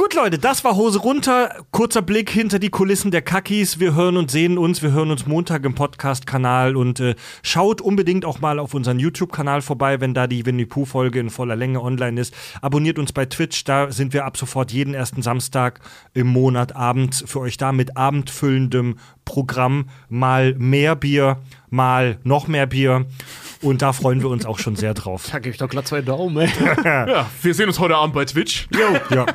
Gut, 0.00 0.14
Leute, 0.14 0.38
das 0.38 0.64
war 0.64 0.76
Hose 0.76 0.98
runter. 0.98 1.54
Kurzer 1.72 2.00
Blick 2.00 2.30
hinter 2.30 2.58
die 2.58 2.70
Kulissen 2.70 3.10
der 3.10 3.20
Kackis. 3.20 3.80
Wir 3.80 3.94
hören 3.94 4.16
und 4.16 4.30
sehen 4.30 4.56
uns. 4.56 4.82
Wir 4.82 4.92
hören 4.92 5.10
uns 5.10 5.26
Montag 5.26 5.62
im 5.66 5.74
Podcast-Kanal 5.74 6.74
und 6.74 7.00
äh, 7.00 7.16
schaut 7.42 7.82
unbedingt 7.82 8.24
auch 8.24 8.40
mal 8.40 8.58
auf 8.58 8.72
unseren 8.72 8.98
YouTube-Kanal 8.98 9.60
vorbei, 9.60 10.00
wenn 10.00 10.14
da 10.14 10.26
die 10.26 10.46
Winnie 10.46 10.64
Pooh-Folge 10.64 11.20
in 11.20 11.28
voller 11.28 11.54
Länge 11.54 11.82
online 11.82 12.18
ist. 12.18 12.34
Abonniert 12.62 12.98
uns 12.98 13.12
bei 13.12 13.26
Twitch. 13.26 13.64
Da 13.64 13.92
sind 13.92 14.14
wir 14.14 14.24
ab 14.24 14.38
sofort 14.38 14.72
jeden 14.72 14.94
ersten 14.94 15.20
Samstag 15.20 15.80
im 16.14 16.28
Monat 16.28 16.74
abends 16.74 17.22
für 17.26 17.40
euch 17.40 17.58
da 17.58 17.70
mit 17.70 17.98
abendfüllendem 17.98 18.96
Programm. 19.26 19.90
Mal 20.08 20.54
mehr 20.54 20.96
Bier, 20.96 21.36
mal 21.68 22.16
noch 22.24 22.48
mehr 22.48 22.66
Bier. 22.66 23.04
Und 23.60 23.82
da 23.82 23.92
freuen 23.92 24.22
wir 24.22 24.30
uns 24.30 24.46
auch 24.46 24.60
schon 24.60 24.76
sehr 24.76 24.94
drauf. 24.94 25.28
Da 25.30 25.40
gebe 25.40 25.50
ich 25.50 25.58
doch 25.58 25.68
glatt 25.68 25.86
zwei 25.86 26.00
Daumen, 26.00 26.38
ey. 26.38 26.48
ja, 26.86 27.28
wir 27.42 27.52
sehen 27.52 27.68
uns 27.68 27.78
heute 27.78 27.96
Abend 27.96 28.14
bei 28.14 28.24
Twitch. 28.24 28.66
Ja. 29.10 29.26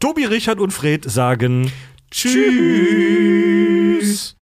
Tobi, 0.00 0.24
Richard 0.24 0.58
und 0.60 0.72
Fred 0.72 1.04
sagen 1.10 1.70
Tschüss. 2.10 2.32